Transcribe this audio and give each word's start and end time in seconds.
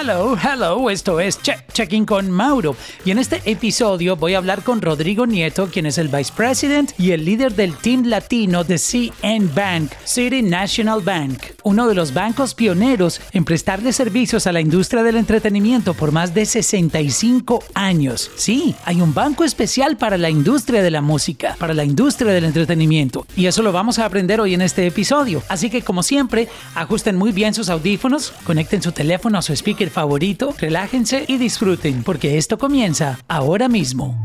Hello, 0.00 0.36
hello, 0.40 0.90
esto 0.90 1.18
es 1.18 1.42
Check 1.42 1.72
Checking 1.72 2.06
con 2.06 2.30
Mauro. 2.30 2.76
Y 3.04 3.10
en 3.10 3.18
este 3.18 3.42
episodio 3.44 4.14
voy 4.14 4.34
a 4.34 4.38
hablar 4.38 4.62
con 4.62 4.80
Rodrigo 4.80 5.26
Nieto, 5.26 5.68
quien 5.72 5.86
es 5.86 5.98
el 5.98 6.06
Vice 6.06 6.32
President 6.36 6.92
y 6.98 7.10
el 7.10 7.24
líder 7.24 7.56
del 7.56 7.76
Team 7.76 8.04
Latino 8.04 8.62
de 8.62 8.78
CN 8.78 9.52
Bank, 9.52 9.90
City 10.04 10.42
National 10.42 11.00
Bank, 11.00 11.38
uno 11.64 11.88
de 11.88 11.96
los 11.96 12.14
bancos 12.14 12.54
pioneros 12.54 13.20
en 13.32 13.44
prestarle 13.44 13.92
servicios 13.92 14.46
a 14.46 14.52
la 14.52 14.60
industria 14.60 15.02
del 15.02 15.16
entretenimiento 15.16 15.94
por 15.94 16.12
más 16.12 16.32
de 16.32 16.46
65 16.46 17.64
años. 17.74 18.30
Sí, 18.36 18.76
hay 18.84 19.00
un 19.00 19.14
banco 19.14 19.42
especial 19.42 19.96
para 19.96 20.16
la 20.16 20.30
industria 20.30 20.80
de 20.80 20.92
la 20.92 21.00
música, 21.00 21.56
para 21.58 21.74
la 21.74 21.84
industria 21.84 22.32
del 22.32 22.44
entretenimiento. 22.44 23.26
Y 23.36 23.46
eso 23.46 23.62
lo 23.62 23.72
vamos 23.72 23.98
a 23.98 24.04
aprender 24.04 24.40
hoy 24.40 24.54
en 24.54 24.62
este 24.62 24.86
episodio. 24.86 25.42
Así 25.48 25.70
que 25.70 25.82
como 25.82 26.04
siempre, 26.04 26.48
ajusten 26.76 27.16
muy 27.16 27.32
bien 27.32 27.52
sus 27.52 27.68
audífonos, 27.68 28.32
conecten 28.44 28.80
su 28.80 28.92
teléfono 28.92 29.38
a 29.38 29.42
su 29.42 29.52
speaker 29.52 29.87
favorito, 29.90 30.54
relájense 30.58 31.24
y 31.26 31.38
disfruten, 31.38 32.02
porque 32.02 32.38
esto 32.38 32.58
comienza 32.58 33.18
ahora 33.28 33.68
mismo. 33.68 34.16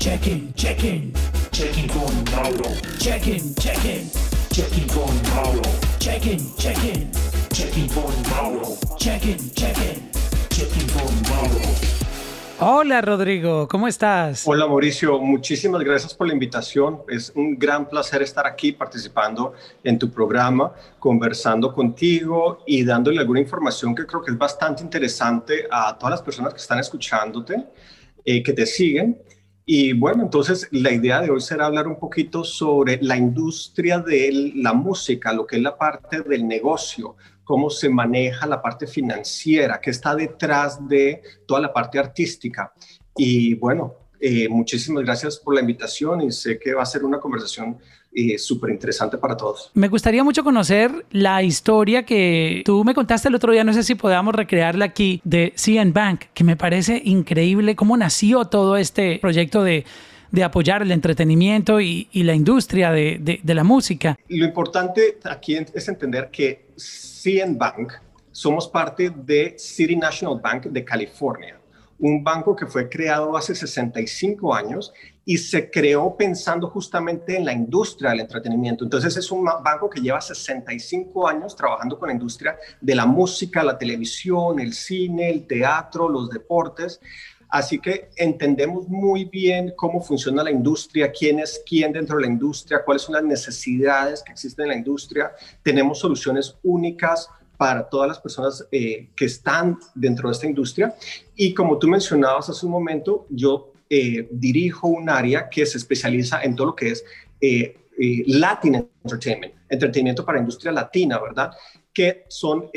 Check-in, 0.00 0.54
check-in, 0.54 1.12
check-in 1.50 1.88
con 1.88 2.24
Mauro. 2.32 2.70
Check-in, 2.98 3.54
check-in, 3.56 4.08
check-in 4.50 4.86
con 4.86 5.22
Mauro. 5.34 5.62
Check-in, 5.98 6.38
check-in, 6.56 7.10
check-in 7.52 7.88
con 7.88 8.12
Mauro. 8.30 8.76
Check-in, 8.96 9.50
check-in. 9.54 9.87
Hola 12.60 13.00
Rodrigo, 13.00 13.68
¿cómo 13.68 13.86
estás? 13.86 14.42
Hola 14.44 14.66
Mauricio, 14.66 15.20
muchísimas 15.20 15.80
gracias 15.84 16.12
por 16.12 16.26
la 16.26 16.32
invitación. 16.32 17.02
Es 17.08 17.30
un 17.36 17.56
gran 17.56 17.88
placer 17.88 18.20
estar 18.20 18.48
aquí 18.48 18.72
participando 18.72 19.52
en 19.84 19.96
tu 19.96 20.10
programa, 20.10 20.72
conversando 20.98 21.72
contigo 21.72 22.64
y 22.66 22.82
dándole 22.82 23.20
alguna 23.20 23.38
información 23.38 23.94
que 23.94 24.04
creo 24.04 24.22
que 24.22 24.32
es 24.32 24.38
bastante 24.38 24.82
interesante 24.82 25.68
a 25.70 25.96
todas 25.96 26.10
las 26.10 26.22
personas 26.22 26.52
que 26.52 26.58
están 26.58 26.80
escuchándote, 26.80 27.64
eh, 28.24 28.42
que 28.42 28.52
te 28.52 28.66
siguen. 28.66 29.22
Y 29.64 29.92
bueno, 29.92 30.24
entonces 30.24 30.66
la 30.72 30.90
idea 30.90 31.20
de 31.20 31.30
hoy 31.30 31.40
será 31.40 31.66
hablar 31.66 31.86
un 31.86 32.00
poquito 32.00 32.42
sobre 32.42 32.98
la 33.00 33.16
industria 33.16 34.00
de 34.00 34.52
la 34.56 34.72
música, 34.72 35.32
lo 35.32 35.46
que 35.46 35.58
es 35.58 35.62
la 35.62 35.78
parte 35.78 36.22
del 36.22 36.48
negocio, 36.48 37.14
cómo 37.48 37.70
se 37.70 37.88
maneja 37.88 38.46
la 38.46 38.60
parte 38.60 38.86
financiera, 38.86 39.80
qué 39.80 39.88
está 39.88 40.14
detrás 40.14 40.86
de 40.86 41.22
toda 41.46 41.62
la 41.62 41.72
parte 41.72 41.98
artística. 41.98 42.74
Y 43.16 43.54
bueno, 43.54 43.94
eh, 44.20 44.50
muchísimas 44.50 45.02
gracias 45.02 45.38
por 45.38 45.54
la 45.54 45.62
invitación 45.62 46.20
y 46.20 46.30
sé 46.30 46.58
que 46.58 46.74
va 46.74 46.82
a 46.82 46.86
ser 46.86 47.06
una 47.06 47.18
conversación 47.18 47.78
eh, 48.12 48.36
súper 48.36 48.68
interesante 48.68 49.16
para 49.16 49.34
todos. 49.34 49.70
Me 49.72 49.88
gustaría 49.88 50.22
mucho 50.22 50.44
conocer 50.44 51.06
la 51.10 51.42
historia 51.42 52.04
que 52.04 52.60
tú 52.66 52.84
me 52.84 52.92
contaste 52.92 53.28
el 53.28 53.34
otro 53.34 53.50
día, 53.50 53.64
no 53.64 53.72
sé 53.72 53.82
si 53.82 53.94
podamos 53.94 54.34
recrearla 54.34 54.84
aquí, 54.84 55.22
de 55.24 55.54
CN 55.56 55.94
Bank, 55.94 56.24
que 56.34 56.44
me 56.44 56.54
parece 56.54 57.00
increíble 57.02 57.74
cómo 57.76 57.96
nació 57.96 58.44
todo 58.44 58.76
este 58.76 59.20
proyecto 59.20 59.64
de 59.64 59.86
de 60.30 60.44
apoyar 60.44 60.82
el 60.82 60.92
entretenimiento 60.92 61.80
y, 61.80 62.06
la 62.12 62.34
industria 62.34 62.92
de, 62.92 63.40
de, 63.42 63.54
la 63.54 63.64
música. 63.64 64.18
Lo 64.28 64.44
importante 64.44 65.18
aquí 65.24 65.56
es 65.56 65.88
entender 65.88 66.28
que 66.30 66.66
CN 67.22 67.58
Bank 67.58 67.94
somos 68.30 68.68
parte 68.68 69.10
de 69.10 69.56
City 69.58 69.96
National 69.96 70.40
Bank 70.40 70.66
de 70.66 70.84
California, 70.84 71.60
un 71.98 72.22
banco 72.22 72.54
que 72.54 72.66
fue 72.66 72.88
creado 72.88 73.36
hace 73.36 73.56
65 73.56 74.54
años 74.54 74.92
y 75.24 75.36
se 75.36 75.68
creó 75.68 76.16
pensando 76.16 76.70
justamente 76.70 77.36
en 77.36 77.44
la 77.44 77.52
industria 77.52 78.10
del 78.10 78.20
entretenimiento. 78.20 78.84
Entonces 78.84 79.16
es 79.16 79.32
un 79.32 79.44
banco 79.44 79.90
que 79.90 80.00
lleva 80.00 80.20
65 80.20 81.26
años 81.26 81.56
trabajando 81.56 81.98
con 81.98 82.06
la 82.06 82.14
industria 82.14 82.56
de 82.80 82.94
la 82.94 83.04
música, 83.04 83.64
la 83.64 83.76
televisión, 83.76 84.60
el 84.60 84.72
cine, 84.72 85.28
el 85.28 85.46
teatro, 85.46 86.08
los 86.08 86.30
deportes. 86.30 87.00
Así 87.48 87.78
que 87.78 88.10
entendemos 88.16 88.88
muy 88.88 89.24
bien 89.24 89.72
cómo 89.74 90.02
funciona 90.02 90.42
la 90.42 90.50
industria, 90.50 91.10
quién 91.10 91.38
es 91.38 91.62
quién 91.66 91.92
dentro 91.92 92.16
de 92.16 92.22
la 92.22 92.28
industria, 92.28 92.84
cuáles 92.84 93.02
son 93.02 93.14
las 93.14 93.24
necesidades 93.24 94.22
que 94.22 94.32
existen 94.32 94.64
en 94.64 94.68
la 94.70 94.76
industria. 94.76 95.32
Tenemos 95.62 95.98
soluciones 95.98 96.56
únicas 96.62 97.28
para 97.56 97.88
todas 97.88 98.08
las 98.08 98.20
personas 98.20 98.66
eh, 98.70 99.08
que 99.16 99.24
están 99.24 99.78
dentro 99.94 100.28
de 100.28 100.34
esta 100.34 100.46
industria. 100.46 100.94
Y 101.34 101.54
como 101.54 101.78
tú 101.78 101.88
mencionabas 101.88 102.50
hace 102.50 102.66
un 102.66 102.72
momento, 102.72 103.26
yo 103.30 103.72
eh, 103.88 104.28
dirijo 104.30 104.86
un 104.86 105.08
área 105.08 105.48
que 105.48 105.64
se 105.64 105.78
especializa 105.78 106.42
en 106.42 106.54
todo 106.54 106.68
lo 106.68 106.76
que 106.76 106.90
es 106.90 107.04
eh, 107.40 107.74
Latin 108.26 108.88
Entertainment, 109.02 109.54
entretenimiento 109.68 110.24
para 110.24 110.38
industria 110.38 110.70
latina, 110.70 111.18
¿verdad? 111.18 111.50
Que 111.92 112.26
son 112.28 112.70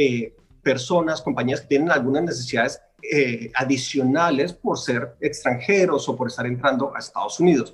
personas, 0.63 1.21
compañías 1.21 1.61
que 1.61 1.67
tienen 1.67 1.91
algunas 1.91 2.23
necesidades 2.23 2.81
eh, 3.01 3.51
adicionales 3.55 4.53
por 4.53 4.77
ser 4.77 5.15
extranjeros 5.19 6.07
o 6.09 6.15
por 6.15 6.27
estar 6.27 6.45
entrando 6.45 6.95
a 6.95 6.99
Estados 6.99 7.39
Unidos. 7.39 7.73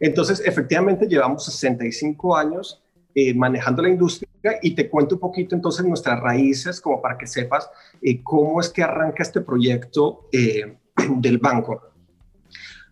Entonces, 0.00 0.42
efectivamente, 0.44 1.06
llevamos 1.06 1.44
65 1.44 2.36
años 2.36 2.82
eh, 3.14 3.34
manejando 3.34 3.82
la 3.82 3.90
industria 3.90 4.28
y 4.62 4.74
te 4.74 4.88
cuento 4.88 5.16
un 5.16 5.20
poquito 5.20 5.54
entonces 5.54 5.84
nuestras 5.84 6.18
raíces 6.18 6.80
como 6.80 7.00
para 7.00 7.18
que 7.18 7.26
sepas 7.26 7.70
eh, 8.00 8.22
cómo 8.22 8.60
es 8.60 8.70
que 8.70 8.82
arranca 8.82 9.22
este 9.22 9.40
proyecto 9.40 10.28
del 10.30 11.38
banco. 11.38 11.92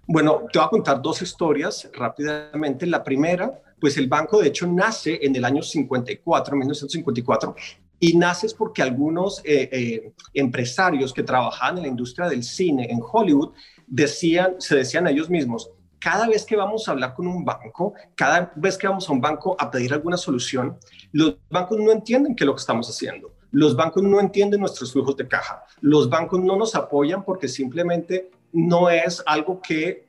Bueno, 0.06 0.42
te 0.52 0.58
voy 0.58 0.66
a 0.66 0.70
contar 0.70 1.00
dos 1.00 1.22
historias 1.22 1.88
rápidamente. 1.94 2.84
La 2.86 3.04
primera, 3.04 3.62
pues 3.80 3.97
el 3.97 4.08
banco 4.08 4.41
de 4.41 4.48
hecho 4.48 4.66
nace 4.66 5.18
en 5.22 5.36
el 5.36 5.44
año 5.44 5.62
54, 5.62 6.56
1954, 6.56 7.54
y 8.00 8.16
naces 8.16 8.54
porque 8.54 8.82
algunos 8.82 9.40
eh, 9.44 9.68
eh, 9.70 10.12
empresarios 10.32 11.12
que 11.12 11.22
trabajaban 11.22 11.76
en 11.76 11.82
la 11.82 11.88
industria 11.88 12.28
del 12.28 12.42
cine 12.42 12.88
en 12.90 13.00
Hollywood 13.00 13.52
decían, 13.86 14.56
se 14.58 14.76
decían 14.76 15.06
a 15.06 15.10
ellos 15.10 15.28
mismos, 15.28 15.70
cada 15.98 16.26
vez 16.26 16.46
que 16.46 16.56
vamos 16.56 16.88
a 16.88 16.92
hablar 16.92 17.12
con 17.14 17.26
un 17.26 17.44
banco, 17.44 17.92
cada 18.14 18.50
vez 18.56 18.78
que 18.78 18.88
vamos 18.88 19.06
a 19.08 19.12
un 19.12 19.20
banco 19.20 19.54
a 19.58 19.70
pedir 19.70 19.92
alguna 19.92 20.16
solución, 20.16 20.78
los 21.12 21.36
bancos 21.50 21.78
no 21.78 21.92
entienden 21.92 22.34
qué 22.34 22.44
es 22.44 22.46
lo 22.46 22.54
que 22.54 22.60
estamos 22.60 22.88
haciendo. 22.88 23.34
Los 23.52 23.76
bancos 23.76 24.02
no 24.02 24.18
entienden 24.18 24.60
nuestros 24.60 24.92
flujos 24.92 25.16
de 25.16 25.28
caja. 25.28 25.64
Los 25.80 26.08
bancos 26.08 26.40
no 26.40 26.56
nos 26.56 26.74
apoyan 26.74 27.22
porque 27.22 27.48
simplemente 27.48 28.30
no 28.52 28.88
es 28.88 29.22
algo 29.26 29.60
que 29.60 30.06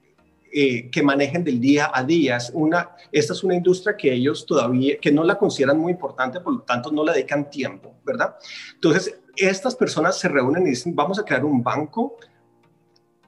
eh, 0.54 0.90
que 0.90 1.02
manejen 1.02 1.44
del 1.44 1.60
día 1.60 1.90
a 1.94 2.04
día. 2.04 2.38
una, 2.54 2.92
esta 3.12 3.34
es 3.34 3.44
una 3.44 3.56
industria 3.56 3.96
que 3.96 4.12
ellos 4.12 4.46
todavía, 4.46 4.98
que 5.00 5.12
no 5.12 5.24
la 5.24 5.38
consideran 5.38 5.78
muy 5.78 5.94
importante, 5.94 6.40
por 6.42 6.54
lo 6.54 6.62
tanto 6.62 6.92
no 6.92 7.04
le 7.06 7.14
dedican 7.14 7.50
tiempo, 7.50 7.96
¿verdad? 8.04 8.36
Entonces, 8.74 9.18
estas 9.36 9.76
personas 9.76 10.20
se 10.20 10.28
reúnen 10.28 10.68
y 10.68 10.72
dicen, 10.72 10.96
vamos 10.96 11.20
a 11.20 11.24
crear 11.24 11.46
un 11.46 11.64
banco 11.64 12.18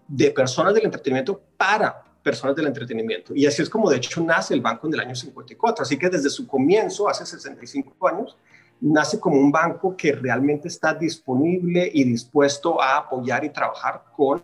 de 0.07 0.31
personas 0.31 0.73
del 0.73 0.85
entretenimiento 0.85 1.41
para 1.55 2.03
personas 2.21 2.55
del 2.55 2.67
entretenimiento. 2.67 3.33
Y 3.35 3.45
así 3.45 3.61
es 3.61 3.69
como 3.69 3.89
de 3.89 3.97
hecho 3.97 4.21
nace 4.21 4.53
el 4.53 4.61
banco 4.61 4.87
en 4.87 4.93
el 4.93 4.99
año 5.01 5.15
54. 5.15 5.83
Así 5.83 5.97
que 5.97 6.09
desde 6.09 6.29
su 6.29 6.47
comienzo, 6.47 7.07
hace 7.09 7.25
65 7.25 8.07
años, 8.07 8.37
nace 8.79 9.19
como 9.19 9.37
un 9.37 9.51
banco 9.51 9.95
que 9.95 10.13
realmente 10.13 10.67
está 10.67 10.93
disponible 10.93 11.89
y 11.93 12.03
dispuesto 12.03 12.81
a 12.81 12.97
apoyar 12.97 13.43
y 13.45 13.49
trabajar 13.49 14.03
con 14.15 14.43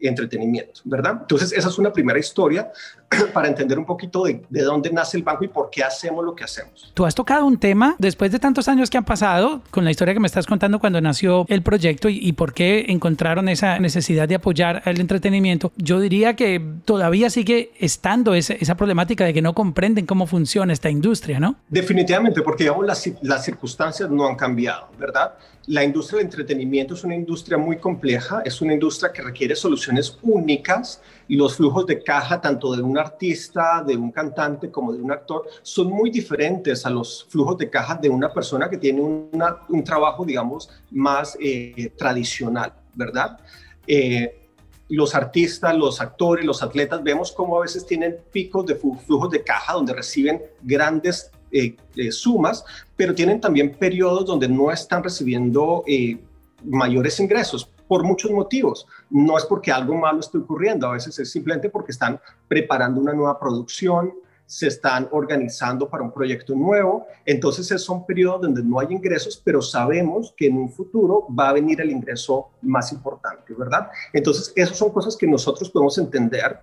entretenimiento, 0.00 0.80
¿verdad? 0.84 1.18
Entonces, 1.22 1.52
esa 1.52 1.68
es 1.68 1.78
una 1.78 1.92
primera 1.92 2.18
historia 2.18 2.70
para 3.32 3.48
entender 3.48 3.78
un 3.78 3.86
poquito 3.86 4.24
de, 4.24 4.42
de, 4.48 4.62
dónde 4.62 4.90
nace 4.90 5.16
el 5.16 5.22
banco 5.22 5.44
y 5.44 5.48
por 5.48 5.70
qué 5.70 5.82
hacemos 5.82 6.24
lo 6.24 6.34
que 6.34 6.44
hacemos. 6.44 6.92
Tú 6.94 7.06
has 7.06 7.14
tocado 7.14 7.46
un 7.46 7.58
tema 7.58 7.96
después 7.98 8.30
de 8.32 8.38
tantos 8.38 8.68
años 8.68 8.90
que 8.90 8.98
han 8.98 9.04
pasado 9.04 9.62
con 9.70 9.84
la 9.84 9.90
historia 9.90 10.14
que 10.14 10.20
me 10.20 10.26
estás 10.26 10.46
contando 10.46 10.78
cuando 10.78 11.00
nació 11.00 11.46
el 11.48 11.62
proyecto 11.62 12.08
y, 12.08 12.32
por 12.32 12.52
qué 12.52 12.86
encontraron 12.88 13.48
esa 13.48 13.78
necesidad 13.78 14.28
de 14.28 14.34
apoyar 14.34 14.82
el 14.84 15.00
entretenimiento. 15.00 15.72
Yo 15.76 16.00
diría 16.00 16.36
que 16.36 16.62
todavía 16.84 17.30
sigue 17.30 17.70
estando 17.78 18.34
esa, 18.34 18.54
esa 18.54 18.76
problemática 18.76 19.24
de 19.24 19.32
que 19.32 19.42
no 19.42 19.54
comprenden 19.54 20.04
cómo 20.04 20.26
funciona 20.26 20.72
esta 20.72 20.90
industria, 20.90 21.40
¿no? 21.40 21.56
Definitivamente, 21.68 22.42
porque 22.42 22.64
digamos 22.64 22.84
las, 22.86 23.08
las 23.22 23.44
circunstancias 23.44 24.10
no 24.10 24.26
han 24.26 24.36
cambiado, 24.36 24.88
¿verdad? 24.98 25.32
La 25.68 25.82
industria 25.82 26.18
del 26.18 26.26
entretenimiento 26.26 26.94
es 26.94 27.02
una 27.02 27.16
industria 27.16 27.58
muy 27.58 27.78
compleja, 27.78 28.40
es 28.44 28.60
una 28.60 28.72
industria 28.72 29.12
que 29.12 29.20
requiere 29.20 29.56
soluciones 29.56 30.16
únicas 30.22 31.02
y 31.26 31.34
los 31.34 31.56
flujos 31.56 31.86
de 31.86 32.04
caja 32.04 32.40
tanto 32.40 32.76
de 32.76 32.82
un 32.82 32.96
artista, 32.96 33.82
de 33.84 33.96
un 33.96 34.12
cantante 34.12 34.70
como 34.70 34.92
de 34.92 35.02
un 35.02 35.10
actor 35.10 35.44
son 35.62 35.88
muy 35.88 36.10
diferentes 36.10 36.86
a 36.86 36.90
los 36.90 37.26
flujos 37.28 37.58
de 37.58 37.68
caja 37.68 37.96
de 37.96 38.08
una 38.08 38.32
persona 38.32 38.70
que 38.70 38.78
tiene 38.78 39.00
un 39.00 39.84
trabajo, 39.84 40.24
digamos, 40.24 40.70
más 40.92 41.36
eh, 41.40 41.90
tradicional, 41.96 42.72
¿verdad? 42.94 43.40
Eh, 43.88 44.46
los 44.88 45.16
artistas, 45.16 45.76
los 45.76 46.00
actores, 46.00 46.44
los 46.44 46.62
atletas, 46.62 47.02
vemos 47.02 47.32
cómo 47.32 47.58
a 47.58 47.62
veces 47.62 47.84
tienen 47.84 48.18
picos 48.30 48.66
de 48.66 48.76
flujos 48.76 49.30
de 49.32 49.42
caja 49.42 49.72
donde 49.72 49.94
reciben 49.94 50.40
grandes 50.62 51.32
eh, 51.50 51.76
sumas, 52.10 52.64
pero 52.96 53.14
tienen 53.14 53.40
también 53.40 53.76
periodos 53.76 54.26
donde 54.26 54.48
no 54.48 54.70
están 54.70 55.02
recibiendo 55.02 55.84
eh, 55.86 56.18
mayores 56.64 57.20
ingresos 57.20 57.70
por 57.86 58.02
muchos 58.02 58.30
motivos. 58.30 58.86
No 59.10 59.36
es 59.38 59.44
porque 59.44 59.70
algo 59.70 59.94
malo 59.94 60.20
esté 60.20 60.38
ocurriendo, 60.38 60.88
a 60.88 60.92
veces 60.92 61.18
es 61.18 61.30
simplemente 61.30 61.70
porque 61.70 61.92
están 61.92 62.20
preparando 62.48 63.00
una 63.00 63.12
nueva 63.12 63.38
producción, 63.38 64.12
se 64.46 64.68
están 64.68 65.08
organizando 65.10 65.88
para 65.88 66.04
un 66.04 66.12
proyecto 66.12 66.54
nuevo. 66.54 67.06
Entonces, 67.24 67.70
es 67.72 67.88
un 67.88 68.06
periodo 68.06 68.38
donde 68.38 68.62
no 68.62 68.78
hay 68.78 68.88
ingresos, 68.90 69.40
pero 69.44 69.60
sabemos 69.60 70.32
que 70.36 70.46
en 70.46 70.56
un 70.56 70.70
futuro 70.70 71.26
va 71.36 71.48
a 71.48 71.52
venir 71.52 71.80
el 71.80 71.90
ingreso 71.90 72.50
más 72.62 72.92
importante, 72.92 73.54
¿verdad? 73.54 73.88
Entonces, 74.12 74.52
esas 74.54 74.76
son 74.76 74.90
cosas 74.90 75.16
que 75.16 75.26
nosotros 75.26 75.68
podemos 75.68 75.98
entender. 75.98 76.60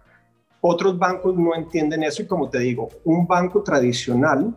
Otros 0.62 0.98
bancos 0.98 1.36
no 1.36 1.54
entienden 1.56 2.04
eso 2.04 2.22
y 2.22 2.26
como 2.26 2.50
te 2.50 2.60
digo, 2.60 2.88
un 3.04 3.28
banco 3.28 3.62
tradicional 3.62 4.56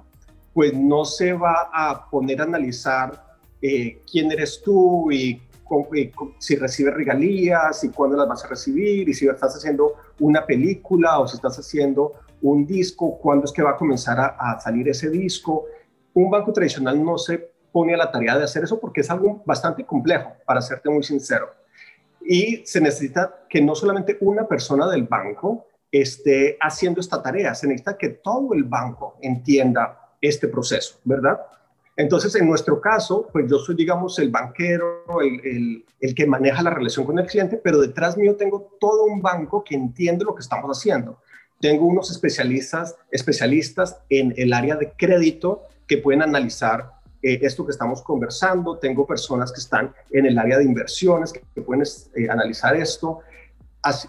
pues 0.56 0.72
no 0.72 1.04
se 1.04 1.34
va 1.34 1.68
a 1.70 2.08
poner 2.08 2.40
a 2.40 2.44
analizar 2.44 3.36
eh, 3.60 4.00
quién 4.10 4.32
eres 4.32 4.62
tú 4.64 5.12
y, 5.12 5.42
si 6.38 6.56
recibes 6.56 6.94
regalías 6.94 7.84
y 7.84 7.90
cuándo 7.90 8.16
las 8.16 8.26
vas 8.26 8.42
a 8.46 8.48
recibir 8.48 9.06
y 9.06 9.12
si 9.12 9.28
estás 9.28 9.54
haciendo 9.54 9.96
una 10.18 10.46
película 10.46 11.18
o 11.18 11.28
si 11.28 11.36
estás 11.36 11.58
haciendo 11.58 12.12
un 12.40 12.66
disco, 12.66 13.18
cuándo 13.18 13.44
es 13.44 13.52
que 13.52 13.62
va 13.62 13.72
a 13.72 13.76
comenzar 13.76 14.18
a, 14.18 14.58
salir 14.58 14.88
ese 14.88 15.10
disco. 15.10 15.66
Un 16.14 16.30
banco 16.30 16.54
tradicional 16.54 17.04
no 17.04 17.18
se 17.18 17.50
pone 17.70 17.92
a 17.92 17.98
la 17.98 18.10
tarea 18.10 18.38
de 18.38 18.44
hacer 18.44 18.64
eso 18.64 18.80
porque 18.80 19.02
es 19.02 19.10
algo 19.10 19.42
bastante 19.44 19.84
complejo, 19.84 20.32
para 20.46 20.62
serte 20.62 20.88
muy 20.88 21.02
sincero. 21.02 21.50
Y 22.24 22.64
se 22.64 22.80
necesita 22.80 23.44
que 23.50 23.60
no 23.60 23.74
solamente 23.74 24.16
una 24.22 24.48
persona 24.48 24.88
del 24.88 25.02
banco 25.02 25.66
esté 25.92 26.56
haciendo 26.62 27.02
esta 27.02 27.22
tarea, 27.22 27.54
se 27.54 27.66
necesita 27.66 27.98
que 27.98 28.08
todo 28.08 28.54
el 28.54 28.64
banco 28.64 29.18
entienda 29.20 30.05
este 30.20 30.48
proceso, 30.48 30.98
¿verdad? 31.04 31.40
Entonces, 31.96 32.34
en 32.34 32.46
nuestro 32.46 32.80
caso, 32.80 33.26
pues 33.32 33.50
yo 33.50 33.58
soy, 33.58 33.74
digamos, 33.74 34.18
el 34.18 34.30
banquero, 34.30 35.04
el, 35.22 35.84
el, 35.98 36.14
que 36.14 36.26
maneja 36.26 36.62
la 36.62 36.70
relación 36.70 37.06
con 37.06 37.18
el 37.18 37.26
cliente, 37.26 37.56
pero 37.56 37.80
detrás 37.80 38.18
mío 38.18 38.36
tengo 38.36 38.76
todo 38.78 39.04
un 39.04 39.22
banco 39.22 39.64
que 39.64 39.74
entiende 39.74 40.24
lo 40.24 40.34
que 40.34 40.42
estamos 40.42 40.76
haciendo. 40.76 41.18
Tengo 41.58 41.86
unos 41.86 42.10
especialistas, 42.10 42.96
especialistas 43.10 43.98
en 44.10 44.34
el 44.36 44.52
área 44.52 44.76
de 44.76 44.92
crédito 44.92 45.62
que 45.86 45.96
pueden 45.96 46.20
analizar 46.20 46.96
eh, 47.22 47.38
esto 47.42 47.64
que 47.64 47.72
estamos 47.72 48.02
conversando. 48.02 48.76
Tengo 48.76 49.06
personas 49.06 49.50
que 49.50 49.60
están 49.60 49.94
en 50.10 50.26
el 50.26 50.38
área 50.38 50.58
de 50.58 50.64
inversiones 50.64 51.32
que, 51.32 51.40
pueden 51.62 51.82
eh, 52.14 52.28
analizar 52.28 52.76
esto. 52.76 53.20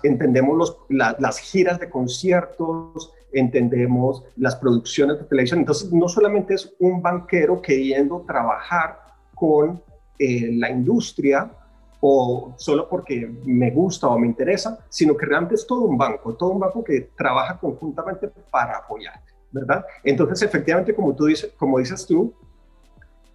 entendemos 0.04 0.57
los, 0.57 0.77
las 0.89 1.39
giras 1.39 1.80
de 1.80 1.89
conciertos, 1.89 3.13
entendemos 3.39 4.23
las 4.35 4.55
producciones 4.55 5.19
de 5.19 5.25
televisión. 5.25 5.59
Entonces, 5.59 5.91
no 5.91 6.07
solamente 6.07 6.53
es 6.53 6.73
un 6.79 7.01
banquero 7.01 7.61
queriendo 7.61 8.23
trabajar 8.27 8.99
con 9.35 9.81
eh, 10.19 10.51
la 10.53 10.69
industria, 10.69 11.51
o 11.99 12.53
solo 12.57 12.87
porque 12.87 13.29
me 13.45 13.71
gusta 13.71 14.07
o 14.07 14.19
me 14.19 14.27
interesa, 14.27 14.79
sino 14.89 15.15
que 15.15 15.25
realmente 15.25 15.55
es 15.55 15.65
todo 15.65 15.81
un 15.81 15.97
banco, 15.97 16.35
todo 16.35 16.51
un 16.51 16.59
banco 16.59 16.83
que 16.83 17.09
trabaja 17.15 17.57
conjuntamente 17.57 18.29
para 18.51 18.77
apoyarte, 18.77 19.33
¿verdad? 19.51 19.85
Entonces, 20.03 20.41
efectivamente, 20.43 20.93
como 20.93 21.15
tú 21.15 21.25
dices, 21.25 21.51
como 21.57 21.79
dices 21.79 22.05
tú, 22.05 22.33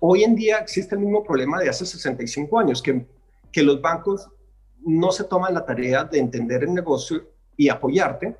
hoy 0.00 0.25
en 0.25 0.34
día 0.34 0.58
existe 0.58 0.94
el 0.94 1.00
mismo 1.00 1.25
problema 1.25 1.58
de 1.58 1.69
hace 1.69 1.84
65 1.84 2.58
años, 2.58 2.82
que, 2.82 3.04
que 3.50 3.62
los 3.62 3.81
bancos 3.81 4.28
no 4.84 5.10
se 5.12 5.25
toman 5.25 5.54
la 5.54 5.64
tarea 5.64 6.04
de 6.04 6.19
entender 6.19 6.62
el 6.62 6.75
negocio 6.75 7.22
y 7.56 7.69
apoyarte, 7.69 8.37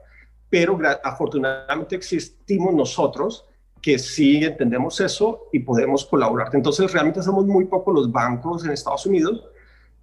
pero 0.53 0.79
afortunadamente 1.03 1.97
existimos 1.97 2.75
nosotros 2.75 3.47
que 3.81 3.99
sí 3.99 4.45
entendemos 4.45 5.01
eso 5.01 5.49
y 5.51 5.61
podemos 5.61 6.05
colaborar. 6.05 6.51
Entonces, 6.53 6.93
realmente 6.93 7.23
somos 7.23 7.47
muy 7.47 7.65
pocos 7.65 7.95
los 7.95 8.13
bancos 8.13 8.63
en 8.63 8.73
Estados 8.73 9.07
Unidos 9.07 9.47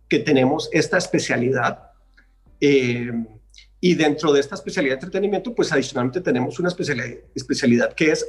que 0.08 0.18
tenemos 0.18 0.68
esta 0.72 0.98
especialidad. 0.98 1.92
Eh, 2.60 3.12
y 3.80 3.94
dentro 3.94 4.34
de 4.34 4.40
esta 4.40 4.56
especialidad 4.56 4.96
de 4.96 5.06
entretenimiento, 5.06 5.54
pues 5.54 5.72
adicionalmente 5.72 6.20
tenemos 6.20 6.60
una 6.60 6.70
especialidad, 6.70 7.20
especialidad 7.36 7.94
que 7.94 8.12
es 8.14 8.28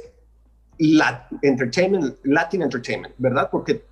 la 0.77 1.27
entertainment, 1.41 2.17
Latin 2.21 2.61
Entertainment, 2.61 3.15
¿verdad? 3.17 3.49
Porque 3.51 3.83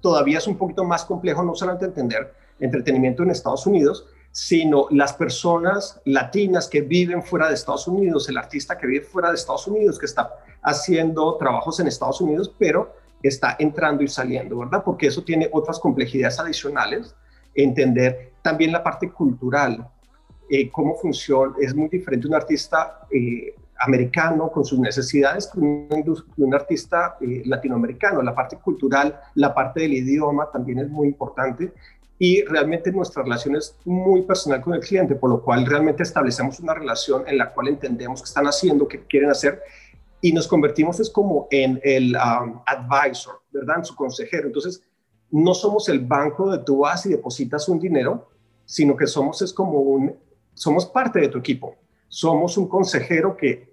todavía 0.00 0.38
es 0.38 0.48
un 0.48 0.58
poquito 0.58 0.82
más 0.82 1.04
complejo 1.04 1.44
no 1.44 1.54
solamente 1.54 1.84
entender 1.84 2.34
entretenimiento 2.58 3.22
en 3.22 3.30
Estados 3.30 3.64
Unidos, 3.68 4.08
sino 4.30 4.86
las 4.90 5.12
personas 5.12 6.00
latinas 6.04 6.68
que 6.68 6.80
viven 6.80 7.22
fuera 7.22 7.48
de 7.48 7.54
Estados 7.54 7.88
Unidos, 7.88 8.28
el 8.28 8.38
artista 8.38 8.78
que 8.78 8.86
vive 8.86 9.04
fuera 9.04 9.30
de 9.30 9.34
Estados 9.34 9.66
Unidos, 9.66 9.98
que 9.98 10.06
está 10.06 10.30
haciendo 10.62 11.36
trabajos 11.36 11.80
en 11.80 11.86
Estados 11.86 12.20
Unidos, 12.20 12.54
pero 12.58 12.94
está 13.22 13.56
entrando 13.58 14.02
y 14.02 14.08
saliendo, 14.08 14.58
¿verdad? 14.58 14.82
Porque 14.84 15.08
eso 15.08 15.24
tiene 15.24 15.48
otras 15.52 15.78
complejidades 15.80 16.38
adicionales 16.38 17.14
entender 17.54 18.32
también 18.42 18.72
la 18.72 18.82
parte 18.82 19.10
cultural, 19.10 19.86
eh, 20.48 20.70
cómo 20.70 20.94
funciona, 20.94 21.54
es 21.60 21.74
muy 21.74 21.88
diferente 21.88 22.26
un 22.26 22.34
artista 22.34 23.00
eh, 23.10 23.54
americano 23.80 24.50
con 24.50 24.64
sus 24.64 24.78
necesidades 24.78 25.46
que 25.46 25.58
un, 25.60 26.54
artista 26.54 27.16
eh, 27.20 27.42
latinoamericano. 27.44 28.22
La 28.22 28.34
parte 28.34 28.56
cultural, 28.56 29.20
la 29.34 29.54
parte 29.54 29.80
del 29.80 29.94
idioma 29.94 30.50
también 30.50 30.78
es 30.80 30.88
muy 30.88 31.08
importante 31.08 31.72
y 32.18 32.42
realmente 32.42 32.90
nuestra 32.90 33.22
relación 33.22 33.56
es 33.56 33.76
muy 33.84 34.22
personal 34.22 34.60
con 34.60 34.74
el 34.74 34.80
cliente, 34.80 35.14
por 35.14 35.30
lo 35.30 35.42
cual 35.42 35.64
realmente 35.64 36.02
establecemos 36.02 36.58
una 36.60 36.74
relación 36.74 37.24
en 37.26 37.38
la 37.38 37.52
cual 37.52 37.68
entendemos 37.68 38.22
qué 38.22 38.26
están 38.26 38.46
haciendo, 38.46 38.88
qué 38.88 39.04
quieren 39.04 39.30
hacer 39.30 39.62
y 40.20 40.32
nos 40.32 40.48
convertimos 40.48 40.98
es 41.00 41.10
como 41.10 41.46
en 41.50 41.80
el 41.82 42.16
um, 42.16 42.60
advisor, 42.66 43.40
¿verdad? 43.50 43.78
En 43.78 43.84
su 43.84 43.94
consejero. 43.94 44.48
Entonces, 44.48 44.82
no 45.30 45.54
somos 45.54 45.88
el 45.88 46.00
banco 46.00 46.46
donde 46.46 46.64
tú 46.64 46.78
vas 46.78 47.06
y 47.06 47.10
depositas 47.10 47.68
un 47.68 47.78
dinero, 47.78 48.28
sino 48.64 48.96
que 48.96 49.06
somos 49.06 49.40
es 49.42 49.52
como 49.52 49.78
un, 49.80 50.16
somos 50.54 50.86
parte 50.86 51.20
de 51.20 51.28
tu 51.28 51.38
equipo. 51.38 51.76
Somos 52.08 52.56
un 52.56 52.68
consejero 52.68 53.36
que 53.36 53.72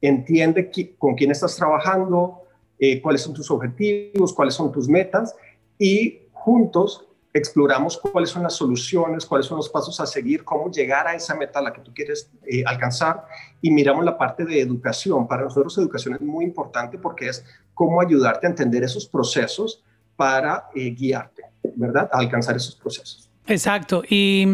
entiende 0.00 0.70
con 0.98 1.14
quién 1.14 1.30
estás 1.30 1.56
trabajando, 1.56 2.42
eh, 2.78 3.00
cuáles 3.00 3.22
son 3.22 3.32
tus 3.32 3.50
objetivos, 3.50 4.34
cuáles 4.34 4.54
son 4.54 4.70
tus 4.70 4.88
metas 4.88 5.34
y 5.78 6.20
juntos 6.32 7.07
exploramos 7.32 7.98
cuáles 7.98 8.30
son 8.30 8.42
las 8.42 8.54
soluciones, 8.54 9.26
cuáles 9.26 9.46
son 9.46 9.58
los 9.58 9.68
pasos 9.68 10.00
a 10.00 10.06
seguir, 10.06 10.44
cómo 10.44 10.70
llegar 10.70 11.06
a 11.06 11.14
esa 11.14 11.34
meta 11.34 11.60
la 11.60 11.72
que 11.72 11.80
tú 11.80 11.92
quieres 11.92 12.30
eh, 12.46 12.62
alcanzar 12.66 13.24
y 13.60 13.70
miramos 13.70 14.04
la 14.04 14.16
parte 14.16 14.44
de 14.44 14.60
educación. 14.60 15.28
Para 15.28 15.44
nosotros 15.44 15.76
educación 15.78 16.14
es 16.14 16.20
muy 16.20 16.44
importante 16.44 16.98
porque 16.98 17.28
es 17.28 17.44
cómo 17.74 18.00
ayudarte 18.00 18.46
a 18.46 18.50
entender 18.50 18.82
esos 18.82 19.06
procesos 19.06 19.84
para 20.16 20.68
eh, 20.74 20.90
guiarte, 20.90 21.42
¿verdad? 21.76 22.08
A 22.12 22.18
alcanzar 22.18 22.56
esos 22.56 22.74
procesos. 22.74 23.27
Exacto. 23.48 24.02
Y 24.08 24.46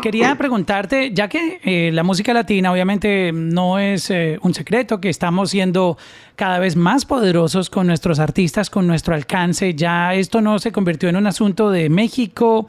quería 0.00 0.36
preguntarte, 0.36 1.12
ya 1.12 1.28
que 1.28 1.60
eh, 1.64 1.90
la 1.92 2.02
música 2.02 2.32
latina 2.32 2.72
obviamente 2.72 3.32
no 3.32 3.78
es 3.78 4.10
eh, 4.10 4.38
un 4.42 4.54
secreto, 4.54 5.00
que 5.00 5.08
estamos 5.08 5.50
siendo 5.50 5.98
cada 6.36 6.58
vez 6.58 6.76
más 6.76 7.04
poderosos 7.04 7.68
con 7.68 7.86
nuestros 7.86 8.18
artistas, 8.20 8.70
con 8.70 8.86
nuestro 8.86 9.14
alcance, 9.14 9.74
ya 9.74 10.14
esto 10.14 10.40
no 10.40 10.58
se 10.58 10.72
convirtió 10.72 11.08
en 11.08 11.16
un 11.16 11.26
asunto 11.26 11.70
de 11.70 11.88
México, 11.88 12.68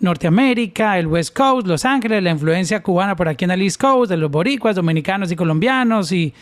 Norteamérica, 0.00 0.98
el 0.98 1.06
West 1.06 1.36
Coast, 1.36 1.66
Los 1.66 1.84
Ángeles, 1.84 2.22
la 2.22 2.30
influencia 2.30 2.82
cubana 2.82 3.16
por 3.16 3.28
aquí 3.28 3.44
en 3.44 3.52
el 3.52 3.62
East 3.62 3.80
Coast, 3.80 4.10
de 4.10 4.16
los 4.16 4.30
boricuas, 4.30 4.76
dominicanos 4.76 5.32
y 5.32 5.36
colombianos 5.36 6.12
y 6.12 6.32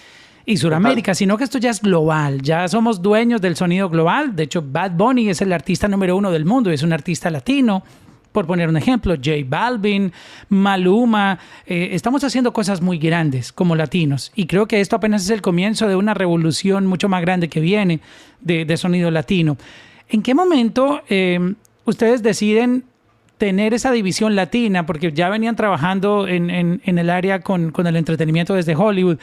y 0.49 0.57
Sudamérica, 0.57 1.13
sino 1.13 1.37
que 1.37 1.43
esto 1.43 1.59
ya 1.59 1.71
es 1.71 1.83
global, 1.83 2.41
ya 2.41 2.69
somos 2.69 3.03
dueños 3.03 3.41
del 3.41 3.57
sonido 3.57 3.91
global. 3.91 4.37
De 4.37 4.45
hecho, 4.45 4.63
Bad 4.63 4.93
Bunny 4.93 5.29
es 5.29 5.43
el 5.43 5.53
artista 5.53 5.89
número 5.89 6.17
uno 6.17 6.31
del 6.31 6.45
mundo, 6.45 6.71
es 6.71 6.85
un 6.85 6.93
artista 6.93 7.29
latino. 7.31 7.83
Por 8.37 8.47
poner 8.47 8.69
un 8.69 8.77
ejemplo, 8.77 9.15
J 9.15 9.31
Balvin, 9.49 10.13
Maluma, 10.51 11.39
eh, 11.65 11.89
estamos 11.93 12.23
haciendo 12.23 12.53
cosas 12.53 12.83
muy 12.83 12.99
grandes 12.99 13.51
como 13.51 13.75
latinos 13.75 14.31
y 14.37 14.47
creo 14.47 14.69
que 14.69 14.83
esto 14.83 14.97
apenas 14.97 15.23
es 15.25 15.31
el 15.31 15.41
comienzo 15.41 15.89
de 15.89 15.97
una 15.97 16.13
revolución 16.13 16.87
mucho 16.87 17.09
más 17.09 17.23
grande 17.23 17.49
que 17.49 17.61
viene 17.61 18.01
de, 18.43 18.77
sonido 18.77 19.11
latino. 19.11 19.57
¿En 20.11 20.21
qué 20.21 20.35
momento 20.35 21.01
eh, 21.09 21.55
ustedes 21.87 22.23
deciden 22.23 22.85
tener 23.39 23.73
esa 23.73 23.91
división 23.91 24.37
latina? 24.37 24.85
Porque 24.85 25.13
ya 25.13 25.31
venían 25.31 25.57
trabajando 25.57 26.29
en, 26.29 26.83
el 26.85 27.09
área 27.09 27.41
con 27.41 27.87
el 27.87 27.97
entretenimiento 27.97 28.53
desde 28.53 28.77
Hollywood 28.77 29.17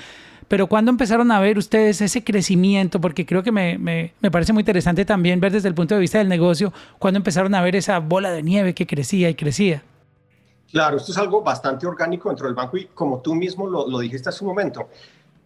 pero 0.47 0.67
¿cuándo 0.67 0.91
empezaron 0.91 1.31
a 1.31 1.39
ver 1.39 1.57
ustedes 1.57 2.01
ese 2.01 2.23
crecimiento? 2.23 2.99
Porque 3.01 3.25
creo 3.25 3.43
que 3.43 3.51
me, 3.51 3.77
me, 3.77 4.13
me, 4.21 4.31
parece 4.31 4.53
muy 4.53 4.61
interesante 4.61 5.05
también 5.05 5.39
ver 5.39 5.51
desde 5.51 5.67
el 5.67 5.75
punto 5.75 5.95
de 5.95 6.01
vista 6.01 6.17
del 6.17 6.29
negocio, 6.29 6.73
cuándo 6.99 7.17
empezaron 7.17 7.53
a 7.55 7.61
ver 7.61 7.75
esa 7.75 7.99
bola 7.99 8.31
de 8.31 8.43
nieve 8.43 8.73
que 8.73 8.87
crecía 8.87 9.29
y 9.29 9.35
crecía. 9.35 9.83
Claro, 10.71 10.97
esto 10.97 11.11
es 11.11 11.17
algo 11.17 11.43
bastante 11.43 11.85
orgánico 11.85 12.29
dentro 12.29 12.47
del 12.47 12.55
banco 12.55 12.77
y 12.77 12.85
como 12.85 13.19
tú 13.21 13.35
mismo 13.35 13.67
lo, 13.67 13.87
lo 13.87 13.99
dijiste 13.99 14.29
hace 14.29 14.43
un 14.43 14.49
momento, 14.49 14.89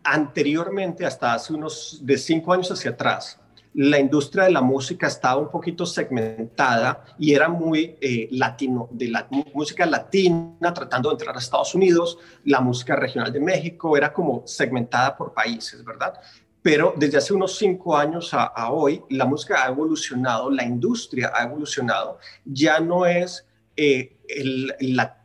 anteriormente, 0.04 1.06
hasta 1.06 1.34
hace 1.34 1.54
unos 1.54 2.00
de 2.01 2.18
cinco 2.18 2.54
años 2.54 2.72
hacia 2.72 2.92
atrás, 2.92 3.39
la 3.77 4.00
industria 4.00 4.46
de 4.46 4.51
la 4.51 4.62
música 4.62 5.05
estaba 5.05 5.39
un 5.39 5.51
poquito 5.51 5.86
segmentada 5.86 7.05
y 7.19 7.36
era 7.36 7.48
muy 7.48 7.96
eh, 8.01 8.27
latino, 8.31 8.89
de 8.91 9.10
la 9.10 9.27
música 9.53 9.86
latina 9.86 10.74
tratando 10.74 11.10
de 11.10 11.13
entrar 11.13 11.36
a 11.36 11.39
Estados 11.39 11.75
Unidos, 11.75 12.17
la 12.43 12.60
música 12.60 12.96
regional 12.96 13.31
de 13.31 13.39
México 13.39 13.96
era 13.96 14.12
como 14.12 14.41
segmentada 14.48 15.15
por 15.15 15.31
países, 15.31 15.86
¿verdad? 15.86 16.19
Pero 16.63 16.96
desde 16.98 17.19
hace 17.19 17.36
unos 17.36 17.55
cinco 17.55 17.96
años 17.96 18.31
a, 18.34 18.72
hoy, 18.72 19.03
la 19.12 19.25
música 19.25 19.63
ha 19.63 19.67
evolucionado, 19.67 20.50
la 20.50 20.65
industria 20.65 21.31
ha 21.36 21.43
evolucionado, 21.43 22.17
ya 22.46 22.79
no 22.79 23.05
es 23.05 23.46
eh, 23.75 24.17
el, 24.27 24.74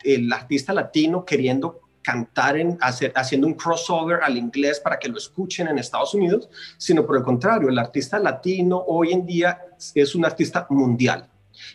el 0.04 0.30
artista 0.30 0.74
latino 0.74 1.24
queriendo 1.24 1.80
cantar 2.02 2.56
en, 2.56 2.78
hacer, 2.80 3.12
haciendo 3.14 3.46
un 3.46 3.54
crossover 3.54 4.20
al 4.22 4.36
inglés 4.36 4.80
para 4.80 4.98
que 4.98 5.08
lo 5.08 5.18
escuchen 5.18 5.68
en 5.68 5.78
Estados 5.78 6.14
Unidos, 6.14 6.48
sino 6.78 7.06
por 7.06 7.16
el 7.16 7.22
contrario, 7.22 7.68
el 7.68 7.78
artista 7.78 8.18
latino 8.18 8.82
hoy 8.86 9.12
en 9.12 9.24
día 9.24 9.60
es 9.94 10.14
un 10.14 10.24
artista 10.24 10.66
mundial. 10.70 11.28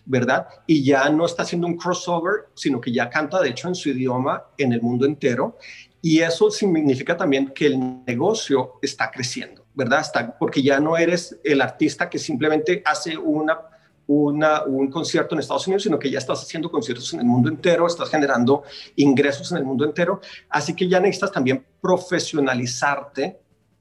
¿verdad? 0.05 0.47
Y 0.65 0.83
ya 0.83 1.09
no 1.09 1.25
está 1.25 1.43
haciendo 1.43 1.67
un 1.67 1.77
crossover, 1.77 2.47
sino 2.55 2.81
que 2.81 2.91
ya 2.91 3.09
canta, 3.09 3.39
de 3.39 3.49
hecho, 3.49 3.67
en 3.67 3.75
su 3.75 3.89
idioma 3.89 4.43
en 4.57 4.73
el 4.73 4.81
mundo 4.81 5.05
entero. 5.05 5.57
Y 6.01 6.19
eso 6.19 6.49
significa 6.51 7.17
también 7.17 7.49
que 7.49 7.67
el 7.67 8.03
negocio 8.05 8.79
está 8.81 9.11
creciendo, 9.11 9.65
¿verdad? 9.73 10.01
Está, 10.01 10.37
porque 10.37 10.61
ya 10.61 10.79
no 10.79 10.97
eres 10.97 11.37
el 11.43 11.61
artista 11.61 12.09
que 12.09 12.19
simplemente 12.19 12.81
hace 12.85 13.17
una 13.17 13.59
un 14.07 14.89
concierto 14.89 15.35
en 15.35 15.39
Estados 15.39 15.67
Unidos, 15.67 15.83
sino 15.83 15.99
que 15.99 16.09
ya 16.09 16.19
estás 16.19 16.41
haciendo 16.41 16.71
conciertos 16.71 17.13
en 17.13 17.19
el 17.19 17.25
mundo 17.25 17.49
entero, 17.49 17.85
estás 17.85 18.09
generando 18.09 18.63
ingresos 18.95 19.51
en 19.51 19.57
el 19.57 19.65
mundo 19.65 19.85
entero, 19.85 20.21
así 20.49 20.73
que 20.73 20.87
ya 20.87 20.99
necesitas 20.99 21.31
también 21.31 21.65
profesionalizarte 21.81 23.39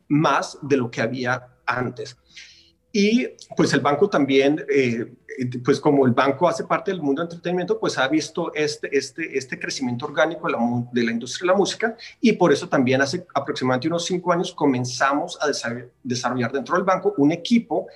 más 0.09 0.59
de 0.63 0.77
lo 0.77 0.91
que 0.91 1.01
había 1.01 1.49
antes. 1.65 2.17
Y 2.93 3.29
pues 3.55 3.75
el 3.75 3.81
banco 3.81 4.09
también, 4.09 4.65
eh, 4.73 5.13
pues 5.63 5.79
como 5.81 6.07
el 6.07 6.13
banco 6.13 6.49
hace 6.49 6.65
parte 6.65 6.91
del 6.91 7.03
mundo 7.03 7.21
del 7.21 7.31
entretenimiento, 7.31 7.79
pues 7.79 7.99
ha 7.99 8.09
visto 8.09 8.55
este, 8.55 8.89
este, 8.97 9.37
este 9.37 9.59
crecimiento 9.59 10.07
orgánico 10.07 10.47
de 10.47 10.53
la, 10.55 10.59
de 10.93 11.05
la 11.05 11.11
industria 11.11 11.47
de 11.47 11.53
la 11.53 11.59
música 11.59 11.97
y 12.23 12.33
por 12.33 12.55
eso 12.55 12.71
también 12.71 13.03
hace 13.03 13.27
aproximadamente 13.35 13.89
unos 13.89 14.07
cinco 14.07 14.33
años 14.33 14.55
comenzamos 14.55 15.39
a 15.43 15.47
desarrollar 16.03 16.53
dentro 16.53 16.77
del 16.77 16.85
banco 16.85 17.13
un 17.19 17.33
equipo 17.33 17.87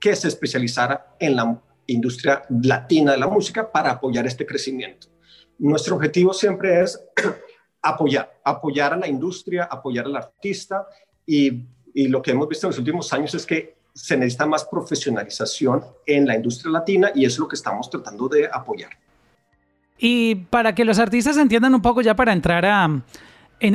que 0.00 0.16
se 0.16 0.26
especializara 0.26 1.14
en 1.20 1.36
la 1.36 1.62
industria 1.92 2.42
latina 2.48 3.12
de 3.12 3.18
la 3.18 3.28
música 3.28 3.70
para 3.70 3.90
apoyar 3.92 4.26
este 4.26 4.46
crecimiento. 4.46 5.08
Nuestro 5.58 5.96
objetivo 5.96 6.32
siempre 6.32 6.80
es 6.82 7.00
apoyar, 7.82 8.40
apoyar 8.44 8.94
a 8.94 8.96
la 8.96 9.08
industria, 9.08 9.64
apoyar 9.64 10.06
al 10.06 10.16
artista 10.16 10.86
y, 11.26 11.64
y 11.94 12.08
lo 12.08 12.22
que 12.22 12.30
hemos 12.30 12.48
visto 12.48 12.66
en 12.66 12.70
los 12.70 12.78
últimos 12.78 13.12
años 13.12 13.34
es 13.34 13.44
que 13.44 13.80
se 13.94 14.16
necesita 14.16 14.46
más 14.46 14.64
profesionalización 14.64 15.84
en 16.06 16.26
la 16.26 16.36
industria 16.36 16.72
latina 16.72 17.10
y 17.14 17.24
eso 17.24 17.34
es 17.34 17.38
lo 17.40 17.48
que 17.48 17.56
estamos 17.56 17.90
tratando 17.90 18.28
de 18.28 18.48
apoyar. 18.50 18.90
Y 19.98 20.34
para 20.34 20.74
que 20.74 20.84
los 20.84 20.98
artistas 20.98 21.36
entiendan 21.36 21.74
un 21.74 21.82
poco 21.82 22.00
ya 22.00 22.16
para 22.16 22.32
entrar 22.32 22.64
a, 22.64 22.84
en, 22.84 23.04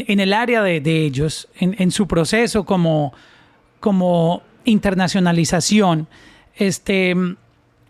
en 0.08 0.20
el 0.20 0.34
área 0.34 0.64
de, 0.64 0.82
de 0.82 1.06
ellos, 1.06 1.48
en, 1.60 1.76
en, 1.78 1.92
su 1.92 2.08
proceso 2.08 2.66
como, 2.66 3.14
como 3.80 4.42
internacionalización, 4.64 6.08
este, 6.56 7.16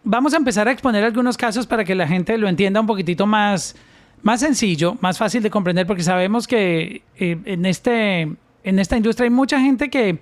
vamos 0.05 0.33
a 0.33 0.37
empezar 0.37 0.67
a 0.67 0.71
exponer 0.71 1.03
algunos 1.03 1.35
casos 1.35 1.67
para 1.67 1.83
que 1.83 1.95
la 1.95 2.07
gente 2.07 2.37
lo 2.37 2.47
entienda 2.47 2.79
un 2.79 2.87
poquitito 2.87 3.25
más, 3.25 3.75
más 4.21 4.39
sencillo, 4.39 4.97
más 5.01 5.17
fácil 5.17 5.43
de 5.43 5.49
comprender, 5.49 5.85
porque 5.85 6.03
sabemos 6.03 6.47
que 6.47 7.01
eh, 7.17 7.37
en, 7.43 7.65
este, 7.65 8.21
en 8.63 8.79
esta 8.79 8.95
industria 8.95 9.25
hay 9.25 9.31
mucha 9.31 9.59
gente 9.59 9.89
que 9.89 10.19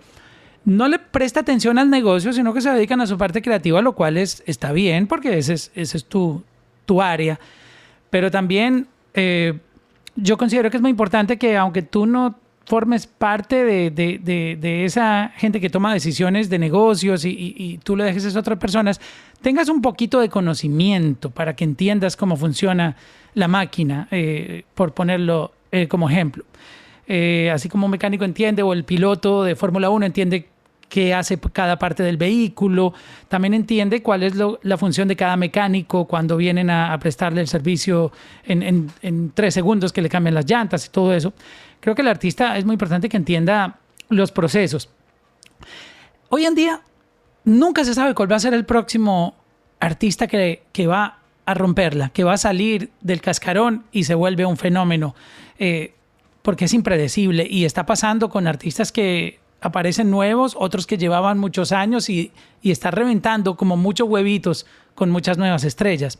no 0.66 0.88
le 0.88 0.98
presta 0.98 1.42
atención 1.42 1.78
al 1.78 1.90
negocio, 1.90 2.32
sino 2.32 2.54
que 2.54 2.62
se 2.62 2.70
dedican 2.70 3.02
a 3.02 3.08
su 3.08 3.18
parte 3.18 3.42
creativa, 3.42 3.82
lo 3.82 3.94
cual 3.94 4.18
es, 4.18 4.42
está 4.48 4.72
bien, 4.72 5.08
porque 5.08 5.38
ese 5.38 5.54
es, 5.54 5.72
ese 5.76 5.98
es 5.98 6.06
tu, 6.06 6.42
tu 6.86 7.02
área. 7.02 7.40
Pero 8.10 8.32
también 8.32 8.88
eh, 9.14 9.60
yo 10.16 10.38
considero 10.38 10.72
que 10.72 10.78
es 10.78 10.82
muy 10.82 10.92
importante 10.92 11.38
que 11.38 11.58
aunque 11.58 11.82
tú 11.82 12.06
no 12.06 12.40
formes 12.66 13.08
parte 13.08 13.64
de, 13.66 13.92
de, 13.92 14.20
de, 14.20 14.58
de, 14.60 14.86
esa 14.86 15.32
gente 15.36 15.60
que 15.60 15.70
toma 15.70 15.94
decisiones 15.94 16.50
de 16.50 16.60
negocios 16.60 17.26
y, 17.26 17.56
y, 17.58 17.78
tú 17.80 17.96
le 17.96 18.06
dejes 18.06 18.36
a 18.36 18.40
otras 18.40 18.58
personas, 18.58 19.02
tengas 19.42 19.70
un 19.70 19.82
poquito 19.82 20.20
de 20.20 20.30
conocimiento 20.30 21.30
para 21.30 21.56
que 21.56 21.64
entiendas 21.64 22.16
cómo 22.16 22.38
funciona 22.38 22.96
la 23.34 23.48
máquina, 23.48 24.08
eh, 24.12 24.64
por 24.76 24.94
ponerlo 24.94 25.52
eh, 25.72 25.88
como 25.88 26.10
ejemplo. 26.10 26.46
Eh, 27.06 27.52
así 27.54 27.68
como 27.68 27.86
un 27.86 27.92
mecánico 27.92 28.24
entiende 28.24 28.64
o 28.64 28.72
el 28.72 28.86
piloto 28.86 29.44
de 29.44 29.56
Fórmula 29.56 29.90
1 29.90 30.06
entiende 30.06 30.48
qué 30.94 31.12
hace 31.12 31.40
cada 31.40 31.80
parte 31.80 32.04
del 32.04 32.18
vehículo, 32.18 32.94
también 33.28 33.56
entiende 33.56 34.04
cuál 34.04 34.22
es 34.22 34.36
la 34.36 34.78
función 34.78 35.08
de 35.08 35.16
cada 35.16 35.36
mecánico 35.36 36.06
cuando 36.06 36.38
vienen 36.38 36.70
a, 36.70 36.96
prestarle 37.00 37.42
el 37.42 37.48
servicio 37.48 38.12
en, 38.46 39.32
tres 39.34 39.56
segundos 39.56 39.92
que 39.92 40.04
le 40.04 40.10
cambian 40.10 40.36
las 40.36 40.46
llantas 40.46 40.86
y 40.86 40.90
todo 40.90 41.16
eso 41.16 41.34
creo 41.80 41.96
que 41.96 42.04
el 42.04 42.08
artista 42.08 42.60
es 42.60 42.64
muy 42.64 42.74
importante 42.74 43.10
que 43.10 43.18
entienda 43.18 43.80
los 44.10 44.32
procesos. 44.32 44.88
Hoy 46.30 46.46
en 46.46 46.54
día 46.54 46.82
nunca 47.44 47.84
se 47.84 47.96
sabe 47.96 48.14
cuál 48.14 48.32
va 48.32 48.36
a 48.36 48.40
ser 48.40 48.54
el 48.54 48.64
próximo 48.64 49.34
artista 49.80 50.28
que, 50.28 50.62
que 50.72 50.86
va 50.86 51.18
a 51.48 51.54
romperla, 51.56 52.10
que 52.10 52.24
va 52.24 52.34
a 52.34 52.38
salir 52.38 52.92
del 53.02 53.20
cascarón 53.20 53.86
y 53.92 54.04
se 54.04 54.14
vuelve 54.14 54.46
un 54.46 54.58
fenómeno, 54.58 55.16
eh, 55.58 55.96
porque 56.44 56.66
es 56.66 56.74
impredecible 56.76 57.48
y 57.50 57.66
está 57.66 57.88
pasando 57.88 58.30
con 58.30 58.46
artistas 58.46 58.92
que 58.92 59.40
aparecen 59.64 60.12
nuevos, 60.12 60.56
otros 60.60 60.86
que 60.86 60.98
llevaban 60.98 61.40
muchos 61.40 61.72
años 61.72 62.10
y, 62.10 62.32
y 62.62 62.72
está 62.72 62.92
reventando 62.92 63.56
como 63.56 63.78
muchos 63.78 64.08
huevitos 64.08 64.66
con 64.94 65.10
muchas 65.10 65.38
nuevas 65.38 65.64
estrellas. 65.64 66.20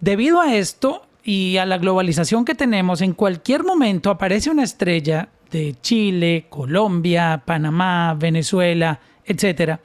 Debido 0.00 0.40
a 0.40 0.54
esto, 0.54 1.06
y 1.24 1.56
a 1.56 1.66
la 1.66 1.78
globalización 1.78 2.44
que 2.44 2.54
tenemos, 2.54 3.00
en 3.00 3.12
cualquier 3.12 3.64
momento 3.64 4.10
aparece 4.10 4.50
una 4.50 4.64
estrella 4.64 5.28
de 5.50 5.76
Chile, 5.80 6.46
Colombia, 6.48 7.42
Panamá, 7.44 8.14
Venezuela, 8.18 8.98
etcétera, 9.24 9.80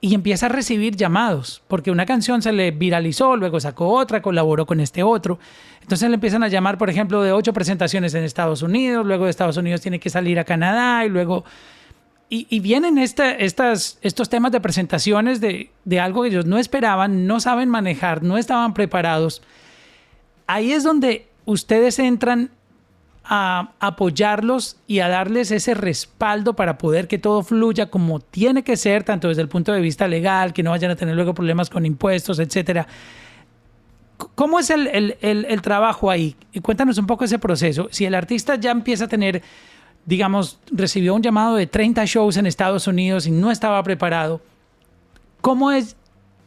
y 0.00 0.14
empieza 0.14 0.46
a 0.46 0.48
recibir 0.48 0.96
llamados, 0.96 1.62
porque 1.68 1.90
una 1.90 2.06
canción 2.06 2.40
se 2.42 2.52
le 2.52 2.70
viralizó, 2.70 3.36
luego 3.36 3.60
sacó 3.60 3.88
otra, 3.88 4.22
colaboró 4.22 4.66
con 4.66 4.80
este 4.80 5.02
otro. 5.02 5.38
Entonces 5.82 6.08
le 6.08 6.14
empiezan 6.14 6.42
a 6.42 6.48
llamar, 6.48 6.78
por 6.78 6.88
ejemplo, 6.88 7.22
de 7.22 7.32
ocho 7.32 7.52
presentaciones 7.52 8.14
en 8.14 8.24
Estados 8.24 8.62
Unidos, 8.62 9.04
luego 9.04 9.24
de 9.24 9.30
Estados 9.30 9.56
Unidos 9.56 9.80
tiene 9.80 10.00
que 10.00 10.10
salir 10.10 10.38
a 10.38 10.44
Canadá 10.44 11.04
y 11.04 11.08
luego... 11.08 11.44
Y, 12.32 12.60
vienen 12.60 12.96
estas, 12.96 13.98
estos 14.02 14.28
temas 14.28 14.52
de 14.52 14.60
presentaciones 14.60 15.40
de, 15.40 15.72
de 15.84 15.98
algo 15.98 16.22
que 16.22 16.28
ellos 16.28 16.46
no 16.46 16.58
esperaban, 16.58 17.26
no 17.26 17.40
saben 17.40 17.68
manejar, 17.68 18.22
no 18.22 18.38
estaban 18.38 18.72
preparados 18.72 19.42
ahí 20.50 20.72
es 20.72 20.82
donde 20.82 21.28
ustedes 21.44 22.00
entran 22.00 22.50
a 23.32 23.70
apoyarlos 23.78 24.76
y 24.88 24.98
a 24.98 25.08
darles 25.08 25.52
ese 25.52 25.74
respaldo 25.74 26.54
para 26.54 26.78
poder 26.78 27.06
que 27.06 27.16
todo 27.16 27.44
fluya 27.44 27.86
como 27.86 28.18
tiene 28.18 28.64
que 28.64 28.76
ser, 28.76 29.04
tanto 29.04 29.28
desde 29.28 29.42
el 29.42 29.48
punto 29.48 29.72
de 29.72 29.80
vista 29.80 30.08
legal, 30.08 30.52
que 30.52 30.64
no 30.64 30.70
vayan 30.70 30.90
a 30.90 30.96
tener 30.96 31.14
luego 31.14 31.32
problemas 31.32 31.70
con 31.70 31.86
impuestos, 31.86 32.40
etcétera. 32.40 32.88
¿Cómo 34.34 34.58
es 34.58 34.68
el, 34.70 34.88
el, 34.88 35.16
el, 35.20 35.44
el 35.44 35.62
trabajo 35.62 36.10
ahí? 36.10 36.34
Y 36.52 36.58
cuéntanos 36.58 36.98
un 36.98 37.06
poco 37.06 37.24
ese 37.24 37.38
proceso. 37.38 37.86
Si 37.92 38.04
el 38.04 38.16
artista 38.16 38.56
ya 38.56 38.72
empieza 38.72 39.04
a 39.04 39.08
tener, 39.08 39.42
digamos, 40.04 40.58
recibió 40.72 41.14
un 41.14 41.22
llamado 41.22 41.54
de 41.54 41.68
30 41.68 42.04
shows 42.06 42.36
en 42.36 42.46
Estados 42.46 42.88
Unidos 42.88 43.28
y 43.28 43.30
no 43.30 43.52
estaba 43.52 43.80
preparado, 43.84 44.42
¿cómo 45.40 45.70
es 45.70 45.96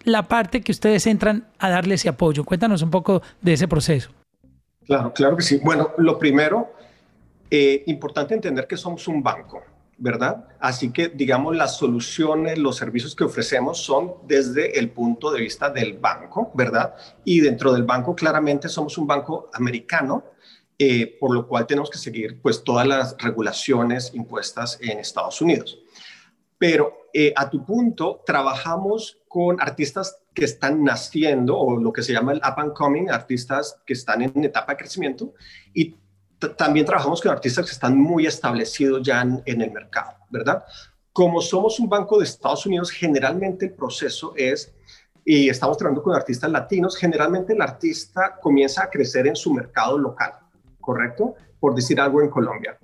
la 0.03 0.27
parte 0.27 0.61
que 0.61 0.71
ustedes 0.71 1.07
entran 1.07 1.45
a 1.59 1.69
darle 1.69 1.95
ese 1.95 2.09
apoyo. 2.09 2.43
Cuéntanos 2.43 2.81
un 2.81 2.91
poco 2.91 3.21
de 3.41 3.53
ese 3.53 3.67
proceso. 3.69 4.11
Claro, 4.85 5.13
claro 5.13 5.37
que 5.37 5.43
sí. 5.43 5.59
Bueno, 5.63 5.91
lo 5.97 6.17
primero, 6.19 6.73
eh, 7.49 7.83
importante 7.87 8.33
entender 8.33 8.67
que 8.67 8.77
somos 8.77 9.07
un 9.07 9.23
banco, 9.23 9.61
¿verdad? 9.97 10.47
Así 10.59 10.91
que, 10.91 11.09
digamos, 11.09 11.55
las 11.55 11.77
soluciones, 11.77 12.57
los 12.57 12.75
servicios 12.77 13.15
que 13.15 13.23
ofrecemos 13.23 13.77
son 13.77 14.15
desde 14.25 14.77
el 14.79 14.89
punto 14.89 15.31
de 15.31 15.41
vista 15.41 15.69
del 15.69 15.97
banco, 15.97 16.51
¿verdad? 16.53 16.95
Y 17.23 17.39
dentro 17.39 17.71
del 17.73 17.83
banco, 17.83 18.15
claramente, 18.15 18.67
somos 18.69 18.97
un 18.97 19.07
banco 19.07 19.49
americano, 19.53 20.23
eh, 20.77 21.17
por 21.19 21.33
lo 21.33 21.47
cual 21.47 21.67
tenemos 21.67 21.89
que 21.89 21.97
seguir, 21.97 22.41
pues, 22.41 22.63
todas 22.63 22.87
las 22.87 23.15
regulaciones 23.19 24.13
impuestas 24.13 24.79
en 24.81 24.99
Estados 24.99 25.41
Unidos. 25.41 25.79
Pero 26.57 27.03
eh, 27.13 27.31
a 27.35 27.49
tu 27.49 27.63
punto, 27.63 28.23
trabajamos 28.25 29.19
con 29.27 29.61
artistas 29.61 30.22
que 30.33 30.45
están 30.45 30.83
naciendo 30.83 31.57
o 31.57 31.79
lo 31.79 31.93
que 31.93 32.01
se 32.01 32.13
llama 32.13 32.33
el 32.33 32.39
up 32.39 32.55
and 32.57 32.73
coming, 32.73 33.09
artistas 33.09 33.77
que 33.85 33.93
están 33.93 34.21
en 34.21 34.43
etapa 34.43 34.73
de 34.73 34.77
crecimiento 34.77 35.33
y 35.73 35.95
también 36.57 36.85
trabajamos 36.85 37.21
con 37.21 37.31
artistas 37.31 37.65
que 37.65 37.71
están 37.71 37.97
muy 37.97 38.25
establecidos 38.25 39.01
ya 39.01 39.21
en, 39.21 39.41
en, 39.45 39.61
el 39.61 39.71
mercado, 39.71 40.17
¿verdad? 40.29 40.63
Como 41.13 41.41
somos 41.41 41.79
un 41.79 41.87
banco 41.87 42.17
de 42.17 42.25
Estados 42.25 42.65
Unidos, 42.65 42.91
generalmente 42.91 43.67
el 43.67 43.73
proceso 43.73 44.33
es, 44.35 44.73
y 45.23 45.47
estamos 45.47 45.77
trabajando 45.77 46.03
con 46.03 46.15
artistas 46.15 46.51
latinos, 46.51 46.97
generalmente 46.97 47.53
el 47.53 47.61
artista 47.61 48.37
comienza 48.41 48.83
a 48.83 48.89
crecer 48.89 49.27
en 49.27 49.35
su 49.35 49.53
mercado 49.53 49.97
local, 49.97 50.33
¿correcto? 50.81 51.35
Por 51.59 51.75
decir 51.75 52.01
algo 52.01 52.21
en 52.21 52.29
Colombia. 52.29 52.77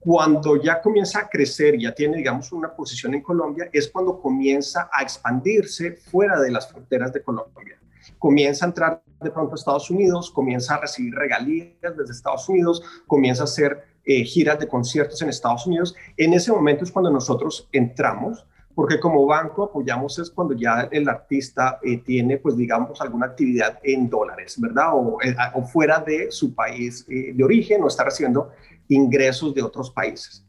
Cuando 0.00 0.56
ya 0.56 0.80
comienza 0.80 1.20
a 1.20 1.28
crecer, 1.28 1.78
ya 1.78 1.92
tiene, 1.92 2.18
digamos, 2.18 2.52
una 2.52 2.74
posición 2.74 3.14
en 3.14 3.22
Colombia, 3.22 3.68
es 3.72 3.88
cuando 3.88 4.20
comienza 4.20 4.88
a 4.92 5.02
expandirse 5.02 5.92
fuera 5.92 6.40
de 6.40 6.50
las 6.50 6.70
fronteras 6.70 7.12
de 7.12 7.22
Colombia. 7.22 7.78
Comienza 8.18 8.64
a 8.64 8.68
entrar 8.68 9.02
de 9.20 9.30
pronto 9.30 9.52
a 9.52 9.54
Estados 9.56 9.90
Unidos, 9.90 10.30
comienza 10.30 10.74
a 10.74 10.80
recibir 10.80 11.14
regalías 11.14 11.96
desde 11.96 12.12
Estados 12.12 12.48
Unidos, 12.48 12.82
comienza 13.06 13.42
a 13.42 13.44
hacer 13.44 13.84
eh, 14.04 14.24
giras 14.24 14.58
de 14.58 14.68
conciertos 14.68 15.20
en 15.22 15.28
Estados 15.28 15.66
Unidos. 15.66 15.94
En 16.16 16.32
ese 16.32 16.52
momento 16.52 16.84
es 16.84 16.92
cuando 16.92 17.10
nosotros 17.10 17.68
entramos, 17.72 18.46
porque 18.78 19.00
como 19.00 19.26
banco 19.26 19.64
apoyamos 19.64 20.20
es 20.20 20.30
cuando 20.30 20.54
ya 20.54 20.88
el 20.92 21.08
artista 21.08 21.80
eh, 21.82 21.96
tiene, 21.98 22.38
pues 22.38 22.56
digamos, 22.56 23.00
alguna 23.00 23.26
actividad 23.26 23.80
en 23.82 24.08
dólares, 24.08 24.54
¿verdad? 24.56 24.90
O, 24.94 25.20
eh, 25.20 25.34
o 25.54 25.64
fuera 25.64 25.98
de 25.98 26.30
su 26.30 26.54
país 26.54 27.04
eh, 27.08 27.32
de 27.34 27.42
origen 27.42 27.82
o 27.82 27.88
está 27.88 28.04
recibiendo 28.04 28.52
ingresos 28.88 29.54
de 29.54 29.62
otros 29.62 29.90
países. 29.90 30.44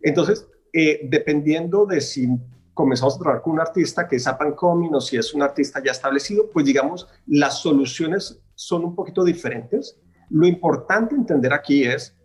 Entonces, 0.00 0.46
dependiendo 0.72 1.86
de 1.86 2.00
si 2.00 2.28
comenzamos 2.74 3.14
a 3.14 3.18
trabajar 3.18 3.42
con 3.42 3.52
un 3.54 3.60
artista 3.60 4.06
que 4.06 4.16
es 4.16 4.26
up 4.26 4.36
and 4.40 4.54
coming 4.56 4.92
o 4.92 5.00
si 5.00 5.16
es 5.16 5.32
un 5.32 5.42
artista 5.42 5.80
ya 5.82 5.92
establecido, 5.92 6.50
pues 6.50 6.66
digamos, 6.66 7.08
las 7.26 7.60
soluciones 7.60 8.40
son 8.54 8.84
un 8.84 8.94
poquito 8.94 9.24
diferentes. 9.24 9.96
Lo 10.30 10.46
importante 10.46 11.14
entender 11.14 11.52
aquí 11.52 11.84
es 11.84 12.16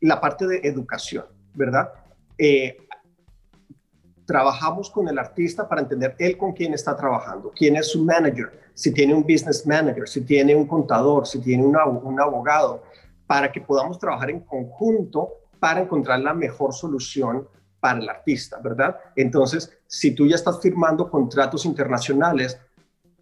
la 0.00 0.20
parte 0.20 0.46
de 0.46 0.60
educación, 0.62 1.24
¿verdad? 1.54 1.90
Eh, 2.36 2.76
trabajamos 4.26 4.90
con 4.90 5.08
el 5.08 5.18
artista 5.18 5.66
para 5.68 5.80
entender 5.80 6.14
él 6.18 6.36
con 6.36 6.52
quién 6.52 6.74
está 6.74 6.94
trabajando, 6.94 7.52
quién 7.56 7.76
es 7.76 7.88
su 7.88 8.04
manager, 8.04 8.60
si 8.74 8.92
tiene 8.92 9.14
un 9.14 9.22
business 9.22 9.66
manager, 9.66 10.06
si 10.06 10.20
tiene 10.20 10.54
un 10.54 10.66
contador, 10.66 11.26
si 11.26 11.40
tiene 11.40 11.64
un 11.64 12.20
abogado, 12.20 12.82
para 13.26 13.50
que 13.50 13.60
podamos 13.60 13.98
trabajar 13.98 14.30
en 14.30 14.40
conjunto 14.40 15.30
para 15.58 15.80
encontrar 15.80 16.20
la 16.20 16.34
mejor 16.34 16.72
solución 16.72 17.48
para 17.80 17.98
el 17.98 18.08
artista, 18.08 18.58
¿verdad? 18.62 18.96
Entonces, 19.14 19.78
si 19.86 20.14
tú 20.14 20.26
ya 20.26 20.36
estás 20.36 20.60
firmando 20.60 21.10
contratos 21.10 21.64
internacionales, 21.64 22.58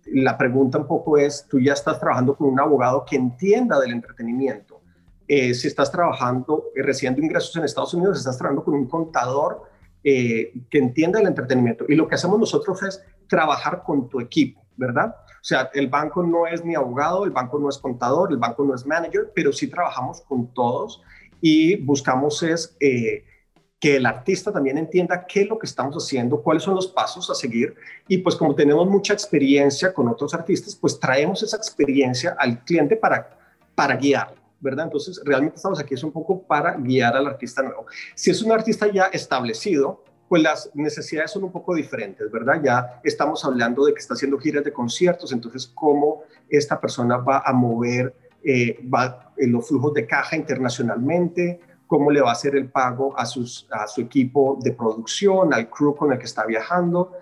la 0.06 0.36
pregunta 0.36 0.78
un 0.78 0.86
poco 0.86 1.18
es, 1.18 1.46
tú 1.48 1.58
ya 1.58 1.72
estás 1.72 1.98
trabajando 1.98 2.36
con 2.36 2.48
un 2.48 2.60
abogado 2.60 3.04
que 3.04 3.16
entienda 3.16 3.80
del 3.80 3.92
entretenimiento. 3.92 4.80
Eh, 5.26 5.54
si 5.54 5.68
estás 5.68 5.90
trabajando, 5.90 6.64
eh, 6.74 6.82
recibiendo 6.82 7.22
ingresos 7.22 7.56
en 7.56 7.64
Estados 7.64 7.94
Unidos, 7.94 8.18
estás 8.18 8.36
trabajando 8.36 8.64
con 8.64 8.74
un 8.74 8.86
contador 8.86 9.62
eh, 10.02 10.52
que 10.68 10.78
entienda 10.78 11.20
el 11.20 11.26
entretenimiento. 11.26 11.86
Y 11.88 11.94
lo 11.94 12.06
que 12.06 12.16
hacemos 12.16 12.38
nosotros 12.38 12.82
es 12.82 13.02
trabajar 13.26 13.82
con 13.82 14.08
tu 14.08 14.20
equipo, 14.20 14.62
¿verdad? 14.76 15.14
O 15.44 15.46
sea, 15.46 15.70
el 15.74 15.88
banco 15.88 16.22
no 16.22 16.46
es 16.46 16.64
ni 16.64 16.74
abogado, 16.74 17.26
el 17.26 17.30
banco 17.30 17.58
no 17.58 17.68
es 17.68 17.76
contador, 17.76 18.32
el 18.32 18.38
banco 18.38 18.64
no 18.64 18.74
es 18.74 18.86
manager, 18.86 19.30
pero 19.34 19.52
sí 19.52 19.66
trabajamos 19.68 20.22
con 20.22 20.54
todos 20.54 21.02
y 21.42 21.76
buscamos 21.76 22.42
es 22.42 22.74
que 22.78 23.96
el 23.96 24.06
artista 24.06 24.50
también 24.50 24.78
entienda 24.78 25.26
qué 25.26 25.42
es 25.42 25.48
lo 25.50 25.58
que 25.58 25.66
estamos 25.66 26.02
haciendo, 26.02 26.40
cuáles 26.40 26.62
son 26.62 26.74
los 26.74 26.86
pasos 26.86 27.28
a 27.28 27.34
seguir. 27.34 27.74
Y 28.08 28.16
pues 28.16 28.36
como 28.36 28.54
tenemos 28.54 28.88
mucha 28.88 29.12
experiencia 29.12 29.92
con 29.92 30.08
otros 30.08 30.32
artistas, 30.32 30.74
pues 30.74 30.98
traemos 30.98 31.42
esa 31.42 31.58
experiencia 31.58 32.34
al 32.38 32.64
cliente 32.64 32.96
para, 32.96 33.38
para 33.74 33.96
guiarlo. 33.96 34.42
¿verdad? 34.60 34.86
Entonces, 34.86 35.20
realmente 35.26 35.56
estamos 35.56 35.78
aquí 35.78 35.92
es 35.92 36.02
un 36.02 36.10
poco 36.12 36.40
para 36.40 36.74
guiar 36.78 37.14
al 37.18 37.26
artista 37.26 37.62
nuevo. 37.62 37.84
Si 38.14 38.30
es 38.30 38.40
un 38.40 38.50
artista 38.50 38.90
ya 38.90 39.10
establecido, 39.12 40.02
pues 40.34 40.42
las 40.42 40.68
necesidades 40.74 41.30
son 41.30 41.44
un 41.44 41.52
poco 41.52 41.76
diferentes, 41.76 42.28
¿verdad? 42.28 42.60
Ya 42.60 43.00
estamos 43.04 43.44
hablando 43.44 43.86
de 43.86 43.94
que 43.94 44.00
está 44.00 44.14
haciendo 44.14 44.36
giras 44.36 44.64
de 44.64 44.72
conciertos, 44.72 45.32
entonces, 45.32 45.70
¿cómo 45.72 46.24
esta 46.48 46.80
persona 46.80 47.18
va 47.18 47.44
a 47.46 47.52
mover 47.52 48.12
eh, 48.42 48.84
va, 48.92 49.32
eh, 49.36 49.46
los 49.46 49.68
flujos 49.68 49.94
de 49.94 50.08
caja 50.08 50.34
internacionalmente? 50.34 51.60
cómo 51.86 52.10
le 52.10 52.20
va 52.20 52.30
a 52.30 52.32
hacer 52.32 52.56
el 52.56 52.68
pago 52.68 53.16
a, 53.16 53.24
sus, 53.26 53.68
a 53.70 53.86
su 53.86 54.00
equipo 54.00 54.58
de 54.60 54.72
producción, 54.72 55.54
al 55.54 55.70
crew 55.70 55.94
con 55.94 56.12
el 56.12 56.18
que 56.18 56.24
está 56.24 56.44
viajando. 56.44 57.12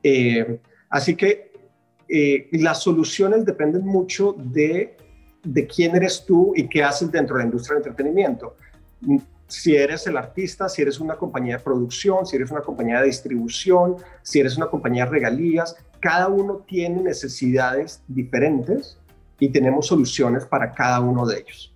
Eh, 0.00 0.60
así 0.88 1.16
que 1.16 1.50
las 2.52 2.80
soluciones 2.80 3.44
dependen 3.44 3.84
mucho 3.84 4.36
de, 4.38 4.96
de 5.42 5.66
quién 5.66 5.96
eres 5.96 6.24
tú 6.24 6.52
y 6.54 6.68
qué 6.68 6.84
haces 6.84 7.10
dentro 7.10 7.34
de 7.34 7.42
la 7.42 7.46
industria 7.46 7.80
del 7.80 7.88
entretenimiento. 7.88 8.54
Si 9.52 9.76
eres 9.76 10.06
el 10.06 10.16
artista, 10.16 10.66
si 10.66 10.80
eres 10.80 10.98
una 10.98 11.16
compañía 11.16 11.58
de 11.58 11.62
producción, 11.62 12.24
si 12.24 12.36
eres 12.36 12.50
una 12.50 12.62
compañía 12.62 13.00
de 13.00 13.06
distribución, 13.06 13.96
si 14.22 14.40
eres 14.40 14.56
una 14.56 14.66
compañía 14.66 15.04
de 15.04 15.10
regalías, 15.10 15.76
cada 16.00 16.28
uno 16.28 16.64
tiene 16.66 17.02
necesidades 17.02 18.02
diferentes 18.08 18.96
y 19.38 19.50
tenemos 19.50 19.88
soluciones 19.88 20.46
para 20.46 20.72
cada 20.72 21.00
uno 21.00 21.26
de 21.26 21.40
ellos. 21.40 21.74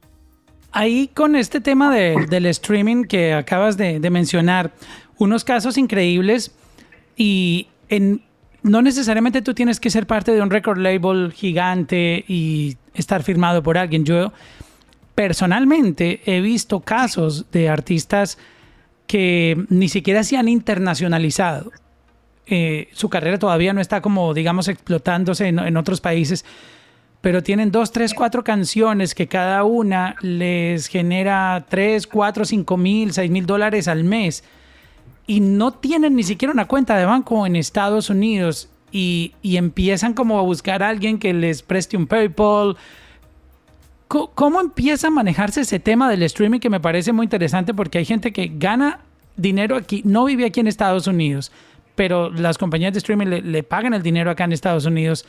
Ahí 0.73 1.09
con 1.09 1.37
este 1.37 1.61
tema 1.61 1.95
del 1.95 2.47
streaming 2.47 3.04
que 3.04 3.35
acabas 3.35 3.76
de, 3.76 4.00
mencionar, 4.11 4.73
unos 5.18 5.45
casos 5.45 5.76
increíbles 5.76 6.52
y 7.14 7.68
en, 7.90 8.23
no 8.62 8.80
necesariamente 8.80 9.42
tú 9.42 9.52
tienes 9.52 9.80
que 9.80 9.90
ser 9.90 10.06
parte 10.06 10.33
de 10.33 10.40
un 10.40 10.49
record 10.49 10.78
label 10.78 11.30
gigante 11.30 12.25
y 12.26 12.78
estar 12.95 13.23
firmado 13.23 13.62
por 13.62 13.76
alguien. 13.76 14.06
Yo 14.06 14.33
personalmente 15.17 16.21
he 16.26 16.41
visto 16.41 16.79
casos 16.79 17.50
de 17.50 17.69
artistas 17.69 18.39
que 19.09 19.67
ni 19.69 19.89
siquiera 19.89 20.23
se 20.23 20.37
han 20.37 20.49
internacionalizado. 20.49 21.73
Eh, 22.47 22.89
su 22.93 23.09
carrera 23.09 23.41
todavía 23.41 23.73
no 23.73 23.81
está 23.81 24.00
como, 24.00 24.33
digamos, 24.33 24.69
explotándose 24.69 25.49
en 25.49 25.76
otros 25.76 26.00
países 26.00 26.45
pero 27.26 27.43
tienen 27.43 27.73
dos, 27.73 27.91
tres, 27.91 28.15
cuatro 28.15 28.45
canciones 28.45 29.13
que 29.13 29.26
cada 29.26 29.65
una 29.65 30.15
les 30.21 30.87
genera 30.87 31.67
tres, 31.69 32.07
cuatro, 32.07 32.45
cinco 32.45 32.76
mil, 32.76 33.13
seis 33.13 33.33
mil 33.33 33.47
dólares 33.47 33.89
al 33.89 34.05
mes 34.05 34.45
y 35.26 35.41
no 35.41 35.73
tienen 35.73 36.15
ni 36.15 36.23
siquiera 36.23 36.52
una 36.52 36.69
cuenta 36.69 36.97
de 36.97 37.05
banco 37.05 37.45
en 37.45 37.57
Estados 37.57 38.11
Unidos 38.11 38.69
y, 38.93 39.35
empiezan 39.43 40.15
como 40.15 40.39
a 40.39 40.43
buscar 40.43 40.85
a 40.85 40.89
alguien 40.89 41.19
que 41.19 41.35
les 41.35 41.63
preste 41.63 41.97
un 41.97 42.07
PayPal. 42.07 42.76
¿Cómo, 44.08 44.60
empieza 44.60 45.08
a 45.08 45.10
manejarse 45.10 45.62
ese 45.62 45.80
tema 45.80 46.08
del 46.08 46.23
streaming 46.23 46.60
que 46.60 46.71
me 46.71 46.78
parece 46.78 47.12
muy 47.12 47.25
interesante 47.25 47.75
porque 47.75 47.99
hay 47.99 48.04
gente 48.04 48.32
que 48.32 48.52
gana 48.54 49.00
dinero 49.36 49.76
aquí, 49.76 50.02
no 50.04 50.25
vive 50.25 50.47
aquí 50.47 50.60
en 50.60 50.69
Estados 50.69 51.06
Unidos, 51.06 51.50
pero 51.97 52.30
las 52.30 52.56
compañías 52.56 52.92
de 52.92 52.99
streaming 52.99 53.26
le, 53.26 53.62
pagan 53.62 53.95
el 53.95 54.02
dinero 54.02 54.30
acá 54.30 54.45
en 54.45 54.52
Estados 54.52 54.86
Unidos 54.86 55.26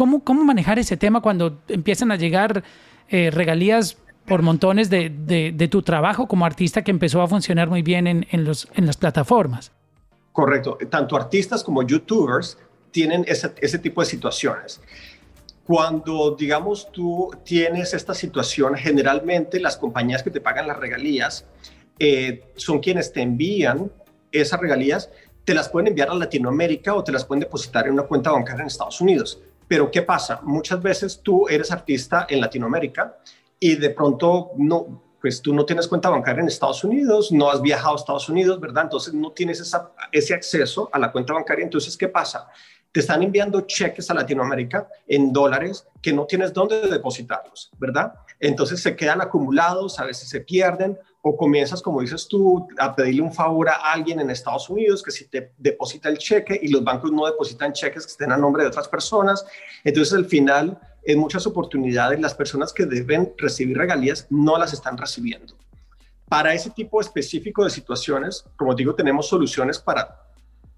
¿Cómo, 0.00 0.24
cómo 0.24 0.44
manejar 0.44 0.78
ese 0.78 0.96
tema 0.96 1.20
cuando 1.20 1.58
empiezan 1.68 2.10
a 2.10 2.16
llegar 2.16 2.64
eh, 3.10 3.30
regalías 3.30 3.98
por 4.26 4.40
montones 4.40 4.88
de, 4.88 5.10
de, 5.10 5.68
tu 5.68 5.82
trabajo 5.82 6.26
como 6.26 6.46
artista 6.46 6.82
que 6.82 6.90
empezó 6.90 7.20
a 7.20 7.28
funcionar 7.28 7.68
muy 7.68 7.82
bien 7.82 8.06
en, 8.06 8.26
en, 8.30 8.44
los, 8.44 8.66
en 8.74 8.86
las 8.86 8.96
plataformas? 8.96 9.72
Correcto. 10.32 10.78
Tanto 10.88 11.16
artistas 11.16 11.62
como 11.62 11.82
youtubers 11.82 12.56
tienen 12.92 13.24
ese, 13.28 13.52
ese 13.60 13.78
tipo 13.78 14.00
de 14.00 14.06
situaciones. 14.06 14.80
Cuando, 15.70 16.34
digamos, 16.36 16.90
tú 16.90 17.30
tienes 17.44 17.94
esta 17.94 18.12
situación, 18.12 18.74
generalmente 18.74 19.60
las 19.60 19.76
compañías 19.76 20.20
que 20.20 20.30
te 20.32 20.40
pagan 20.40 20.66
las 20.66 20.76
regalías 20.76 21.46
eh, 21.96 22.50
son 22.56 22.80
quienes 22.80 23.12
te 23.12 23.22
envían 23.22 23.88
esas 24.32 24.58
regalías, 24.58 25.10
te 25.44 25.54
las 25.54 25.68
pueden 25.68 25.86
enviar 25.86 26.10
a 26.10 26.14
Latinoamérica 26.14 26.92
o 26.92 27.04
te 27.04 27.12
las 27.12 27.24
pueden 27.24 27.42
depositar 27.42 27.86
en 27.86 27.92
una 27.92 28.02
cuenta 28.02 28.32
bancaria 28.32 28.62
en 28.62 28.66
Estados 28.66 29.00
Unidos. 29.00 29.40
Pero 29.68 29.92
¿qué 29.92 30.02
pasa? 30.02 30.40
Muchas 30.42 30.82
veces 30.82 31.20
tú 31.22 31.46
eres 31.46 31.70
artista 31.70 32.26
en 32.28 32.40
Latinoamérica 32.40 33.18
y 33.60 33.76
de 33.76 33.90
pronto 33.90 34.50
no, 34.56 35.00
pues 35.20 35.40
tú 35.40 35.54
no 35.54 35.64
tienes 35.64 35.86
cuenta 35.86 36.10
bancaria 36.10 36.40
en 36.42 36.48
Estados 36.48 36.82
Unidos, 36.82 37.30
no 37.30 37.48
has 37.48 37.62
viajado 37.62 37.92
a 37.92 37.96
Estados 37.96 38.28
Unidos, 38.28 38.58
¿verdad? 38.58 38.86
Entonces 38.86 39.14
no 39.14 39.30
tienes 39.30 39.62
ese 40.10 40.34
acceso 40.34 40.90
a 40.92 40.98
la 40.98 41.12
cuenta 41.12 41.32
bancaria. 41.32 41.62
Entonces, 41.62 41.96
¿qué 41.96 42.08
pasa? 42.08 42.48
Te 42.92 43.00
están 43.00 43.22
enviando 43.22 43.60
cheques 43.60 44.10
a 44.10 44.14
Latinoamérica 44.14 44.88
en 45.06 45.32
dólares 45.32 45.86
que 46.02 46.12
no 46.12 46.26
tienes 46.26 46.52
dónde 46.52 46.80
depositarlos, 46.88 47.70
¿verdad? 47.78 48.14
Entonces 48.40 48.82
se 48.82 48.96
quedan 48.96 49.20
acumulados, 49.20 50.00
a 50.00 50.04
veces 50.04 50.28
se 50.28 50.40
pierden 50.40 50.98
o 51.22 51.36
comienzas, 51.36 51.82
como 51.82 52.00
dices 52.00 52.26
tú, 52.26 52.66
a 52.78 52.96
pedirle 52.96 53.22
un 53.22 53.32
favor 53.32 53.68
a 53.68 53.92
alguien 53.92 54.18
en 54.18 54.30
Estados 54.30 54.68
Unidos 54.70 55.02
que 55.02 55.10
si 55.10 55.26
te 55.26 55.52
deposita 55.58 56.08
el 56.08 56.18
cheque 56.18 56.58
y 56.60 56.68
los 56.68 56.82
bancos 56.82 57.12
no 57.12 57.26
depositan 57.26 57.72
cheques 57.72 58.06
que 58.06 58.12
estén 58.12 58.32
a 58.32 58.36
nombre 58.36 58.62
de 58.62 58.70
otras 58.70 58.88
personas. 58.88 59.44
Entonces, 59.84 60.14
al 60.14 60.24
final, 60.24 60.80
en 61.04 61.18
muchas 61.18 61.46
oportunidades, 61.46 62.18
las 62.20 62.34
personas 62.34 62.72
que 62.72 62.86
deben 62.86 63.34
recibir 63.36 63.76
regalías 63.76 64.26
no 64.30 64.58
las 64.58 64.72
están 64.72 64.96
recibiendo. 64.96 65.54
Para 66.28 66.54
ese 66.54 66.70
tipo 66.70 67.00
específico 67.00 67.64
de 67.64 67.70
situaciones, 67.70 68.44
como 68.56 68.74
digo, 68.74 68.94
tenemos 68.94 69.28
soluciones 69.28 69.78
para 69.78 70.22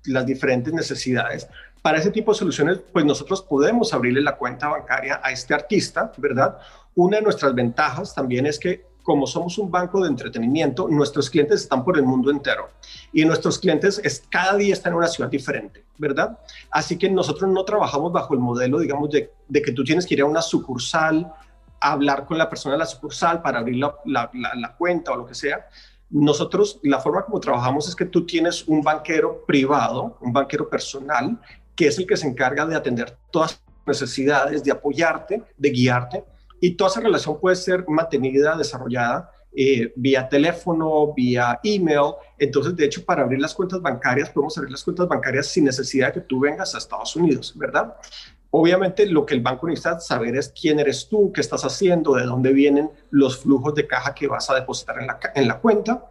las 0.07 0.27
diferentes 0.27 0.73
necesidades. 0.73 1.47
Para 1.83 1.99
ese 1.99 2.13
tipo 2.13 2.33
de 2.33 2.39
soluciones, 2.39 2.79
pues 2.93 3.05
nosotros 3.05 3.43
podemos 3.43 3.93
abrirle 3.93 4.23
la 4.23 4.37
cuenta 4.37 4.69
bancaria 4.69 5.21
a 5.23 5.33
este 5.33 5.53
artista, 5.53 6.13
¿verdad? 6.17 6.57
Una 6.95 7.17
de 7.17 7.23
nuestras 7.25 7.55
ventajas 7.55 8.15
también 8.15 8.47
es 8.47 8.59
que 8.59 8.93
como 9.03 9.27
somos 9.27 9.59
un 9.59 9.71
banco 9.71 10.01
de 10.01 10.09
entretenimiento, 10.09 10.87
nuestros 10.89 11.29
clientes 11.29 11.63
están 11.63 11.85
por 11.85 11.99
el 11.99 12.05
mundo 12.05 12.31
entero 12.31 12.69
y 13.13 13.25
nuestros 13.25 13.59
clientes 13.59 14.01
es, 14.05 14.25
cada 14.31 14.57
día 14.57 14.73
están 14.73 14.93
en 14.93 14.99
una 14.99 15.09
ciudad 15.09 15.29
diferente, 15.29 15.85
¿verdad? 15.99 16.39
Así 16.71 16.97
que 16.97 17.11
nosotros 17.11 17.51
no 17.51 17.65
trabajamos 17.65 18.13
bajo 18.13 18.35
el 18.35 18.41
modelo, 18.41 18.79
digamos, 18.79 19.11
de, 19.11 19.33
que 19.53 19.73
tú 19.73 19.83
tienes 19.83 20.07
que 20.07 20.15
ir 20.15 20.23
a 20.23 20.27
una 20.27 20.41
sucursal, 20.41 21.33
hablar 21.81 22.27
con 22.27 22.39
la 22.39 22.49
persona 22.49 22.75
de 22.75 22.79
la 22.79 22.87
sucursal 22.87 23.43
para 23.43 23.59
abrir 23.59 23.79
la, 23.79 23.97
la 24.05 24.77
cuenta 24.79 25.13
o 25.13 25.17
lo 25.17 25.27
que 25.27 25.35
sea. 25.35 25.67
Nosotros, 26.11 26.79
la 26.83 27.01
forma 27.01 27.25
como 27.25 27.41
trabajamos 27.41 27.89
es 27.89 27.97
que 27.97 28.05
tú 28.05 28.25
tienes 28.25 28.69
un 28.69 28.83
banquero 28.83 29.45
privado, 29.47 30.19
un 30.21 30.33
banquero 30.33 30.69
personal, 30.69 31.39
es 31.87 31.99
el 31.99 32.07
que 32.07 32.17
se 32.17 32.27
encarga 32.27 32.67
de 32.67 32.77
atender 32.77 33.17
todas 33.31 33.63
las 33.87 34.01
necesidades, 34.01 34.63
de 34.65 34.73
apoyarte, 34.73 35.43
de 35.57 35.71
guiarte 35.71 36.25
y 36.61 36.77
toda 36.77 36.91
esa 36.91 37.01
relación 37.01 37.41
puede 37.41 37.57
ser 37.57 37.85
mantenida, 37.89 38.57
desarrollada 38.57 39.31
eh, 39.55 39.93
vía 39.97 40.29
teléfono, 40.29 41.13
vía 41.13 41.61
email. 41.63 42.15
Entonces, 42.39 42.75
de 42.75 42.87
hecho, 42.87 43.05
para 43.05 43.23
abrir 43.23 43.39
las 43.39 43.53
cuentas 43.53 43.83
bancarias, 43.83 44.31
podemos 44.31 44.57
abrir 44.57 44.71
las 44.71 44.83
cuentas 44.83 45.07
bancarias 45.07 45.49
sin 45.49 45.65
necesidad 45.65 46.07
de 46.07 46.13
que 46.15 46.21
tú 46.21 46.41
vengas 46.41 46.75
a 46.75 46.79
Estados 46.79 47.15
Unidos, 47.17 47.53
¿verdad? 47.57 47.95
Obviamente, 48.51 49.05
lo 49.07 49.27
que 49.27 49.35
el 49.35 49.41
banco 49.41 49.67
necesita 49.67 50.01
saber 50.01 50.37
es 50.37 50.49
quién 50.59 50.79
eres 50.79 51.07
tú, 51.09 51.33
qué 51.35 51.43
estás 51.43 51.65
haciendo, 51.65 52.15
de 52.15 52.25
dónde 52.25 52.53
vienen 52.53 52.91
los 53.11 53.39
flujos 53.39 53.75
de 53.75 53.87
caja 53.87 54.15
que 54.15 54.27
vas 54.27 54.49
a 54.49 54.55
depositar 54.55 54.99
en 55.01 55.07
la, 55.07 55.19
en 55.35 55.49
la 55.49 55.59
cuenta. 55.59 56.07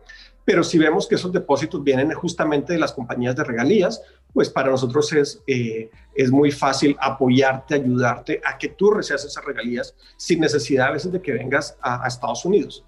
Pero 0.46 0.64
si 0.64 0.78
vemos 0.78 1.08
que 1.08 1.16
esos 1.16 1.32
depósitos 1.32 1.84
vienen 1.84 2.12
justamente 2.14 2.74
de 2.74 2.80
las 2.80 2.94
compañías 2.94 3.36
de 3.36 3.44
regalías, 3.44 4.02
pues 4.34 4.50
para 4.50 4.70
nosotros 4.70 5.12
es, 5.14 5.42
eh, 5.48 5.90
es 6.16 6.32
muy 6.32 6.52
fácil 6.52 6.96
apoyarte, 7.00 7.76
ayudarte 7.76 8.42
a 8.46 8.58
que 8.58 8.70
tú 8.70 8.92
recibas 8.92 9.26
esas 9.26 9.44
regalías 9.44 9.96
sin 10.18 10.40
necesidad 10.40 10.88
a 10.88 10.92
veces 10.92 11.12
de 11.12 11.22
que 11.22 11.34
vengas 11.34 11.78
a, 11.82 12.04
a 12.04 12.08
Estados 12.08 12.46
Unidos. 12.46 12.84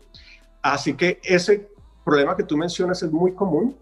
Así 0.61 0.93
que 0.93 1.19
ese 1.23 1.69
problema 2.03 2.35
que 2.35 2.43
tú 2.43 2.57
mencionas 2.57 3.03
es 3.03 3.11
muy 3.11 3.33
común 3.33 3.75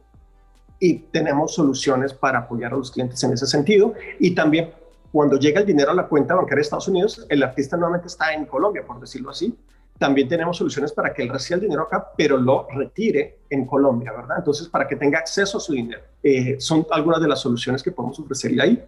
y 0.80 0.96
tenemos 0.96 1.54
soluciones 1.54 2.14
para 2.14 2.40
apoyar 2.40 2.74
a 2.74 2.78
los 2.78 2.92
clientes 2.92 3.24
en 3.24 3.34
ese 3.34 3.46
sentido. 3.46 3.94
Y 4.20 4.34
también 4.34 4.72
cuando 5.12 5.38
llega 5.38 5.60
el 5.60 5.66
dinero 5.66 5.92
a 5.92 5.94
la 5.94 6.08
cuenta 6.08 6.34
bancaria 6.34 6.58
de 6.58 6.62
Estados 6.62 6.88
Unidos, 6.88 7.26
el 7.30 7.44
artista 7.44 7.78
nuevamente 7.78 8.08
está 8.08 8.34
en 8.34 8.46
Colombia, 8.46 8.84
por 8.86 9.00
decirlo 9.00 9.30
así. 9.30 9.56
También 10.02 10.28
tenemos 10.28 10.58
soluciones 10.58 10.92
para 10.94 11.14
que 11.14 11.22
él 11.22 11.30
reciba 11.30 11.58
el 11.58 11.62
dinero 11.62 11.84
acá, 11.84 12.08
pero 12.18 12.36
lo 12.36 12.68
retire 12.74 13.42
en 13.52 13.68
Colombia, 13.68 14.12
¿verdad? 14.12 14.38
Entonces, 14.40 14.68
para 14.68 14.88
que 14.88 14.96
tenga 14.96 15.20
acceso 15.20 15.60
a 15.60 15.62
su 15.62 15.74
dinero. 15.74 16.02
Eh, 16.24 16.56
son 16.60 16.88
algunas 16.90 17.22
de 17.22 17.28
las 17.28 17.40
soluciones 17.40 17.84
que 17.84 17.92
podemos 17.92 18.18
ofrecerle 18.18 18.64
ahí 18.64 18.84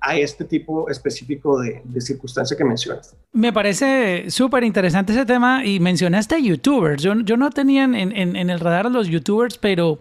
a 0.00 0.16
este 0.16 0.46
tipo 0.46 0.88
específico 0.88 1.60
de, 1.60 1.82
circunstancia 2.00 2.56
que 2.56 2.64
mencionas. 2.64 3.14
Me 3.34 3.52
parece 3.52 4.30
súper 4.30 4.64
interesante 4.64 5.12
ese 5.12 5.26
tema 5.26 5.62
y 5.62 5.78
mencionaste 5.78 6.42
youtubers. 6.42 7.02
Yo, 7.02 7.12
yo 7.20 7.36
no 7.36 7.50
tenía 7.50 7.84
en, 7.84 7.94
en, 7.94 8.48
el 8.48 8.58
radar 8.58 8.86
a 8.86 8.88
los 8.88 9.08
youtubers, 9.08 9.58
pero, 9.58 9.98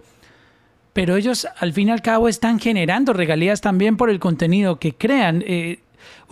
pero 0.94 1.18
ellos 1.18 1.50
al 1.60 1.74
fin 1.74 1.90
y 1.90 1.92
al 1.92 2.02
cabo 2.02 2.30
están 2.30 2.62
generando 2.62 3.12
regalías 3.12 3.60
también 3.60 3.98
por 3.98 4.10
el 4.10 4.22
contenido 4.22 4.80
que 4.80 4.94
crean. 4.94 5.44
Eh, 5.46 5.80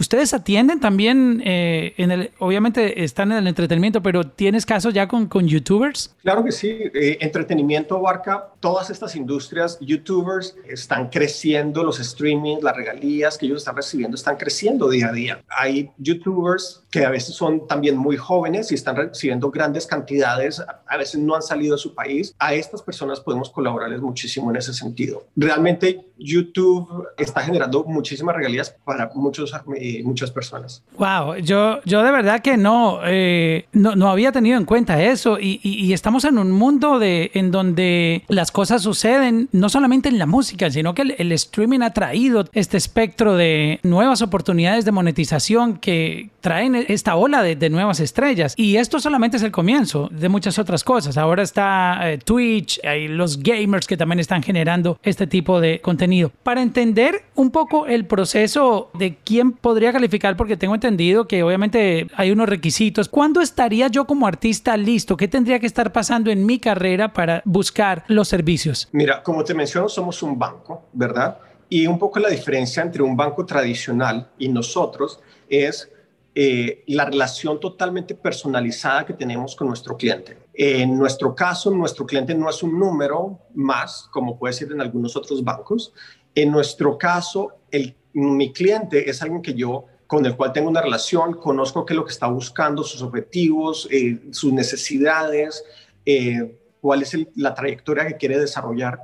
¿Ustedes 0.04 0.34
atienden 0.34 0.82
también, 0.82 1.42
eh, 1.46 1.94
en 1.96 2.12
el, 2.12 2.32
obviamente 2.40 3.06
están 3.06 3.32
en 3.32 3.38
el 3.38 3.48
entretenimiento, 3.48 4.04
pero 4.04 4.26
tienes 4.26 4.66
casos 4.66 4.94
ya 4.94 5.08
con, 5.08 5.28
con 5.28 5.48
youtubers? 5.48 6.14
Claro 6.24 6.44
que 6.44 6.52
sí, 6.52 6.68
eh, 6.94 7.20
entretenimiento 7.22 7.96
abarca 7.96 8.50
todas 8.60 8.90
estas 8.90 9.16
industrias, 9.16 9.78
youtubers 9.80 10.58
están 10.68 11.08
creciendo, 11.08 11.86
los 11.86 12.00
streamings, 12.00 12.62
las 12.62 12.76
regalías 12.76 13.38
que 13.38 13.46
ellos 13.46 13.60
están 13.60 13.78
recibiendo 13.78 14.16
están 14.16 14.36
creciendo 14.36 14.90
día 14.90 15.08
a 15.08 15.14
día. 15.14 15.42
Hay 15.48 15.90
youtubers 15.98 16.84
que 16.92 17.06
a 17.06 17.10
veces 17.10 17.36
son 17.36 17.66
también 17.66 17.96
muy 17.96 18.18
jóvenes 18.18 18.74
y 18.74 18.76
están 18.76 18.98
recibiendo 18.98 19.52
grandes 19.52 19.88
cantidades, 19.88 20.62
a 20.86 20.98
veces 20.98 21.22
no 21.22 21.34
han 21.34 21.42
salido 21.42 21.76
de 21.76 21.82
su 21.82 21.96
país. 21.96 22.36
A 22.40 22.54
estas 22.54 22.82
personas 22.82 23.22
podemos 23.22 23.50
colaborarles 23.50 24.02
muchísimo 24.02 24.52
en 24.52 24.58
ese 24.58 24.74
sentido. 24.74 25.26
Realmente 25.38 26.08
YouTube 26.18 27.08
está 27.18 27.42
generando 27.42 27.84
muchísimas 27.86 28.36
regalías 28.36 28.76
para 28.84 29.10
muchos 29.16 29.54
muchas 30.02 30.32
personas. 30.32 30.84
Wow, 30.98 31.36
yo, 31.38 31.82
yo 31.86 32.02
de 32.04 32.12
verdad 32.12 32.42
que 32.42 32.58
no, 32.58 33.00
eh, 33.04 33.66
no, 33.74 33.96
no, 33.96 34.10
había 34.10 34.32
tenido 34.32 34.58
en 34.58 34.66
cuenta 34.66 35.04
eso 35.04 35.38
y, 35.40 35.94
estamos 35.94 36.26
en 36.26 36.38
un 36.38 36.52
mundo 36.52 36.98
de, 36.98 37.30
en 37.34 37.52
donde 37.52 38.24
las 38.28 38.52
cosas 38.52 38.82
suceden 38.82 39.50
no 39.52 39.70
solamente 39.70 40.10
en 40.10 40.18
la 40.18 40.26
música, 40.26 40.72
sino 40.72 40.96
que 40.96 41.04
el, 41.18 41.32
streaming 41.32 41.82
ha 41.82 41.94
traído 41.94 42.46
este 42.54 42.78
espectro 42.78 43.36
de 43.36 43.80
nuevas 43.84 44.22
oportunidades 44.22 44.86
de 44.86 44.92
monetización 44.92 45.78
que 45.78 46.30
traen 46.42 46.76
esta 46.76 47.16
ola 47.16 47.44
de, 47.44 47.56
de 47.56 47.70
nuevas 47.70 48.00
estrellas. 48.00 48.54
Y 48.58 48.78
esto 48.78 49.00
solamente 49.00 49.38
es 49.38 49.44
el 49.44 49.52
comienzo 49.52 50.10
de 50.12 50.30
muchas 50.30 50.58
otras 50.60 50.84
cosas. 50.84 51.18
Ahora 51.18 51.44
está 51.44 52.00
eh, 52.04 52.18
Twitch, 52.18 52.80
hay 52.84 53.08
los 53.08 53.42
gamers 53.42 53.88
que 53.88 53.98
también 53.98 54.20
están 54.20 54.44
generando 54.44 55.00
este 55.04 55.28
tipo 55.28 55.60
de 55.60 55.80
contenido. 55.82 56.32
Para 56.44 56.62
entender 56.62 57.24
un 57.36 57.52
poco 57.52 57.88
el 57.88 58.06
proceso 58.06 58.92
de 58.94 59.16
quién 59.24 59.52
podría 59.52 59.73
calificar 59.92 60.38
porque 60.38 60.58
tengo 60.58 60.76
entendido 60.76 61.28
que 61.28 61.44
obviamente 61.44 62.08
hay 62.16 62.32
unos 62.32 62.50
requisitos. 62.50 63.10
¿Cuándo 63.10 63.42
estaría 63.42 63.88
yo 63.88 64.06
como 64.06 64.28
artista 64.28 64.78
listo? 64.78 65.18
¿Qué 65.18 65.28
tendría 65.28 65.60
que 65.60 65.66
estar 65.66 65.92
pasando 65.92 66.32
en 66.32 66.46
mi 66.46 66.60
carrera 66.60 67.14
para 67.14 67.42
buscar 67.46 68.04
los 68.08 68.28
servicios? 68.28 68.90
Mira, 68.92 69.24
como 69.24 69.44
te 69.44 69.54
menciono, 69.54 69.90
somos 69.90 70.22
un 70.24 70.38
banco, 70.38 70.90
¿verdad? 70.94 71.38
Y 71.70 71.88
un 71.88 71.98
poco 71.98 72.20
la 72.20 72.30
diferencia 72.30 72.84
entre 72.84 73.02
un 73.02 73.16
banco 73.16 73.46
tradicional 73.46 74.30
y 74.38 74.50
nosotros 74.50 75.20
es 75.50 75.90
eh, 76.36 76.84
la 76.88 77.06
relación 77.06 77.60
totalmente 77.60 78.16
personalizada 78.16 79.06
que 79.06 79.14
tenemos 79.14 79.56
con 79.56 79.68
nuestro 79.68 79.96
cliente. 79.96 80.38
En 80.54 80.98
nuestro 80.98 81.36
caso, 81.36 81.72
nuestro 81.72 82.06
cliente 82.06 82.36
no 82.36 82.50
es 82.50 82.62
un 82.64 82.78
número 82.78 83.40
más, 83.54 84.08
como 84.12 84.38
puede 84.38 84.54
ser 84.54 84.72
en 84.72 84.82
algunos 84.82 85.16
otros 85.16 85.44
bancos. 85.44 85.94
En 86.36 86.52
nuestro 86.52 86.98
caso, 86.98 87.54
el 87.70 87.96
mi 88.14 88.54
cliente 88.54 89.10
es 89.10 89.22
alguien 89.22 89.42
que 89.42 89.54
yo 89.54 89.86
con 90.08 90.26
el 90.26 90.36
cual 90.36 90.54
tengo 90.54 90.70
una 90.70 90.82
relación, 90.82 91.34
conozco 91.34 91.86
qué 91.86 91.94
es 91.94 91.98
lo 91.98 92.06
que 92.06 92.12
está 92.12 92.28
buscando, 92.28 92.84
sus 92.84 93.02
objetivos, 93.02 93.88
eh, 93.90 94.20
sus 94.32 94.54
necesidades, 94.54 95.64
eh, 96.06 96.60
cuál 96.80 97.02
es 97.02 97.18
la 97.36 97.54
trayectoria 97.56 98.06
que 98.06 98.18
quiere 98.18 98.40
desarrollar. 98.40 99.00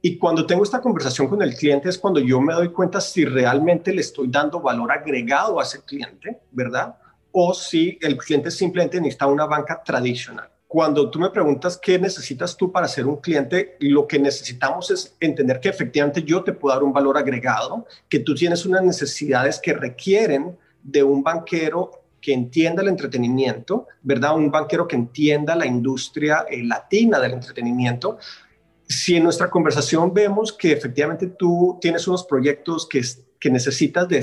Y 0.00 0.16
cuando 0.16 0.46
tengo 0.46 0.62
esta 0.62 0.80
conversación 0.80 1.28
con 1.28 1.42
el 1.42 1.54
cliente 1.54 1.88
es 1.88 1.98
cuando 1.98 2.20
yo 2.20 2.40
me 2.40 2.54
doy 2.54 2.68
cuenta 2.68 3.00
si 3.00 3.24
realmente 3.24 3.92
le 3.92 4.00
estoy 4.00 4.28
dando 4.28 4.60
valor 4.60 4.90
agregado 4.90 5.60
a 5.60 5.64
ese 5.64 5.82
cliente, 5.82 6.38
¿verdad? 6.50 6.96
O 7.32 7.52
si 7.52 7.98
el 8.00 8.16
cliente 8.16 8.50
simplemente 8.50 8.98
necesita 9.00 9.26
una 9.26 9.44
banca 9.44 9.82
tradicional 9.84 10.48
cuando 10.68 11.10
tú 11.10 11.18
me 11.18 11.30
preguntas 11.30 11.80
qué 11.82 11.98
necesitas 11.98 12.54
tú 12.54 12.70
para 12.70 12.86
ser 12.86 13.06
un 13.06 13.16
cliente, 13.16 13.78
lo 13.80 14.06
que 14.06 14.18
necesitamos 14.18 14.90
es 14.90 15.16
entender 15.18 15.60
que 15.60 15.70
efectivamente 15.70 16.22
yo 16.22 16.44
te 16.44 16.52
puedo 16.52 16.74
dar 16.74 16.84
un 16.84 16.92
valor 16.92 17.16
agregado, 17.16 17.86
que 18.06 18.18
tú 18.18 18.34
tienes 18.34 18.66
unas 18.66 18.82
necesidades 18.82 19.58
que 19.58 19.72
requieren 19.72 20.58
de 20.82 21.02
un 21.02 21.22
banquero 21.22 22.02
que 22.20 22.34
entienda 22.34 22.82
el 22.82 22.88
entretenimiento, 22.88 23.86
¿verdad? 24.02 24.36
Un 24.36 24.50
banquero 24.50 24.86
que 24.86 24.96
entienda 24.96 25.56
la 25.56 25.64
industria 25.64 26.44
eh, 26.50 26.62
latina 26.62 27.18
del 27.18 27.32
entretenimiento. 27.32 28.18
Si 28.88 29.16
en 29.16 29.24
nuestra 29.24 29.50
conversación 29.50 30.14
vemos 30.14 30.50
que 30.50 30.72
efectivamente 30.72 31.26
tú 31.26 31.76
tienes 31.78 32.08
unos 32.08 32.24
proyectos 32.24 32.88
que 32.88 33.50
necesitas 33.50 34.08
de, 34.08 34.18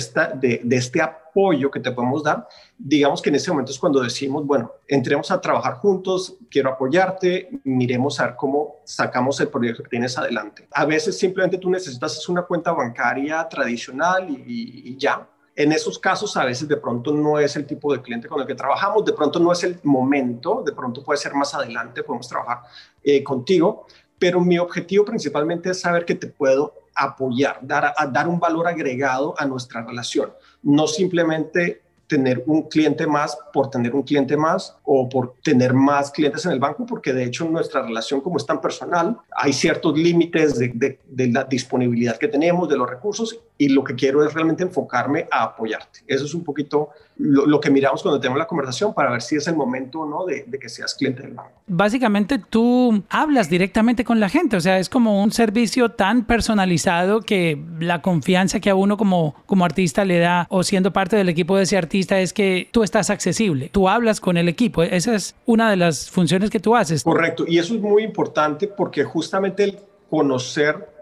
este 0.72 1.02
apoyo 1.04 1.70
que 1.70 1.80
te 1.80 1.92
podemos 1.92 2.24
dar, 2.24 2.48
digamos 2.76 3.22
que 3.22 3.30
en 3.30 3.36
ese 3.36 3.52
momento 3.52 3.72
es 3.72 3.78
cuando 3.78 4.02
decimos, 4.02 4.44
bueno, 4.44 4.72
entremos 4.88 5.30
a 5.30 5.40
trabajar 5.40 5.76
juntos, 5.76 6.38
quiero 6.50 6.72
apoyarte, 6.72 7.62
miremos 7.64 8.20
a 8.20 8.26
ver 8.26 8.36
cómo 8.36 8.78
sacamos 8.86 9.40
el 9.40 9.50
proyecto 9.50 9.84
que 9.84 9.90
tienes 9.90 10.18
adelante. 10.18 10.68
A 10.72 10.86
veces 10.86 11.16
simplemente 11.16 11.60
tú 11.60 11.70
necesitas 11.70 12.28
una 12.28 12.42
cuenta 12.42 12.72
bancaria 12.72 13.48
tradicional 13.48 14.28
y, 14.32 14.90
y 14.90 14.98
ya. 14.98 15.30
En 15.58 15.72
esos 15.72 15.98
casos 16.00 16.36
a 16.36 16.44
veces 16.44 16.68
de 16.68 16.76
pronto 16.76 17.14
no 17.14 17.40
es 17.40 17.56
el 17.56 17.66
tipo 17.66 17.94
de 17.94 18.02
cliente 18.02 18.28
con 18.28 18.42
el 18.42 18.48
que 18.48 18.56
trabajamos, 18.56 19.06
de 19.06 19.14
pronto 19.14 19.40
no 19.40 19.54
es 19.54 19.64
el 19.64 19.80
momento, 19.84 20.64
de 20.66 20.74
pronto 20.74 21.02
puede 21.02 21.18
ser 21.18 21.34
más 21.34 21.54
adelante, 21.54 22.04
podemos 22.04 22.28
trabajar 22.28 22.64
eh, 23.02 23.24
contigo, 23.24 23.86
pero 24.20 24.40
mi 24.42 24.58
objetivo 24.58 25.06
principalmente 25.06 25.72
es 25.72 25.82
saber 25.82 26.06
que 26.06 26.16
te 26.16 26.28
puedo 26.28 26.74
apoyar, 26.96 27.60
dar, 27.62 27.94
a, 27.98 28.08
dar 28.08 28.28
un 28.28 28.40
valor 28.40 28.68
agregado 28.68 29.36
a 29.38 29.46
nuestra 29.46 29.84
relación, 29.84 30.32
no 30.64 30.88
simplemente 30.88 31.82
tener 32.08 32.44
un 32.46 32.64
cliente 32.64 33.08
más 33.08 33.38
por 33.52 33.70
tener 33.70 33.96
un 33.96 34.04
cliente 34.04 34.38
más 34.38 34.76
o 34.84 35.10
por 35.10 35.36
tener 35.44 35.74
más 35.74 36.12
clientes 36.12 36.46
en 36.46 36.52
el 36.52 36.60
banco, 36.60 36.86
porque 36.86 37.14
de 37.14 37.24
hecho 37.24 37.46
nuestra 37.46 37.82
relación 37.82 38.22
como 38.22 38.38
es 38.38 38.46
tan 38.46 38.62
personal, 38.62 39.18
hay 39.36 39.54
ciertos 39.54 39.98
límites 39.98 40.58
de, 40.60 41.00
de, 41.06 41.28
la 41.28 41.44
disponibilidad 41.44 42.18
que 42.18 42.28
tenemos, 42.28 42.70
de 42.70 42.78
los 42.78 42.90
recursos, 42.90 43.40
y 43.58 43.70
lo 43.70 43.84
que 43.84 43.96
quiero 43.96 44.26
es 44.26 44.34
realmente 44.34 44.64
enfocarme 44.64 45.28
a 45.32 45.44
apoyarte. 45.44 46.02
Eso 46.08 46.26
es 46.26 46.34
un 46.34 46.44
poquito 46.44 46.90
lo, 47.18 47.60
que 47.62 47.70
miramos 47.70 48.02
cuando 48.02 48.20
tenemos 48.20 48.38
la 48.38 48.48
conversación 48.48 48.94
para 48.94 49.10
ver 49.12 49.22
si 49.22 49.38
es 49.38 49.48
el 49.48 49.56
momento 49.56 50.02
o 50.02 50.10
no 50.10 50.26
de, 50.26 50.44
de, 50.46 50.60
que 50.60 50.68
seas 50.68 50.94
cliente 50.94 51.22
del 51.22 51.32
banco. 51.32 51.52
Básicamente 51.68 52.40
tú 52.40 53.04
hablas 53.10 53.50
directamente 53.50 54.04
con 54.04 54.20
la 54.20 54.28
gente, 54.28 54.58
o 54.58 54.62
sea, 54.62 54.80
es 54.80 54.90
como 54.90 55.24
un 55.24 55.32
servicio 55.32 55.92
tan 55.92 56.26
personalizado 56.26 57.22
que 57.22 57.64
la 57.80 58.02
confianza 58.02 58.60
que 58.60 58.70
a 58.70 58.76
uno 58.76 58.98
como, 58.98 59.36
como 59.46 59.64
artista 59.64 60.04
le 60.04 60.20
da 60.20 60.48
o 60.50 60.64
siendo 60.64 60.92
parte 60.92 61.16
del 61.16 61.30
equipo 61.30 61.56
de 61.56 61.64
ese 61.64 61.78
artista 61.78 62.20
es 62.20 62.34
que 62.34 62.68
tú 62.72 62.84
estás 62.84 63.10
accesible, 63.10 63.70
tú 63.72 63.88
hablas 63.88 64.20
con 64.20 64.36
el 64.36 64.50
equipo, 64.50 64.84
esa 64.84 65.16
es 65.16 65.36
una 65.46 65.70
de 65.70 65.78
las 65.78 66.10
funciones 66.12 66.50
que 66.50 66.60
tú 66.60 66.76
haces. 66.76 67.04
Correcto, 67.04 67.46
y 67.48 67.60
eso 67.60 67.76
es 67.76 67.82
muy 67.82 68.04
importante 68.04 68.68
porque 68.68 69.06
justamente 69.06 69.64
el 69.64 69.80
conocer 70.10 70.95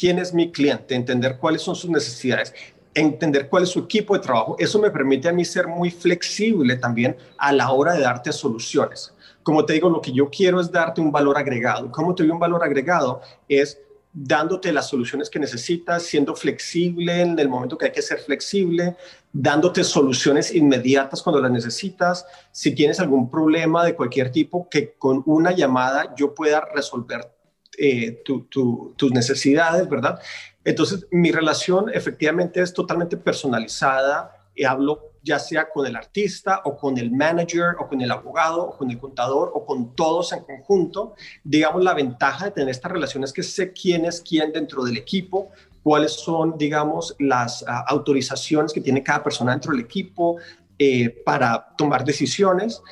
quién 0.00 0.18
es 0.18 0.32
mi 0.32 0.50
cliente, 0.50 0.94
entender 0.94 1.36
cuáles 1.36 1.60
son 1.60 1.76
sus 1.76 1.90
necesidades, 1.90 2.54
entender 2.94 3.50
cuál 3.50 3.64
es 3.64 3.68
su 3.68 3.80
equipo 3.80 4.14
de 4.14 4.20
trabajo, 4.20 4.56
eso 4.58 4.78
me 4.78 4.90
permite 4.90 5.28
a 5.28 5.32
mí 5.32 5.44
ser 5.44 5.68
muy 5.68 5.90
flexible 5.90 6.76
también 6.76 7.18
a 7.36 7.52
la 7.52 7.70
hora 7.70 7.92
de 7.92 8.00
darte 8.00 8.32
soluciones. 8.32 9.12
Como 9.42 9.66
te 9.66 9.74
digo, 9.74 9.90
lo 9.90 10.00
que 10.00 10.12
yo 10.12 10.30
quiero 10.30 10.58
es 10.58 10.72
darte 10.72 11.02
un 11.02 11.12
valor 11.12 11.36
agregado. 11.36 11.92
¿Cómo 11.92 12.14
te 12.14 12.22
doy 12.22 12.32
un 12.32 12.38
valor 12.38 12.64
agregado? 12.64 13.20
Es 13.46 13.78
dándote 14.10 14.72
las 14.72 14.88
soluciones 14.88 15.28
que 15.28 15.38
necesitas, 15.38 16.02
siendo 16.02 16.34
flexible 16.34 17.20
en 17.20 17.38
el 17.38 17.50
momento 17.50 17.76
que 17.76 17.86
hay 17.86 17.92
que 17.92 18.00
ser 18.02 18.20
flexible, 18.20 18.96
dándote 19.34 19.84
soluciones 19.84 20.54
inmediatas 20.54 21.22
cuando 21.22 21.42
las 21.42 21.50
necesitas. 21.50 22.24
Si 22.52 22.74
tienes 22.74 23.00
algún 23.00 23.30
problema 23.30 23.84
de 23.84 23.94
cualquier 23.94 24.32
tipo, 24.32 24.66
que 24.70 24.94
con 24.94 25.22
una 25.26 25.52
llamada 25.52 26.14
yo 26.16 26.34
pueda 26.34 26.62
resolver 26.74 27.39
eh, 27.78 28.22
tus 28.24 29.12
necesidades, 29.12 29.88
¿verdad? 29.88 30.20
Entonces, 30.64 31.06
mi 31.10 31.32
relación 31.32 31.90
efectivamente 31.92 32.60
es 32.60 32.74
totalmente 32.74 33.16
personalizada 33.16 34.36
y 34.54 34.64
hablo 34.64 35.10
ya 35.22 35.38
sea 35.38 35.68
con 35.68 35.86
el 35.86 35.96
artista 35.96 36.62
o 36.64 36.76
con 36.76 36.96
el 36.98 37.10
manager 37.10 37.76
o 37.78 37.88
con 37.88 38.00
el 38.00 38.10
abogado 38.10 38.62
o 38.62 38.76
con 38.76 38.90
el 38.90 38.98
contador 38.98 39.50
o 39.54 39.64
con 39.64 39.94
todos 39.94 40.32
en 40.32 40.44
conjunto. 40.44 41.14
Digamos, 41.44 41.82
la 41.84 41.94
ventaja 41.94 42.46
de 42.46 42.50
tener 42.52 42.70
esta 42.70 42.88
relación 42.88 43.24
es 43.24 43.32
que 43.32 43.42
sé 43.42 43.72
quién 43.72 44.04
es 44.04 44.20
quién 44.20 44.52
dentro 44.52 44.82
del 44.84 44.96
equipo, 44.96 45.50
cuáles 45.82 46.12
son, 46.12 46.56
digamos, 46.56 47.14
las 47.18 47.64
ah, 47.66 47.84
autorizaciones 47.88 48.72
que 48.72 48.80
tiene 48.80 49.02
cada 49.02 49.22
persona 49.22 49.52
dentro 49.52 49.72
del 49.72 49.80
equipo 49.80 50.36
eh, 50.78 51.10
para 51.10 51.74
tomar 51.76 52.04
decisiones. 52.04 52.82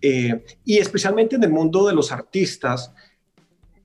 Eh, 0.00 0.44
y 0.64 0.78
especialmente 0.78 1.36
en 1.36 1.44
el 1.44 1.50
mundo 1.50 1.86
de 1.86 1.94
los 1.94 2.12
artistas, 2.12 2.92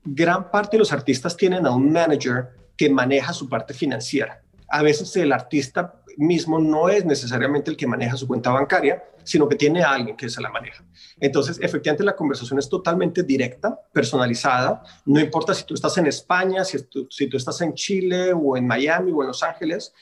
gran 0.04 0.50
parte 0.50 0.76
de 0.76 0.80
los 0.80 0.92
artistas 0.92 1.36
tienen 1.36 1.66
a 1.66 1.70
un 1.70 1.92
manager 1.92 2.50
que 2.76 2.90
maneja 2.90 3.32
su 3.32 3.48
parte 3.48 3.74
financiera. 3.74 4.42
A 4.68 4.82
veces 4.82 5.14
el 5.16 5.32
artista 5.32 6.02
mismo 6.16 6.58
no 6.58 6.88
es 6.88 7.04
necesariamente 7.04 7.70
el 7.70 7.76
que 7.76 7.86
maneja 7.86 8.16
su 8.16 8.26
cuenta 8.26 8.50
bancaria, 8.50 9.02
sino 9.24 9.48
que 9.48 9.56
tiene 9.56 9.82
a 9.82 9.92
alguien 9.92 10.16
que 10.16 10.28
se 10.28 10.40
la 10.40 10.50
maneja. 10.50 10.84
Entonces, 11.18 11.58
efectivamente, 11.60 12.04
la 12.04 12.14
conversación 12.14 12.58
es 12.58 12.68
totalmente 12.68 13.22
directa, 13.22 13.80
personalizada. 13.92 14.82
No 15.06 15.20
importa 15.20 15.54
si 15.54 15.64
tú 15.64 15.74
estás 15.74 15.96
en 15.98 16.06
España, 16.06 16.64
si 16.64 16.82
tú, 16.84 17.06
si 17.10 17.26
tú 17.26 17.36
estás 17.36 17.60
en 17.62 17.74
Chile 17.74 18.32
o 18.32 18.56
en 18.56 18.66
Miami 18.66 19.12
o 19.12 19.22
en 19.22 19.28
Los 19.28 19.42
Ángeles, 19.42 19.92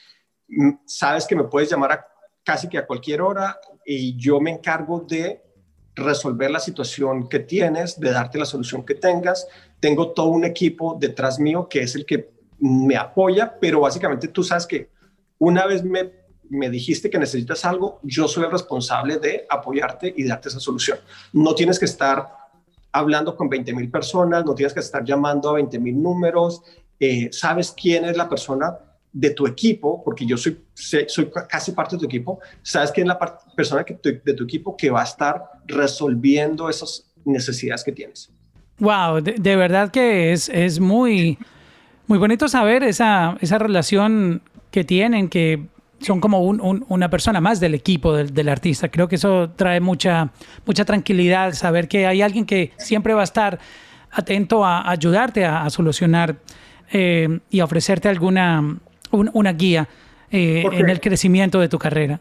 mm, 0.47 0.71
sabes 0.85 1.25
que 1.25 1.35
me 1.35 1.45
puedes 1.45 1.69
llamar 1.69 1.91
a 1.93 2.07
casi 2.43 2.67
que 2.67 2.77
a 2.77 2.85
cualquier 2.85 3.21
hora 3.21 3.57
y 3.85 4.17
yo 4.17 4.41
me 4.41 4.51
encargo 4.51 4.99
de 5.07 5.41
resolver 5.95 6.51
la 6.51 6.59
situación 6.59 7.29
que 7.29 7.39
tienes, 7.39 7.99
de 7.99 8.11
darte 8.11 8.37
la 8.37 8.45
solución 8.45 8.85
que 8.85 8.95
tengas. 8.95 9.47
Tengo 9.83 10.13
todo 10.13 10.27
un 10.27 10.45
equipo 10.45 10.95
detrás 10.97 11.39
mío 11.39 11.67
que 11.67 11.81
es 11.81 11.93
el 11.95 12.05
que 12.05 12.29
me 12.57 12.95
apoya, 12.95 13.53
pero 13.59 13.81
básicamente 13.81 14.29
tú 14.29 14.41
sabes 14.41 14.65
que 14.65 14.89
una 15.37 15.67
vez 15.67 15.83
me, 15.83 16.09
me 16.49 16.69
dijiste 16.69 17.09
que 17.09 17.19
necesitas 17.19 17.65
algo, 17.65 17.99
yo 18.01 18.29
soy 18.29 18.45
el 18.45 18.51
responsable 18.51 19.17
de 19.17 19.45
apoyarte 19.49 20.13
y 20.15 20.23
darte 20.23 20.47
esa 20.47 20.61
solución. 20.61 20.99
No 21.33 21.53
tienes 21.53 21.79
que 21.79 21.83
estar 21.83 22.29
hablando 22.93 23.35
con 23.35 23.49
20 23.49 23.73
mil 23.73 23.91
personas, 23.91 24.45
no 24.45 24.55
tienes 24.55 24.73
que 24.73 24.79
estar 24.79 25.03
llamando 25.03 25.49
a 25.49 25.55
20 25.55 25.77
mil 25.79 26.01
números, 26.01 26.61
eh, 26.97 27.27
sabes 27.33 27.73
quién 27.73 28.05
es 28.05 28.15
la 28.15 28.29
persona 28.29 28.77
de 29.11 29.31
tu 29.31 29.45
equipo, 29.45 30.01
porque 30.01 30.25
yo 30.25 30.37
soy, 30.37 30.63
soy 30.73 31.29
casi 31.49 31.73
parte 31.73 31.97
de 31.97 31.99
tu 31.99 32.05
equipo, 32.05 32.39
sabes 32.61 32.89
quién 32.93 33.07
es 33.11 33.17
la 33.19 33.39
persona 33.53 33.83
que, 33.83 33.99
de 34.01 34.33
tu 34.33 34.45
equipo 34.45 34.77
que 34.77 34.89
va 34.89 35.01
a 35.01 35.03
estar 35.03 35.43
resolviendo 35.67 36.69
esas 36.69 37.11
necesidades 37.25 37.83
que 37.83 37.91
tienes. 37.91 38.31
Wow, 38.83 39.21
de, 39.21 39.55
verdad 39.55 39.91
que 39.91 40.33
es, 40.33 40.49
es 40.49 40.81
muy, 40.81 41.37
muy 42.07 42.17
bonito 42.17 42.49
saber 42.49 42.83
esa, 42.83 43.37
esa 43.39 43.57
relación 43.57 44.41
que 44.71 44.83
tienen, 44.83 45.29
que 45.29 45.67
son 45.99 46.19
como 46.19 46.41
una 46.41 47.09
persona 47.09 47.39
más 47.39 47.61
del 47.61 47.75
equipo 47.75 48.13
del, 48.13 48.49
artista. 48.49 48.89
Creo 48.89 49.07
que 49.07 49.15
eso 49.15 49.51
trae 49.55 49.79
mucha, 49.79 50.33
mucha 50.65 50.83
tranquilidad, 50.83 51.53
saber 51.53 51.87
que 51.87 52.07
hay 52.07 52.21
alguien 52.21 52.45
que 52.45 52.73
siempre 52.75 53.13
va 53.13 53.21
a 53.21 53.23
estar 53.23 53.57
atento 54.11 54.65
a 54.65 54.91
ayudarte 54.91 55.45
a, 55.45 55.69
solucionar 55.69 56.35
eh, 56.91 57.39
y 57.49 57.61
a 57.61 57.63
ofrecerte 57.63 58.09
alguna 58.09 58.79
una 59.11 59.53
guía 59.53 59.87
eh, 60.29 60.65
en 60.73 60.89
el 60.89 60.99
crecimiento 60.99 61.57
de 61.57 61.69
tu 61.69 61.79
carrera. 61.79 62.19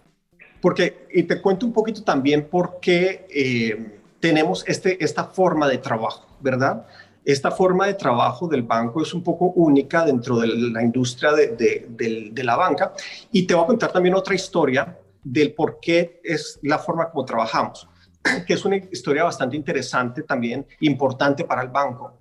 Porque, 0.60 1.08
y 1.12 1.24
te 1.24 1.40
cuento 1.40 1.66
un 1.66 1.72
poquito 1.72 2.04
también 2.04 2.46
por 2.48 2.78
qué 2.80 3.26
eh, 3.34 3.98
tenemos 4.20 4.64
este, 4.68 5.02
esta 5.02 5.24
forma 5.24 5.66
de 5.66 5.78
trabajo, 5.78 6.24
¿verdad? 6.42 6.86
esta 7.24 7.50
forma 7.50 7.86
de 7.86 7.94
trabajo 7.94 8.48
del 8.48 8.62
banco 8.62 9.02
es 9.02 9.14
un 9.14 9.22
poco 9.22 9.46
única 9.56 10.04
dentro 10.04 10.38
de 10.40 10.48
la 10.48 10.82
industria 10.82 11.32
de, 11.32 12.32
la 12.42 12.56
banca. 12.56 12.92
Y 13.30 13.46
te 13.46 13.54
voy 13.54 13.64
a 13.64 13.66
contar 13.66 13.92
también 13.92 14.14
otra 14.14 14.34
historia 14.34 14.98
del 15.22 15.54
por 15.54 15.78
qué 15.80 16.20
es 16.24 16.58
la 16.62 16.78
forma 16.78 17.10
como 17.10 17.24
trabajamos, 17.24 17.88
que 18.46 18.54
es 18.54 18.64
una 18.64 18.76
historia 18.76 19.24
bastante 19.24 19.56
interesante 19.56 20.22
también, 20.22 20.66
importante 20.80 21.44
para 21.44 21.62
el 21.62 21.68
banco. 21.68 22.18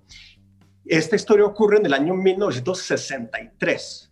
Esta 0.84 1.16
historia 1.16 1.44
ocurre 1.44 1.78
en 1.78 1.86
el 1.86 1.94
año 1.94 2.14
1963. 2.14 4.10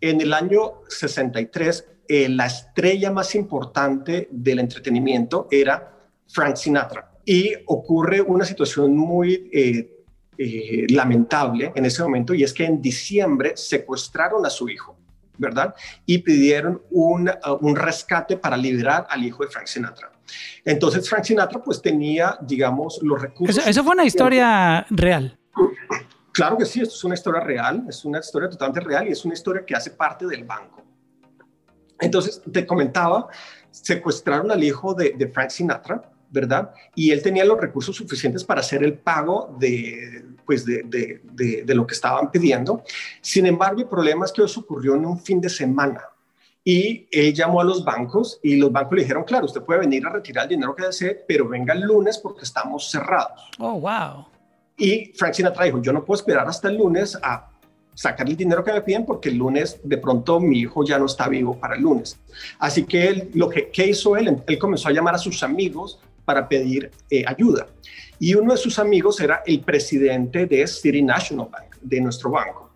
En 0.00 0.20
el 0.20 0.32
año 0.32 0.82
63, 0.88 1.86
eh, 2.06 2.28
la 2.28 2.46
estrella 2.46 3.10
más 3.10 3.34
importante 3.34 4.28
del 4.30 4.60
entretenimiento 4.60 5.48
era 5.50 5.92
Frank 6.28 6.56
Sinatra. 6.56 7.10
Y 7.30 7.52
ocurre 7.66 8.22
una 8.22 8.46
situación 8.46 8.96
muy 8.96 9.50
eh, 9.52 9.98
eh, 10.38 10.86
lamentable 10.88 11.70
en 11.74 11.84
ese 11.84 12.02
momento 12.02 12.32
y 12.32 12.42
es 12.42 12.54
que 12.54 12.64
en 12.64 12.80
diciembre 12.80 13.52
secuestraron 13.54 14.46
a 14.46 14.48
su 14.48 14.66
hijo, 14.70 14.96
¿verdad? 15.36 15.74
Y 16.06 16.16
pidieron 16.16 16.80
un, 16.90 17.28
uh, 17.28 17.58
un 17.60 17.76
rescate 17.76 18.38
para 18.38 18.56
liberar 18.56 19.06
al 19.10 19.22
hijo 19.22 19.44
de 19.44 19.50
Frank 19.50 19.66
Sinatra. 19.66 20.10
Entonces 20.64 21.06
Frank 21.06 21.24
Sinatra 21.24 21.62
pues 21.62 21.82
tenía, 21.82 22.38
digamos, 22.40 22.98
los 23.02 23.20
recursos. 23.20 23.66
Eso, 23.66 23.84
fue 23.84 23.92
una 23.92 24.06
historia 24.06 24.86
real. 24.88 25.38
Claro 26.32 26.56
que 26.56 26.64
sí, 26.64 26.80
esto 26.80 26.94
es 26.94 27.04
una 27.04 27.14
historia 27.14 27.42
real, 27.42 27.84
es 27.90 28.06
una 28.06 28.20
historia 28.20 28.48
totalmente 28.48 28.80
real 28.80 29.06
y 29.06 29.10
es 29.10 29.22
una 29.26 29.34
historia 29.34 29.66
que 29.66 29.74
hace 29.74 29.90
parte 29.90 30.26
del 30.26 30.44
banco. 30.44 30.82
Entonces, 32.00 32.40
te 32.50 32.64
comentaba, 32.64 33.28
secuestraron 33.70 34.50
al 34.50 34.64
hijo 34.64 34.94
de, 34.94 35.12
de 35.14 35.28
Frank 35.28 35.50
Sinatra, 35.50 36.10
¿verdad? 36.30 36.72
Y 36.94 37.10
él 37.10 37.22
tenía 37.22 37.44
los 37.44 37.60
recursos 37.60 37.96
suficientes 37.96 38.44
para 38.44 38.60
hacer 38.60 38.82
el 38.82 38.94
pago 38.94 39.56
de, 39.58 40.24
pues 40.44 40.64
de, 40.64 40.82
de, 40.84 41.62
de, 41.64 41.74
lo 41.74 41.86
que 41.86 41.94
estaban 41.94 42.30
pidiendo. 42.30 42.82
Sin 43.20 43.46
embargo, 43.46 43.80
el 43.80 43.86
problema 43.86 44.24
es 44.24 44.32
que 44.32 44.42
eso 44.42 44.60
ocurrió 44.60 44.94
en 44.94 45.06
un 45.06 45.18
fin 45.18 45.40
de 45.40 45.48
semana. 45.48 46.02
Y 46.64 47.08
él 47.10 47.32
llamó 47.32 47.60
a 47.60 47.64
los 47.64 47.84
bancos 47.84 48.40
y 48.42 48.56
los 48.56 48.70
bancos 48.70 48.96
le 48.96 49.02
dijeron, 49.02 49.24
claro, 49.24 49.46
usted 49.46 49.62
puede 49.62 49.80
venir 49.80 50.06
a 50.06 50.10
retirar 50.10 50.44
el 50.44 50.50
dinero 50.50 50.76
que 50.76 50.84
desee, 50.84 51.14
pero 51.26 51.48
venga 51.48 51.72
el 51.72 51.80
lunes 51.80 52.18
porque 52.18 52.44
estamos 52.44 52.90
cerrados. 52.90 53.50
Oh, 53.58 53.80
wow. 53.80 54.26
Y 54.76 55.12
Frank 55.16 55.34
Sinatra 55.34 55.64
dijo, 55.64 55.80
yo 55.80 55.92
no 55.92 56.04
puedo 56.04 56.20
esperar 56.20 56.46
hasta 56.46 56.68
el 56.68 56.76
lunes 56.76 57.18
a 57.22 57.48
sacar 57.94 58.28
el 58.28 58.36
dinero 58.36 58.62
que 58.62 58.72
me 58.72 58.80
piden 58.80 59.04
porque 59.04 59.28
el 59.28 59.36
lunes 59.36 59.80
de 59.82 59.98
pronto 59.98 60.38
mi 60.38 60.60
hijo 60.60 60.84
ya 60.84 61.00
no 61.00 61.06
está 61.06 61.28
vivo 61.28 61.58
para 61.58 61.74
el 61.74 61.82
lunes. 61.82 62.16
Así 62.60 62.84
que 62.84 63.08
él, 63.08 63.30
lo 63.34 63.48
que 63.48 63.70
¿qué 63.70 63.88
hizo 63.88 64.16
él, 64.16 64.40
él 64.46 64.58
comenzó 64.58 64.88
a 64.88 64.92
llamar 64.92 65.16
a 65.16 65.18
sus 65.18 65.42
amigos 65.42 65.98
para 66.28 66.46
pedir 66.46 66.90
eh, 67.08 67.24
ayuda. 67.26 67.66
Y 68.18 68.34
uno 68.34 68.52
de 68.52 68.58
sus 68.58 68.78
amigos 68.78 69.18
era 69.18 69.42
el 69.46 69.60
presidente 69.60 70.44
de 70.44 70.66
City 70.66 71.00
National 71.00 71.48
Bank, 71.50 71.76
de 71.80 72.02
nuestro 72.02 72.30
banco. 72.30 72.74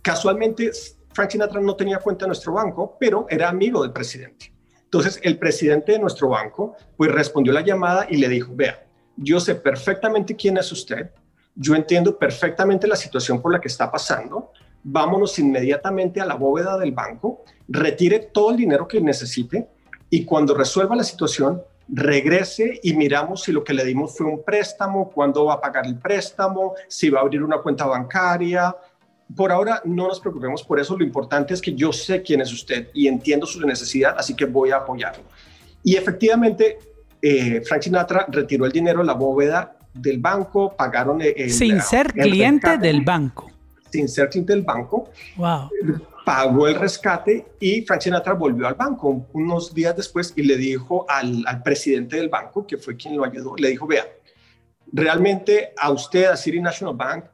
Casualmente, 0.00 0.70
Frank 1.12 1.28
Sinatra 1.28 1.60
no 1.60 1.76
tenía 1.76 1.98
cuenta 1.98 2.24
en 2.24 2.30
nuestro 2.30 2.54
banco, 2.54 2.96
pero 2.98 3.26
era 3.28 3.50
amigo 3.50 3.82
del 3.82 3.92
presidente. 3.92 4.50
Entonces, 4.84 5.20
el 5.22 5.38
presidente 5.38 5.92
de 5.92 5.98
nuestro 5.98 6.30
banco, 6.30 6.74
pues 6.96 7.12
respondió 7.12 7.52
la 7.52 7.60
llamada 7.60 8.06
y 8.08 8.16
le 8.16 8.30
dijo, 8.30 8.52
vea, 8.56 8.86
yo 9.14 9.40
sé 9.40 9.56
perfectamente 9.56 10.34
quién 10.34 10.56
es 10.56 10.72
usted, 10.72 11.10
yo 11.54 11.74
entiendo 11.74 12.18
perfectamente 12.18 12.86
la 12.86 12.96
situación 12.96 13.42
por 13.42 13.52
la 13.52 13.60
que 13.60 13.68
está 13.68 13.92
pasando, 13.92 14.52
vámonos 14.82 15.38
inmediatamente 15.38 16.18
a 16.18 16.24
la 16.24 16.36
bóveda 16.36 16.78
del 16.78 16.92
banco, 16.92 17.44
retire 17.68 18.20
todo 18.32 18.52
el 18.52 18.56
dinero 18.56 18.88
que 18.88 19.02
necesite 19.02 19.68
y 20.08 20.24
cuando 20.24 20.54
resuelva 20.54 20.96
la 20.96 21.04
situación, 21.04 21.60
regrese 21.88 22.80
y 22.82 22.94
miramos 22.94 23.42
si 23.42 23.52
lo 23.52 23.62
que 23.62 23.74
le 23.74 23.84
dimos 23.84 24.16
fue 24.16 24.26
un 24.26 24.42
préstamo, 24.42 25.10
cuándo 25.10 25.46
va 25.46 25.54
a 25.54 25.60
pagar 25.60 25.86
el 25.86 25.96
préstamo, 25.96 26.74
si 26.88 27.10
va 27.10 27.20
a 27.20 27.22
abrir 27.22 27.42
una 27.42 27.58
cuenta 27.58 27.86
bancaria. 27.86 28.74
Por 29.34 29.50
ahora 29.50 29.82
no 29.84 30.08
nos 30.08 30.20
preocupemos 30.20 30.62
por 30.62 30.78
eso, 30.78 30.96
lo 30.96 31.04
importante 31.04 31.54
es 31.54 31.60
que 31.60 31.74
yo 31.74 31.92
sé 31.92 32.22
quién 32.22 32.40
es 32.40 32.52
usted 32.52 32.88
y 32.94 33.08
entiendo 33.08 33.46
su 33.46 33.60
necesidad, 33.66 34.14
así 34.18 34.34
que 34.34 34.44
voy 34.44 34.70
a 34.70 34.76
apoyarlo. 34.76 35.24
Y 35.82 35.96
efectivamente, 35.96 36.78
eh, 37.22 37.60
Frank 37.62 37.82
Sinatra 37.82 38.26
retiró 38.28 38.66
el 38.66 38.72
dinero 38.72 39.00
de 39.00 39.06
la 39.06 39.14
bóveda 39.14 39.76
del 39.94 40.18
banco, 40.18 40.74
pagaron... 40.76 41.20
El, 41.22 41.50
Sin 41.50 41.80
ser 41.80 42.12
cliente 42.12 42.76
del 42.78 43.02
banco. 43.02 43.50
Sin 43.90 44.08
ser 44.08 44.28
cliente 44.28 44.52
del 44.52 44.62
banco. 44.62 45.10
Wow 45.36 45.70
pagó 46.26 46.66
el 46.66 46.74
rescate 46.74 47.46
y 47.60 47.82
Frank 47.82 48.00
Sinatra 48.00 48.32
volvió 48.32 48.66
al 48.66 48.74
banco 48.74 49.28
unos 49.32 49.72
días 49.72 49.94
después 49.94 50.32
y 50.34 50.42
le 50.42 50.56
dijo 50.56 51.06
al, 51.08 51.62
presidente 51.62 52.16
del 52.16 52.28
banco, 52.28 52.66
que 52.66 52.78
fue 52.78 52.96
quien 52.96 53.16
lo 53.16 53.24
ayudó, 53.24 53.54
le 53.56 53.68
dijo, 53.68 53.86
vea, 53.86 54.08
realmente 54.92 55.72
a 55.78 55.92
usted, 55.92 56.24
a 56.24 56.36
City 56.36 56.60
National 56.60 56.96
Bank, 56.96 57.26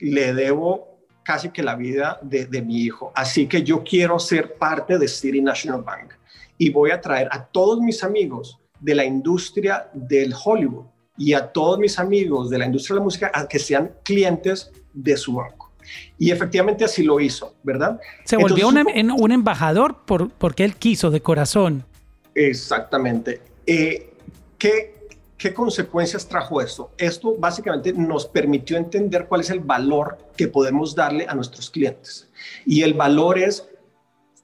le 0.00 0.34
debo 0.34 0.98
casi 1.24 1.48
que 1.48 1.62
la 1.62 1.76
vida 1.76 2.18
de, 2.20 2.44
de 2.44 2.60
mi 2.60 2.82
hijo, 2.82 3.10
así 3.14 3.46
que 3.46 3.62
yo 3.62 3.82
quiero 3.82 4.18
ser 4.18 4.58
parte 4.58 4.98
de 4.98 5.08
City 5.08 5.40
National 5.40 5.80
Bank 5.80 6.12
y 6.58 6.68
voy 6.68 6.90
a 6.90 7.00
traer 7.00 7.26
a 7.32 7.46
todos 7.46 7.80
mis 7.80 8.04
amigos 8.04 8.58
de 8.80 8.96
la 8.96 9.04
industria 9.06 9.88
del 9.94 10.34
Hollywood 10.44 10.84
y 11.16 11.32
a 11.32 11.50
todos 11.50 11.78
mis 11.78 11.98
amigos 11.98 12.50
de 12.50 12.58
la 12.58 12.66
industria 12.66 12.96
de 12.96 13.00
la 13.00 13.04
música 13.04 13.30
a 13.32 13.48
que 13.48 13.58
sean 13.58 13.92
clientes 14.04 14.70
de 14.92 15.16
su 15.16 15.36
banco. 15.36 15.69
Y 16.18 16.30
efectivamente 16.30 16.84
así 16.84 17.02
lo 17.02 17.20
hizo, 17.20 17.54
¿verdad? 17.62 18.00
Se 18.24 18.36
volvió 18.36 18.68
un, 18.68 18.78
em, 18.78 19.10
un, 19.14 19.32
embajador 19.32 20.04
por, 20.04 20.30
porque 20.30 20.64
él 20.64 20.76
quiso 20.76 21.10
de 21.10 21.20
corazón. 21.20 21.84
Exactamente. 22.34 23.40
Eh, 23.66 24.12
¿qué, 24.58 25.00
¿Qué 25.40 25.54
consecuencias 25.54 26.28
trajo 26.28 26.60
esto? 26.60 26.90
Esto 26.98 27.34
básicamente 27.38 27.94
nos 27.94 28.26
permitió 28.26 28.76
entender 28.76 29.26
cuál 29.26 29.40
es 29.40 29.48
el 29.48 29.60
valor 29.60 30.18
que 30.36 30.48
podemos 30.48 30.94
darle 30.94 31.24
a 31.26 31.34
nuestros 31.34 31.70
clientes. 31.70 32.28
Y 32.66 32.82
el 32.82 32.92
valor 32.92 33.38
es 33.38 33.66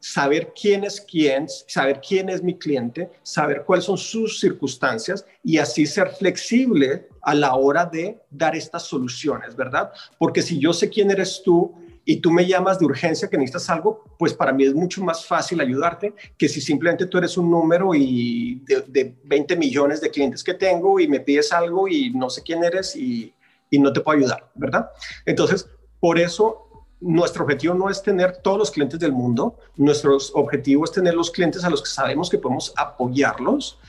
saber 0.01 0.55
quién 0.59 0.85
es 0.85 1.01
quién, 1.01 1.49
saber 1.67 2.01
quién 2.01 2.29
es 2.29 2.43
mi 2.43 2.57
cliente, 2.57 3.11
saber 3.23 3.65
cuáles 3.65 3.85
son 3.85 3.99
sus 3.99 4.41
circunstancias 4.41 5.27
y 5.43 5.59
así 5.59 5.85
ser 5.85 6.11
flexible 6.11 7.09
a 7.27 7.35
la 7.35 7.57
hora 7.57 7.85
de 7.85 8.21
dar 8.31 8.55
estas 8.55 8.85
soluciones, 8.85 9.57
¿verdad? 9.57 9.91
Porque 10.17 10.43
si 10.43 10.61
yo 10.61 10.73
sé 10.73 10.89
quién 10.89 11.11
eres 11.11 11.43
tú 11.45 11.75
y 12.05 12.19
tú 12.19 12.31
me 12.31 12.47
llamas 12.47 12.79
de 12.79 12.87
urgencia 12.87 13.29
que 13.29 13.37
necesitas 13.37 13.69
algo, 13.69 14.05
pues 14.17 14.33
para 14.33 14.53
mí 14.53 14.63
es 14.63 14.73
mucho 14.73 15.03
más 15.03 15.27
fácil 15.27 15.61
ayudarte 15.61 16.15
que 16.39 16.49
si 16.49 16.61
simplemente 16.61 17.07
tú 17.07 17.19
eres 17.19 17.37
un 17.37 17.51
número 17.51 17.97
y 17.97 18.63
de, 18.65 19.17
20 19.25 19.57
millones 19.57 20.01
de 20.01 20.09
clientes 20.09 20.45
que 20.45 20.55
tengo 20.55 21.01
y 21.01 21.09
me 21.09 21.19
pides 21.19 21.53
algo 21.53 21.89
y 21.89 22.11
no 22.11 22.31
sé 22.31 22.45
quién 22.45 22.63
eres 22.63 22.95
y, 22.95 23.35
y 23.71 23.81
no 23.81 23.93
te 23.93 24.03
puedo 24.03 24.19
ayudar, 24.19 24.49
¿verdad? 24.55 24.91
Entonces, 25.25 25.69
por 25.99 26.21
eso 26.21 26.87
nuestro 27.01 27.43
objetivo 27.43 27.75
no 27.75 27.91
es 27.91 28.05
tener 28.05 28.37
todos 28.37 28.57
los 28.57 28.71
clientes 28.71 29.01
del 29.01 29.11
mundo, 29.11 29.59
nuestro 29.75 30.17
objetivo 30.35 30.85
es 30.85 30.93
tener 30.93 31.15
los 31.15 31.33
clientes 31.33 31.65
a 31.65 31.71
los 31.71 31.83
que 31.83 31.91
sabemos 31.91 32.31
que 32.31 32.39
podemos 32.39 32.73
apoyarlos 32.77 33.81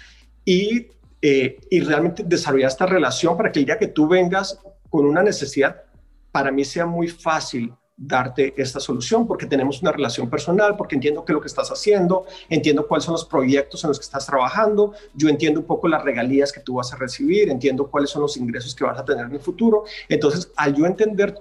y, 0.43 0.87
eh, 1.29 1.59
y 1.69 1.81
realmente 1.81 2.23
desarrollar 2.23 2.69
esta 2.69 2.85
relación 2.85 3.35
para 3.35 3.51
que 3.51 3.59
el 3.59 3.65
día 3.65 3.77
que 3.77 3.87
tú 3.87 4.07
vengas 4.07 4.61
con 4.89 5.05
una 5.05 5.21
necesidad, 5.21 5.83
para 6.31 6.51
mí 6.51 6.63
sea 6.63 6.85
muy 6.85 7.09
fácil 7.09 7.73
darte 7.97 8.53
esta 8.55 8.79
solución 8.79 9.27
porque 9.27 9.45
tenemos 9.45 9.81
una 9.81 9.91
relación 9.91 10.29
personal, 10.29 10.77
porque 10.77 10.95
entiendo 10.95 11.25
qué 11.25 11.33
es 11.33 11.35
lo 11.35 11.41
que 11.41 11.49
estás 11.49 11.69
haciendo, 11.69 12.25
entiendo 12.47 12.87
cuáles 12.87 13.03
son 13.03 13.11
los 13.11 13.25
proyectos 13.25 13.83
en 13.83 13.89
los 13.89 13.99
que 13.99 14.05
estás 14.05 14.25
trabajando, 14.25 14.93
yo 15.15 15.27
entiendo 15.27 15.59
un 15.59 15.65
poco 15.65 15.89
las 15.89 16.01
regalías 16.01 16.53
que 16.53 16.61
tú 16.61 16.75
vas 16.75 16.93
a 16.93 16.95
recibir, 16.95 17.49
entiendo 17.49 17.91
cuáles 17.91 18.09
son 18.09 18.21
los 18.21 18.37
ingresos 18.37 18.73
que 18.73 18.85
vas 18.85 18.97
a 18.97 19.03
tener 19.03 19.25
en 19.25 19.33
el 19.33 19.41
futuro. 19.41 19.83
Entonces, 20.07 20.49
al 20.55 20.75
yo 20.75 20.85
entender 20.85 21.35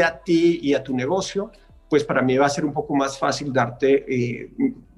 a 0.00 0.22
ti 0.22 0.60
y 0.62 0.74
a 0.74 0.82
tu 0.84 0.94
negocio, 0.94 1.50
pues 1.92 2.04
para 2.04 2.22
mí 2.22 2.38
va 2.38 2.46
a 2.46 2.48
ser 2.48 2.64
un 2.64 2.72
poco 2.72 2.94
más 2.94 3.18
fácil 3.18 3.52
darte, 3.52 4.06
eh, 4.08 4.50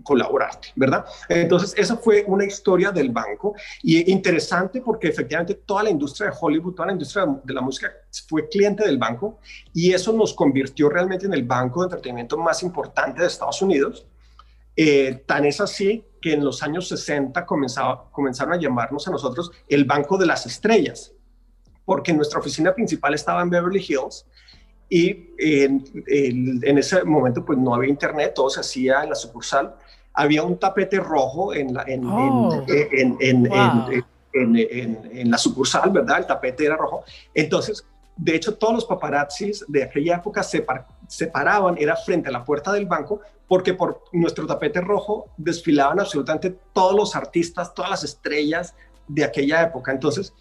colaborarte, 0.05 0.69
¿verdad? 0.77 1.05
Entonces, 1.29 1.75
esa 1.77 1.97
fue 1.97 2.23
una 2.29 2.45
historia 2.45 2.93
del 2.93 3.11
banco 3.11 3.57
y 3.83 4.13
interesante 4.13 4.81
porque 4.81 5.09
efectivamente 5.09 5.55
toda 5.55 5.83
la 5.83 5.91
industria 5.91 6.31
de 6.31 6.37
Hollywood, 6.41 6.75
toda 6.75 6.87
la 6.87 6.93
industria 6.93 7.27
de 7.43 7.53
la 7.53 7.61
música 7.63 7.91
fue 8.29 8.49
cliente 8.49 8.85
del 8.85 8.97
banco 8.97 9.41
y 9.73 9.93
eso 9.93 10.13
nos 10.13 10.35
convirtió 10.35 10.89
realmente 10.89 11.27
en 11.27 11.35
el 11.35 11.43
banco 11.43 11.81
de 11.81 11.87
entretenimiento 11.87 12.39
más 12.39 12.63
importante 12.63 13.23
de 13.23 13.27
Estados 13.27 13.61
Unidos. 13.61 14.07
Eh, 14.77 15.25
tan 15.27 15.47
es 15.47 15.61
así 15.61 16.05
que 16.23 16.35
en 16.35 16.45
los 16.45 16.63
años 16.63 16.87
60 16.87 17.45
comenzaba, 17.45 18.09
comenzaron 18.13 18.55
a 18.55 18.57
llamarnos 18.57 19.09
a 19.09 19.11
nosotros 19.11 19.51
el 19.69 19.85
Banco 19.85 20.17
de 20.17 20.27
las 20.27 20.47
Estrellas, 20.47 21.13
porque 21.85 22.13
nuestra 22.13 22.39
oficina 22.39 22.73
principal 22.73 23.15
estaba 23.15 23.43
en 23.43 23.51
Beverly 23.51 23.85
Hills 23.85 24.27
y 24.89 25.31
en, 25.39 26.79
ese 26.79 27.05
momento 27.05 27.45
pues 27.45 27.59
no 27.59 27.75
había 27.75 27.89
internet, 27.89 28.33
todo 28.35 28.51
se 28.51 28.61
hacía 28.61 29.03
en 29.03 29.11
la 29.11 29.15
sucursal. 29.15 29.75
Había 30.13 30.43
un 30.43 30.59
tapete 30.59 31.01
rojo 31.01 31.55
en 31.55 31.75
la, 31.75 31.85
en, 31.87 32.05
oh. 32.07 32.65
en, 34.33 35.31
la 35.31 35.39
sucursal, 35.39 35.91
¿verdad? 35.91 36.19
El 36.19 36.27
tapete 36.27 36.67
era 36.67 36.77
rojo. 36.77 37.05
Entonces, 37.35 37.85
de 38.17 38.37
hecho, 38.37 38.55
todos 38.55 38.75
los 38.75 38.85
paparazzis 38.85 39.65
de 39.67 39.83
aquella 39.83 40.17
época 40.17 40.43
se, 40.43 40.65
se 41.09 41.27
paraban, 41.27 41.77
era 41.79 41.97
frente 41.97 42.29
a 42.29 42.33
la 42.33 42.45
puerta 42.45 42.73
del 42.73 42.87
banco, 42.87 43.21
porque 43.49 43.75
por 43.75 44.05
nuestro 44.13 44.47
tapete 44.47 44.81
rojo 44.81 45.31
desfilaban 45.37 45.99
absolutamente 45.99 46.57
todos 46.73 46.95
los 46.95 47.17
artistas, 47.17 47.75
todas 47.75 47.91
las 47.91 48.05
estrellas 48.05 48.75
de 49.09 49.25
aquella 49.25 49.63
época. 49.63 49.91
Entonces, 49.93 50.33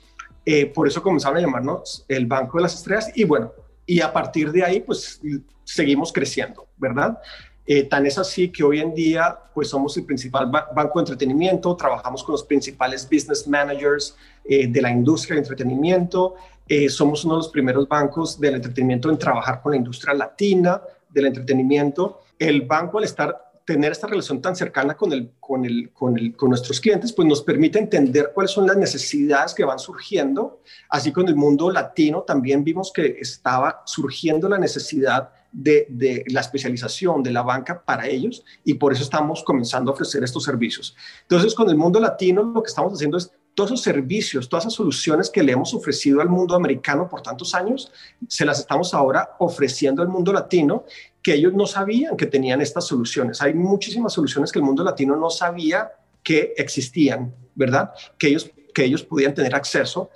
eh, 0.46 0.66
por 0.66 0.88
eso 0.88 1.02
comenzaron 1.02 1.38
a 1.38 1.42
llamarnos 1.42 2.06
el 2.08 2.26
Banco 2.26 2.58
de 2.58 2.64
las 2.64 2.76
Estrellas. 2.76 3.12
Y 3.16 3.24
bueno, 3.24 3.52
y 3.86 4.02
a 4.02 4.12
partir 4.12 4.52
de 4.52 4.64
ahí, 4.64 4.80
pues 4.80 5.22
seguimos 5.64 6.12
creciendo, 6.12 6.68
¿verdad? 6.78 7.20
Eh, 7.66 7.84
tan 7.84 8.06
es 8.06 8.18
así 8.18 8.50
que 8.50 8.64
hoy 8.64 8.80
en 8.80 8.94
día, 8.94 9.38
pues 9.54 9.70
somos 9.70 9.96
el 9.96 10.06
principal 10.06 10.48
banco 10.48 11.00
de 11.00 11.04
entretenimiento, 11.04 11.76
trabajamos 11.76 12.24
con 12.24 12.34
los 12.34 12.44
principales 12.44 13.08
business 13.10 13.48
managers 13.48 14.18
eh, 14.44 14.68
de 14.68 14.82
la 14.82 14.92
industria 14.92 15.36
de 15.36 15.42
entretenimiento, 15.42 16.36
eh, 16.68 16.90
somos 16.90 17.24
uno 17.24 17.36
de 17.36 17.40
los 17.40 17.50
primeros 17.50 17.88
bancos 17.88 18.40
del 18.40 18.56
entretenimiento 18.56 19.10
en 19.10 19.18
trabajar 19.18 19.62
con 19.62 19.72
la 19.72 19.78
industria 19.78 20.14
latina 20.14 20.82
del 21.10 21.28
entretenimiento. 21.28 22.22
El 22.40 22.62
banco 22.64 22.98
al 22.98 23.04
estar 23.04 23.53
tener 23.66 23.92
esta 23.94 24.08
relación 24.08 24.42
tan 24.42 24.56
cercana 24.56 24.96
con, 24.96 25.14
el, 25.14 25.32
con, 25.40 25.66
el, 25.66 25.92
con, 25.92 26.18
el, 26.18 26.36
con 26.36 26.50
nuestros 26.50 26.80
clientes, 26.80 27.14
pues 27.14 27.28
nos 27.28 27.42
permite 27.42 27.80
entender 27.80 28.32
cuáles 28.34 28.52
son 28.52 28.68
las 28.68 28.78
necesidades 28.78 29.54
que 29.54 29.64
van 29.64 29.80
surgiendo. 29.80 30.62
Así 30.90 31.12
con 31.12 31.28
el 31.28 31.36
mundo 31.36 31.72
latino 31.72 32.24
también 32.24 32.64
vimos 32.64 32.92
que 32.92 33.18
estaba 33.20 33.82
surgiendo 33.86 34.50
la 34.50 34.58
necesidad 34.58 35.30
de, 35.52 35.86
de, 35.90 36.26
la 36.28 36.42
especialización 36.42 37.24
de 37.24 37.32
la 37.32 37.44
banca 37.44 37.84
para 37.84 38.08
ellos 38.08 38.44
y 38.64 38.74
por 38.74 38.92
eso 38.92 39.04
estamos 39.04 39.44
comenzando 39.44 39.92
a 39.92 39.94
ofrecer 39.94 40.24
estos 40.24 40.44
servicios. 40.44 40.96
Entonces, 41.22 41.54
con 41.56 41.70
el 41.70 41.78
mundo 41.78 42.00
latino 42.00 42.44
lo 42.44 42.62
que 42.62 42.70
estamos 42.70 42.94
haciendo 42.94 43.18
es 43.18 43.32
todos 43.54 43.70
esos 43.70 43.82
servicios, 43.82 44.50
todas 44.50 44.66
esas 44.66 44.74
soluciones 44.74 45.30
que 45.30 45.44
le 45.44 45.52
hemos 45.52 45.74
ofrecido 45.74 46.22
al 46.22 46.30
mundo 46.30 46.56
americano 46.56 47.08
por 47.08 47.22
tantos 47.22 47.54
años, 47.54 47.92
se 48.28 48.46
las 48.46 48.60
estamos 48.60 48.94
ahora 48.94 49.36
ofreciendo 49.40 50.02
al 50.02 50.08
mundo 50.08 50.34
latino, 50.34 50.86
que 51.24 51.34
ellos 51.34 51.54
no 51.54 51.66
sabían 51.66 52.18
que 52.18 52.26
tenían 52.26 52.62
estas 52.62 52.86
soluciones. 52.86 53.42
Hay 53.42 53.54
muchísimas 53.54 54.12
soluciones 54.12 54.52
que 54.52 54.60
el 54.60 54.66
mundo 54.66 54.84
latino 54.84 55.16
no 55.16 55.30
sabía 55.30 55.90
que 56.22 56.54
existían, 56.58 57.34
¿verdad? 57.56 57.92
Que 58.18 58.28
ellos, 58.28 58.52
que 58.74 58.84
ellos 58.84 59.04
podían 59.04 59.34
tener 59.34 59.56
acceso. 59.56 60.10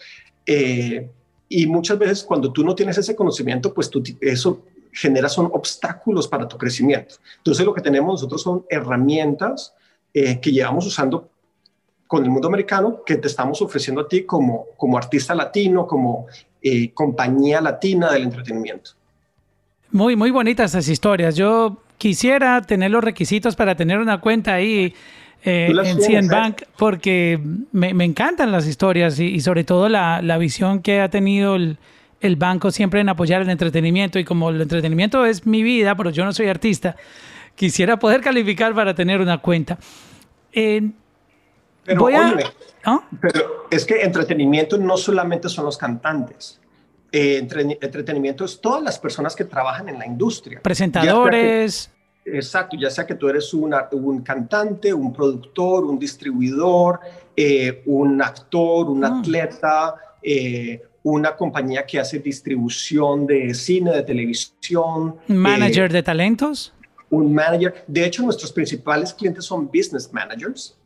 Eh, 0.46 1.10
y 1.48 1.65
muchas 1.65 1.98
veces 1.98 2.24
cuando 2.24 2.52
tú 2.52 2.63
no 2.63 2.76
tienes 2.76 2.98
ese 2.98 3.15
conocimiento, 3.15 3.74
pues 3.74 3.89
eso 4.20 4.63
genera 4.91 5.30
son 5.30 5.50
obstáculos 5.54 6.28
para 6.28 6.48
tu 6.48 6.58
crecimiento. 6.58 7.15
Entonces 7.38 7.65
lo 7.65 7.74
que 7.74 7.82
tenemos 7.82 8.13
nosotros 8.13 8.41
son 8.41 8.65
herramientas 8.70 9.74
eh, 10.13 10.39
que 10.41 10.52
llevamos 10.52 10.86
usando 10.86 11.30
con 12.06 12.24
el 12.24 12.30
mundo 12.30 12.48
americano 12.48 13.04
que 13.06 13.15
te 13.15 13.28
estamos 13.28 13.62
ofreciendo 13.62 14.02
a 14.02 14.08
ti 14.08 14.26
como, 14.26 14.67
como 14.76 14.98
artista 14.98 15.36
latino, 15.36 15.86
como 15.88 16.28
eh, 16.62 16.93
compañía 16.93 17.62
latina 17.62 18.12
del 18.12 18.24
entretenimiento. 18.24 18.91
Muy, 19.91 20.15
muy 20.15 20.32
bonitas 20.32 20.71
esas 20.71 20.88
historias. 20.88 21.36
Yo 21.36 21.82
quisiera 21.97 22.62
tener 22.62 22.91
los 22.91 23.04
requisitos 23.04 23.56
para 23.56 23.76
tener 23.76 24.00
una 24.00 24.19
cuenta 24.19 24.54
ahí 24.54 24.93
eh, 25.43 25.71
en 25.71 26.02
CN 26.02 26.26
¿eh? 26.26 26.30
Bank 26.30 26.63
porque 26.78 27.39
me, 27.71 27.93
me, 27.93 28.04
encantan 28.04 28.52
las 28.52 28.67
historias 28.67 29.19
y, 29.19 29.39
sobre 29.39 29.63
todo 29.63 29.88
la, 29.88 30.21
la, 30.21 30.38
visión 30.38 30.82
que 30.82 31.00
ha 31.00 31.10
tenido 31.10 31.56
el, 31.56 31.78
el, 32.21 32.36
banco 32.36 32.71
siempre 32.71 33.02
en 33.02 33.10
apoyar 33.10 33.41
el 33.41 33.50
entretenimiento 33.50 34.19
y 34.19 34.26
como 34.26 34.50
el 34.50 34.62
entretenimiento 34.62 35.26
es 35.26 35.45
mi 35.45 35.63
vida, 35.63 35.95
pero 35.95 36.10
yo 36.10 36.26
no 36.26 36.34
soy 36.34 36.47
artista, 36.47 36.95
quisiera 37.56 37.97
poder 37.97 38.21
calificar 38.21 38.73
para 38.73 38.93
tener 38.93 39.21
una 39.21 39.38
cuenta. 39.38 39.78
Pero, 41.88 42.10
¿Ah? 42.84 43.02
pero 43.21 43.67
es 43.69 43.86
que 43.86 44.02
entretenimiento 44.02 44.78
no 44.78 44.97
solamente 44.97 45.47
son 45.50 45.65
los 45.65 45.78
cantantes. 45.78 46.60
Eh, 47.12 47.38
entretenimiento 47.38 48.43
es 48.46 48.60
todas 48.60 48.84
las 48.84 49.00
personas 49.00 49.36
que 49.36 49.46
trabajan 49.46 49.88
en 49.89 49.98
la 49.98 50.06
industria. 50.06 50.62
Presentadores. 50.62 51.89
exacto, 52.26 52.76
ya 52.78 52.89
sea 52.89 53.06
que 53.06 53.15
tú 53.15 53.30
eres 53.30 53.54
un, 53.54 53.74
un 53.91 54.22
cantante, 54.22 54.93
un 54.93 55.13
productor, 55.13 55.86
un 55.86 55.98
distribuidor, 55.98 57.00
eh, 57.36 57.82
un 57.86 58.22
actor, 58.22 58.89
un 58.89 59.06
ah. 59.06 59.20
atleta, 59.20 59.96
eh, 60.22 60.82
una 61.04 61.36
compañía 61.36 61.86
que 61.86 62.00
hace 62.00 62.20
distribución 62.20 63.26
de 63.26 63.54
cine, 63.54 63.91
de 63.91 64.04
televisión. 64.04 65.15
¿Manager 65.28 65.91
de 65.91 66.04
talentos? 66.04 66.74
Un 67.10 67.34
manager. 67.34 67.86
De 67.88 68.06
hecho, 68.06 68.24
nuestros 68.24 68.52
principales 68.52 69.13
clientes 69.13 69.46
son 69.46 69.67
business 69.67 70.12
managers. 70.12 70.78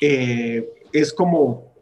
Eh, 0.00 0.68
es 0.92 1.12
como, 1.12 1.72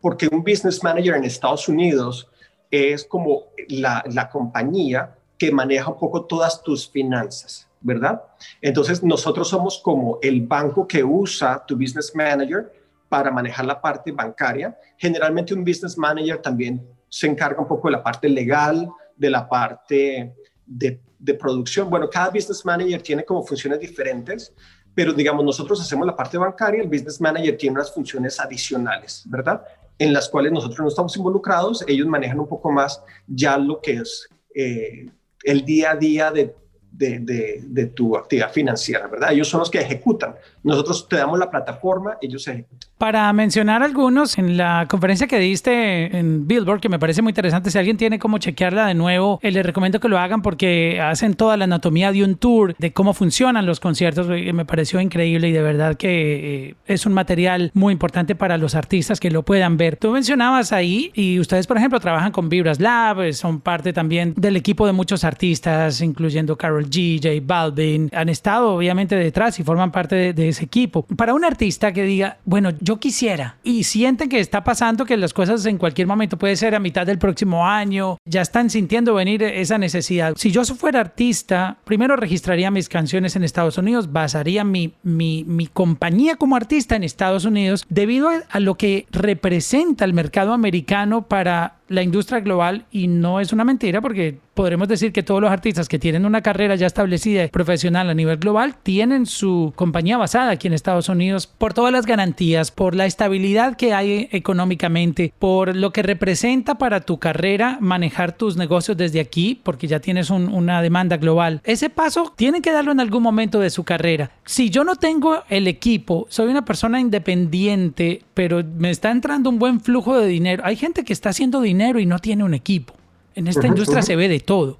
porque 0.00 0.28
un 0.30 0.44
business 0.44 0.84
manager 0.84 1.16
en 1.16 1.24
Estados 1.24 1.68
Unidos 1.68 2.29
es 2.70 3.04
como 3.04 3.46
la, 3.68 4.04
la 4.10 4.28
compañía 4.28 5.16
que 5.36 5.50
maneja 5.50 5.90
un 5.90 5.98
poco 5.98 6.26
todas 6.26 6.62
tus 6.62 6.88
finanzas, 6.88 7.68
¿verdad? 7.80 8.22
Entonces 8.60 9.02
nosotros 9.02 9.48
somos 9.48 9.80
como 9.82 10.18
el 10.22 10.42
banco 10.46 10.86
que 10.86 11.02
usa 11.02 11.64
tu 11.66 11.76
business 11.76 12.12
manager 12.14 12.72
para 13.08 13.30
manejar 13.30 13.64
la 13.64 13.80
parte 13.80 14.12
bancaria. 14.12 14.76
Generalmente 14.96 15.54
un 15.54 15.64
business 15.64 15.96
manager 15.96 16.38
también 16.42 16.86
se 17.08 17.26
encarga 17.26 17.60
un 17.60 17.66
poco 17.66 17.88
de 17.88 17.92
la 17.92 18.02
parte 18.02 18.28
legal, 18.28 18.88
de 19.16 19.30
la 19.30 19.48
parte 19.48 20.34
de, 20.66 21.00
de 21.18 21.34
producción. 21.34 21.90
Bueno, 21.90 22.08
cada 22.08 22.30
business 22.30 22.64
manager 22.64 23.02
tiene 23.02 23.24
como 23.24 23.42
funciones 23.42 23.80
diferentes, 23.80 24.52
pero 24.94 25.12
digamos, 25.12 25.44
nosotros 25.44 25.80
hacemos 25.80 26.06
la 26.06 26.16
parte 26.16 26.36
bancaria, 26.36 26.82
el 26.82 26.88
business 26.88 27.20
manager 27.20 27.56
tiene 27.56 27.76
unas 27.76 27.92
funciones 27.92 28.38
adicionales, 28.40 29.22
¿verdad? 29.26 29.62
En 30.00 30.14
las 30.14 30.30
cuales 30.30 30.50
nosotros 30.50 30.80
no 30.80 30.88
estamos 30.88 31.16
involucrados, 31.16 31.84
ellos 31.86 32.06
manejan 32.06 32.40
un 32.40 32.48
poco 32.48 32.72
más 32.72 33.02
ya 33.26 33.58
lo 33.58 33.80
que 33.80 33.92
es 33.96 34.28
eh, 34.54 35.06
el 35.44 35.64
día 35.64 35.92
a 35.92 35.96
día 35.96 36.30
de 36.32 36.54
de, 36.92 37.92
tu 37.94 38.16
actividad 38.16 38.52
financiera, 38.52 39.06
¿verdad? 39.06 39.32
Ellos 39.32 39.48
son 39.48 39.60
los 39.60 39.70
que 39.70 39.78
ejecutan. 39.78 40.34
Nosotros 40.62 41.08
te 41.08 41.16
damos 41.16 41.38
la 41.38 41.50
plataforma, 41.50 42.18
ellos 42.20 42.46
ejecutan. 42.46 42.90
Para 42.98 43.32
mencionar 43.32 43.82
algunos, 43.82 44.36
en 44.36 44.56
la 44.56 44.86
conferencia 44.88 45.26
que 45.26 45.38
diste 45.38 46.16
en 46.16 46.46
Billboard, 46.46 46.80
que 46.80 46.88
me 46.90 46.98
parece 46.98 47.22
muy 47.22 47.30
interesante, 47.30 47.70
si 47.70 47.78
alguien 47.78 47.96
tiene 47.96 48.18
cómo 48.18 48.38
chequearla 48.38 48.86
de 48.86 48.94
nuevo, 48.94 49.38
eh, 49.42 49.50
les 49.50 49.64
recomiendo 49.64 50.00
que 50.00 50.08
lo 50.08 50.18
hagan 50.18 50.42
porque 50.42 51.00
hacen 51.00 51.34
toda 51.34 51.56
la 51.56 51.64
anatomía 51.64 52.12
de 52.12 52.22
un 52.24 52.36
tour, 52.36 52.74
de 52.76 52.92
cómo 52.92 53.14
funcionan 53.14 53.64
los 53.64 53.80
conciertos, 53.80 54.26
eh, 54.30 54.52
me 54.52 54.66
pareció 54.66 55.00
increíble 55.00 55.48
y 55.48 55.52
de 55.52 55.62
verdad 55.62 55.96
que 55.96 56.68
eh, 56.68 56.74
es 56.86 57.06
un 57.06 57.14
material 57.14 57.70
muy 57.72 57.92
importante 57.92 58.34
para 58.34 58.58
los 58.58 58.74
artistas 58.74 59.18
que 59.18 59.30
lo 59.30 59.44
puedan 59.44 59.78
ver. 59.78 59.96
Tú 59.96 60.10
mencionabas 60.10 60.72
ahí, 60.72 61.10
y 61.14 61.38
ustedes, 61.40 61.66
por 61.66 61.78
ejemplo, 61.78 62.00
trabajan 62.00 62.32
con 62.32 62.50
Vibras 62.50 62.80
Lab, 62.80 63.32
son 63.32 63.60
parte 63.60 63.94
también 63.94 64.34
del 64.36 64.56
equipo 64.56 64.86
de 64.86 64.92
muchos 64.92 65.24
artistas, 65.24 66.02
incluyendo 66.02 66.56
Carol 66.56 66.79
G, 66.86 67.20
J 67.22 67.44
Balvin, 67.44 68.08
han 68.12 68.28
estado 68.28 68.74
obviamente 68.74 69.16
detrás 69.16 69.58
y 69.60 69.64
forman 69.64 69.92
parte 69.92 70.32
de, 70.32 70.48
ese 70.48 70.64
equipo. 70.64 71.02
Para 71.16 71.34
un 71.34 71.44
artista 71.44 71.92
que 71.92 72.04
diga, 72.04 72.38
bueno, 72.44 72.70
yo 72.80 72.98
quisiera 72.98 73.56
y 73.62 73.84
sienten 73.84 74.28
que 74.28 74.40
está 74.40 74.64
pasando 74.64 75.04
que 75.04 75.16
las 75.16 75.32
cosas 75.32 75.64
en 75.66 75.78
cualquier 75.78 76.06
momento 76.06 76.38
puede 76.38 76.56
ser 76.56 76.74
a 76.74 76.78
mitad 76.78 77.06
del 77.06 77.18
próximo 77.18 77.66
año, 77.66 78.16
ya 78.24 78.40
están 78.40 78.70
sintiendo 78.70 79.14
venir 79.14 79.42
esa 79.42 79.78
necesidad. 79.78 80.34
Si 80.36 80.50
yo 80.50 80.64
fuera 80.74 81.00
artista, 81.00 81.78
primero 81.84 82.16
registraría 82.16 82.70
mis 82.70 82.88
canciones 82.88 83.36
en 83.36 83.44
Estados 83.44 83.78
Unidos, 83.78 84.12
basaría 84.12 84.64
mi, 84.64 84.94
mi, 85.02 85.68
compañía 85.72 86.36
como 86.36 86.56
artista 86.56 86.96
en 86.96 87.04
Estados 87.04 87.44
Unidos 87.44 87.84
debido 87.88 88.30
a 88.50 88.60
lo 88.60 88.76
que 88.76 89.06
representa 89.10 90.04
el 90.04 90.14
mercado 90.14 90.52
americano 90.52 91.22
para 91.22 91.79
la 91.90 92.02
industria 92.04 92.38
global 92.38 92.86
y 92.92 93.08
no 93.08 93.40
es 93.40 93.52
una 93.52 93.64
mentira 93.64 94.00
porque 94.00 94.38
podremos 94.54 94.86
decir 94.86 95.12
que 95.12 95.24
todos 95.24 95.40
los 95.40 95.50
artistas 95.50 95.88
que 95.88 95.98
tienen 95.98 96.24
una 96.24 96.40
carrera 96.40 96.76
ya 96.76 96.86
establecida 96.86 97.48
profesional 97.48 98.08
a 98.08 98.14
nivel 98.14 98.36
global 98.36 98.76
tienen 98.80 99.26
su 99.26 99.72
compañía 99.74 100.16
basada 100.16 100.52
aquí 100.52 100.68
en 100.68 100.74
Estados 100.74 101.08
Unidos 101.08 101.48
por 101.48 101.74
todas 101.74 101.92
las 101.92 102.06
garantías, 102.06 102.70
por 102.70 102.94
la 102.94 103.06
estabilidad 103.06 103.76
que 103.76 103.92
hay 103.92 104.28
económicamente, 104.30 105.32
por 105.40 105.74
lo 105.74 105.92
que 105.92 106.04
representa 106.04 106.78
para 106.78 107.00
tu 107.00 107.18
carrera 107.18 107.78
manejar 107.80 108.36
tus 108.36 108.56
negocios 108.56 108.96
desde 108.96 109.18
aquí 109.18 109.60
porque 109.60 109.88
ya 109.88 109.98
tienes 109.98 110.30
una 110.30 110.82
demanda 110.82 111.16
global. 111.16 111.60
Ese 111.64 111.90
paso 111.90 112.32
tienen 112.36 112.62
que 112.62 112.70
darlo 112.70 112.92
en 112.92 113.00
algún 113.00 113.24
momento 113.24 113.58
de 113.58 113.70
su 113.70 113.82
carrera. 113.82 114.30
Si 114.44 114.70
yo 114.70 114.84
no 114.84 114.94
tengo 114.94 115.42
el 115.48 115.66
equipo, 115.66 116.26
soy 116.28 116.50
una 116.50 116.64
persona 116.64 117.00
independiente, 117.00 118.22
pero 118.34 118.62
me 118.62 118.90
está 118.90 119.10
entrando 119.10 119.50
un 119.50 119.58
buen 119.58 119.80
flujo 119.80 120.16
de 120.16 120.28
dinero. 120.28 120.62
Hay 120.64 120.76
gente 120.76 121.02
que 121.02 121.12
está 121.12 121.30
haciendo 121.30 121.60
dinero 121.60 121.79
y 121.80 122.06
no 122.06 122.18
tiene 122.18 122.44
un 122.44 122.54
equipo. 122.54 122.94
En 123.34 123.46
esta 123.46 123.66
industria 123.66 124.02
se 124.02 124.16
ve 124.16 124.28
de 124.28 124.40
todo. 124.40 124.78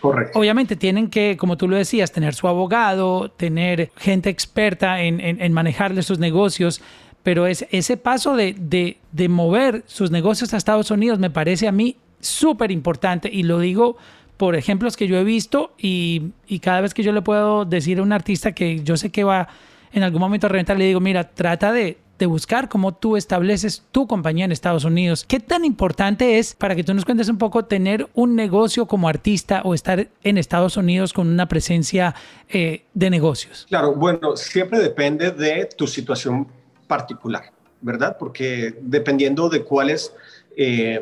Correcto. 0.00 0.38
Obviamente 0.38 0.76
tienen 0.76 1.08
que, 1.08 1.36
como 1.36 1.56
tú 1.56 1.68
lo 1.68 1.76
decías, 1.76 2.10
tener 2.12 2.34
su 2.34 2.48
abogado, 2.48 3.30
tener 3.30 3.90
gente 3.96 4.30
experta 4.30 5.00
en, 5.02 5.20
en, 5.20 5.52
manejarle 5.52 6.02
sus 6.02 6.18
negocios, 6.18 6.82
pero 7.22 7.46
es, 7.46 7.66
ese 7.70 7.96
paso 7.96 8.34
de, 8.34 8.54
de, 8.58 8.98
de, 9.12 9.28
mover 9.28 9.84
sus 9.86 10.10
negocios 10.10 10.52
a 10.52 10.56
Estados 10.56 10.90
Unidos 10.90 11.20
me 11.20 11.30
parece 11.30 11.68
a 11.68 11.72
mí 11.72 11.96
súper 12.20 12.72
importante 12.72 13.30
y 13.32 13.44
lo 13.44 13.60
digo 13.60 13.96
por 14.36 14.56
ejemplos 14.56 14.96
que 14.96 15.06
yo 15.06 15.16
he 15.16 15.24
visto 15.24 15.72
y, 15.78 16.32
y, 16.48 16.58
cada 16.58 16.80
vez 16.80 16.94
que 16.94 17.04
yo 17.04 17.12
le 17.12 17.22
puedo 17.22 17.64
decir 17.64 18.00
a 18.00 18.02
un 18.02 18.12
artista 18.12 18.50
que 18.50 18.82
yo 18.82 18.96
sé 18.96 19.10
que 19.10 19.22
va 19.22 19.48
en 19.92 20.02
algún 20.02 20.20
momento 20.20 20.46
a 20.46 20.50
reventar, 20.50 20.76
le 20.76 20.86
digo, 20.86 21.00
mira, 21.00 21.24
trata 21.24 21.70
de, 21.70 21.98
de 22.22 22.26
buscar 22.26 22.68
cómo 22.68 22.94
tú 22.94 23.16
estableces 23.16 23.82
tu 23.90 24.06
compañía 24.06 24.44
en 24.44 24.52
Estados 24.52 24.84
Unidos. 24.84 25.24
¿Qué 25.26 25.40
tan 25.40 25.64
importante 25.64 26.38
es, 26.38 26.54
para 26.54 26.76
que 26.76 26.84
tú 26.84 26.94
nos 26.94 27.04
cuentes 27.04 27.28
un 27.28 27.36
poco, 27.36 27.64
tener 27.64 28.08
un 28.14 28.36
negocio 28.36 28.86
como 28.86 29.08
artista 29.08 29.60
o 29.64 29.74
estar 29.74 30.08
en 30.22 30.38
Estados 30.38 30.76
Unidos 30.76 31.12
con 31.12 31.26
una 31.26 31.48
presencia 31.48 32.14
eh, 32.48 32.84
de 32.94 33.10
negocios? 33.10 33.66
Claro, 33.68 33.96
bueno, 33.96 34.36
siempre 34.36 34.78
depende 34.78 35.32
de 35.32 35.68
tu 35.76 35.88
situación 35.88 36.46
particular, 36.86 37.50
¿verdad? 37.80 38.16
Porque 38.16 38.78
dependiendo 38.80 39.48
de 39.48 39.64
cuál 39.64 39.90
es... 39.90 40.14
Eh, 40.56 41.00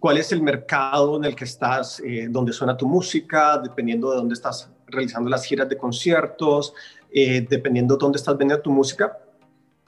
cuál 0.00 0.16
es 0.16 0.30
el 0.30 0.40
mercado 0.40 1.16
en 1.16 1.24
el 1.24 1.34
que 1.34 1.42
estás, 1.42 1.98
eh, 1.98 2.28
donde 2.30 2.52
suena 2.52 2.76
tu 2.76 2.86
música, 2.86 3.58
dependiendo 3.58 4.12
de 4.12 4.16
dónde 4.16 4.34
estás 4.34 4.70
realizando 4.86 5.28
las 5.28 5.44
giras 5.44 5.68
de 5.68 5.76
conciertos, 5.76 6.72
dependiendo 7.10 7.96
de 7.96 7.98
dónde 7.98 8.16
estás 8.16 8.38
vendiendo 8.38 8.62
tu 8.62 8.70
música, 8.70 9.18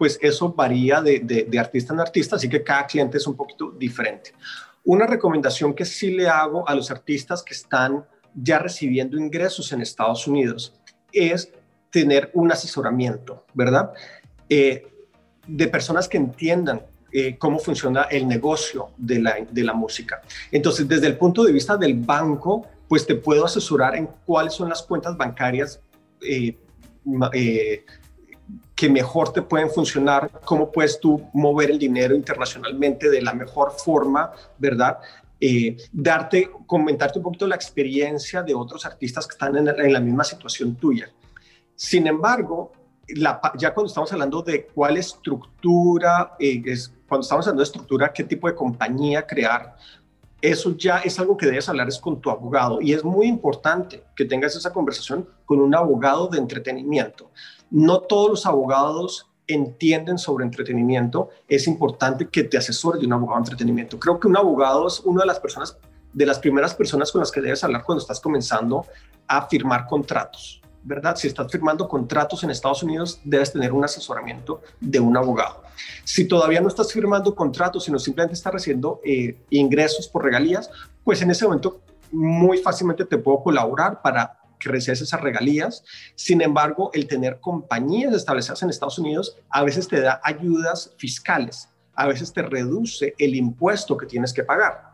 pues 0.01 0.19
eso 0.23 0.55
varía 0.55 1.03
de, 1.03 1.47
artista 1.59 1.93
en 1.93 2.01
artista, 2.01 2.37
así 2.37 2.49
que 2.49 2.63
cada 2.63 2.87
cliente 2.87 3.19
es 3.19 3.27
un 3.27 3.37
poquito 3.37 3.71
diferente. 3.73 4.33
Una 4.83 5.07
recomendación 5.07 5.75
que 5.75 5.85
sí 5.85 6.11
le 6.11 6.27
hago 6.27 6.67
a 6.67 6.75
los 6.75 6.91
artistas 6.91 7.43
que 7.43 7.53
están 7.53 8.07
ya 8.35 8.59
recibiendo 8.59 9.19
ingresos 9.19 9.71
en 9.73 9.83
Estados 9.83 10.27
Unidos 10.27 10.73
es 11.13 11.53
tener 11.91 12.31
un 12.33 12.51
asesoramiento, 12.51 13.45
¿verdad? 13.53 13.93
Eh, 14.49 14.87
de 15.47 15.69
personas 15.69 16.09
que 16.09 16.17
entiendan 16.17 16.81
eh, 17.13 17.37
cómo 17.37 17.59
funciona 17.59 18.05
el 18.05 18.27
negocio 18.27 18.93
de 18.97 19.21
la, 19.21 19.37
de 19.51 19.65
la 19.65 19.75
música. 19.75 20.23
Entonces, 20.51 20.89
desde 20.89 21.09
el 21.09 21.19
punto 21.19 21.45
de 21.45 21.53
vista 21.53 21.77
del 21.77 21.93
banco, 21.93 22.67
pues 22.89 23.07
te 23.07 23.17
puedo 23.17 23.45
asesorar 23.45 23.97
en 23.97 24.09
cuáles 24.25 24.55
son 24.55 24.71
las 24.71 24.83
cuentas 24.83 25.15
bancarias 25.15 25.79
eh, 26.23 26.57
que 28.81 28.89
mejor 28.89 29.31
te 29.31 29.43
pueden 29.43 29.69
funcionar, 29.69 30.31
cómo 30.43 30.73
puedes 30.73 30.99
tú 30.99 31.29
mover 31.35 31.71
el 31.71 31.79
dinero 31.79 32.15
internacionalmente 32.15 33.11
de 33.11 33.21
la 33.21 33.35
mejor 33.35 33.73
forma, 33.73 34.33
¿verdad? 34.57 34.97
Eh, 35.39 35.77
darte, 35.93 36.51
comentarte 36.65 37.19
un 37.19 37.25
poquito 37.25 37.47
la 37.47 37.57
experiencia 37.57 38.43
de 38.43 38.55
otros 38.55 38.87
artistas 38.87 39.27
que 39.27 39.33
están 39.33 39.55
en, 39.55 39.93
la 39.93 40.01
misma 40.01 40.25
situación 40.25 40.77
tuya. 40.77 41.11
Sin 41.75 42.07
embargo, 42.07 42.73
ya 43.59 43.75
cuando 43.75 43.89
estamos 43.89 44.11
hablando 44.15 44.41
de 44.41 44.65
cuál 44.65 44.97
estructura, 44.97 46.37
eh, 46.39 46.63
es, 46.65 46.91
cuando 47.07 47.21
estamos 47.21 47.47
hablando 47.47 47.61
de 47.61 47.65
estructura, 47.65 48.11
qué 48.11 48.25
tipo 48.25 48.49
de 48.49 48.55
compañía 48.55 49.27
crear, 49.27 49.77
eso 50.41 50.75
ya 50.75 51.01
es 51.01 51.21
algo 51.21 51.37
que 51.37 51.45
debes 51.45 51.69
hablar 51.69 51.87
es 51.87 51.99
con 51.99 52.19
tu 52.19 52.31
abogado 52.31 52.81
y 52.81 52.95
es 52.95 53.05
muy 53.05 53.27
importante 53.27 54.05
que 54.17 54.25
tengas 54.25 54.57
esa 54.57 54.73
conversación 54.73 55.29
con 55.45 55.61
un 55.61 55.75
abogado 55.75 56.29
de 56.29 56.39
entretenimiento 56.39 57.31
no 57.71 58.01
todos 58.01 58.31
los 58.31 58.47
abogados 58.47 59.31
entienden 59.47 60.19
sobre 60.19 60.45
entretenimiento, 60.45 61.31
es 61.49 61.67
importante 61.67 62.29
que 62.29 62.45
te 62.45 62.57
asesores 62.57 63.01
de 63.01 63.07
un 63.07 63.13
abogado 63.13 63.41
de 63.41 63.51
entretenimiento. 63.51 63.99
Creo 63.99 64.19
que 64.19 64.29
un 64.29 64.37
abogado 64.37 64.87
es 64.87 65.01
una 65.01 65.23
de 65.23 65.27
las 65.27 65.41
personas, 65.41 65.77
de 66.13 66.27
las 66.27 66.39
primeras 66.39 66.75
personas 66.75 67.11
con 67.11 67.21
las 67.21 67.31
que 67.31 67.41
debes 67.41 67.63
hablar 67.65 67.83
cuando 67.85 68.01
estás 68.01 68.21
comenzando 68.21 68.87
a 69.27 69.47
firmar 69.47 69.87
contratos, 69.87 70.61
¿verdad? 70.83 71.17
Si 71.17 71.29
estás 71.29 71.51
firmando 71.51 71.89
contratos 71.89 72.43
en 72.45 72.51
Estados 72.51 72.83
Unidos, 72.83 73.21
debes 73.25 73.53
tener 73.53 73.73
un 73.73 73.85
asesoramiento 73.85 74.63
de 74.81 75.01
un 75.01 75.17
abogado. 75.17 75.63
Si 76.05 76.27
todavía 76.27 76.61
no 76.61 76.69
estás 76.69 76.93
firmando 76.93 77.35
contratos, 77.35 77.85
sino 77.85 77.99
simplemente 77.99 78.35
estás 78.35 78.53
recibiendo 78.53 79.01
eh, 79.05 79.37
ingresos 79.51 80.09
por 80.09 80.25
regalías, 80.25 80.71
pues 81.05 81.23
en 81.23 81.31
ese 81.31 81.45
momento 81.45 81.81
muy 82.13 82.59
fácilmente 82.59 83.05
te 83.05 83.19
puedo 83.19 83.43
colaborar 83.43 84.03
para 84.03 84.40
que 84.61 84.69
recibes 84.69 85.01
esas 85.01 85.21
regalías. 85.21 85.83
Sin 86.15 86.41
embargo, 86.43 86.91
el 86.95 87.09
tener 87.09 87.41
compañías 87.41 88.15
establecidas 88.15 88.63
en 88.63 88.71
Estados 88.71 88.99
Unidos 88.99 89.37
a 89.49 89.65
veces 89.65 89.89
te 89.89 90.01
da 90.01 90.21
ayudas 90.23 90.95
fiscales, 90.99 91.69
a 91.95 92.07
veces 92.07 92.33
te 92.33 92.43
reduce 92.43 93.15
el 93.19 93.35
impuesto 93.35 93.97
que 93.97 94.07
tienes 94.07 94.33
que 94.33 94.45
pagar. 94.45 94.93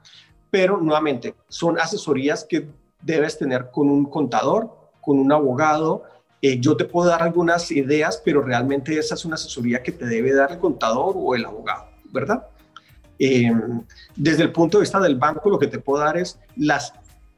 Pero 0.50 0.78
nuevamente, 0.78 1.34
son 1.48 1.78
asesorías 1.78 2.46
que 2.48 2.68
debes 3.02 3.36
tener 3.36 3.70
con 3.70 3.90
un 3.90 4.06
contador, 4.06 4.90
con 5.00 5.18
un 5.18 5.30
abogado. 5.30 6.04
Eh, 6.40 6.58
yo 6.60 6.76
te 6.76 6.84
puedo 6.84 7.10
dar 7.10 7.22
algunas 7.22 7.70
ideas, 7.70 8.22
pero 8.24 8.42
realmente 8.42 8.98
esa 8.98 9.14
es 9.14 9.24
una 9.24 9.34
asesoría 9.34 9.82
que 9.82 9.92
te 9.92 10.06
debe 10.06 10.32
dar 10.34 10.52
el 10.52 10.58
contador 10.58 11.14
o 11.16 11.34
el 11.34 11.44
abogado, 11.44 11.88
¿verdad? 12.12 12.46
Eh, 13.18 13.50
desde 14.14 14.42
el 14.42 14.52
punto 14.52 14.78
de 14.78 14.82
vista 14.82 15.00
del 15.00 15.16
banco, 15.16 15.50
lo 15.50 15.58
que 15.58 15.66
te 15.66 15.78
puedo 15.78 16.04
dar 16.04 16.16
es 16.16 16.38
las 16.56 16.92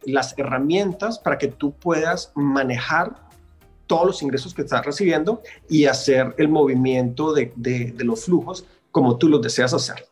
las 0.09 0.37
herramientas 0.39 1.19
para 1.19 1.39
que 1.39 1.49
tú 1.49 1.73
puedas 1.73 2.33
manejar 2.35 3.29
todos 3.89 4.07
los 4.07 4.23
ingresos 4.23 4.55
que 4.55 4.63
estás 4.63 4.85
recibiendo 4.85 5.43
y 5.69 5.87
hacer 5.87 6.35
el 6.39 6.49
movimiento 6.49 7.33
de, 7.33 7.95
los 7.99 8.27
flujos 8.27 8.65
como 8.93 9.17
tú 9.17 9.29
los 9.29 9.43
deseas 9.43 9.75
hacer. 9.75 10.07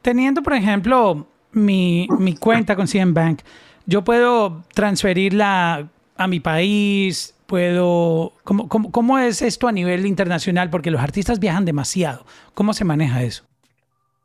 Teniendo, 0.00 0.42
por 0.42 0.54
ejemplo, 0.54 1.26
mi, 1.52 2.08
cuenta 2.40 2.74
con 2.74 2.86
CM 2.86 3.12
Bank, 3.12 3.40
yo 3.84 4.02
puedo 4.02 4.62
transferirla 4.74 5.88
a 6.16 6.26
mi 6.26 6.40
país, 6.40 7.34
puedo... 7.46 8.32
¿cómo, 8.44 8.68
cómo, 8.68 9.18
es 9.18 9.42
esto 9.42 9.68
a 9.68 9.72
nivel 9.72 10.06
internacional? 10.06 10.70
Porque 10.70 10.90
los 10.90 11.00
artistas 11.00 11.40
viajan 11.40 11.64
demasiado. 11.64 12.24
¿Cómo 12.54 12.72
se 12.72 12.84
maneja 12.84 13.22
eso? 13.22 13.44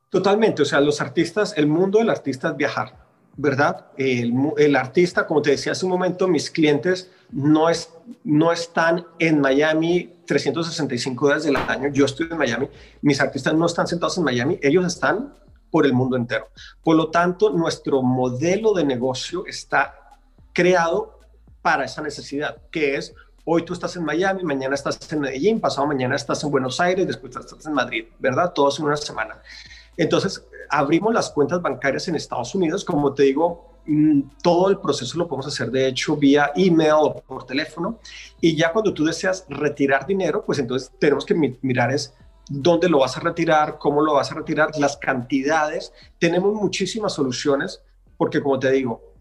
Totalmente, 0.09 0.61
o 0.61 0.65
sea, 0.65 0.79
los 0.79 1.01
artistas, 1.01 1.53
el 1.57 1.67
mundo 1.67 1.99
del 1.99 2.09
artista 2.09 2.49
es 2.49 2.57
viajar. 2.57 3.06
¿Verdad? 3.37 3.85
El, 3.97 4.75
artista, 4.75 5.27
como 5.27 5.41
te 5.41 5.51
decía 5.51 5.71
hace 5.71 5.85
un 5.85 5.91
momento, 5.91 6.27
mis 6.27 6.49
clientes 6.49 7.11
no, 7.31 7.69
es, 7.69 7.89
no 8.23 8.51
están 8.51 9.05
en 9.19 9.39
Miami 9.39 10.11
365 10.25 11.27
días 11.27 11.43
del 11.43 11.55
año, 11.55 11.89
yo 11.93 12.05
estoy 12.05 12.27
en 12.29 12.37
Miami, 12.37 12.67
mis 13.01 13.21
artistas 13.21 13.53
no 13.53 13.67
están 13.67 13.87
sentados 13.87 14.17
en 14.17 14.23
Miami, 14.23 14.59
ellos 14.61 14.85
están 14.85 15.33
por 15.69 15.85
el 15.85 15.93
mundo 15.93 16.17
entero. 16.17 16.49
Por 16.83 16.95
lo 16.95 17.11
tanto, 17.11 17.51
nuestro 17.51 18.01
modelo 18.01 18.73
de 18.73 18.83
negocio 18.83 19.45
está 19.45 19.93
creado 20.51 21.19
para 21.61 21.85
esa 21.85 22.01
necesidad, 22.01 22.57
que 22.71 22.95
es 22.95 23.13
hoy 23.45 23.63
tú 23.63 23.73
estás 23.73 23.95
en 23.95 24.03
Miami, 24.03 24.43
mañana 24.43 24.73
estás 24.73 24.99
en 25.13 25.19
Medellín, 25.19 25.61
pasado 25.61 25.85
mañana 25.85 26.15
estás 26.15 26.43
en 26.43 26.49
Buenos 26.49 26.79
Aires, 26.79 27.05
después 27.05 27.35
estás 27.35 27.65
en 27.65 27.73
Madrid, 27.73 28.05
¿verdad? 28.19 28.51
Todos 28.51 28.79
en 28.79 28.85
una 28.85 28.97
semana. 28.97 29.41
Entonces, 29.97 30.45
abrimos 30.69 31.13
las 31.13 31.31
cuentas 31.31 31.61
bancarias 31.61 32.07
en 32.07 32.15
Estados 32.15 32.53
Unidos, 32.55 32.85
como 32.85 33.13
te 33.13 33.23
digo, 33.23 33.79
mm, 33.85 34.21
todo 34.43 34.69
el 34.69 34.77
proceso 34.79 35.17
lo 35.17 35.27
podemos 35.27 35.47
hacer 35.47 35.71
de 35.71 35.87
hecho 35.87 36.15
vía 36.15 36.51
email 36.55 36.93
o 36.99 37.21
por 37.21 37.45
teléfono 37.45 37.99
y 38.39 38.55
ya 38.55 38.71
cuando 38.71 38.93
tú 38.93 39.03
deseas 39.05 39.45
retirar 39.49 40.05
dinero, 40.05 40.43
pues 40.45 40.59
entonces 40.59 40.91
tenemos 40.99 41.25
que 41.25 41.33
mirar 41.61 41.91
es 41.91 42.13
dónde 42.49 42.89
lo 42.89 42.99
vas 42.99 43.17
a 43.17 43.19
retirar, 43.19 43.77
cómo 43.77 44.01
lo 44.01 44.13
vas 44.13 44.31
a 44.31 44.35
retirar, 44.35 44.71
las 44.77 44.97
cantidades. 44.97 45.91
Tenemos 46.19 46.53
muchísimas 46.53 47.13
soluciones 47.13 47.81
porque 48.17 48.41
como 48.41 48.59
te 48.59 48.71
digo, 48.71 49.13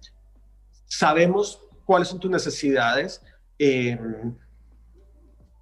sabemos 0.86 1.60
cuáles 1.84 2.08
son 2.08 2.20
tus 2.20 2.30
necesidades. 2.30 3.22
Em, 3.58 4.36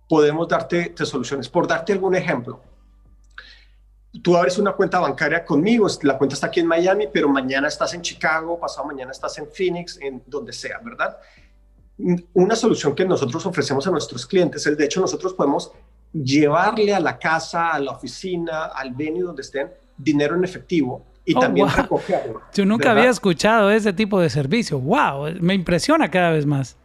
podemos 0.09 0.49
darte 0.49 0.95
soluciones. 1.05 1.49
Por 1.49 1.67
darte 1.67 1.93
algún 1.93 2.15
ejemplo, 2.15 2.61
tú 4.25 4.35
abres 4.39 4.57
una 4.57 4.72
cuenta 4.72 4.99
bancaria 5.01 5.45
conmigo, 5.45 5.87
la 6.03 6.16
cuenta 6.16 6.33
está 6.33 6.47
aquí 6.47 6.59
en 6.59 6.66
Miami, 6.66 7.09
pero 7.12 7.29
mañana 7.29 7.68
estás 7.68 7.93
en 7.93 8.01
Chicago, 8.01 8.59
pasado 8.59 8.87
mañana 8.87 9.12
estás 9.12 9.37
en 9.37 9.47
Phoenix, 9.47 9.99
en 10.01 10.22
donde 10.27 10.51
sea, 10.55 10.79
¿verdad? 10.83 11.18
Una 12.33 12.57
solución 12.57 12.95
que 12.95 13.05
nosotros 13.05 13.45
ofrecemos 13.45 13.87
a 13.87 13.91
nuestros 13.91 14.27
clientes 14.27 14.66
es, 14.66 14.79
de 14.79 14.85
hecho, 14.87 15.03
nosotros 15.03 15.35
podemos 15.35 15.70
llevarle 16.11 16.95
a 16.95 17.01
la 17.01 17.18
casa, 17.18 17.72
a 17.72 17.79
la 17.79 17.91
oficina, 17.93 18.64
al 18.64 18.95
venue 18.95 19.20
donde 19.20 19.43
estén, 19.43 19.70
dinero 19.99 20.35
en 20.35 20.45
efectivo 20.45 21.05
y 21.27 21.37
oh, 21.37 21.41
también 21.41 21.68
recogerlo. 21.68 22.41
Yo 22.55 22.64
nunca 22.64 22.93
había 22.93 23.11
escuchado 23.11 23.70
ese 23.70 23.93
tipo 23.93 24.18
de 24.20 24.31
servicio. 24.31 24.81
¡Wow! 24.81 25.35
Me 25.41 25.53
impresiona 25.53 26.11
cada 26.11 26.31
vez 26.31 26.47
más. 26.47 26.79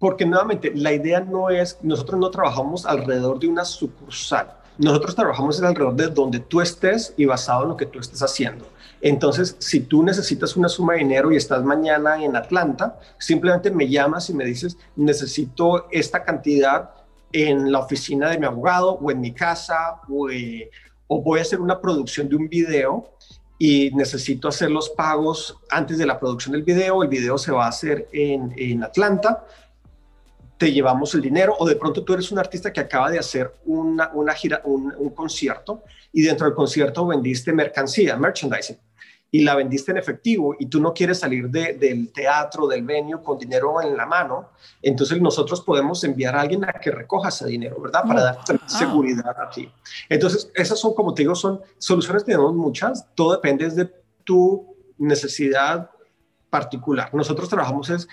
Porque 0.00 0.26
nuevamente, 0.26 0.72
la 0.74 0.92
idea 0.92 1.20
no 1.20 1.50
es, 1.50 1.78
nosotros 1.82 2.18
no 2.18 2.30
trabajamos 2.32 2.84
alrededor 2.84 3.38
de 3.38 3.46
una 3.46 3.64
sucursal 3.64 4.59
nosotros 4.80 5.14
trabajamos 5.14 5.62
alrededor 5.62 5.94
de 5.94 6.08
donde 6.08 6.40
tú 6.40 6.62
estés 6.62 7.12
y 7.18 7.26
basado 7.26 7.64
en 7.64 7.68
lo 7.68 7.76
que 7.76 7.84
tú 7.84 7.98
estés 7.98 8.22
haciendo. 8.22 8.66
Entonces, 9.02 9.54
si 9.58 9.80
tú 9.80 10.02
necesitas 10.02 10.56
una 10.56 10.70
suma 10.70 10.94
de 10.94 11.00
dinero 11.00 11.30
y 11.30 11.36
estás 11.36 11.62
mañana 11.62 12.22
en 12.22 12.34
Atlanta, 12.34 12.98
simplemente 13.18 13.70
me 13.70 13.88
llamas 13.88 14.30
y 14.30 14.34
me 14.34 14.44
dices, 14.44 14.78
necesito 14.96 15.86
esta 15.90 16.24
cantidad 16.24 16.90
en 17.30 17.70
la 17.70 17.80
oficina 17.80 18.30
de 18.30 18.38
mi 18.38 18.46
abogado 18.46 18.92
o 18.92 19.10
en 19.10 19.20
mi 19.20 19.32
casa 19.32 20.00
o, 20.08 20.30
eh, 20.30 20.70
voy 21.08 21.40
a 21.40 21.42
hacer 21.42 21.60
una 21.60 21.78
producción 21.78 22.28
de 22.28 22.36
un 22.36 22.48
video 22.48 23.10
y 23.58 23.90
necesito 23.94 24.48
hacer 24.48 24.70
los 24.70 24.88
pagos 24.88 25.58
antes 25.70 25.98
de 25.98 26.06
la 26.06 26.18
producción 26.18 26.52
del 26.52 26.62
video. 26.62 27.02
El 27.02 27.10
video 27.10 27.36
se 27.36 27.52
va 27.52 27.66
a 27.66 27.68
hacer 27.68 28.08
en, 28.12 28.54
en 28.56 28.82
Atlanta 28.82 29.44
te 30.60 30.70
llevamos 30.70 31.14
el 31.14 31.22
dinero 31.22 31.56
o 31.58 31.66
de 31.66 31.74
pronto 31.74 32.04
tú 32.04 32.12
eres 32.12 32.30
un 32.30 32.38
artista 32.38 32.70
que 32.70 32.80
acaba 32.80 33.10
de 33.10 33.18
hacer 33.18 33.50
una, 33.64 34.10
una 34.12 34.34
gira, 34.34 34.60
un, 34.64 35.08
concierto 35.14 35.84
y 36.12 36.20
dentro 36.20 36.46
del 36.46 36.54
concierto 36.54 37.06
vendiste 37.06 37.50
mercancía, 37.50 38.14
merchandising, 38.18 38.76
y 39.30 39.42
la 39.42 39.54
vendiste 39.54 39.90
en 39.90 39.96
efectivo 39.96 40.54
y 40.58 40.66
tú 40.66 40.78
no 40.78 40.92
quieres 40.92 41.20
salir 41.20 41.48
del 41.48 42.12
teatro, 42.12 42.66
del 42.66 42.82
venue 42.82 43.22
con 43.22 43.38
dinero 43.38 43.80
en 43.80 43.96
la 43.96 44.04
mano, 44.04 44.50
entonces 44.82 45.18
nosotros 45.18 45.62
podemos 45.62 46.04
enviar 46.04 46.36
a 46.36 46.42
alguien 46.42 46.62
a 46.66 46.74
que 46.74 46.90
recoja 46.90 47.30
ese 47.30 47.46
dinero, 47.46 47.80
¿verdad? 47.80 48.02
Para 48.06 48.22
dar 48.22 48.38
ah. 48.50 48.68
seguridad 48.68 49.34
a 49.40 49.48
ti. 49.48 49.72
Entonces, 50.10 50.50
esas 50.54 50.78
son, 50.78 50.92
como 50.92 51.14
te 51.14 51.22
digo, 51.22 51.34
son 51.34 51.62
soluciones, 51.78 52.22
tenemos 52.22 52.52
muchas, 52.52 53.06
todo 53.14 53.32
depende 53.32 53.70
de 53.70 53.90
tu 54.24 54.76
necesidad 54.98 55.90
particular. 56.50 57.14
Nosotros 57.14 57.48
trabajamos 57.48 57.88
es 57.88 58.06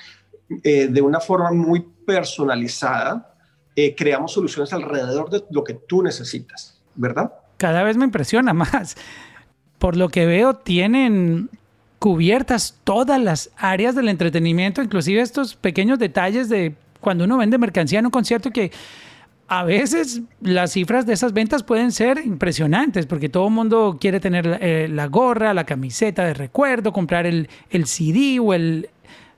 eh, 0.64 0.88
de 0.90 1.02
una 1.02 1.20
forma 1.20 1.52
muy 1.52 1.86
personalizada, 2.06 3.36
eh, 3.76 3.94
creamos 3.96 4.32
soluciones 4.32 4.74
alrededor 4.74 5.30
de 5.30 5.44
lo 5.52 5.64
que 5.64 5.74
tú 5.74 6.02
necesitas, 6.02 6.82
¿verdad? 6.96 7.34
Cada 7.58 7.84
vez 7.84 7.98
me 7.98 8.06
impresiona 8.06 8.54
más. 8.54 8.96
Por 9.78 9.96
lo 9.96 10.10
que 10.10 10.26
veo, 10.26 10.56
tienen 10.56 11.50
cubiertas 12.00 12.80
todas 12.84 13.22
las 13.22 13.52
áreas 13.58 13.96
del 13.96 14.10
entretenimiento, 14.10 14.82
inclusive 14.82 15.22
estos 15.22 15.56
pequeños 15.56 16.00
detalles 16.00 16.50
de 16.50 16.76
cuando 17.02 17.26
uno 17.26 17.38
vende 17.38 17.58
mercancía 17.58 18.00
en 18.00 18.06
un 18.06 18.12
concierto 18.12 18.52
que 18.52 18.72
a 19.48 19.64
veces 19.64 20.22
las 20.42 20.74
cifras 20.74 21.06
de 21.06 21.14
esas 21.14 21.32
ventas 21.32 21.64
pueden 21.64 21.92
ser 21.92 22.22
impresionantes 22.26 23.06
porque 23.06 23.30
todo 23.30 23.48
el 23.48 23.54
mundo 23.54 23.98
quiere 24.00 24.20
tener 24.20 24.60
eh, 24.62 24.88
la 24.90 25.08
gorra, 25.08 25.54
la 25.54 25.66
camiseta 25.66 26.26
de 26.26 26.34
recuerdo, 26.34 26.92
comprar 26.92 27.26
el, 27.26 27.48
el 27.70 27.86
CD 27.86 28.40
o 28.40 28.54
el, 28.54 28.90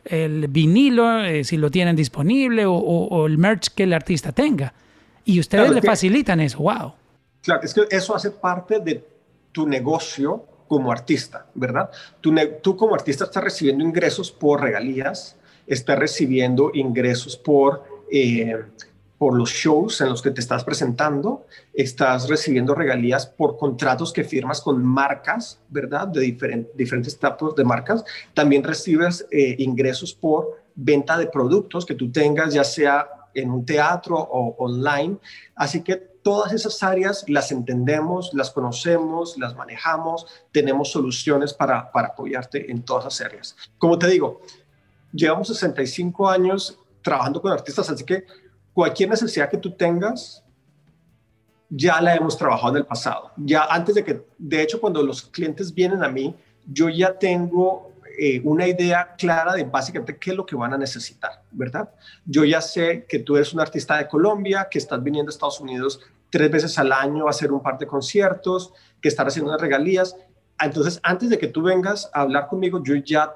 el 0.05 0.47
vinilo, 0.47 1.23
eh, 1.23 1.43
si 1.43 1.57
lo 1.57 1.69
tienen 1.69 1.95
disponible, 1.95 2.65
o, 2.65 3.25
el 3.25 3.37
merch 3.37 3.69
que 3.75 3.83
el 3.83 3.93
artista 3.93 4.31
tenga. 4.31 4.73
Y 5.25 5.39
ustedes 5.39 5.71
le 5.71 5.81
facilitan 5.81 6.39
eso, 6.39 6.59
wow. 6.59 6.93
Claro, 7.41 7.61
es 7.63 7.73
que 7.73 7.85
eso 7.89 8.15
hace 8.15 8.31
parte 8.31 8.79
de 8.79 9.03
tu 9.51 9.67
negocio 9.67 10.45
como 10.67 10.91
artista, 10.91 11.47
¿verdad? 11.53 11.89
Tú, 12.21 12.33
tú 12.61 12.75
como 12.75 12.95
artista 12.95 13.25
estás 13.25 13.43
recibiendo 13.43 13.83
ingresos 13.83 14.31
por 14.31 14.61
regalías, 14.61 15.35
estás 15.67 15.97
recibiendo 15.97 16.71
ingresos 16.73 17.37
por 17.37 17.83
eh, 18.11 18.55
por 19.19 19.37
los 19.37 19.49
shows 19.49 19.99
en 19.99 20.09
los 20.09 20.21
que 20.21 20.31
te 20.31 20.39
estás 20.39 20.63
presentando, 20.63 21.45
estás 21.73 22.29
recibiendo 22.29 22.73
regalías 22.73 23.27
por 23.27 23.57
contratos 23.57 24.13
que 24.13 24.23
firmas 24.23 24.61
con 24.61 24.83
marcas, 24.83 25.59
¿verdad? 25.67 26.07
De 26.07 26.21
diferentes 26.73 27.19
tipos 27.19 27.53
de 27.53 27.65
marcas. 27.65 28.05
También 28.33 28.63
recibes 28.63 29.27
eh, 29.29 29.57
ingresos 29.59 30.13
por 30.13 30.63
venta 30.73 31.17
de 31.17 31.27
productos 31.27 31.85
que 31.85 31.95
tú 31.95 32.09
tengas, 32.09 32.53
ya 32.53 32.63
sea 32.63 33.09
en 33.33 33.51
un 33.51 33.65
teatro 33.65 34.15
o 34.15 34.55
online. 34.57 35.17
Así 35.53 35.83
que 35.83 35.97
todas 35.97 36.53
esas 36.53 36.81
áreas 36.81 37.25
las 37.27 37.51
entendemos, 37.51 38.33
las 38.33 38.51
conocemos, 38.51 39.37
las 39.37 39.53
manejamos, 39.53 40.27
tenemos 40.53 40.91
soluciones 40.91 41.53
para, 41.53 41.91
para 41.91 42.07
apoyarte 42.09 42.71
en 42.71 42.83
todas 42.83 43.13
esas 43.13 43.25
áreas. 43.25 43.57
Como 43.77 43.99
te 43.99 44.07
digo, 44.07 44.39
llevamos 45.11 45.49
65 45.49 46.29
años 46.29 46.79
trabajando 47.01 47.41
con 47.41 47.51
artistas, 47.51 47.89
así 47.89 48.05
que 48.05 48.25
cualquier 48.73 49.09
necesidad 49.09 49.49
que 49.49 49.57
tú 49.57 49.71
tengas, 49.71 50.43
ya 51.69 52.01
la 52.01 52.15
hemos 52.15 52.37
trabajado 52.37 52.71
en 52.71 52.77
el 52.77 52.85
pasado. 52.85 53.31
Ya 53.37 53.65
antes 53.65 53.95
de 53.95 54.03
que, 54.03 54.25
de 54.37 54.61
hecho, 54.61 54.81
cuando 54.81 55.03
los 55.03 55.23
clientes 55.23 55.73
vienen 55.73 56.03
a 56.03 56.09
mí, 56.09 56.35
yo 56.65 56.89
ya 56.89 57.17
tengo 57.17 57.93
eh, 58.17 58.41
una 58.43 58.67
idea 58.67 59.15
clara 59.17 59.53
de 59.53 59.63
básicamente 59.63 60.17
qué 60.17 60.31
es 60.31 60.35
lo 60.35 60.45
que 60.45 60.55
van 60.55 60.73
a 60.73 60.77
necesitar, 60.77 61.43
¿verdad? 61.51 61.89
Yo 62.25 62.43
ya 62.43 62.59
sé 62.59 63.05
que 63.07 63.19
tú 63.19 63.37
eres 63.37 63.53
un 63.53 63.61
artista 63.61 63.97
de 63.97 64.07
Colombia, 64.07 64.67
que 64.69 64.77
estás 64.79 65.01
viniendo 65.01 65.29
a 65.29 65.33
Estados 65.33 65.59
Unidos 65.61 66.01
tres 66.29 66.51
veces 66.51 66.77
al 66.77 66.91
año 66.91 67.27
a 67.27 67.29
hacer 67.29 67.51
un 67.51 67.61
par 67.61 67.77
de 67.77 67.87
conciertos, 67.87 68.73
que 69.01 69.07
estás 69.07 69.27
haciendo 69.27 69.49
unas 69.51 69.61
regalías. 69.61 70.15
Entonces, 70.59 70.99
antes 71.03 71.29
de 71.29 71.37
que 71.37 71.47
tú 71.47 71.61
vengas 71.61 72.09
a 72.13 72.21
hablar 72.21 72.47
conmigo, 72.47 72.83
yo 72.83 72.95
ya, 72.95 73.31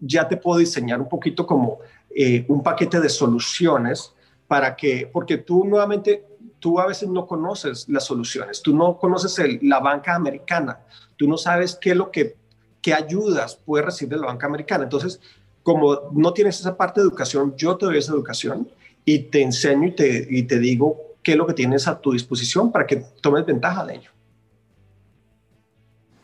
ya 0.00 0.28
te 0.28 0.36
puedo 0.36 0.58
diseñar 0.58 1.00
un 1.00 1.08
poquito 1.08 1.46
como 1.46 1.78
eh, 2.14 2.44
un 2.48 2.62
paquete 2.62 3.00
de 3.00 3.08
soluciones 3.08 4.12
para 4.52 4.76
que, 4.76 5.08
porque 5.10 5.38
tú 5.38 5.64
nuevamente, 5.64 6.26
tú 6.58 6.78
a 6.78 6.86
veces 6.86 7.08
no 7.08 7.26
conoces 7.26 7.88
las 7.88 8.04
soluciones, 8.04 8.60
tú 8.60 8.76
no 8.76 8.98
conoces 8.98 9.40
la 9.62 9.80
banca 9.80 10.14
americana, 10.14 10.78
tú 11.16 11.26
no 11.26 11.38
sabes 11.38 11.78
qué 11.80 11.92
es 11.92 11.96
lo 11.96 12.10
que, 12.10 12.36
qué 12.82 12.92
ayudas 12.92 13.56
puede 13.56 13.86
recibir 13.86 14.10
de 14.10 14.20
la 14.20 14.26
banca 14.26 14.46
americana. 14.46 14.84
Entonces, 14.84 15.22
como 15.62 16.10
no 16.12 16.34
tienes 16.34 16.60
esa 16.60 16.76
parte 16.76 17.00
de 17.00 17.06
educación, 17.06 17.54
yo 17.56 17.78
te 17.78 17.86
doy 17.86 17.96
esa 17.96 18.12
educación 18.12 18.68
y 19.06 19.20
te 19.20 19.40
enseño 19.40 19.86
y 19.86 19.92
te, 19.92 20.26
y 20.28 20.42
te 20.42 20.58
digo 20.58 20.98
qué 21.22 21.32
es 21.32 21.38
lo 21.38 21.46
que 21.46 21.54
tienes 21.54 21.88
a 21.88 21.98
tu 21.98 22.12
disposición 22.12 22.70
para 22.70 22.86
que 22.86 23.02
tomes 23.22 23.46
ventaja 23.46 23.86
de 23.86 23.94
ello. 23.94 24.10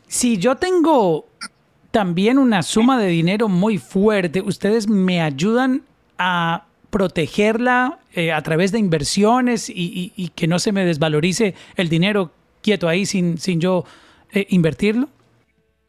Si 0.07 0.37
yo 0.37 0.55
tengo 0.55 1.25
también 1.89 2.37
una 2.37 2.61
suma 2.61 3.01
de 3.01 3.07
dinero 3.07 3.49
muy 3.49 3.79
fuerte, 3.79 4.39
ustedes 4.39 4.87
me 4.87 5.19
ayudan 5.19 5.81
a 6.19 6.67
protegerla 6.89 7.99
eh, 8.13 8.31
a 8.31 8.41
través 8.41 8.71
de 8.71 8.79
inversiones 8.79 9.69
y, 9.69 10.31
que 10.35 10.47
no 10.47 10.59
se 10.59 10.71
me 10.71 10.85
desvalorice 10.85 11.55
el 11.75 11.89
dinero 11.89 12.31
quieto 12.61 12.87
ahí 12.87 13.05
sin, 13.05 13.37
sin 13.37 13.59
yo 13.59 13.85
eh, 14.31 14.47
invertirlo? 14.49 15.09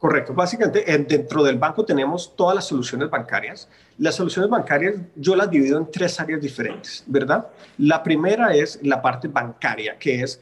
Correcto. 0.01 0.33
Básicamente, 0.33 0.83
dentro 1.07 1.43
del 1.43 1.59
banco 1.59 1.85
tenemos 1.85 2.35
todas 2.35 2.55
las 2.55 2.65
soluciones 2.65 3.07
bancarias. 3.09 3.69
Las 3.99 4.15
soluciones 4.15 4.49
bancarias 4.49 4.95
yo 5.15 5.35
las 5.35 5.51
divido 5.51 5.77
en 5.77 5.91
tres 5.91 6.19
áreas 6.19 6.41
diferentes, 6.41 7.03
¿verdad? 7.05 7.49
La 7.77 8.01
primera 8.01 8.55
es 8.55 8.79
la 8.81 8.99
parte 8.99 9.27
bancaria, 9.27 9.99
que 9.99 10.21
es 10.21 10.41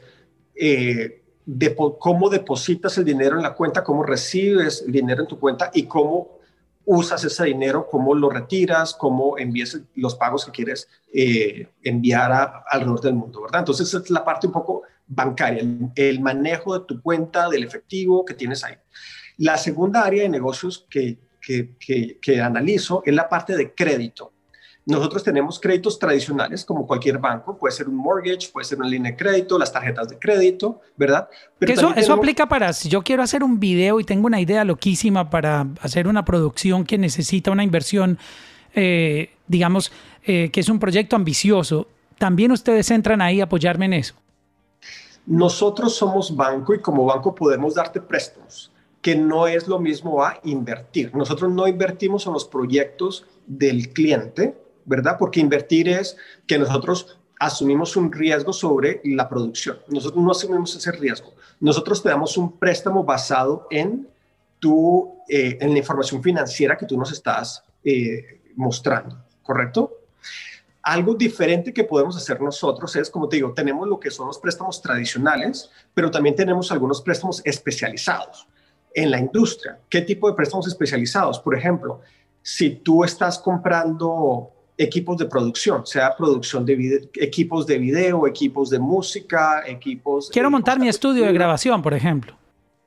eh, 0.54 1.20
de 1.44 1.76
cómo 1.98 2.30
depositas 2.30 2.96
el 2.96 3.04
dinero 3.04 3.36
en 3.36 3.42
la 3.42 3.52
cuenta, 3.52 3.84
cómo 3.84 4.02
recibes 4.02 4.82
el 4.86 4.92
dinero 4.92 5.22
en 5.22 5.28
tu 5.28 5.38
cuenta 5.38 5.70
y 5.74 5.82
cómo 5.82 6.39
usas 6.92 7.22
ese 7.22 7.44
dinero, 7.44 7.86
cómo 7.88 8.16
lo 8.16 8.28
retiras, 8.30 8.94
cómo 8.94 9.38
envías 9.38 9.78
los 9.94 10.16
pagos 10.16 10.44
que 10.44 10.50
quieres 10.50 10.88
eh, 11.14 11.68
enviar 11.84 12.32
a, 12.32 12.64
alrededor 12.68 13.00
del 13.00 13.14
mundo, 13.14 13.42
¿verdad? 13.42 13.60
Entonces, 13.60 13.86
esa 13.86 13.98
es 13.98 14.10
la 14.10 14.24
parte 14.24 14.48
un 14.48 14.52
poco 14.52 14.82
bancaria, 15.06 15.62
el, 15.94 16.20
manejo 16.20 16.76
de 16.76 16.84
tu 16.86 17.00
cuenta, 17.00 17.48
del 17.48 17.62
efectivo 17.62 18.24
que 18.24 18.34
tienes 18.34 18.64
ahí. 18.64 18.74
La 19.36 19.56
segunda 19.56 20.02
área 20.02 20.24
de 20.24 20.30
negocios 20.30 20.84
que, 20.90 21.18
que, 21.40 22.18
que 22.20 22.40
analizo 22.40 23.04
es 23.06 23.14
la 23.14 23.28
parte 23.28 23.56
de 23.56 23.72
crédito. 23.72 24.32
Nosotros 24.86 25.22
tenemos 25.22 25.60
créditos 25.60 25.98
tradicionales 25.98 26.64
como 26.64 26.86
cualquier 26.86 27.18
banco, 27.18 27.56
puede 27.56 27.72
ser 27.72 27.88
un 27.88 27.96
mortgage, 27.96 28.48
puede 28.52 28.64
ser 28.64 28.78
una 28.78 28.88
línea 28.88 29.12
de 29.12 29.16
crédito, 29.16 29.58
las 29.58 29.72
tarjetas 29.72 30.08
de 30.08 30.18
crédito, 30.18 30.80
¿verdad? 30.96 31.28
Pero 31.58 31.72
eso, 31.72 31.94
eso 31.94 32.12
aplica 32.14 32.48
para 32.48 32.72
si 32.72 32.88
yo 32.88 33.02
quiero 33.02 33.22
hacer 33.22 33.44
un 33.44 33.60
video 33.60 34.00
y 34.00 34.04
tengo 34.04 34.26
una 34.26 34.40
idea 34.40 34.64
loquísima 34.64 35.28
para 35.28 35.66
hacer 35.80 36.08
una 36.08 36.24
producción 36.24 36.84
que 36.84 36.98
necesita 36.98 37.50
una 37.50 37.62
inversión, 37.62 38.18
eh, 38.74 39.30
digamos, 39.46 39.92
eh, 40.24 40.50
que 40.50 40.60
es 40.60 40.68
un 40.68 40.78
proyecto 40.78 41.14
ambicioso, 41.14 41.86
¿también 42.18 42.50
ustedes 42.50 42.90
entran 42.90 43.20
ahí 43.20 43.40
a 43.40 43.44
apoyarme 43.44 43.84
en 43.84 43.92
eso? 43.94 44.14
Nosotros 45.26 45.94
somos 45.94 46.34
banco 46.34 46.74
y 46.74 46.80
como 46.80 47.04
banco 47.04 47.34
podemos 47.34 47.74
darte 47.74 48.00
préstamos 48.00 48.72
que 49.02 49.16
no 49.16 49.46
es 49.46 49.66
lo 49.66 49.78
mismo 49.78 50.22
a 50.22 50.38
invertir. 50.44 51.14
Nosotros 51.14 51.50
no 51.52 51.66
invertimos 51.66 52.26
en 52.26 52.34
los 52.34 52.44
proyectos 52.44 53.24
del 53.46 53.92
cliente, 53.92 54.56
¿verdad? 54.90 55.16
Porque 55.16 55.38
invertir 55.38 55.88
es 55.88 56.16
que 56.48 56.58
nosotros 56.58 57.16
asumimos 57.38 57.96
un 57.96 58.10
riesgo 58.12 58.52
sobre 58.52 59.00
la 59.04 59.28
producción. 59.28 59.78
Nosotros 59.86 60.22
no 60.22 60.32
asumimos 60.32 60.74
ese 60.74 60.90
riesgo. 60.90 61.32
Nosotros 61.60 62.02
te 62.02 62.08
damos 62.08 62.36
un 62.36 62.58
préstamo 62.58 63.04
basado 63.04 63.68
en, 63.70 64.08
tu, 64.58 65.14
eh, 65.28 65.56
en 65.60 65.72
la 65.72 65.78
información 65.78 66.20
financiera 66.20 66.76
que 66.76 66.86
tú 66.86 66.98
nos 66.98 67.12
estás 67.12 67.62
eh, 67.84 68.40
mostrando, 68.56 69.16
¿correcto? 69.42 69.96
Algo 70.82 71.14
diferente 71.14 71.72
que 71.72 71.84
podemos 71.84 72.16
hacer 72.16 72.40
nosotros 72.40 72.96
es, 72.96 73.08
como 73.08 73.28
te 73.28 73.36
digo, 73.36 73.52
tenemos 73.52 73.86
lo 73.86 74.00
que 74.00 74.10
son 74.10 74.26
los 74.26 74.40
préstamos 74.40 74.82
tradicionales, 74.82 75.70
pero 75.94 76.10
también 76.10 76.34
tenemos 76.34 76.72
algunos 76.72 77.00
préstamos 77.00 77.40
especializados 77.44 78.48
en 78.92 79.08
la 79.12 79.20
industria. 79.20 79.78
¿Qué 79.88 80.00
tipo 80.00 80.28
de 80.28 80.34
préstamos 80.34 80.66
especializados? 80.66 81.38
Por 81.38 81.56
ejemplo, 81.56 82.00
si 82.42 82.70
tú 82.70 83.04
estás 83.04 83.38
comprando 83.38 84.52
equipos 84.82 85.18
de 85.18 85.26
producción, 85.26 85.86
sea 85.86 86.16
producción 86.16 86.64
de 86.64 87.10
equipos 87.16 87.66
de 87.66 87.76
video, 87.76 88.26
equipos 88.26 88.70
de 88.70 88.78
música, 88.78 89.62
equipos... 89.66 90.30
Quiero 90.32 90.50
montar 90.50 90.78
mi 90.78 90.88
estudio 90.88 91.26
de 91.26 91.32
grabación, 91.34 91.82
por 91.82 91.92
ejemplo. 91.92 92.34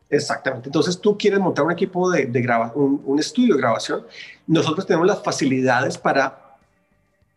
Exactamente. 0.10 0.70
Entonces 0.70 1.00
tú 1.00 1.16
quieres 1.16 1.40
montar 1.40 1.64
un 1.64 1.72
equipo 1.72 2.10
de, 2.10 2.26
de 2.26 2.42
grabación, 2.42 3.00
un, 3.06 3.20
estudio 3.20 3.54
de 3.54 3.62
grabación. 3.62 4.08
Nosotros 4.48 4.88
tenemos 4.88 5.06
las 5.08 5.22
facilidades 5.22 5.96
para 6.00 6.58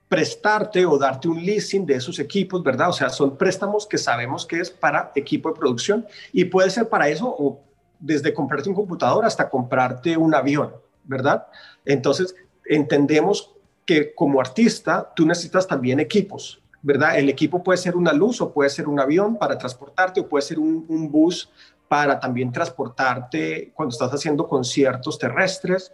prestarte 0.09 0.87
o 0.87 0.97
darte 0.97 1.29
un 1.29 1.45
leasing 1.45 1.85
de 1.85 1.97
esos 1.97 2.19
equipos, 2.19 2.63
¿verdad? 2.63 2.89
O 2.89 2.95
sea, 2.95 3.11
son 3.11 3.37
préstamos 3.37 3.87
que 3.87 3.99
sabemos 3.99 4.47
que 4.47 4.61
es 4.61 4.71
para 4.71 5.13
equipo 5.15 5.51
de 5.51 5.57
producción 5.57 6.07
y 6.33 6.47
puede 6.47 6.71
ser 6.71 6.89
para 6.89 7.11
eso 7.11 7.29
o 7.29 7.61
desde 8.01 8.33
comprarte 8.33 8.71
un 8.71 8.75
computador 8.75 9.27
hasta 9.27 9.51
comprarte 9.51 10.17
un 10.17 10.35
avión, 10.35 10.73
¿verdad? 11.05 11.47
Entonces, 11.85 12.35
entendemos 12.65 13.56
que 13.87 14.13
como 14.15 14.41
artista 14.41 15.13
tú 15.15 15.25
necesitas 15.25 15.67
también 15.67 16.01
equipos, 16.01 16.61
¿verdad? 16.83 17.19
El 17.19 17.29
equipo 17.29 17.63
puede 17.63 17.79
ser 17.79 17.97
una 17.97 18.13
luz 18.13 18.41
o 18.41 18.53
puede 18.53 18.69
ser 18.69 18.89
un 18.89 18.99
avión 18.99 19.39
para 19.39 19.57
transportarte 19.57 20.21
o 20.21 20.29
puede 20.29 20.43
ser 20.43 20.59
un, 20.59 21.11
bus 21.11 21.49
para 21.89 22.19
también 22.19 22.51
transportarte 22.51 23.73
cuando 23.75 23.93
estás 23.93 24.13
haciendo 24.13 24.49
conciertos 24.49 25.19
terrestres. 25.19 25.93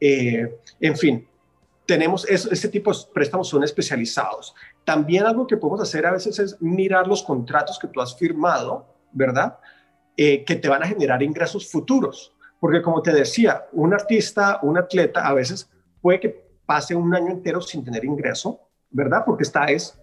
Eh, 0.00 0.58
en 0.80 0.96
fin, 0.96 1.28
tenemos 1.86 2.26
ese 2.28 2.68
tipo 2.68 2.92
de 2.92 2.98
préstamos 3.12 3.48
son 3.48 3.62
especializados. 3.62 4.54
También 4.84 5.26
algo 5.26 5.46
que 5.46 5.58
podemos 5.58 5.82
hacer 5.82 6.06
a 6.06 6.12
veces 6.12 6.38
es 6.38 6.60
mirar 6.62 7.06
los 7.06 7.22
contratos 7.22 7.78
que 7.78 7.88
tú 7.88 8.00
has 8.00 8.16
firmado, 8.16 8.86
¿verdad? 9.12 9.58
Eh, 10.16 10.44
que 10.44 10.56
te 10.56 10.68
van 10.68 10.82
a 10.82 10.86
generar 10.86 11.22
ingresos 11.22 11.70
futuros. 11.70 12.32
Porque 12.58 12.80
como 12.80 13.02
te 13.02 13.12
decía, 13.12 13.66
un 13.72 13.92
artista, 13.92 14.60
un 14.62 14.78
atleta, 14.78 15.26
a 15.26 15.34
veces 15.34 15.68
puede 16.00 16.20
que 16.20 16.43
pase 16.66 16.94
un 16.94 17.14
año 17.14 17.30
entero 17.30 17.60
sin 17.60 17.84
tener 17.84 18.04
ingreso, 18.04 18.60
¿verdad? 18.90 19.22
Porque 19.24 19.42
está 19.42 19.66
es 19.66 19.98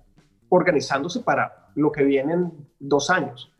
organizándose 0.49 1.21
para 1.21 1.69
lo 1.75 1.91
que 1.91 2.03
vienen 2.03 2.51
dos 2.79 3.09
años. 3.09 3.51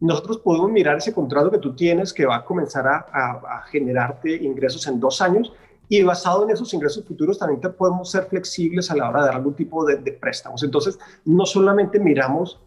Nosotros 0.00 0.38
podemos 0.38 0.70
mirar 0.70 0.96
ese 0.96 1.12
contrato 1.12 1.50
que 1.50 1.58
tú 1.58 1.76
tienes 1.76 2.12
que 2.12 2.24
va 2.24 2.36
a 2.36 2.44
comenzar 2.44 2.86
a, 2.86 3.62
generarte 3.70 4.34
ingresos 4.34 4.86
en 4.86 4.98
dos 4.98 5.20
años 5.20 5.52
y 5.88 6.02
basado 6.02 6.44
en 6.44 6.50
esos 6.50 6.72
ingresos 6.72 7.04
futuros 7.04 7.38
también 7.38 7.60
te 7.60 7.68
podemos 7.68 8.10
ser 8.10 8.24
flexibles 8.24 8.90
a 8.90 8.96
la 8.96 9.10
hora 9.10 9.20
de 9.20 9.26
dar 9.26 9.36
algún 9.36 9.54
tipo 9.54 9.84
de, 9.84 9.96
préstamos. 10.12 10.62
Entonces, 10.62 10.98
no 11.26 11.44
solamente 11.44 12.00
miramos 12.00 12.58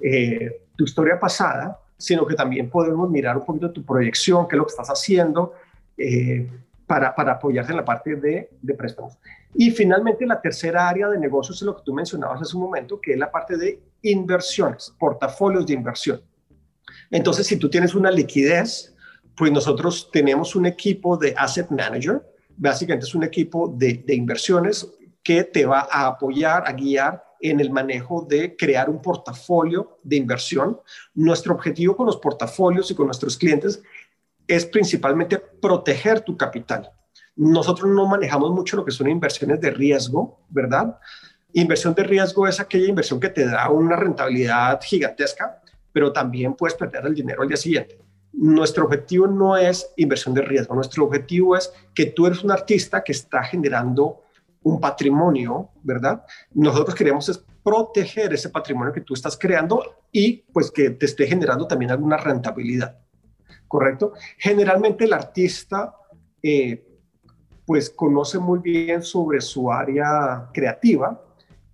eh, 0.00 0.66
tu 0.76 0.84
historia 0.84 1.18
pasada, 1.18 1.78
sino 1.96 2.26
que 2.26 2.34
también 2.34 2.68
podemos 2.68 3.08
mirar 3.08 3.38
un 3.38 3.46
poquito 3.46 3.70
tu 3.70 3.84
proyección, 3.84 4.46
qué 4.46 4.56
es 4.56 4.58
lo 4.58 4.66
que 4.66 4.72
estás 4.72 4.88
haciendo, 4.88 5.54
eh, 5.96 6.50
para, 6.92 7.14
para 7.14 7.32
apoyarte 7.32 7.72
en 7.72 7.78
la 7.78 7.86
parte 7.86 8.16
de, 8.16 8.50
de, 8.60 8.74
préstamos. 8.74 9.16
Y 9.54 9.70
finalmente, 9.70 10.26
la 10.26 10.38
tercera 10.38 10.90
área 10.90 11.08
de 11.08 11.18
negocios 11.18 11.56
es 11.56 11.62
lo 11.62 11.74
que 11.74 11.82
tú 11.82 11.94
mencionabas 11.94 12.42
hace 12.42 12.54
un 12.54 12.64
momento, 12.64 13.00
que 13.00 13.12
es 13.14 13.18
la 13.18 13.32
parte 13.32 13.56
de 13.56 13.80
inversiones, 14.02 14.92
portafolios 14.98 15.64
de 15.64 15.72
inversión. 15.72 16.20
Entonces, 17.10 17.46
si 17.46 17.56
tú 17.56 17.70
tienes 17.70 17.94
una 17.94 18.10
liquidez, 18.10 18.94
pues 19.34 19.50
nosotros 19.50 20.10
tenemos 20.12 20.54
un 20.54 20.66
equipo 20.66 21.16
de 21.16 21.34
asset 21.34 21.70
manager, 21.70 22.20
básicamente 22.58 23.06
es 23.06 23.14
un 23.14 23.22
equipo 23.22 23.74
de, 23.74 24.04
de 24.06 24.14
inversiones 24.14 24.86
que 25.22 25.44
te 25.44 25.64
va 25.64 25.88
a 25.90 26.08
apoyar, 26.08 26.64
a 26.66 26.72
guiar 26.74 27.24
en 27.40 27.58
el 27.60 27.70
manejo 27.70 28.26
de 28.28 28.54
crear 28.54 28.90
un 28.90 29.00
portafolio 29.00 29.96
de 30.02 30.16
inversión. 30.16 30.78
Nuestro 31.14 31.54
objetivo 31.54 31.96
con 31.96 32.04
los 32.04 32.18
portafolios 32.18 32.90
y 32.90 32.94
con 32.94 33.06
nuestros 33.06 33.38
clientes 33.38 33.82
es 34.46 34.66
principalmente 34.66 35.38
proteger 35.38 36.20
tu 36.20 36.36
capital. 36.36 36.90
Nosotros 37.36 37.90
no 37.90 38.06
manejamos 38.06 38.50
mucho 38.50 38.76
lo 38.76 38.84
que 38.84 38.90
son 38.90 39.08
inversiones 39.08 39.60
de 39.60 39.70
riesgo, 39.70 40.40
¿verdad? 40.50 40.98
Inversión 41.54 41.94
de 41.94 42.02
riesgo 42.04 42.46
es 42.46 42.60
aquella 42.60 42.88
inversión 42.88 43.20
que 43.20 43.28
te 43.28 43.46
da 43.46 43.70
una 43.70 43.96
rentabilidad 43.96 44.80
gigantesca, 44.82 45.60
pero 45.92 46.12
también 46.12 46.54
puedes 46.54 46.74
perder 46.74 47.06
el 47.06 47.14
dinero 47.14 47.42
al 47.42 47.48
día 47.48 47.56
siguiente. 47.56 47.98
Nuestro 48.32 48.84
objetivo 48.84 49.26
no 49.26 49.56
es 49.56 49.92
inversión 49.96 50.34
de 50.34 50.42
riesgo, 50.42 50.74
nuestro 50.74 51.04
objetivo 51.04 51.56
es 51.56 51.72
que 51.94 52.06
tú 52.06 52.26
eres 52.26 52.42
un 52.42 52.50
artista 52.50 53.04
que 53.04 53.12
está 53.12 53.42
generando 53.42 54.22
un 54.62 54.80
patrimonio, 54.80 55.70
¿verdad? 55.82 56.24
Nosotros 56.54 56.94
queremos 56.94 57.28
es 57.28 57.44
proteger 57.62 58.32
ese 58.32 58.48
patrimonio 58.48 58.92
que 58.92 59.00
tú 59.00 59.14
estás 59.14 59.36
creando 59.38 59.96
y 60.10 60.44
pues 60.52 60.70
que 60.70 60.90
te 60.90 61.06
esté 61.06 61.26
generando 61.26 61.66
también 61.66 61.90
alguna 61.90 62.16
rentabilidad. 62.16 62.98
¿Correcto? 63.72 64.12
Generalmente 64.36 65.06
el 65.06 65.14
artista 65.14 65.96
eh, 66.42 67.00
pues 67.64 67.88
conoce 67.88 68.38
muy 68.38 68.58
bien 68.58 69.02
sobre 69.02 69.40
su 69.40 69.72
área 69.72 70.50
creativa, 70.52 71.18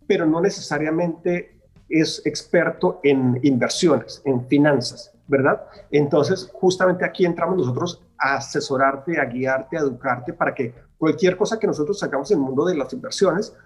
pero 0.07 0.25
no 0.25 0.41
necesariamente 0.41 1.61
es 1.89 2.23
experto 2.25 3.01
en 3.03 3.41
inversiones, 3.43 4.23
en 4.25 4.47
finanzas, 4.47 5.13
¿verdad? 5.27 5.61
Entonces, 5.91 6.49
justamente 6.53 7.05
aquí 7.05 7.27
entramos 7.27 7.59
nosotros 7.59 8.01
a 8.17 8.37
asesorarte, 8.37 9.21
a 9.21 9.25
guiarte, 9.25 9.77
a 9.77 9.81
educarte 9.81 10.33
para 10.33 10.55
que 10.55 10.73
cualquier 10.97 11.37
cosa 11.37 11.59
que 11.59 11.67
nosotros 11.67 11.99
sacamos 11.99 12.31
en 12.31 12.39
el 12.39 12.45
mundo 12.45 12.65
de 12.65 12.77
las 12.77 12.93
inversiones, 12.93 13.57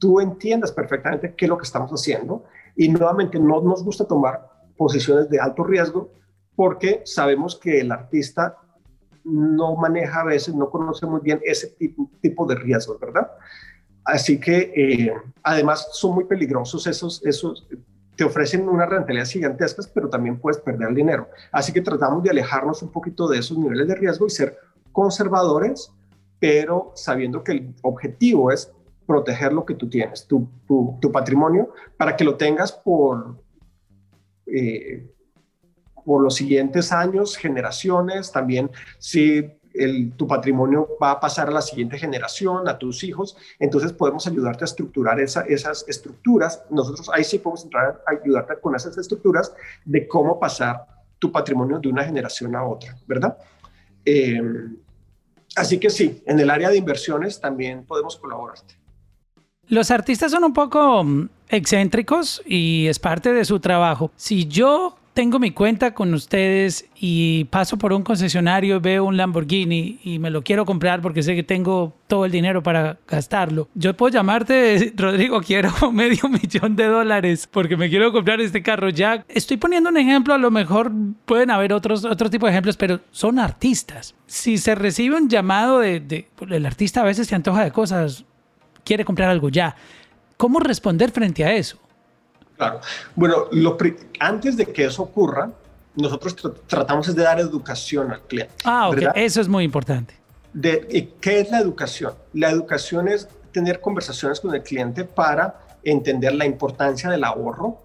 tú 0.00 0.18
entiendas 0.18 0.72
perfectamente 0.72 1.36
qué 1.36 1.44
es 1.44 1.48
lo 1.48 1.56
que 1.56 1.62
estamos 1.62 1.92
haciendo. 1.92 2.46
Y 2.74 2.88
nuevamente, 2.88 3.38
no 3.38 3.60
nos 3.60 3.84
gusta 3.84 4.04
tomar 4.04 4.44
posiciones 4.76 5.30
de 5.30 5.38
alto 5.38 5.62
riesgo, 5.62 6.10
porque 6.56 7.02
sabemos 7.04 7.56
que 7.56 7.80
el 7.80 7.92
artista 7.92 8.56
no 9.24 9.76
maneja 9.76 10.22
a 10.22 10.24
veces, 10.24 10.54
no 10.54 10.70
conoce 10.70 11.04
muy 11.06 11.20
bien 11.20 11.40
ese 11.44 11.68
tipo, 11.68 12.10
tipo 12.20 12.46
de 12.46 12.54
riesgos, 12.54 12.98
¿verdad? 12.98 13.30
Así 14.04 14.38
que 14.38 14.72
eh, 14.74 15.12
además 15.42 15.88
son 15.92 16.14
muy 16.14 16.24
peligrosos 16.24 16.86
esos, 16.86 17.24
esos, 17.26 17.66
te 18.14 18.24
ofrecen 18.24 18.68
unas 18.68 18.88
rentabilidades 18.88 19.32
gigantescas, 19.32 19.88
pero 19.88 20.08
también 20.08 20.38
puedes 20.38 20.60
perder 20.60 20.88
el 20.90 20.94
dinero. 20.94 21.28
Así 21.50 21.72
que 21.72 21.82
tratamos 21.82 22.22
de 22.22 22.30
alejarnos 22.30 22.82
un 22.82 22.92
poquito 22.92 23.28
de 23.28 23.38
esos 23.38 23.58
niveles 23.58 23.88
de 23.88 23.96
riesgo 23.96 24.26
y 24.26 24.30
ser 24.30 24.56
conservadores, 24.92 25.92
pero 26.38 26.92
sabiendo 26.94 27.42
que 27.42 27.52
el 27.52 27.74
objetivo 27.82 28.52
es 28.52 28.72
proteger 29.06 29.52
lo 29.52 29.66
que 29.66 29.74
tú 29.74 29.88
tienes, 29.88 30.26
tu, 30.26 30.48
tu, 30.66 30.98
tu 31.00 31.10
patrimonio, 31.10 31.72
para 31.96 32.16
que 32.16 32.24
lo 32.24 32.36
tengas 32.36 32.72
por, 32.72 33.36
eh, 34.46 35.06
por 36.06 36.22
los 36.22 36.36
siguientes 36.36 36.92
años, 36.92 37.36
generaciones, 37.36 38.30
también 38.30 38.70
si 38.98 39.44
tu 40.16 40.26
patrimonio 40.26 40.88
va 41.02 41.10
a 41.10 41.20
pasar 41.20 41.48
a 41.48 41.50
la 41.50 41.60
siguiente 41.60 41.98
generación, 41.98 42.68
a 42.68 42.78
tus 42.78 43.04
hijos, 43.04 43.36
entonces 43.58 43.92
podemos 43.92 44.26
ayudarte 44.26 44.64
a 44.64 44.66
estructurar 44.66 45.20
esas 45.20 45.84
estructuras. 45.86 46.62
Nosotros 46.70 47.10
ahí 47.12 47.24
sí 47.24 47.38
podemos 47.38 47.64
entrar 47.64 48.02
a 48.06 48.12
ayudarte 48.12 48.54
con 48.60 48.74
esas 48.74 48.96
estructuras 48.96 49.52
de 49.84 50.08
cómo 50.08 50.40
pasar 50.40 50.86
tu 51.18 51.30
patrimonio 51.30 51.78
de 51.78 51.88
una 51.88 52.04
generación 52.04 52.54
a 52.56 52.64
otra, 52.64 52.96
¿verdad? 53.06 53.36
Eh, 54.04 54.40
así 55.56 55.78
que 55.78 55.90
sí, 55.90 56.22
en 56.24 56.38
el 56.40 56.48
área 56.48 56.70
de 56.70 56.78
inversiones 56.78 57.40
también 57.40 57.84
podemos 57.84 58.16
colaborarte. 58.16 58.76
Los 59.68 59.90
artistas 59.90 60.30
son 60.30 60.44
un 60.44 60.52
poco 60.52 61.02
mm, 61.02 61.28
excéntricos 61.48 62.40
y 62.46 62.86
es 62.86 62.98
parte 63.00 63.32
de 63.32 63.44
su 63.44 63.58
trabajo. 63.58 64.12
Si 64.16 64.46
yo 64.46 64.96
tengo 65.16 65.38
mi 65.38 65.50
cuenta 65.50 65.94
con 65.94 66.12
ustedes 66.12 66.84
y 66.94 67.44
paso 67.44 67.78
por 67.78 67.94
un 67.94 68.02
concesionario, 68.02 68.82
veo 68.82 69.06
un 69.06 69.16
Lamborghini 69.16 69.98
y 70.04 70.18
me 70.18 70.28
lo 70.28 70.44
quiero 70.44 70.66
comprar 70.66 71.00
porque 71.00 71.22
sé 71.22 71.34
que 71.34 71.42
tengo 71.42 71.96
todo 72.06 72.26
el 72.26 72.32
dinero 72.32 72.62
para 72.62 72.98
gastarlo. 73.08 73.66
Yo 73.72 73.96
puedo 73.96 74.12
llamarte, 74.12 74.92
Rodrigo, 74.96 75.40
quiero 75.40 75.70
medio 75.92 76.28
millón 76.28 76.76
de 76.76 76.84
dólares 76.84 77.48
porque 77.50 77.78
me 77.78 77.88
quiero 77.88 78.12
comprar 78.12 78.42
este 78.42 78.62
carro 78.62 78.90
ya. 78.90 79.24
Estoy 79.26 79.56
poniendo 79.56 79.88
un 79.88 79.96
ejemplo, 79.96 80.34
a 80.34 80.38
lo 80.38 80.50
mejor 80.50 80.92
pueden 81.24 81.50
haber 81.50 81.72
otros, 81.72 82.04
otro 82.04 82.28
tipo 82.28 82.44
de 82.44 82.52
ejemplos, 82.52 82.76
pero 82.76 83.00
son 83.10 83.38
artistas. 83.38 84.14
Si 84.26 84.58
se 84.58 84.74
recibe 84.74 85.16
un 85.16 85.30
llamado 85.30 85.78
de, 85.78 85.98
de 86.00 86.28
el 86.50 86.66
artista 86.66 87.00
a 87.00 87.04
veces 87.04 87.26
se 87.26 87.34
antoja 87.34 87.64
de 87.64 87.70
cosas, 87.70 88.26
quiere 88.84 89.06
comprar 89.06 89.30
algo 89.30 89.48
ya. 89.48 89.76
¿Cómo 90.36 90.60
responder 90.60 91.10
frente 91.10 91.42
a 91.42 91.54
eso? 91.54 91.78
Claro. 92.56 92.80
Bueno, 93.14 93.46
lo 93.52 93.76
antes 94.20 94.56
de 94.56 94.66
que 94.66 94.84
eso 94.84 95.02
ocurra, 95.02 95.50
nosotros 95.94 96.36
tratamos 96.66 97.14
de 97.14 97.22
dar 97.22 97.38
educación 97.40 98.12
al 98.12 98.20
cliente. 98.22 98.54
Ah, 98.64 98.88
ok. 98.88 99.02
Eso 99.14 99.40
es 99.40 99.48
muy 99.48 99.64
importante. 99.64 100.14
De, 100.52 101.12
¿Qué 101.20 101.40
es 101.40 101.50
la 101.50 101.58
educación? 101.60 102.14
La 102.32 102.50
educación 102.50 103.08
es 103.08 103.28
tener 103.52 103.80
conversaciones 103.80 104.40
con 104.40 104.54
el 104.54 104.62
cliente 104.62 105.04
para 105.04 105.60
entender 105.84 106.34
la 106.34 106.46
importancia 106.46 107.10
del 107.10 107.24
ahorro, 107.24 107.78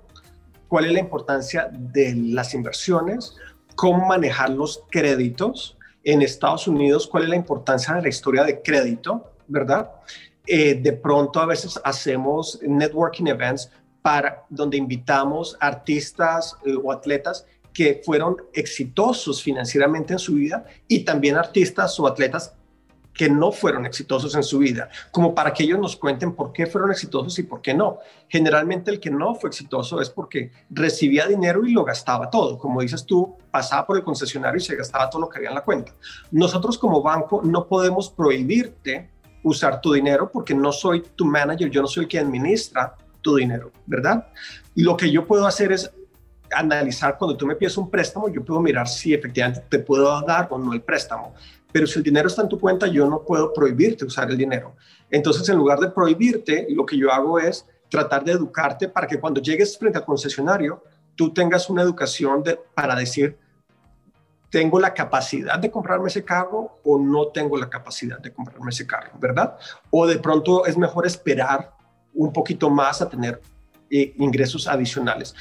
cuál 0.68 0.86
es 0.86 0.94
la 0.94 1.00
importancia 1.00 1.70
de 1.72 2.16
las 2.16 2.54
inversiones, 2.54 3.36
cómo 3.76 4.06
manejar 4.06 4.50
los 4.50 4.84
créditos 4.90 5.78
en 6.04 6.22
Estados 6.22 6.68
Unidos, 6.68 7.08
cuál 7.08 7.24
es 7.24 7.30
la 7.30 7.36
importancia 7.36 7.94
de 7.94 8.02
la 8.02 8.10
historia 8.10 8.44
de 8.44 8.62
crédito, 8.62 9.32
¿verdad? 9.48 9.92
Eh, 10.48 10.76
de 10.76 10.94
pronto 10.94 11.40
a 11.40 11.46
veces 11.46 11.80
hacemos 11.84 12.60
networking 12.64 13.28
events 13.28 13.70
para 14.02 14.46
donde 14.50 14.78
invitamos 14.78 15.58
artistas 15.60 16.56
eh, 16.66 16.76
o 16.82 16.92
atletas 16.92 17.46
que 17.74 18.02
fueron 18.04 18.38
exitosos 18.54 19.42
financieramente 19.42 20.14
en 20.14 20.20
su 20.20 20.36
vida 20.36 20.66
y 20.88 21.04
también 21.06 21.38
artistas 21.38 22.00
o 22.00 22.08
atletas 22.08 22.54
que 23.14 23.30
no 23.30 23.52
fueron 23.52 23.86
exitosos 23.86 24.36
en 24.36 24.44
su 24.44 24.60
vida, 24.60 24.90
como 25.12 25.36
para 25.36 25.54
que 25.54 25.64
ellos 25.64 25.80
nos 25.80 25.96
cuenten 25.96 26.34
por 26.34 26.54
qué 26.54 26.66
fueron 26.66 26.92
exitosos 26.92 27.38
y 27.40 27.44
por 27.44 27.62
qué 27.62 27.74
no. 27.74 28.00
Generalmente 28.30 28.90
el 28.90 29.00
que 29.00 29.10
no 29.10 29.36
fue 29.36 29.50
exitoso 29.50 30.02
es 30.02 30.10
porque 30.10 30.52
recibía 30.70 31.28
dinero 31.28 31.66
y 31.66 31.74
lo 31.74 31.84
gastaba 31.84 32.30
todo. 32.30 32.58
Como 32.58 32.82
dices 32.82 33.06
tú, 33.06 33.36
pasaba 33.52 33.86
por 33.86 33.98
el 33.98 34.04
concesionario 34.04 34.58
y 34.58 34.62
se 34.62 34.76
gastaba 34.76 35.10
todo 35.10 35.22
lo 35.22 35.30
que 35.30 35.40
había 35.40 35.50
en 35.50 35.56
la 35.56 35.64
cuenta. 35.64 35.94
Nosotros 36.32 36.78
como 36.78 37.02
banco 37.02 37.42
no 37.44 37.68
podemos 37.68 38.10
prohibirte 38.10 39.10
usar 39.44 39.82
tu 39.82 39.94
dinero 39.94 40.30
porque 40.32 40.54
no 40.54 40.72
soy 40.72 41.02
tu 41.16 41.26
manager, 41.26 41.70
yo 41.70 41.82
no 41.82 41.88
soy 41.88 42.04
el 42.04 42.10
que 42.10 42.20
administra 42.20 42.96
tu 43.22 43.36
dinero, 43.36 43.72
¿verdad? 43.86 44.28
Y 44.76 44.84
lo 44.84 44.98
que 44.98 45.12
yo 45.12 45.26
puedo 45.26 45.46
hacer 45.46 45.72
es 45.72 45.92
analizar 46.54 47.18
cuando 47.18 47.38
tú 47.38 47.46
me 47.46 47.56
pides 47.56 47.78
un 47.78 47.90
préstamo, 47.90 48.30
yo 48.30 48.44
puedo 48.44 48.60
mirar 48.60 48.88
si 48.88 49.14
efectivamente 49.14 49.64
te 49.70 49.80
puedo 49.80 50.22
dar 50.22 50.48
o 50.50 50.58
no 50.58 50.74
el 50.74 50.82
préstamo. 50.82 51.34
Pero 51.72 51.88
si 51.88 52.00
el 52.00 52.04
dinero 52.04 52.28
está 52.28 52.42
en 52.42 52.50
tu 52.50 52.60
cuenta, 52.60 52.88
yo 52.88 53.08
no 53.08 53.24
puedo 53.24 53.54
prohibirte 53.54 54.06
usar 54.06 54.30
el 54.30 54.38
dinero. 54.38 54.76
Entonces, 55.10 55.48
en 55.48 55.58
lugar 55.58 55.80
de 55.80 55.90
prohibirte, 55.90 56.68
lo 56.70 56.86
que 56.86 56.98
yo 56.98 57.12
hago 57.12 57.40
es 57.40 57.66
tratar 57.90 58.24
de 58.24 58.34
educarte 58.34 58.90
para 58.90 59.08
que 59.08 59.20
cuando 59.20 59.42
llegues 59.42 59.78
frente 59.78 59.98
al 59.98 60.06
concesionario, 60.06 60.84
tú 61.16 61.34
tengas 61.34 61.70
una 61.70 61.82
educación 61.82 62.44
para 62.74 62.96
decir, 62.96 63.38
¿tengo 64.50 64.80
la 64.80 64.94
capacidad 64.94 65.60
de 65.60 65.72
comprarme 65.72 66.08
ese 66.10 66.26
carro 66.26 66.80
o 66.84 67.00
no 67.00 67.28
tengo 67.28 67.58
la 67.58 67.70
capacidad 67.70 68.20
de 68.20 68.34
comprarme 68.34 68.70
ese 68.70 68.86
carro? 68.86 69.12
¿Verdad? 69.20 69.58
O 69.90 70.06
de 70.06 70.20
pronto 70.20 70.66
es 70.66 70.78
mejor 70.78 71.06
esperar 71.06 71.74
un 72.14 72.32
poquito 72.34 72.70
más 72.70 73.02
a 73.02 73.10
tener 73.10 73.42
eh, 73.90 74.14
ingresos 74.18 74.68
adicionales. 74.68 75.36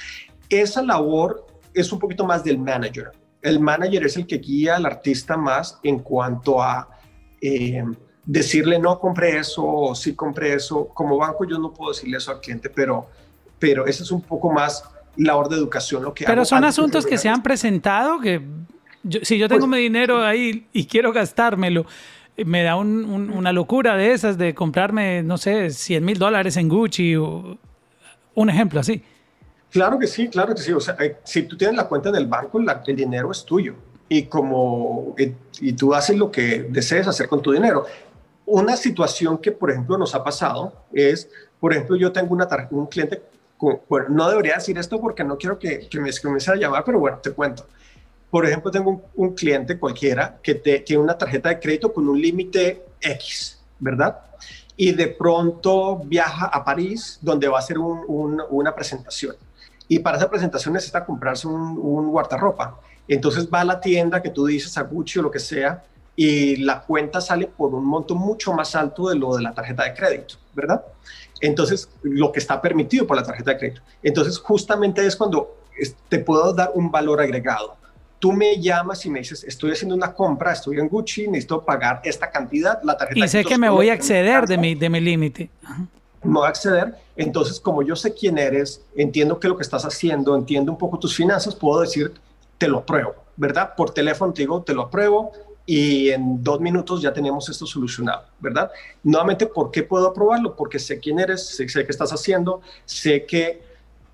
Esa 0.48 0.82
labor 0.82 1.46
es 1.74 1.92
un 1.92 1.98
poquito 1.98 2.24
más 2.24 2.42
del 2.42 2.58
manager. 2.58 3.12
El 3.42 3.60
manager 3.60 4.04
es 4.04 4.16
el 4.16 4.26
que 4.26 4.38
guía 4.38 4.76
al 4.76 4.86
artista 4.86 5.36
más 5.36 5.78
en 5.82 6.00
cuanto 6.00 6.62
a 6.62 6.88
eh, 7.40 7.84
decirle 8.24 8.78
no 8.78 8.98
compré 8.98 9.38
eso 9.38 9.64
o 9.64 9.94
sí 9.94 10.14
compré 10.14 10.54
eso. 10.54 10.88
Como 10.88 11.16
banco 11.16 11.44
yo 11.44 11.58
no 11.58 11.72
puedo 11.72 11.92
decirle 11.92 12.18
eso 12.18 12.32
al 12.32 12.40
cliente, 12.40 12.68
pero, 12.68 13.08
pero 13.58 13.86
ese 13.86 14.02
es 14.02 14.10
un 14.10 14.22
poco 14.22 14.50
más 14.50 14.84
labor 15.16 15.48
de 15.48 15.56
educación 15.56 16.02
lo 16.02 16.14
que 16.14 16.24
Pero 16.24 16.44
son 16.44 16.64
asuntos 16.64 17.06
que 17.06 17.18
se 17.18 17.28
han 17.28 17.42
presentado 17.42 18.20
que 18.20 18.40
si 19.22 19.38
yo 19.38 19.48
tengo 19.48 19.66
pues 19.66 19.70
mi 19.70 19.78
dinero 19.78 20.24
ahí 20.24 20.66
y 20.72 20.86
quiero 20.86 21.12
gastármelo, 21.12 21.86
me 22.44 22.62
da 22.62 22.76
una 22.76 23.52
locura 23.52 23.96
de 23.96 24.12
esas 24.12 24.38
de 24.38 24.54
comprarme, 24.54 25.22
no 25.22 25.38
sé, 25.38 25.70
100 25.70 26.04
mil 26.04 26.18
dólares 26.18 26.56
en 26.56 26.68
Gucci 26.68 27.16
o 27.16 27.58
un 28.34 28.50
ejemplo 28.50 28.80
así. 28.80 29.02
Claro 29.70 29.98
que 29.98 30.06
sí, 30.06 30.28
claro 30.28 30.54
que 30.54 30.60
sí. 30.60 30.72
O 30.72 30.80
sea, 30.80 30.96
eh, 30.98 31.16
si 31.24 31.42
tú 31.42 31.56
tienes 31.56 31.76
la 31.76 31.86
cuenta 31.86 32.08
en 32.08 32.16
el 32.16 32.26
banco, 32.26 32.58
el 32.58 32.96
dinero 32.96 33.30
es 33.30 33.44
tuyo 33.44 33.74
y 34.08 34.24
como 34.24 35.14
eh, 35.16 35.34
y 35.60 35.72
tú 35.72 35.94
haces 35.94 36.16
lo 36.16 36.30
que 36.30 36.66
desees 36.68 37.06
hacer 37.06 37.28
con 37.28 37.40
tu 37.40 37.52
dinero. 37.52 37.86
Una 38.46 38.76
situación 38.76 39.38
que, 39.38 39.52
por 39.52 39.70
ejemplo, 39.70 39.96
nos 39.96 40.14
ha 40.14 40.24
pasado 40.24 40.72
es, 40.92 41.30
por 41.60 41.72
ejemplo, 41.72 41.96
yo 41.96 42.10
tengo 42.10 42.34
una 42.34 42.48
un 42.70 42.86
cliente, 42.86 43.22
bueno, 43.88 44.06
no 44.08 44.28
debería 44.28 44.54
decir 44.54 44.76
esto 44.76 45.00
porque 45.00 45.22
no 45.22 45.38
quiero 45.38 45.58
que, 45.58 45.86
que 45.88 46.00
me 46.00 46.10
comience 46.20 46.50
a 46.50 46.56
llamar, 46.56 46.82
pero 46.84 46.98
bueno, 46.98 47.18
te 47.18 47.30
cuento. 47.30 47.66
Por 48.30 48.46
ejemplo, 48.46 48.70
tengo 48.70 49.02
un, 49.14 49.34
cliente 49.34 49.78
cualquiera 49.78 50.38
que 50.42 50.54
tiene 50.54 51.02
una 51.02 51.18
tarjeta 51.18 51.48
de 51.48 51.58
crédito 51.58 51.92
con 51.92 52.08
un 52.08 52.20
límite 52.20 52.84
X, 53.00 53.60
¿verdad? 53.78 54.20
Y 54.76 54.92
de 54.92 55.08
pronto 55.08 55.98
viaja 56.04 56.46
a 56.46 56.64
París, 56.64 57.18
donde 57.20 57.48
va 57.48 57.56
a 57.56 57.60
hacer 57.60 57.78
una 57.78 58.74
presentación. 58.74 59.34
Y 59.88 59.98
para 59.98 60.16
esa 60.16 60.30
presentación 60.30 60.74
necesita 60.74 61.04
comprarse 61.04 61.48
un, 61.48 61.76
un 61.76 62.10
guardarropa. 62.10 62.78
Entonces 63.08 63.48
va 63.52 63.62
a 63.62 63.64
la 63.64 63.80
tienda 63.80 64.22
que 64.22 64.30
tú 64.30 64.46
dices, 64.46 64.78
a 64.78 64.82
Gucci 64.82 65.18
o 65.18 65.22
lo 65.22 65.30
que 65.30 65.40
sea, 65.40 65.82
y 66.14 66.56
la 66.56 66.82
cuenta 66.82 67.20
sale 67.20 67.48
por 67.48 67.74
un 67.74 67.84
monto 67.84 68.14
mucho 68.14 68.52
más 68.52 68.76
alto 68.76 69.08
de 69.08 69.16
lo 69.16 69.36
de 69.36 69.42
la 69.42 69.52
tarjeta 69.52 69.84
de 69.84 69.94
crédito, 69.94 70.36
¿verdad? 70.54 70.84
Entonces, 71.40 71.88
lo 72.02 72.30
que 72.30 72.38
está 72.38 72.60
permitido 72.60 73.06
por 73.06 73.16
la 73.16 73.22
tarjeta 73.22 73.52
de 73.52 73.58
crédito. 73.58 73.82
Entonces, 74.02 74.38
justamente 74.38 75.04
es 75.04 75.16
cuando 75.16 75.56
te 76.08 76.18
puedo 76.18 76.52
dar 76.52 76.72
un 76.74 76.90
valor 76.90 77.20
agregado 77.20 77.80
tú 78.20 78.32
me 78.32 78.60
llamas 78.60 79.04
y 79.06 79.10
me 79.10 79.18
dices, 79.18 79.42
estoy 79.42 79.72
haciendo 79.72 79.96
una 79.96 80.12
compra, 80.12 80.52
estoy 80.52 80.78
en 80.78 80.88
Gucci, 80.88 81.26
necesito 81.26 81.64
pagar 81.64 82.00
esta 82.04 82.30
cantidad, 82.30 82.80
la 82.84 82.96
tarjeta. 82.96 83.24
Y 83.24 83.28
sé 83.28 83.44
que 83.44 83.58
me 83.58 83.68
voy 83.68 83.88
a 83.88 83.94
exceder 83.94 84.46
de 84.46 84.58
mi, 84.58 84.74
de 84.76 84.88
mi 84.88 85.00
límite. 85.00 85.50
Me 86.22 86.34
voy 86.34 86.46
a 86.46 86.50
acceder, 86.50 86.94
entonces 87.16 87.58
como 87.58 87.82
yo 87.82 87.96
sé 87.96 88.12
quién 88.12 88.36
eres, 88.36 88.82
entiendo 88.94 89.40
qué 89.40 89.46
es 89.46 89.48
lo 89.48 89.56
que 89.56 89.62
estás 89.62 89.86
haciendo, 89.86 90.36
entiendo 90.36 90.70
un 90.70 90.78
poco 90.78 90.98
tus 90.98 91.16
finanzas, 91.16 91.54
puedo 91.54 91.80
decir, 91.80 92.12
te 92.58 92.68
lo 92.68 92.78
apruebo, 92.78 93.14
¿verdad? 93.36 93.74
Por 93.74 93.94
teléfono 93.94 94.34
te 94.34 94.42
digo, 94.42 94.62
te 94.62 94.74
lo 94.74 94.82
apruebo 94.82 95.32
y 95.64 96.10
en 96.10 96.44
dos 96.44 96.60
minutos 96.60 97.00
ya 97.00 97.14
tenemos 97.14 97.48
esto 97.48 97.64
solucionado, 97.64 98.24
¿verdad? 98.38 98.70
Nuevamente, 99.02 99.46
¿por 99.46 99.70
qué 99.70 99.82
puedo 99.82 100.08
aprobarlo? 100.08 100.54
Porque 100.54 100.78
sé 100.78 100.98
quién 100.98 101.20
eres, 101.20 101.46
sé, 101.46 101.66
sé 101.70 101.86
qué 101.86 101.90
estás 101.90 102.12
haciendo, 102.12 102.60
sé 102.84 103.24
que 103.24 103.69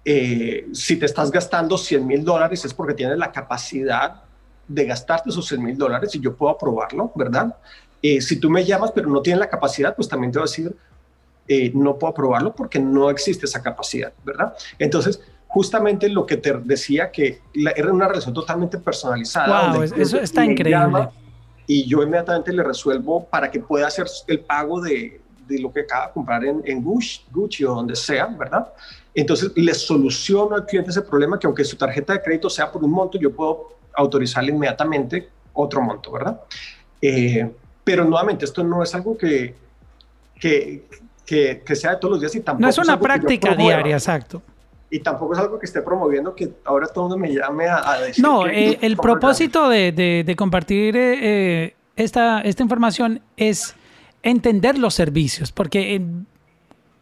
eh, 0.08 0.68
si 0.72 0.94
te 0.96 1.04
estás 1.04 1.32
gastando 1.32 1.76
100 1.76 2.06
mil 2.06 2.24
dólares 2.24 2.64
es 2.64 2.72
porque 2.72 2.94
tienes 2.94 3.18
la 3.18 3.32
capacidad 3.32 4.22
de 4.68 4.84
gastarte 4.84 5.30
esos 5.30 5.48
100 5.48 5.60
mil 5.60 5.76
dólares 5.76 6.14
y 6.14 6.20
yo 6.20 6.36
puedo 6.36 6.52
aprobarlo, 6.52 7.10
¿verdad? 7.16 7.56
Eh, 8.00 8.20
si 8.20 8.38
tú 8.38 8.48
me 8.48 8.64
llamas 8.64 8.92
pero 8.92 9.08
no 9.08 9.20
tienes 9.20 9.40
la 9.40 9.50
capacidad, 9.50 9.96
pues 9.96 10.08
también 10.08 10.30
te 10.30 10.38
voy 10.38 10.46
a 10.46 10.48
decir, 10.48 10.76
eh, 11.48 11.72
no 11.74 11.98
puedo 11.98 12.12
aprobarlo 12.12 12.54
porque 12.54 12.78
no 12.78 13.10
existe 13.10 13.46
esa 13.46 13.60
capacidad, 13.60 14.12
¿verdad? 14.24 14.54
Entonces, 14.78 15.20
justamente 15.48 16.08
lo 16.08 16.24
que 16.24 16.36
te 16.36 16.52
decía 16.52 17.10
que 17.10 17.40
era 17.74 17.92
una 17.92 18.06
relación 18.06 18.32
totalmente 18.32 18.78
personalizada. 18.78 19.72
Wow, 19.72 19.82
eso 19.82 20.20
está 20.20 20.44
increíble. 20.44 21.08
Y 21.66 21.84
yo 21.88 22.00
inmediatamente 22.04 22.52
le 22.52 22.62
resuelvo 22.62 23.24
para 23.24 23.50
que 23.50 23.58
pueda 23.58 23.88
hacer 23.88 24.06
el 24.28 24.38
pago 24.38 24.80
de, 24.80 25.20
de 25.48 25.58
lo 25.58 25.72
que 25.72 25.80
acaba 25.80 26.06
de 26.06 26.12
comprar 26.12 26.44
en, 26.44 26.62
en 26.64 26.80
Gucci, 26.80 27.22
Gucci 27.32 27.64
o 27.64 27.74
donde 27.74 27.96
sea, 27.96 28.26
¿verdad? 28.26 28.72
Entonces, 29.16 29.50
le 29.56 29.72
soluciono 29.72 30.54
al 30.54 30.66
cliente 30.66 30.90
ese 30.90 31.00
problema 31.00 31.38
que 31.38 31.46
aunque 31.46 31.64
su 31.64 31.74
tarjeta 31.76 32.12
de 32.12 32.22
crédito 32.22 32.50
sea 32.50 32.70
por 32.70 32.84
un 32.84 32.90
monto, 32.90 33.18
yo 33.18 33.34
puedo 33.34 33.78
autorizarle 33.94 34.52
inmediatamente 34.52 35.30
otro 35.54 35.80
monto, 35.80 36.12
¿verdad? 36.12 36.38
Eh, 37.00 37.50
pero 37.82 38.04
nuevamente, 38.04 38.44
esto 38.44 38.62
no 38.62 38.82
es 38.82 38.94
algo 38.94 39.16
que, 39.16 39.54
que, 40.38 40.82
que, 41.24 41.74
sea 41.74 41.92
de 41.92 41.96
todos 41.96 42.12
los 42.12 42.20
días 42.20 42.34
y 42.34 42.40
tampoco... 42.40 42.60
No 42.60 42.68
es 42.68 42.76
una 42.76 43.00
práctica 43.00 43.54
diaria, 43.54 43.96
exacto. 43.96 44.42
Y 44.90 45.00
tampoco 45.00 45.32
es 45.32 45.38
algo 45.38 45.58
que 45.58 45.64
esté 45.64 45.80
promoviendo 45.80 46.34
que 46.34 46.52
ahora 46.66 46.86
todo 46.86 47.06
el 47.06 47.10
mundo 47.12 47.26
me 47.26 47.32
llame 47.32 47.68
a, 47.70 47.98
decir... 48.00 48.22
No, 48.22 48.46
eh, 48.46 48.78
el 48.82 48.98
propósito 48.98 49.70
de, 49.70 49.92
de, 50.26 50.36
compartir 50.36 50.94
eh, 50.94 51.74
esta, 51.96 52.42
esta 52.42 52.62
información 52.62 53.22
es 53.38 53.74
entender 54.22 54.76
los 54.76 54.92
servicios, 54.92 55.52
porque 55.52 56.02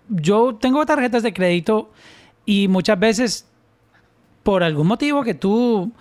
yo 0.09 0.55
tengo 0.55 0.85
tarjetas 0.87 1.23
de 1.23 1.33
crédito 1.33 1.91
y 2.47 2.69
muchas 2.69 2.99
veces, 2.99 3.47
por 4.43 4.63
algún 4.63 4.87
motivo 4.87 5.23
que 5.23 5.35
tú, 5.35 5.93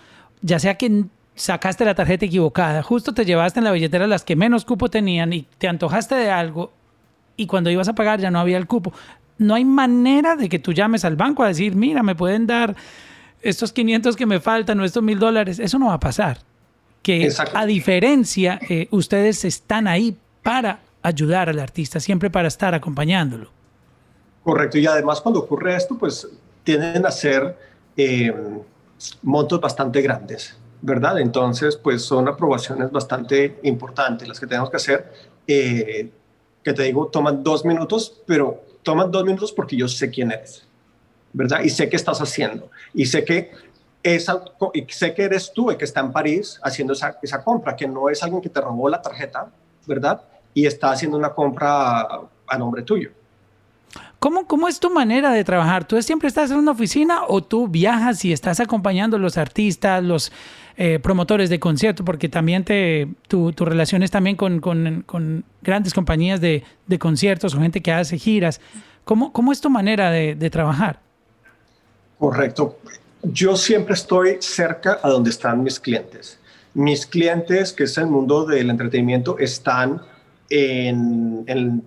ya 0.42 0.60
sea 0.60 0.76
que 0.76 1.06
sacaste 1.36 1.86
la 1.86 1.96
tarjeta 1.96 2.26
equivocada, 2.26 2.84
justo 2.84 3.14
te 3.14 3.26
llevaste 3.26 3.60
en 3.60 3.66
la 3.66 3.72
billetera 3.72 4.08
las 4.08 4.24
que 4.24 4.36
menos 4.36 4.66
cupo 4.66 4.90
tenían 4.90 5.34
y 5.34 5.48
te 5.58 5.68
antojaste 5.68 6.16
de 6.16 6.30
algo 6.30 6.72
y 7.36 7.48
cuando 7.48 7.70
ibas 7.70 7.88
a 7.88 7.96
pagar 7.96 8.20
ya 8.20 8.32
no 8.32 8.40
había 8.40 8.58
el 8.58 8.68
cupo. 8.68 8.94
No 9.38 9.56
hay 9.56 9.66
manera 9.66 10.36
de 10.36 10.48
que 10.48 10.60
tú 10.60 10.74
llames 10.74 11.06
al 11.06 11.16
banco 11.16 11.44
a 11.44 11.48
decir, 11.48 11.76
mira, 11.76 12.04
me 12.04 12.16
pueden 12.16 12.46
dar 12.46 12.76
estos 13.42 13.74
500 13.74 14.16
que 14.16 14.26
me 14.26 14.40
faltan 14.40 14.80
o 14.80 14.86
estos 14.86 15.04
mil 15.04 15.20
dólares, 15.20 15.60
eso 15.60 15.80
no 15.80 15.88
va 15.88 15.96
a 15.96 16.00
pasar. 16.00 16.40
Que 17.02 17.30
a 17.54 17.66
diferencia, 17.66 18.60
eh, 18.70 18.88
ustedes 18.92 19.44
están 19.44 19.88
ahí 19.88 20.16
para 20.42 20.80
ayudar 21.02 21.50
al 21.50 21.60
artista, 21.60 22.00
siempre 22.00 22.30
para 22.30 22.48
estar 22.48 22.74
acompañándolo. 22.74 23.52
Correcto, 24.44 24.78
y 24.78 24.86
además 24.86 25.22
cuando 25.22 25.40
ocurre 25.40 25.76
esto, 25.76 25.98
pues 25.98 26.28
tienden 26.64 27.06
a 27.06 27.12
ser 27.12 27.58
eh, 27.96 28.34
montos 29.22 29.62
bastante 29.62 30.02
grandes, 30.02 30.58
¿verdad? 30.82 31.20
Entonces, 31.20 31.78
pues 31.78 32.04
son 32.04 32.28
aprobaciones 32.28 32.92
bastante 32.92 33.60
importantes 33.64 34.28
las 34.28 34.40
que 34.40 34.48
tenemos 34.48 34.70
que 34.70 34.78
hacer, 34.78 35.14
eh, 35.48 36.12
que 36.62 36.74
te 36.74 36.84
digo, 36.84 37.08
toman 37.08 37.42
dos 37.42 37.64
minutos, 37.64 38.22
pero 38.26 38.64
toman 38.84 39.12
dos 39.12 39.24
minutos 39.24 39.54
porque 39.54 39.78
yo 39.78 39.88
sé 39.88 40.10
quién 40.10 40.32
eres, 40.32 40.68
¿verdad? 41.32 41.62
Y 41.64 41.70
sé 41.70 41.88
qué 41.88 41.96
estás 41.96 42.20
haciendo, 42.20 42.70
y 42.94 43.06
sé 43.06 43.24
que 43.24 43.52
esa, 44.04 44.44
y 44.74 44.86
sé 44.90 45.14
que 45.14 45.24
eres 45.24 45.54
tú 45.54 45.72
el 45.72 45.78
que 45.78 45.86
está 45.86 46.02
en 46.02 46.12
París 46.12 46.60
haciendo 46.62 46.92
esa, 46.92 47.18
esa 47.22 47.42
compra, 47.42 47.78
que 47.78 47.88
no 47.88 48.10
es 48.10 48.22
alguien 48.22 48.42
que 48.42 48.50
te 48.50 48.60
robó 48.60 48.90
la 48.90 49.02
tarjeta, 49.02 49.50
¿verdad? 49.88 50.22
Y 50.54 50.66
está 50.66 50.92
haciendo 50.92 51.18
una 51.18 51.34
compra 51.34 52.02
a 52.02 52.58
nombre 52.58 52.84
tuyo. 52.84 53.12
¿Cómo, 54.24 54.48
¿Cómo 54.48 54.70
es 54.70 54.80
tu 54.80 54.90
manera 54.90 55.34
de 55.34 55.44
trabajar? 55.44 55.86
¿Tú 55.86 56.02
siempre 56.02 56.30
estás 56.30 56.50
en 56.50 56.56
una 56.56 56.72
oficina 56.72 57.24
o 57.28 57.44
tú 57.44 57.68
viajas 57.68 58.24
y 58.24 58.32
estás 58.32 58.62
acompañando 58.62 59.18
a 59.18 59.20
los 59.20 59.38
artistas, 59.38 60.02
los 60.02 60.32
eh, 60.78 60.98
promotores 61.04 61.50
de 61.50 61.60
conciertos? 61.60 62.06
Porque 62.06 62.30
también 62.30 62.64
te, 62.64 63.10
tu, 63.28 63.52
tu 63.52 63.66
relación 63.66 64.02
es 64.02 64.12
también 64.12 64.38
con, 64.38 64.62
con, 64.62 65.44
grandes 65.62 65.94
compañías 65.94 66.40
de, 66.40 66.64
de, 66.88 67.00
conciertos 67.00 67.54
o 67.54 67.60
gente 67.60 67.82
que 67.82 67.92
hace 67.92 68.18
giras. 68.18 68.62
¿Cómo, 69.04 69.34
cómo 69.34 69.52
es 69.52 69.60
tu 69.60 69.70
manera 69.70 70.10
de, 70.10 70.36
de 70.36 70.50
trabajar? 70.50 71.02
Correcto. 72.18 72.80
Yo 73.24 73.58
siempre 73.58 73.94
estoy 73.94 74.38
cerca 74.40 75.00
a 75.04 75.10
donde 75.10 75.32
están 75.32 75.62
mis 75.62 75.82
clientes. 75.82 76.40
Mis 76.74 77.06
clientes, 77.06 77.74
que 77.74 77.84
es 77.84 77.98
el 77.98 78.08
mundo 78.08 78.46
del 78.46 78.70
entretenimiento, 78.70 79.38
están 79.38 80.02
en, 80.50 81.44
en 81.48 81.84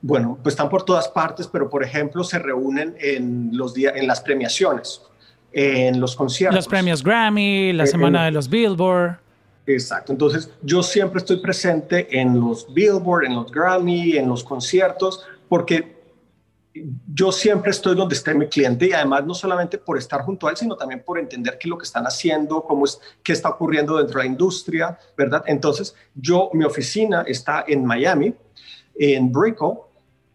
bueno, 0.00 0.38
pues 0.42 0.52
están 0.52 0.68
por 0.68 0.84
todas 0.84 1.08
partes, 1.08 1.46
pero 1.46 1.68
por 1.68 1.82
ejemplo 1.82 2.22
se 2.24 2.38
reúnen 2.38 2.96
en 3.00 3.50
los 3.52 3.74
días, 3.74 3.94
en 3.96 4.06
las 4.06 4.20
premiaciones, 4.20 5.02
en 5.52 6.00
los 6.00 6.14
conciertos. 6.14 6.56
Los 6.56 6.68
premios 6.68 7.02
Grammy, 7.02 7.72
la 7.72 7.84
eh, 7.84 7.88
semana 7.88 8.24
de 8.26 8.30
los 8.30 8.48
Billboard. 8.48 9.18
Exacto. 9.66 10.12
Entonces 10.12 10.50
yo 10.62 10.82
siempre 10.82 11.18
estoy 11.18 11.40
presente 11.40 12.18
en 12.18 12.40
los 12.40 12.72
Billboard, 12.72 13.24
en 13.24 13.34
los 13.34 13.50
Grammy, 13.50 14.16
en 14.16 14.28
los 14.28 14.42
conciertos, 14.44 15.26
porque 15.48 15.98
yo 17.12 17.32
siempre 17.32 17.70
estoy 17.70 17.96
donde 17.96 18.14
esté 18.14 18.34
mi 18.34 18.46
cliente 18.46 18.86
y 18.86 18.92
además 18.92 19.24
no 19.26 19.34
solamente 19.34 19.78
por 19.78 19.98
estar 19.98 20.22
junto 20.22 20.46
a 20.46 20.50
él, 20.50 20.56
sino 20.56 20.76
también 20.76 21.02
por 21.04 21.18
entender 21.18 21.58
qué 21.58 21.66
es 21.66 21.70
lo 21.70 21.78
que 21.78 21.84
están 21.84 22.04
haciendo, 22.04 22.62
cómo 22.62 22.84
es, 22.84 23.00
qué 23.22 23.32
está 23.32 23.48
ocurriendo 23.48 23.96
dentro 23.96 24.18
de 24.20 24.26
la 24.26 24.30
industria, 24.30 24.98
¿verdad? 25.16 25.42
Entonces 25.46 25.94
yo, 26.14 26.50
mi 26.52 26.64
oficina 26.64 27.24
está 27.26 27.64
en 27.66 27.84
Miami, 27.84 28.34
en 28.98 29.32
Brickell, 29.32 29.78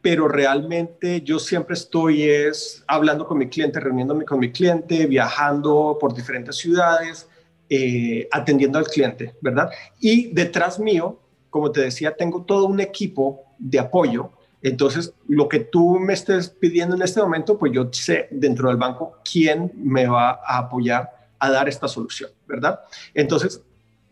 pero 0.04 0.28
realmente 0.28 1.22
yo 1.22 1.39
siempre 1.39 1.76
estoy 1.76 2.24
es 2.24 2.84
hablando 2.88 3.26
con 3.26 3.38
mi 3.38 3.47
cliente, 3.47 3.80
reuniéndome 3.80 4.26
con 4.26 4.38
mi 4.38 4.51
cliente, 4.51 5.06
viajando 5.06 5.97
por 5.97 6.14
diferentes 6.14 6.58
ciudades, 6.58 7.30
eh, 7.70 8.28
atendiendo 8.30 8.78
al 8.78 8.86
cliente, 8.86 9.34
¿verdad? 9.39 9.72
Y 10.01 10.28
detrás 10.34 10.78
mío, 10.78 11.22
como 11.49 11.72
te 11.72 11.80
decía, 11.80 12.14
tengo 12.18 12.43
todo 12.43 12.66
un 12.66 12.82
equipo 12.82 13.45
de 13.58 13.80
apoyo. 13.80 14.32
Entonces, 14.62 15.14
lo 15.30 15.47
que 15.47 15.62
tú 15.62 15.97
me 15.99 16.12
estés 16.12 16.49
pidiendo 16.49 16.97
en 16.97 17.01
este 17.01 17.22
momento, 17.22 17.58
pues 17.58 17.72
yo 17.72 17.88
sé 17.93 18.28
dentro 18.30 18.68
del 18.68 18.78
banco 18.78 19.20
quién 19.24 19.72
me 19.78 20.06
va 20.06 20.41
a 20.45 20.58
apoyar 20.58 21.12
a 21.39 21.49
dar 21.49 21.70
esta 21.70 21.88
solución, 21.88 22.30
¿verdad? 22.45 22.82
Entonces, 23.14 23.62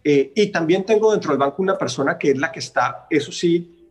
eh, 0.06 0.32
y 0.36 0.48
también 0.48 0.86
tengo 0.86 1.12
dentro 1.12 1.32
del 1.32 1.40
banco 1.40 1.62
una 1.62 1.78
persona 1.78 2.18
que 2.18 2.32
es 2.32 2.38
la 2.38 2.50
que 2.50 2.60
está, 2.60 3.08
eso 3.10 3.34
sí, 3.34 3.90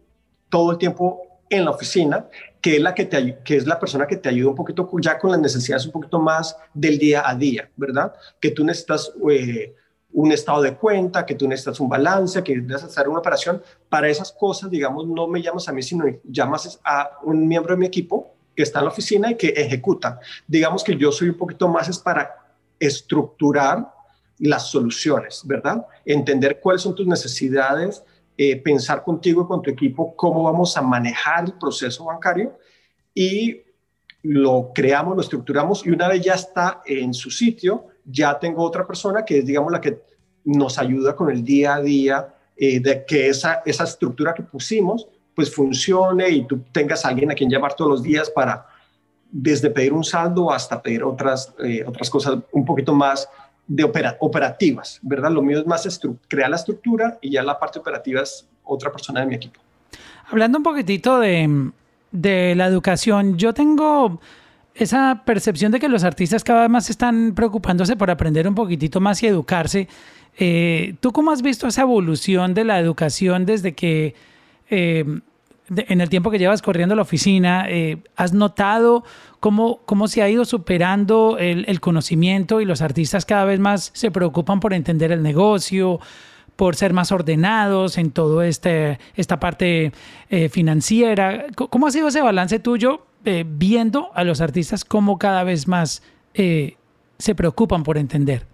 todo 0.48 0.72
el 0.72 0.78
tiempo 0.78 1.30
en 1.51 1.64
la 1.64 1.72
oficina, 1.72 2.26
que 2.61 2.76
es 2.76 2.82
la 2.82 2.94
que, 2.94 3.05
te, 3.05 3.38
que 3.44 3.57
es 3.57 3.66
la 3.66 3.78
persona 3.78 4.07
que 4.07 4.16
te 4.16 4.28
ayuda 4.28 4.51
un 4.51 4.57
poquito 4.57 4.88
ya 5.01 5.18
con 5.18 5.32
las 5.32 5.40
necesidades 5.40 5.84
un 5.86 5.92
poquito 5.92 6.20
más 6.20 6.57
del 6.72 6.98
día 6.98 7.28
a 7.28 7.34
día, 7.34 7.68
¿verdad? 7.76 8.14
Que 8.40 8.53
tú 8.53 8.64
necesitas 8.64 9.12
eh, 9.30 9.74
un 10.12 10.32
estado 10.32 10.62
de 10.62 10.76
cuenta, 10.76 11.26
que 11.26 11.34
tú 11.34 11.48
necesitas 11.48 11.80
un 11.80 11.88
balance, 11.88 12.42
que 12.42 12.57
necesitas 12.57 12.84
hacer 12.84 13.09
una 13.09 13.18
operación. 13.18 13.62
Para 13.88 14.09
esas 14.09 14.32
cosas, 14.32 14.70
digamos, 14.70 15.07
no 15.07 15.26
me 15.26 15.42
llamas 15.42 15.68
a 15.68 15.72
mí, 15.72 15.82
sino 15.82 16.05
llamas 16.24 16.80
a 16.84 17.18
un 17.24 17.46
miembro 17.46 17.74
de 17.74 17.80
mi 17.80 17.86
equipo 17.86 18.34
que 18.55 18.62
está 18.62 18.78
en 18.78 18.86
la 18.86 18.90
oficina 18.90 19.30
y 19.30 19.36
que 19.36 19.48
ejecuta. 19.48 20.20
Digamos 20.46 20.84
que 20.84 20.96
yo 20.96 21.11
soy 21.11 21.30
un 21.30 21.36
poquito 21.36 21.68
más 21.68 21.88
es 21.88 21.98
para 21.98 22.36
estructurar 22.78 23.92
las 24.38 24.70
soluciones, 24.70 25.42
¿verdad? 25.44 25.86
Entender 26.05 26.61
cuáles 26.61 26.82
son 26.82 26.94
tus 26.94 27.07
necesidades, 27.07 28.03
eh, 28.43 28.57
pensar 28.57 29.05
contigo 29.05 29.43
y 29.43 29.47
con 29.47 29.61
tu 29.61 29.68
equipo 29.68 30.16
cómo 30.16 30.45
vamos 30.45 30.74
a 30.74 30.80
manejar 30.80 31.45
el 31.45 31.53
proceso 31.59 32.07
bancario 32.07 32.57
y 33.14 33.61
lo 34.22 34.70
creamos, 34.74 35.14
lo 35.14 35.20
estructuramos 35.20 35.84
y 35.84 35.91
una 35.91 36.09
vez 36.09 36.22
ya 36.22 36.32
está 36.32 36.80
en 36.86 37.12
su 37.12 37.30
sitio, 37.30 37.88
ya 38.03 38.38
tengo 38.38 38.64
otra 38.64 38.86
persona 38.86 39.26
que 39.26 39.41
es, 39.41 39.45
digamos, 39.45 39.70
la 39.70 39.78
que 39.78 40.01
nos 40.43 40.78
ayuda 40.78 41.14
con 41.14 41.28
el 41.28 41.45
día 41.45 41.74
a 41.74 41.82
día 41.82 42.34
eh, 42.57 42.80
de 42.80 43.05
que 43.05 43.28
esa, 43.28 43.61
esa 43.66 43.84
estructura 43.84 44.32
que 44.32 44.43
pusimos 44.43 45.07
pues 45.34 45.55
funcione 45.55 46.30
y 46.30 46.47
tú 46.47 46.61
tengas 46.72 47.05
alguien 47.05 47.30
a 47.30 47.34
quien 47.34 47.51
llamar 47.51 47.74
todos 47.74 47.91
los 47.91 48.03
días 48.03 48.30
para 48.30 48.66
desde 49.30 49.68
pedir 49.68 49.93
un 49.93 50.03
saldo 50.03 50.51
hasta 50.51 50.80
pedir 50.80 51.05
otras, 51.05 51.53
eh, 51.62 51.84
otras 51.86 52.09
cosas 52.09 52.38
un 52.53 52.64
poquito 52.64 52.95
más 52.95 53.28
de 53.70 53.84
operativas, 54.18 54.98
¿verdad? 55.00 55.30
Lo 55.30 55.42
mío 55.42 55.60
es 55.60 55.66
más 55.66 56.00
crear 56.26 56.50
la 56.50 56.56
estructura 56.56 57.18
y 57.20 57.30
ya 57.30 57.42
la 57.44 57.56
parte 57.56 57.78
operativa 57.78 58.20
es 58.20 58.48
otra 58.64 58.90
persona 58.90 59.20
de 59.20 59.26
mi 59.26 59.36
equipo. 59.36 59.60
Hablando 60.28 60.58
un 60.58 60.64
poquitito 60.64 61.20
de, 61.20 61.70
de 62.10 62.54
la 62.56 62.66
educación, 62.66 63.38
yo 63.38 63.54
tengo 63.54 64.20
esa 64.74 65.22
percepción 65.24 65.70
de 65.70 65.78
que 65.78 65.88
los 65.88 66.02
artistas 66.02 66.42
cada 66.42 66.62
vez 66.62 66.70
más 66.70 66.90
están 66.90 67.32
preocupándose 67.32 67.94
por 67.94 68.10
aprender 68.10 68.48
un 68.48 68.56
poquitito 68.56 69.00
más 69.00 69.22
y 69.22 69.28
educarse. 69.28 69.86
Eh, 70.36 70.96
¿Tú 70.98 71.12
cómo 71.12 71.30
has 71.30 71.40
visto 71.40 71.68
esa 71.68 71.82
evolución 71.82 72.54
de 72.54 72.64
la 72.64 72.80
educación 72.80 73.46
desde 73.46 73.74
que 73.74 74.16
eh, 74.68 75.04
en 75.76 76.00
el 76.00 76.08
tiempo 76.08 76.30
que 76.30 76.38
llevas 76.38 76.62
corriendo 76.62 76.94
la 76.94 77.02
oficina, 77.02 77.66
eh, 77.68 78.02
¿has 78.16 78.32
notado 78.32 79.04
cómo, 79.38 79.80
cómo 79.84 80.08
se 80.08 80.22
ha 80.22 80.28
ido 80.28 80.44
superando 80.44 81.36
el, 81.38 81.80
conocimiento 81.80 82.60
y 82.60 82.64
los 82.64 82.82
artistas 82.82 83.24
cada 83.24 83.44
vez 83.44 83.60
más 83.60 83.90
se 83.94 84.10
preocupan 84.10 84.60
por 84.60 84.74
entender 84.74 85.12
el 85.12 85.22
negocio, 85.22 86.00
por 86.56 86.76
ser 86.76 86.92
más 86.92 87.12
ordenados 87.12 87.98
en 87.98 88.10
toda 88.10 88.46
este, 88.46 88.98
esta 89.14 89.38
parte 89.38 89.92
eh, 90.28 90.48
financiera? 90.48 91.46
¿Cómo 91.54 91.86
ha 91.86 91.90
sido 91.90 92.08
ese 92.08 92.20
balance 92.20 92.58
tuyo 92.58 93.06
eh, 93.24 93.44
viendo 93.46 94.10
a 94.14 94.24
los 94.24 94.40
artistas 94.40 94.84
cómo 94.84 95.18
cada 95.18 95.44
vez 95.44 95.68
más 95.68 96.02
se 96.32 97.34
preocupan 97.34 97.82
por 97.82 97.98
entender? 97.98 98.46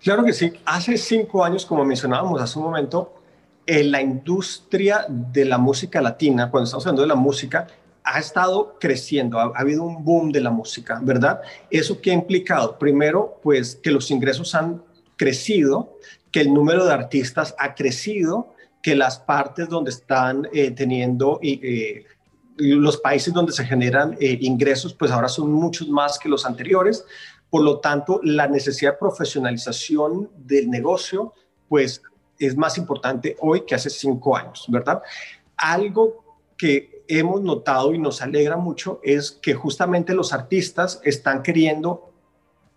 Claro 0.00 0.24
que 0.24 0.32
sí. 0.32 0.52
Hace 0.64 0.96
cinco 0.96 1.44
años, 1.44 1.66
como 1.66 1.84
mencionábamos 1.84 2.40
hace 2.40 2.58
un 2.58 2.64
momento, 2.66 3.17
en 3.68 3.90
la 3.90 4.00
industria 4.00 5.04
de 5.06 5.44
la 5.44 5.58
música 5.58 6.00
latina, 6.00 6.50
cuando 6.50 6.64
estamos 6.64 6.86
hablando 6.86 7.02
de 7.02 7.08
la 7.08 7.14
música, 7.16 7.66
ha 8.02 8.18
estado 8.18 8.78
creciendo, 8.80 9.38
ha, 9.38 9.52
habido 9.54 9.84
un 9.84 10.02
boom 10.02 10.32
de 10.32 10.40
la 10.40 10.50
música, 10.50 10.98
¿verdad? 11.02 11.42
¿Eso 11.70 12.00
qué 12.00 12.10
ha 12.10 12.14
implicado? 12.14 12.78
Primero, 12.78 13.38
pues 13.42 13.76
que 13.76 13.90
los 13.90 14.10
ingresos 14.10 14.54
han 14.54 14.82
crecido, 15.16 15.98
que 16.32 16.40
el 16.40 16.54
número 16.54 16.86
de 16.86 16.94
artistas 16.94 17.54
ha 17.58 17.74
crecido, 17.74 18.54
que 18.82 18.96
las 18.96 19.18
partes 19.18 19.68
donde 19.68 19.90
están 19.90 20.48
eh, 20.54 20.70
teniendo 20.70 21.38
eh, 21.42 22.06
los 22.56 22.96
países 22.96 23.34
donde 23.34 23.52
se 23.52 23.66
generan 23.66 24.16
eh, 24.18 24.38
ingresos, 24.40 24.94
pues 24.94 25.10
ahora 25.10 25.28
son 25.28 25.52
muchos 25.52 25.90
más 25.90 26.18
que 26.18 26.30
los 26.30 26.46
anteriores. 26.46 27.04
Por 27.50 27.62
lo 27.62 27.80
tanto, 27.80 28.18
la 28.24 28.48
necesidad 28.48 28.92
de 28.92 28.98
profesionalización 28.98 30.30
del 30.38 30.70
negocio, 30.70 31.34
pues 31.68 32.00
es 32.38 32.56
más 32.56 32.78
importante 32.78 33.36
hoy 33.40 33.62
que 33.62 33.74
hace 33.74 33.90
cinco 33.90 34.36
años, 34.36 34.64
¿verdad? 34.68 35.02
Algo 35.56 36.24
que 36.56 37.04
hemos 37.08 37.40
notado 37.40 37.94
y 37.94 37.98
nos 37.98 38.20
alegra 38.20 38.56
mucho 38.56 39.00
es 39.02 39.32
que 39.32 39.54
justamente 39.54 40.14
los 40.14 40.32
artistas 40.32 41.00
están 41.04 41.42
queriendo 41.42 42.12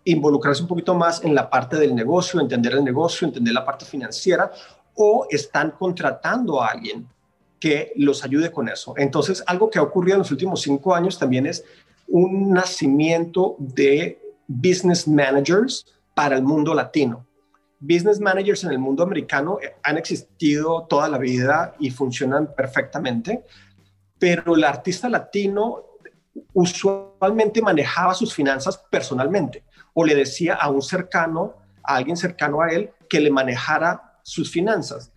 involucrarse 0.04 0.62
un 0.62 0.68
poquito 0.68 0.94
más 0.94 1.22
en 1.22 1.34
la 1.34 1.48
parte 1.48 1.76
del 1.76 1.94
negocio, 1.94 2.40
entender 2.40 2.72
el 2.72 2.82
negocio, 2.84 3.26
entender 3.26 3.54
la 3.54 3.64
parte 3.64 3.84
financiera 3.84 4.50
o 4.94 5.26
están 5.30 5.72
contratando 5.72 6.60
a 6.60 6.68
alguien 6.68 7.06
que 7.60 7.92
los 7.96 8.24
ayude 8.24 8.50
con 8.50 8.68
eso. 8.68 8.94
Entonces, 8.96 9.44
algo 9.46 9.70
que 9.70 9.78
ha 9.78 9.82
ocurrido 9.82 10.16
en 10.16 10.20
los 10.20 10.32
últimos 10.32 10.62
cinco 10.62 10.94
años 10.94 11.18
también 11.18 11.46
es 11.46 11.64
un 12.08 12.50
nacimiento 12.50 13.54
de 13.58 14.20
business 14.48 15.06
managers 15.06 15.86
para 16.14 16.36
el 16.36 16.42
mundo 16.42 16.74
latino 16.74 17.24
business 17.82 18.20
managers 18.20 18.62
en 18.62 18.70
el 18.70 18.78
mundo 18.78 19.02
americano 19.02 19.58
eh, 19.60 19.74
han 19.82 19.98
existido 19.98 20.86
toda 20.88 21.08
la 21.08 21.18
vida 21.18 21.74
y 21.80 21.90
funcionan 21.90 22.54
perfectamente, 22.54 23.44
pero 24.18 24.54
el 24.54 24.62
artista 24.62 25.08
latino 25.08 25.84
usualmente 26.54 27.60
manejaba 27.60 28.14
sus 28.14 28.32
finanzas 28.32 28.78
personalmente 28.88 29.64
o 29.94 30.04
le 30.04 30.14
decía 30.14 30.54
a 30.54 30.70
un 30.70 30.80
cercano, 30.80 31.56
a 31.82 31.96
alguien 31.96 32.16
cercano 32.16 32.62
a 32.62 32.68
él, 32.68 32.90
que 33.10 33.20
le 33.20 33.30
manejara 33.30 34.20
sus 34.22 34.50
finanzas. 34.50 35.12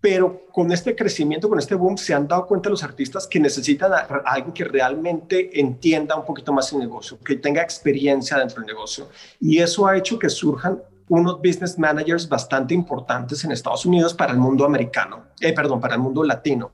Pero 0.00 0.46
con 0.50 0.72
este 0.72 0.96
crecimiento, 0.96 1.48
con 1.48 1.58
este 1.58 1.76
boom, 1.76 1.96
se 1.96 2.14
han 2.14 2.26
dado 2.26 2.46
cuenta 2.46 2.70
los 2.70 2.82
artistas 2.82 3.28
que 3.28 3.38
necesitan 3.38 3.92
a, 3.92 3.98
alguien 4.24 4.52
que 4.52 4.64
realmente 4.64 5.60
entienda 5.60 6.16
un 6.16 6.24
poquito 6.24 6.52
más 6.52 6.72
el 6.72 6.80
negocio, 6.80 7.20
que 7.20 7.36
tenga 7.36 7.62
experiencia 7.62 8.38
dentro 8.38 8.56
del 8.56 8.66
negocio. 8.66 9.08
Y 9.38 9.58
eso 9.58 9.86
ha 9.86 9.96
hecho 9.96 10.18
que 10.18 10.28
surjan 10.28 10.82
unos 11.12 11.42
business 11.42 11.78
managers 11.78 12.26
bastante 12.26 12.72
importantes 12.72 13.44
en 13.44 13.52
Estados 13.52 13.84
Unidos 13.84 14.14
para 14.14 14.32
el 14.32 14.38
mundo 14.38 14.64
americano, 14.64 15.26
eh, 15.40 15.52
perdón, 15.52 15.78
para 15.78 15.96
el 15.96 16.00
mundo 16.00 16.24
latino. 16.24 16.72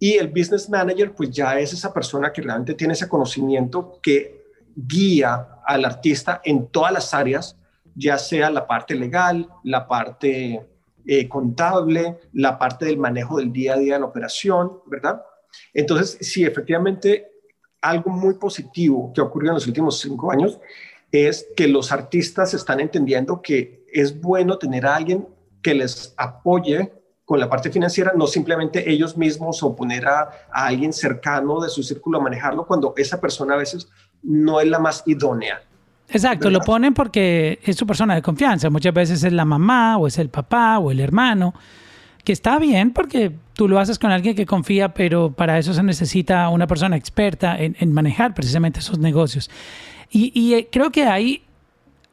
Y 0.00 0.14
el 0.14 0.26
business 0.28 0.68
manager, 0.68 1.14
pues 1.14 1.30
ya 1.30 1.56
es 1.60 1.72
esa 1.72 1.94
persona 1.94 2.32
que 2.32 2.42
realmente 2.42 2.74
tiene 2.74 2.94
ese 2.94 3.08
conocimiento 3.08 4.00
que 4.02 4.46
guía 4.74 5.60
al 5.64 5.84
artista 5.84 6.40
en 6.44 6.66
todas 6.66 6.92
las 6.92 7.14
áreas, 7.14 7.56
ya 7.94 8.18
sea 8.18 8.50
la 8.50 8.66
parte 8.66 8.96
legal, 8.96 9.48
la 9.62 9.86
parte 9.86 10.66
eh, 11.06 11.28
contable, 11.28 12.18
la 12.32 12.58
parte 12.58 12.86
del 12.86 12.98
manejo 12.98 13.38
del 13.38 13.52
día 13.52 13.74
a 13.74 13.78
día 13.78 13.94
de 13.94 14.00
la 14.00 14.06
operación, 14.06 14.80
¿verdad? 14.86 15.22
Entonces, 15.72 16.18
sí, 16.20 16.44
efectivamente, 16.44 17.30
algo 17.80 18.10
muy 18.10 18.34
positivo 18.34 19.12
que 19.14 19.20
ha 19.20 19.24
ocurrido 19.24 19.52
en 19.52 19.54
los 19.54 19.68
últimos 19.68 20.00
cinco 20.00 20.32
años 20.32 20.58
es 21.12 21.46
que 21.56 21.68
los 21.68 21.92
artistas 21.92 22.54
están 22.54 22.80
entendiendo 22.80 23.42
que 23.42 23.84
es 23.92 24.20
bueno 24.20 24.58
tener 24.58 24.86
a 24.86 24.96
alguien 24.96 25.26
que 25.62 25.74
les 25.74 26.14
apoye 26.16 26.92
con 27.24 27.40
la 27.40 27.50
parte 27.50 27.70
financiera, 27.70 28.12
no 28.16 28.26
simplemente 28.26 28.90
ellos 28.90 29.16
mismos 29.16 29.62
o 29.62 29.76
poner 29.76 30.06
a, 30.06 30.30
a, 30.50 30.66
alguien 30.66 30.92
cercano 30.92 31.60
de 31.60 31.68
su 31.68 31.82
círculo 31.82 32.18
a 32.18 32.22
manejarlo 32.22 32.66
cuando 32.66 32.94
esa 32.96 33.20
persona 33.20 33.54
a 33.54 33.58
veces 33.58 33.88
no 34.22 34.60
es 34.60 34.68
la 34.68 34.78
más 34.78 35.02
idónea. 35.06 35.60
Exacto, 36.10 36.48
lo 36.48 36.60
ponen 36.60 36.94
porque 36.94 37.58
es 37.62 37.76
su 37.76 37.86
persona 37.86 38.14
de 38.14 38.22
confianza. 38.22 38.70
Muchas 38.70 38.94
veces 38.94 39.22
es 39.22 39.32
la 39.32 39.44
mamá 39.44 39.98
o 39.98 40.06
es 40.06 40.18
el 40.18 40.30
papá 40.30 40.78
o 40.78 40.90
el 40.90 41.00
hermano, 41.00 41.54
que 42.24 42.32
está 42.32 42.58
bien 42.58 42.92
porque 42.92 43.32
tú 43.52 43.68
lo 43.68 43.78
haces 43.78 43.98
con 43.98 44.10
alguien 44.10 44.34
que 44.34 44.46
confía, 44.46 44.94
pero 44.94 45.32
para 45.32 45.58
eso 45.58 45.74
se 45.74 45.82
necesita 45.82 46.48
una 46.48 46.66
persona 46.66 46.96
experta 46.96 47.56
en, 47.58 47.92
manejar 47.92 48.34
precisamente 48.34 48.80
esos 48.80 48.98
negocios. 48.98 49.50
Y, 50.10 50.54
eh, 50.54 50.68
creo 50.72 50.90
que 50.90 51.04
hay 51.04 51.42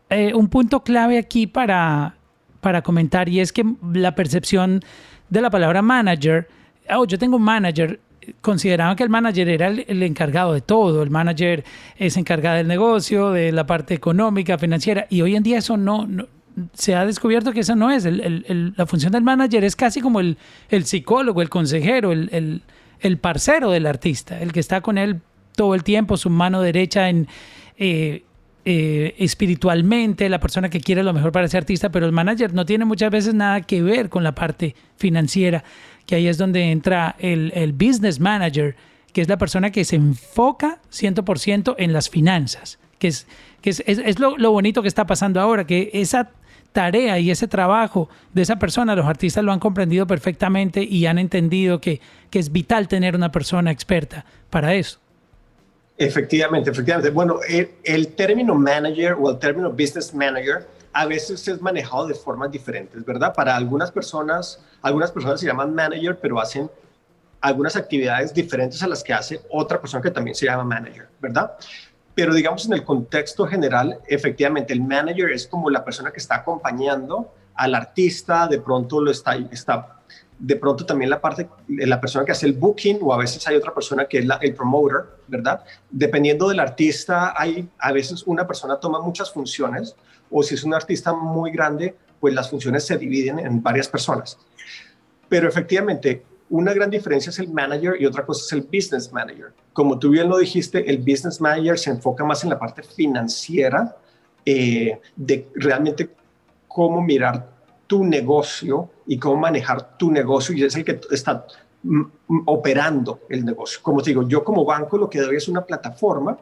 eh, 0.09 0.33
un 0.33 0.49
punto 0.49 0.83
clave 0.83 1.17
aquí 1.17 1.47
para, 1.47 2.15
para 2.61 2.81
comentar 2.81 3.29
y 3.29 3.39
es 3.39 3.53
que 3.53 3.63
la 3.93 4.15
percepción 4.15 4.81
de 5.29 5.41
la 5.41 5.49
palabra 5.49 5.81
manager, 5.81 6.47
oh, 6.89 7.05
yo 7.05 7.17
tengo 7.17 7.37
un 7.37 7.43
manager, 7.43 7.99
consideraban 8.41 8.95
que 8.95 9.03
el 9.03 9.09
manager 9.09 9.49
era 9.49 9.67
el, 9.67 10.03
encargado 10.03 10.53
de 10.53 10.61
todo, 10.61 11.03
el 11.03 11.09
manager 11.09 11.63
es 11.97 12.17
encargado 12.17 12.57
del 12.57 12.67
negocio, 12.67 13.31
de 13.31 13.51
la 13.51 13.65
parte 13.65 13.93
económica, 13.93 14.57
financiera, 14.57 15.07
y 15.09 15.21
hoy 15.21 15.35
en 15.35 15.43
día 15.43 15.59
eso 15.59 15.77
no, 15.77 16.07
se 16.73 16.95
ha 16.95 17.05
descubierto 17.05 17.51
que 17.51 17.61
eso 17.61 17.75
no 17.75 17.91
es, 17.91 18.05
la 18.05 18.85
función 18.85 19.11
del 19.11 19.23
manager 19.23 19.63
es 19.63 19.75
casi 19.75 20.01
como 20.01 20.19
el, 20.19 20.37
psicólogo, 20.83 21.41
el 21.41 21.49
consejero, 21.49 22.11
el, 22.11 22.61
parcero 23.21 23.71
del 23.71 23.85
artista, 23.85 24.39
el 24.39 24.51
que 24.51 24.59
está 24.59 24.81
con 24.81 24.97
él 24.97 25.21
todo 25.55 25.75
el 25.75 25.83
tiempo, 25.83 26.17
su 26.17 26.29
mano 26.29 26.61
derecha 26.61 27.09
en... 27.09 27.27
Eh, 27.77 28.23
eh, 28.67 29.13
espiritualmente, 29.19 30.27
la 30.27 30.39
persona 30.39 30.69
que 30.69 30.79
quiere 30.79 31.03
lo 31.03 31.13
mejor 31.13 31.31
para 31.31 31.45
ese 31.45 31.55
artista, 31.55 31.91
pero 31.91 32.07
el 32.07 32.11
manager 32.11 32.51
no 32.55 32.65
tiene 32.65 32.83
muchas 32.83 33.11
veces 33.11 33.35
nada 33.35 33.61
que 33.61 33.83
ver 33.83 34.09
con 34.09 34.23
la 34.23 34.33
parte 34.33 34.75
financiera 34.97 35.63
que 36.05 36.15
ahí 36.15 36.27
es 36.27 36.37
donde 36.37 36.71
entra 36.71 37.15
el, 37.19 37.73
business 37.73 38.19
manager, 38.19 38.75
que 39.13 39.21
es 39.21 39.29
la 39.29 39.37
persona 39.37 39.71
que 39.71 39.85
se 39.85 39.95
enfoca 39.95 40.79
100% 40.91 41.75
en 41.77 41.93
las 41.93 42.09
finanzas, 42.09 42.79
que 42.99 43.07
es, 43.09 43.27
que 43.61 43.69
es, 43.69 44.19
lo, 44.19 44.51
bonito 44.51 44.81
que 44.81 44.87
está 44.87 45.05
pasando 45.05 45.39
ahora, 45.39 45.65
que 45.65 45.89
esa 45.93 46.31
tarea 46.71 47.19
y 47.19 47.31
ese 47.31 47.47
trabajo 47.47 48.09
de 48.33 48.41
esa 48.41 48.57
persona, 48.59 48.95
los 48.95 49.05
artistas 49.05 49.43
lo 49.43 49.51
han 49.51 49.59
comprendido 49.59 50.05
perfectamente 50.05 50.83
y 50.83 51.05
han 51.05 51.17
entendido 51.17 51.79
que, 51.79 52.01
que 52.29 52.39
es 52.39 52.51
vital 52.51 52.87
tener 52.87 53.15
una 53.15 53.31
persona 53.31 53.71
experta 53.71 54.25
para 54.49 54.75
eso. 54.75 54.99
Efectivamente, 55.97 56.69
efectivamente. 56.69 57.09
Bueno, 57.09 57.39
el, 57.47 58.07
término 58.15 58.53
manager 58.53 59.15
o 59.19 59.29
el 59.29 59.39
término 59.39 59.69
business 59.71 60.13
manager 60.13 60.67
a 60.91 61.05
veces 61.05 61.47
es 61.47 61.61
manejado 61.61 62.07
de 62.07 62.15
formas 62.15 62.51
diferentes, 62.51 63.03
¿verdad? 63.05 63.33
Para 63.33 63.55
algunas 63.55 63.91
personas, 63.91 64.61
algunas 64.81 65.11
personas 65.11 65.39
se 65.39 65.47
llaman 65.47 65.73
manager, 65.73 66.19
pero 66.21 66.39
hacen 66.39 66.69
algunas 67.39 67.75
actividades 67.75 68.33
diferentes 68.33 68.81
a 68.83 68.87
las 68.87 69.03
que 69.03 69.13
hace 69.13 69.41
otra 69.49 69.79
persona 69.79 70.01
que 70.01 70.11
también 70.11 70.35
se 70.35 70.45
llama 70.45 70.63
manager, 70.63 71.07
¿verdad? 71.21 71.53
Pero 72.13 72.33
digamos 72.33 72.65
en 72.65 72.73
el 72.73 72.83
contexto 72.83 73.45
general, 73.45 73.99
efectivamente 74.07 74.73
el 74.73 74.81
manager 74.81 75.31
es 75.31 75.47
como 75.47 75.69
la 75.69 75.83
persona 75.83 76.11
que 76.11 76.19
está 76.19 76.35
acompañando 76.35 77.33
al 77.55 77.75
artista, 77.75 78.47
de 78.47 78.59
pronto 78.59 79.01
lo 79.01 79.11
está, 79.11 79.35
está 79.35 79.99
de 80.37 80.55
pronto 80.57 80.85
también 80.85 81.09
la 81.09 81.21
parte, 81.21 81.47
la 81.67 81.99
persona 81.99 82.25
que 82.25 82.31
hace 82.31 82.45
el 82.45 82.53
booking 82.53 82.99
o 83.01 83.13
a 83.13 83.17
veces 83.17 83.47
hay 83.47 83.55
otra 83.55 83.73
persona 83.73 84.05
que 84.05 84.19
es 84.19 84.27
el 84.41 84.53
promoter, 84.53 85.05
¿verdad? 85.27 85.63
Dependiendo 85.89 86.49
del 86.49 86.59
artista, 86.59 87.33
hay 87.35 87.69
a 87.79 87.91
veces 87.91 88.23
una 88.25 88.45
persona 88.45 88.79
toma 88.79 89.01
muchas 89.01 89.31
funciones 89.31 89.95
o 90.29 90.43
si 90.43 90.55
es 90.55 90.63
un 90.63 90.73
artista 90.73 91.13
muy 91.13 91.51
grande, 91.51 91.95
pues 92.19 92.33
las 92.33 92.49
funciones 92.49 92.85
se 92.85 92.97
dividen 92.97 93.39
en 93.39 93.61
varias 93.63 93.87
personas. 93.87 94.37
Pero 95.29 95.47
efectivamente, 95.47 96.23
una 96.49 96.73
gran 96.73 96.89
diferencia 96.89 97.29
es 97.29 97.39
el 97.39 97.51
manager 97.51 97.95
y 97.99 98.05
otra 98.05 98.25
cosa 98.25 98.43
es 98.45 98.51
el 98.53 98.61
business 98.61 99.11
manager. 99.11 99.53
Como 99.73 99.97
tú 99.97 100.09
bien 100.09 100.29
lo 100.29 100.37
dijiste, 100.37 100.89
el 100.89 100.97
business 100.97 101.41
manager 101.41 101.77
se 101.79 101.91
enfoca 101.91 102.23
más 102.23 102.43
en 102.43 102.49
la 102.49 102.59
parte 102.59 102.83
financiera 102.83 103.95
eh, 104.45 104.99
de 105.15 105.47
realmente 105.55 106.09
cómo 106.67 107.01
mirar 107.01 107.47
tu 107.87 108.03
negocio 108.03 108.89
y 109.07 109.17
cómo 109.17 109.37
manejar 109.37 109.97
tu 109.97 110.11
negocio 110.11 110.55
y 110.55 110.63
es 110.63 110.75
el 110.75 110.83
que 110.83 110.99
está 111.11 111.45
operando 112.45 113.21
el 113.29 113.45
negocio. 113.45 113.79
Como 113.81 114.01
te 114.01 114.09
digo, 114.09 114.27
yo 114.27 114.43
como 114.43 114.65
banco 114.65 114.97
lo 114.97 115.09
que 115.09 115.21
doy 115.21 115.35
es 115.35 115.47
una 115.47 115.63
plataforma 115.63 116.37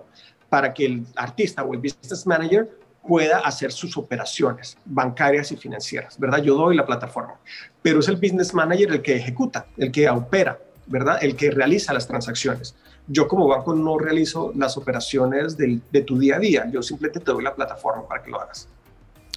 para 0.49 0.73
que 0.73 0.85
el 0.85 1.05
artista 1.15 1.63
o 1.63 1.73
el 1.73 1.79
business 1.79 2.25
manager 2.25 2.69
pueda 3.05 3.39
hacer 3.39 3.71
sus 3.71 3.97
operaciones 3.97 4.77
bancarias 4.85 5.51
y 5.51 5.57
financieras, 5.57 6.17
¿verdad? 6.17 6.41
Yo 6.41 6.55
doy 6.55 6.75
la 6.75 6.85
plataforma, 6.85 7.35
pero 7.81 7.99
es 7.99 8.07
el 8.07 8.15
business 8.15 8.53
manager 8.53 8.91
el 8.91 9.01
que 9.01 9.17
ejecuta, 9.17 9.65
el 9.77 9.91
que 9.91 10.09
opera, 10.09 10.57
¿verdad? 10.85 11.17
El 11.21 11.35
que 11.35 11.51
realiza 11.51 11.93
las 11.93 12.07
transacciones. 12.07 12.75
Yo 13.07 13.27
como 13.27 13.47
banco 13.47 13.73
no 13.73 13.97
realizo 13.97 14.53
las 14.55 14.77
operaciones 14.77 15.57
de 15.57 16.01
tu 16.03 16.17
día 16.17 16.37
a 16.37 16.39
día, 16.39 16.69
yo 16.71 16.81
simplemente 16.81 17.19
te 17.19 17.31
doy 17.31 17.43
la 17.43 17.53
plataforma 17.53 18.07
para 18.07 18.23
que 18.23 18.31
lo 18.31 18.39
hagas. 18.39 18.69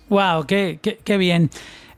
Wow, 0.09 0.47
qué, 0.47 0.79
qué, 0.81 1.16
bien. 1.16 1.51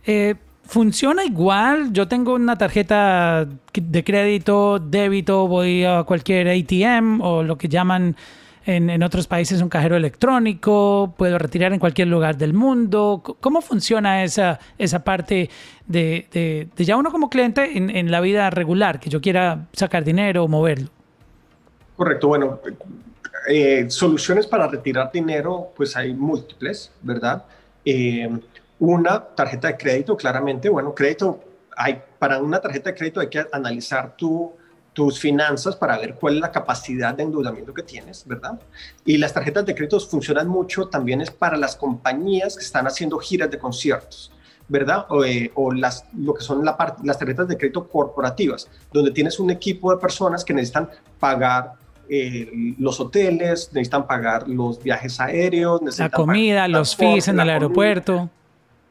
Eh, 0.06 0.34
funciona 0.68 1.24
igual. 1.24 1.92
Yo 1.92 2.06
tengo 2.06 2.34
una 2.34 2.56
tarjeta 2.56 3.48
de 3.72 4.04
crédito, 4.04 4.78
débito, 4.78 5.48
voy 5.48 5.84
a 5.84 6.04
cualquier 6.04 6.48
ATM 6.48 7.20
o 7.22 7.42
lo 7.42 7.56
que 7.56 7.68
llaman 7.68 8.14
en, 8.66 9.02
otros 9.02 9.26
países 9.26 9.62
un 9.62 9.70
cajero 9.70 9.96
electrónico, 9.96 11.14
puedo 11.16 11.38
retirar 11.38 11.72
en 11.72 11.78
cualquier 11.78 12.08
lugar 12.08 12.36
del 12.36 12.52
mundo. 12.52 13.22
¿Cómo 13.40 13.62
funciona 13.62 14.22
esa, 14.22 14.60
esa 14.76 15.02
parte 15.02 15.48
de, 15.86 16.68
ya 16.76 16.98
uno 16.98 17.10
como 17.10 17.30
cliente 17.30 17.78
en, 17.78 18.10
la 18.10 18.20
vida 18.20 18.50
regular, 18.50 19.00
que 19.00 19.08
yo 19.08 19.22
quiera 19.22 19.66
sacar 19.72 20.04
dinero 20.04 20.44
o 20.44 20.48
moverlo? 20.48 20.90
Correcto, 21.96 22.28
bueno, 22.28 22.60
eh, 23.48 23.86
soluciones 23.88 24.46
para 24.46 24.68
retirar 24.68 25.10
dinero, 25.10 25.72
pues 25.74 25.96
hay 25.96 26.12
múltiples, 26.12 26.92
¿verdad? 27.00 27.44
Eh, 27.86 28.28
una 28.78 29.24
tarjeta 29.34 29.68
de 29.68 29.76
crédito, 29.76 30.16
claramente, 30.16 30.68
bueno, 30.68 30.94
crédito, 30.94 31.40
hay, 31.76 32.02
para 32.18 32.40
una 32.40 32.60
tarjeta 32.60 32.90
de 32.90 32.96
crédito 32.96 33.20
hay 33.20 33.28
que 33.28 33.44
analizar 33.52 34.16
tu 34.16 34.52
tus 34.98 35.20
finanzas 35.20 35.76
para 35.76 35.96
ver 35.96 36.16
cuál 36.16 36.34
es 36.34 36.40
la 36.40 36.50
capacidad 36.50 37.14
de 37.14 37.22
endeudamiento 37.22 37.72
que 37.72 37.84
tienes, 37.84 38.26
¿verdad? 38.26 38.58
Y 39.04 39.16
las 39.16 39.32
tarjetas 39.32 39.64
de 39.64 39.72
crédito 39.72 40.00
funcionan 40.00 40.48
mucho 40.48 40.88
también 40.88 41.20
es 41.20 41.30
para 41.30 41.56
las 41.56 41.76
compañías 41.76 42.56
que 42.56 42.64
están 42.64 42.84
haciendo 42.84 43.16
giras 43.18 43.48
de 43.48 43.60
conciertos, 43.60 44.32
¿verdad? 44.66 45.06
O, 45.08 45.24
eh, 45.24 45.52
las, 45.76 46.04
lo 46.16 46.34
que 46.34 46.42
son 46.42 46.64
la 46.64 46.96
las 47.04 47.16
tarjetas 47.16 47.46
de 47.46 47.56
crédito 47.56 47.86
corporativas, 47.86 48.68
donde 48.92 49.12
tienes 49.12 49.38
un 49.38 49.50
equipo 49.50 49.92
de 49.92 49.98
personas 49.98 50.44
que 50.44 50.52
necesitan 50.52 50.90
pagar 51.20 51.74
eh, 52.08 52.74
los 52.76 52.98
hoteles, 52.98 53.70
necesitan 53.72 54.04
pagar 54.04 54.48
los 54.48 54.82
viajes 54.82 55.20
aéreos, 55.20 55.80
la 55.96 56.10
comida, 56.10 56.66
los 56.66 56.96
fees 56.96 57.28
en 57.28 57.38
el 57.38 57.48
aeropuerto. 57.48 58.30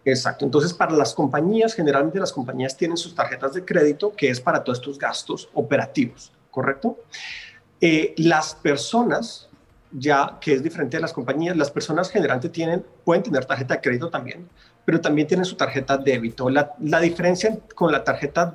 Exacto. 0.07 0.45
Entonces, 0.45 0.73
para 0.73 0.93
las 0.93 1.13
compañías, 1.13 1.73
generalmente 1.73 2.17
las 2.17 2.31
compañías 2.31 2.77
tienen 2.77 2.95
sus 2.95 3.13
tarjetas 3.13 3.53
de 3.53 3.65
crédito, 3.65 4.13
que 4.15 4.29
es 4.29 4.39
para 4.39 4.63
todos 4.63 4.79
estos 4.79 4.97
gastos 4.97 5.49
operativos, 5.53 6.31
¿correcto? 6.49 6.97
Eh, 7.81 8.13
las 8.17 8.55
personas, 8.55 9.49
ya 9.91 10.37
que 10.39 10.53
es 10.53 10.63
diferente 10.63 10.95
de 10.95 11.01
las 11.01 11.11
compañías, 11.11 11.57
las 11.57 11.69
personas 11.71 12.09
generalmente 12.09 12.47
tienen, 12.47 12.85
pueden 13.03 13.21
tener 13.21 13.43
tarjeta 13.43 13.73
de 13.73 13.81
crédito 13.81 14.09
también, 14.09 14.47
pero 14.85 15.01
también 15.01 15.27
tienen 15.27 15.43
su 15.43 15.57
tarjeta 15.57 15.97
de 15.97 16.13
débito. 16.13 16.49
La, 16.49 16.73
la 16.79 17.01
diferencia 17.01 17.59
con 17.75 17.91
la 17.91 18.01
tarjeta 18.05 18.53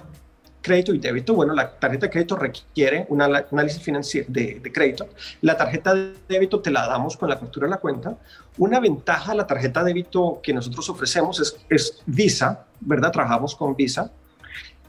crédito 0.63 0.95
y 0.95 0.99
débito. 0.99 1.35
Bueno, 1.35 1.53
la 1.53 1.79
tarjeta 1.79 2.07
de 2.07 2.11
crédito 2.13 2.37
requiere 2.37 3.05
un 3.11 3.21
análisis 3.21 3.83
financiero 3.83 4.27
de, 4.31 4.59
de, 4.63 4.73
crédito. 4.73 5.09
La 5.43 5.57
tarjeta 5.57 5.93
de 5.93 6.15
débito 6.29 6.61
te 6.61 6.71
la 6.71 6.87
damos 6.87 7.19
con 7.19 7.29
la 7.29 7.37
factura 7.37 7.67
de 7.67 7.73
la 7.73 7.79
cuenta. 7.79 8.17
Una 8.59 8.81
ventaja 8.81 9.33
de 9.33 9.39
la 9.39 9.47
tarjeta 9.47 9.81
de 9.83 9.93
débito 9.93 10.41
que 10.43 10.53
nosotros 10.53 10.89
ofrecemos 10.91 11.41
es, 11.41 11.57
es 11.71 12.03
Visa, 12.07 12.67
¿verdad? 12.81 13.11
Trabajamos 13.11 13.57
con 13.57 13.75
Visa. 13.75 14.11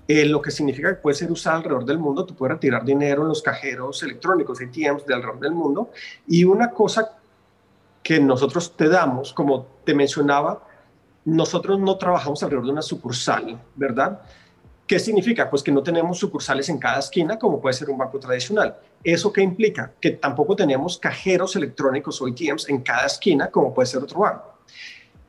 Eh, 0.06 0.26
lo 0.26 0.42
que 0.42 0.52
significa 0.52 0.90
que 0.90 1.02
puede 1.02 1.16
ser 1.16 1.32
usada 1.32 1.58
alrededor 1.58 1.86
del 1.86 1.98
mundo. 1.98 2.26
Tú 2.26 2.36
puedes 2.36 2.56
retirar 2.56 2.84
dinero 2.84 3.22
en 3.22 3.30
los 3.30 3.42
cajeros 3.42 4.04
electrónicos, 4.04 4.60
ATMs 4.60 5.06
de 5.06 5.14
alrededor 5.14 5.40
del 5.40 5.54
mundo. 5.54 5.92
Y 6.28 6.44
una 6.44 6.72
cosa 6.72 7.18
que 8.02 8.20
nosotros 8.20 8.76
te 8.76 8.90
damos, 8.90 9.32
como 9.32 9.66
te 9.86 9.94
mencionaba, 9.94 10.62
nosotros 11.24 11.80
no 11.80 11.98
trabajamos 11.98 12.44
alrededor 12.44 12.66
de 12.66 12.72
una 12.74 12.82
sucursal, 12.82 13.58
¿verdad? 13.76 14.22
¿Qué 14.94 15.00
significa? 15.00 15.50
Pues 15.50 15.64
que 15.64 15.72
no 15.72 15.82
tenemos 15.82 16.20
sucursales 16.20 16.70
en 16.70 16.78
cada 16.78 17.00
esquina 17.00 17.40
como 17.40 17.60
puede 17.60 17.74
ser 17.74 17.90
un 17.90 17.98
banco 17.98 18.20
tradicional. 18.20 18.78
¿Eso 19.04 19.34
qué 19.34 19.42
implica? 19.42 19.92
Que 20.00 20.12
tampoco 20.12 20.56
tenemos 20.56 21.00
cajeros 21.00 21.56
electrónicos 21.56 22.22
o 22.22 22.28
ATMs 22.28 22.70
en 22.70 22.84
cada 22.84 23.08
esquina 23.08 23.50
como 23.50 23.74
puede 23.74 23.88
ser 23.88 24.04
otro 24.04 24.20
banco. 24.20 24.54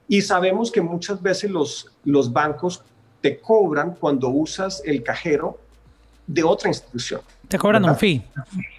Y 0.06 0.20
sabemos 0.20 0.70
que 0.70 0.82
muchas 0.82 1.22
veces 1.22 1.50
los, 1.50 1.90
los 2.04 2.30
bancos 2.30 2.82
te 3.22 3.40
cobran 3.40 3.94
cuando 3.94 4.28
usas 4.28 4.82
el 4.84 5.02
cajero 5.02 5.58
de 6.26 6.44
otra 6.44 6.68
institución. 6.68 7.22
Te 7.48 7.56
cobran 7.56 7.86
un 7.86 7.96
fee. 7.96 8.22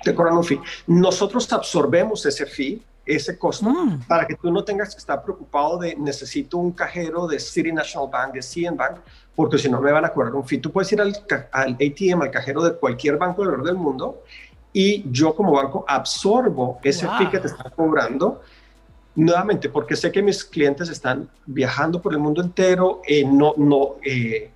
Te 0.04 0.14
cobran 0.14 0.38
un 0.38 0.44
fee. 0.44 0.62
Nosotros 0.86 1.52
absorbemos 1.52 2.24
ese 2.28 2.46
fee 2.46 2.80
ese 3.06 3.38
costo 3.38 3.70
mm. 3.70 4.08
para 4.08 4.26
que 4.26 4.36
tú 4.36 4.52
no 4.52 4.64
tengas 4.64 4.94
que 4.94 5.00
estar 5.00 5.24
preocupado 5.24 5.78
de 5.78 5.96
necesito 5.96 6.58
un 6.58 6.72
cajero 6.72 7.28
de 7.28 7.40
City 7.40 7.72
National 7.72 8.10
Bank, 8.12 8.34
de 8.34 8.42
CN 8.42 8.76
Bank, 8.76 8.98
porque 9.36 9.58
si 9.58 9.70
no 9.70 9.80
me 9.80 9.92
van 9.92 10.06
a 10.06 10.10
cobrar 10.10 10.34
un 10.34 10.46
fee. 10.46 10.60
Tú 10.60 10.72
puedes 10.72 10.92
ir 10.92 11.02
al, 11.02 11.16
al 11.52 11.74
ATM, 11.74 12.22
al 12.22 12.32
cajero 12.32 12.64
de 12.64 12.76
cualquier 12.76 13.18
banco 13.18 13.44
alrededor 13.44 13.66
del 13.68 13.76
mundo 13.76 14.24
y 14.74 15.10
yo 15.10 15.36
como 15.36 15.54
banco 15.54 15.86
absorbo 15.88 16.80
ese 16.84 17.08
fee 17.18 17.30
que 17.30 17.40
te 17.40 17.48
están 17.48 17.72
cobrando 17.76 18.42
nuevamente 19.16 19.70
porque 19.70 19.96
sé 19.96 20.12
que 20.12 20.22
mis 20.22 20.44
clientes 20.44 20.90
están 20.90 21.30
viajando 21.46 22.02
por 22.02 22.14
el 22.14 22.20
mundo 22.20 22.42
entero, 22.42 23.02
eh, 23.08 23.24
no, 23.26 23.54
no, 23.58 23.96
eh, 24.04 24.52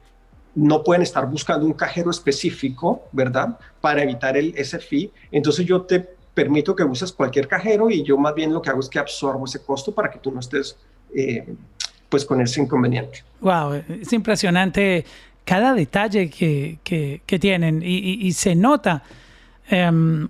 no 0.56 0.84
pueden 0.84 1.04
estar 1.04 1.26
buscando 1.26 1.66
un 1.66 1.74
cajero 1.74 2.12
específico, 2.12 3.04
¿verdad? 3.12 3.58
Para 3.80 4.04
evitar 4.04 4.36
el, 4.36 4.54
ese 4.58 4.80
fee. 4.80 5.12
Entonces 5.32 5.66
yo 5.66 5.84
te 5.84 6.19
permito 6.40 6.74
que 6.74 6.86
uses 6.86 7.12
cualquier 7.12 7.50
cajero 7.50 7.90
y 7.90 8.02
yo 8.02 8.18
más 8.18 8.34
bien 8.34 8.54
lo 8.54 8.62
que 8.62 8.70
hago 8.70 8.80
es 8.80 8.88
que 8.88 8.98
absorbo 8.98 9.44
ese 9.44 9.62
costo 9.62 9.94
para 9.94 10.10
que 10.10 10.20
tú 10.20 10.32
no 10.32 10.40
estés 10.40 10.78
eh, 11.14 11.54
pues 12.08 12.24
con 12.24 12.40
ese 12.40 12.62
inconveniente. 12.62 13.26
Wow, 13.42 13.74
es 13.74 14.14
impresionante 14.14 15.04
cada 15.44 15.74
detalle 15.74 16.30
que, 16.30 16.80
que, 16.82 17.40
tienen 17.40 17.82
y, 17.84 18.32
se 18.32 18.56
nota 18.56 19.04
em, 19.68 20.30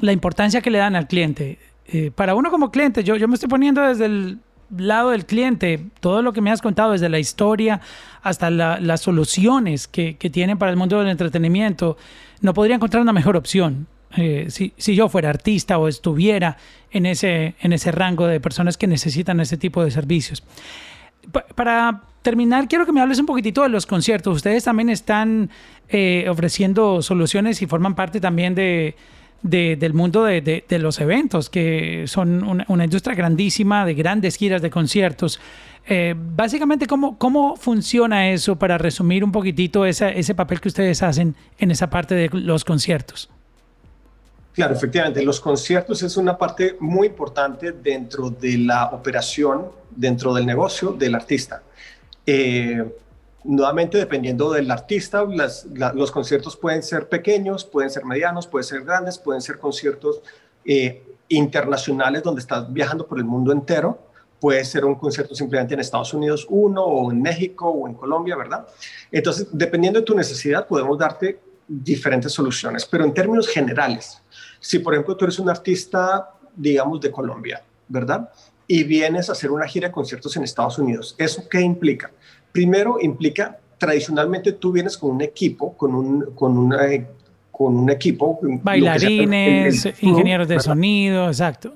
la 0.00 0.10
importancia 0.10 0.60
que 0.60 0.72
le 0.72 0.78
dan 0.78 0.96
al 0.96 1.06
cliente. 1.06 1.60
Eh, 1.86 2.10
para 2.12 2.34
uno 2.34 2.50
como 2.50 2.72
cliente, 2.72 3.04
yo, 3.04 3.14
yo 3.14 3.28
me 3.28 3.34
estoy 3.34 3.48
poniendo 3.48 3.80
desde 3.80 4.06
el 4.06 4.40
lado 4.76 5.10
del 5.10 5.24
cliente, 5.24 5.86
todo 6.00 6.20
lo 6.20 6.32
que 6.32 6.40
me 6.40 6.50
has 6.50 6.62
contado, 6.62 6.92
desde 6.92 7.08
la 7.08 7.20
historia 7.20 7.80
hasta 8.22 8.50
las 8.50 9.00
soluciones 9.00 9.86
que, 9.86 10.16
que 10.16 10.30
tienen 10.30 10.58
para 10.58 10.72
el 10.72 10.76
mundo 10.76 10.98
del 10.98 11.10
entretenimiento, 11.10 11.96
no 12.40 12.54
podría 12.54 12.74
encontrar 12.74 13.02
una 13.02 13.12
mejor 13.12 13.36
opción. 13.36 13.86
Eh, 14.16 14.46
si, 14.48 14.72
si, 14.76 14.94
yo 14.94 15.08
fuera 15.08 15.30
artista 15.30 15.78
o 15.78 15.88
estuviera 15.88 16.56
en 16.90 17.06
ese, 17.06 17.54
en 17.60 17.72
ese 17.72 17.90
rango 17.90 18.26
de 18.26 18.40
personas 18.40 18.76
que 18.76 18.86
necesitan 18.86 19.40
ese 19.40 19.56
tipo 19.56 19.84
de 19.84 19.90
servicios. 19.90 20.42
para 21.54 22.02
terminar, 22.24 22.68
quiero 22.68 22.86
que 22.86 22.92
me 22.92 23.00
hables 23.00 23.18
un 23.18 23.26
poquitito 23.26 23.62
de 23.62 23.68
los 23.68 23.86
conciertos. 23.86 24.36
Ustedes 24.36 24.64
también 24.64 24.88
están 24.88 25.50
eh, 25.88 26.26
ofreciendo 26.28 27.02
soluciones 27.02 27.60
y 27.60 27.66
forman 27.66 27.94
parte 27.94 28.20
también 28.20 28.54
de, 28.54 28.96
del 29.42 29.92
mundo 29.92 30.24
de, 30.24 30.40
de, 30.40 30.78
los 30.78 31.00
eventos, 31.00 31.50
que 31.50 32.04
son 32.06 32.42
una, 32.42 32.84
industria 32.84 33.14
grandísima 33.14 33.84
de 33.84 33.94
grandes 33.94 34.36
giras 34.36 34.62
de 34.62 34.70
conciertos. 34.70 35.38
Eh, 35.86 36.14
básicamente, 36.16 36.86
¿cómo, 36.86 37.18
¿cómo 37.18 37.56
funciona 37.56 38.30
eso 38.30 38.56
para 38.56 38.78
resumir 38.78 39.22
un 39.22 39.30
poquitito 39.30 39.84
ese 39.84 40.34
papel 40.34 40.60
que 40.62 40.68
ustedes 40.68 41.02
hacen 41.02 41.36
en 41.58 41.70
esa 41.70 41.90
parte 41.90 42.14
de 42.14 42.30
los 42.32 42.64
conciertos? 42.64 43.33
Claro, 44.54 44.72
efectivamente, 44.72 45.20
los 45.24 45.40
conciertos 45.40 46.00
es 46.04 46.16
una 46.16 46.38
parte 46.38 46.76
muy 46.78 47.08
importante 47.08 47.72
dentro 47.72 48.30
de 48.30 48.56
la 48.58 48.86
operación, 48.86 49.66
dentro 49.90 50.32
del 50.32 50.46
negocio 50.46 50.92
del 50.92 51.16
artista. 51.16 51.64
Eh, 52.24 52.84
nuevamente, 53.42 53.98
dependiendo 53.98 54.52
del 54.52 54.70
artista, 54.70 55.24
los 55.24 56.12
conciertos 56.12 56.56
pueden 56.56 56.84
ser 56.84 57.08
pequeños, 57.08 57.64
pueden 57.64 57.90
ser 57.90 58.04
medianos, 58.04 58.46
pueden 58.46 58.64
ser 58.64 58.84
grandes, 58.84 59.18
pueden 59.18 59.42
ser 59.42 59.58
conciertos 59.58 60.22
eh, 60.64 61.02
internacionales 61.28 62.22
donde 62.22 62.40
estás 62.40 62.72
viajando 62.72 63.08
por 63.08 63.18
el 63.18 63.24
mundo 63.24 63.50
entero. 63.50 63.98
Puede 64.38 64.64
ser 64.64 64.84
un 64.84 64.94
concierto 64.94 65.34
simplemente 65.34 65.74
en 65.74 65.80
Estados 65.80 66.14
Unidos, 66.14 66.46
uno, 66.48 66.84
o 66.84 67.10
en 67.10 67.20
México, 67.20 67.68
o 67.68 67.88
en 67.88 67.94
Colombia, 67.94 68.36
¿verdad? 68.36 68.68
Entonces, 69.10 69.48
dependiendo 69.50 69.98
de 69.98 70.04
tu 70.04 70.14
necesidad, 70.14 70.64
podemos 70.68 70.96
darte 70.96 71.40
diferentes 71.66 72.30
soluciones, 72.30 72.84
pero 72.84 73.04
en 73.04 73.14
términos 73.14 73.48
generales, 73.48 74.20
si 74.64 74.78
por 74.78 74.94
ejemplo 74.94 75.14
tú 75.14 75.26
eres 75.26 75.38
un 75.38 75.50
artista, 75.50 76.30
digamos, 76.56 76.98
de 76.98 77.10
Colombia, 77.10 77.62
¿verdad? 77.86 78.30
Y 78.66 78.82
vienes 78.84 79.28
a 79.28 79.32
hacer 79.32 79.50
una 79.50 79.66
gira 79.66 79.88
de 79.88 79.92
conciertos 79.92 80.34
en 80.38 80.42
Estados 80.42 80.78
Unidos, 80.78 81.14
¿eso 81.18 81.46
qué 81.50 81.60
implica? 81.60 82.10
Primero 82.50 82.96
implica, 82.98 83.58
tradicionalmente 83.76 84.52
tú 84.52 84.72
vienes 84.72 84.96
con 84.96 85.10
un 85.10 85.20
equipo, 85.20 85.76
con 85.76 85.94
un, 85.94 86.34
con 86.34 86.56
una, 86.56 86.78
con 87.50 87.76
un 87.76 87.90
equipo. 87.90 88.38
Bailarines, 88.42 90.02
ingenieros 90.02 90.48
de 90.48 90.58
sonido, 90.58 91.26
exacto. 91.26 91.74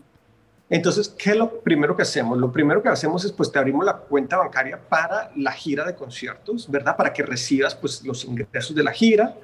Entonces, 0.70 1.10
¿qué 1.10 1.30
es 1.30 1.36
lo 1.36 1.60
primero 1.60 1.94
que 1.94 2.02
hacemos? 2.02 2.38
Lo 2.38 2.50
primero 2.50 2.82
que 2.82 2.88
hacemos 2.88 3.22
es, 3.22 3.32
pues, 3.32 3.52
te 3.52 3.58
abrimos 3.58 3.84
la 3.84 3.96
cuenta 3.96 4.38
bancaria 4.38 4.78
para 4.78 5.30
la 5.36 5.52
gira 5.52 5.84
de 5.84 5.94
conciertos, 5.94 6.70
¿verdad? 6.70 6.96
Para 6.96 7.12
que 7.12 7.22
recibas, 7.22 7.74
pues, 7.74 8.02
los 8.02 8.24
ingresos 8.24 8.74
de 8.74 8.82
la 8.82 8.92
gira 8.92 9.34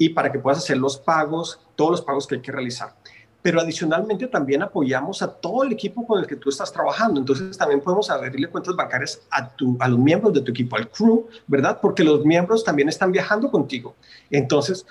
y 0.00 0.08
para 0.08 0.32
que 0.32 0.38
puedas 0.38 0.60
hacer 0.60 0.78
los 0.78 0.96
pagos, 0.96 1.60
todos 1.76 1.90
los 1.90 2.00
pagos 2.00 2.26
que 2.26 2.36
hay 2.36 2.40
que 2.40 2.50
realizar. 2.50 2.94
Pero 3.42 3.60
adicionalmente 3.60 4.28
también 4.28 4.62
apoyamos 4.62 5.20
a 5.20 5.30
todo 5.30 5.62
el 5.62 5.72
equipo 5.72 6.06
con 6.06 6.18
el 6.18 6.26
que 6.26 6.36
tú 6.36 6.48
estás 6.48 6.72
trabajando. 6.72 7.20
Entonces 7.20 7.58
también 7.58 7.82
podemos 7.82 8.08
abrirle 8.08 8.48
cuentas 8.48 8.74
bancarias 8.74 9.20
a, 9.30 9.50
tu, 9.50 9.76
a 9.78 9.88
los 9.88 9.98
miembros 9.98 10.32
de 10.32 10.40
tu 10.40 10.52
equipo, 10.52 10.76
al 10.76 10.88
crew, 10.88 11.28
¿verdad? 11.46 11.78
Porque 11.82 12.02
los 12.02 12.24
miembros 12.24 12.64
también 12.64 12.88
están 12.88 13.12
viajando 13.12 13.50
contigo. 13.50 13.94
Entonces, 14.30 14.86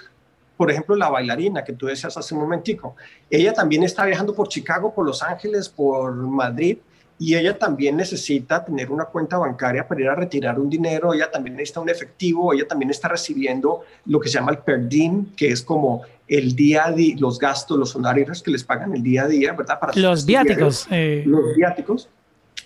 por 0.55 0.69
ejemplo, 0.69 0.95
la 0.95 1.09
bailarina 1.09 1.63
que 1.63 1.73
tú 1.73 1.87
decías 1.87 2.15
hace 2.15 2.35
un 2.35 2.41
momentico, 2.41 2.95
ella 3.31 3.51
también 3.51 3.81
está 3.81 4.05
viajando 4.05 4.35
por 4.35 4.47
Chicago, 4.47 4.93
por 4.93 5.07
Los 5.07 5.23
Ángeles, 5.23 5.69
por 5.69 6.13
Madrid, 6.13 6.77
y 7.21 7.35
ella 7.35 7.59
también 7.59 7.97
necesita 7.97 8.63
tener 8.63 8.89
una 8.89 9.05
cuenta 9.05 9.37
bancaria 9.37 9.85
para 9.85 9.99
ir 9.99 10.07
a 10.07 10.15
retirar 10.15 10.57
un 10.57 10.69
dinero, 10.69 11.13
ella 11.13 11.29
también 11.29 11.57
necesita 11.57 11.81
un 11.81 11.89
efectivo, 11.89 12.53
ella 12.53 12.65
también 12.65 12.89
está 12.89 13.09
recibiendo 13.09 13.81
lo 14.05 14.21
que 14.21 14.29
se 14.29 14.35
llama 14.35 14.51
el 14.51 14.59
per 14.59 14.87
diem, 14.87 15.35
que 15.35 15.49
es 15.49 15.61
como 15.61 16.03
el 16.29 16.55
día 16.55 16.87
a 16.87 16.91
día, 16.93 17.15
los 17.19 17.37
gastos, 17.37 17.77
los 17.77 17.93
honorarios 17.93 18.41
que 18.41 18.51
les 18.51 18.63
pagan 18.63 18.95
el 18.95 19.03
día 19.03 19.23
a 19.23 19.27
día, 19.27 19.51
¿verdad? 19.51 19.79
Para 19.79 19.93
los 19.95 20.25
viáticos. 20.25 20.87
Eh. 20.91 21.23
Los 21.25 21.55
viáticos. 21.57 22.07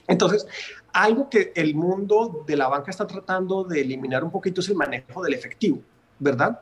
Entonces, 0.08 0.46
algo 0.92 1.30
que 1.30 1.52
el 1.56 1.74
mundo 1.74 2.44
de 2.46 2.56
la 2.56 2.68
banca 2.68 2.92
está 2.92 3.08
tratando 3.08 3.64
de 3.64 3.82
eliminar 3.82 4.24
un 4.24 4.30
poquito 4.30 4.62
es 4.62 4.70
el 4.70 4.76
manejo 4.76 5.24
del 5.24 5.34
efectivo, 5.34 5.82
¿verdad? 6.20 6.60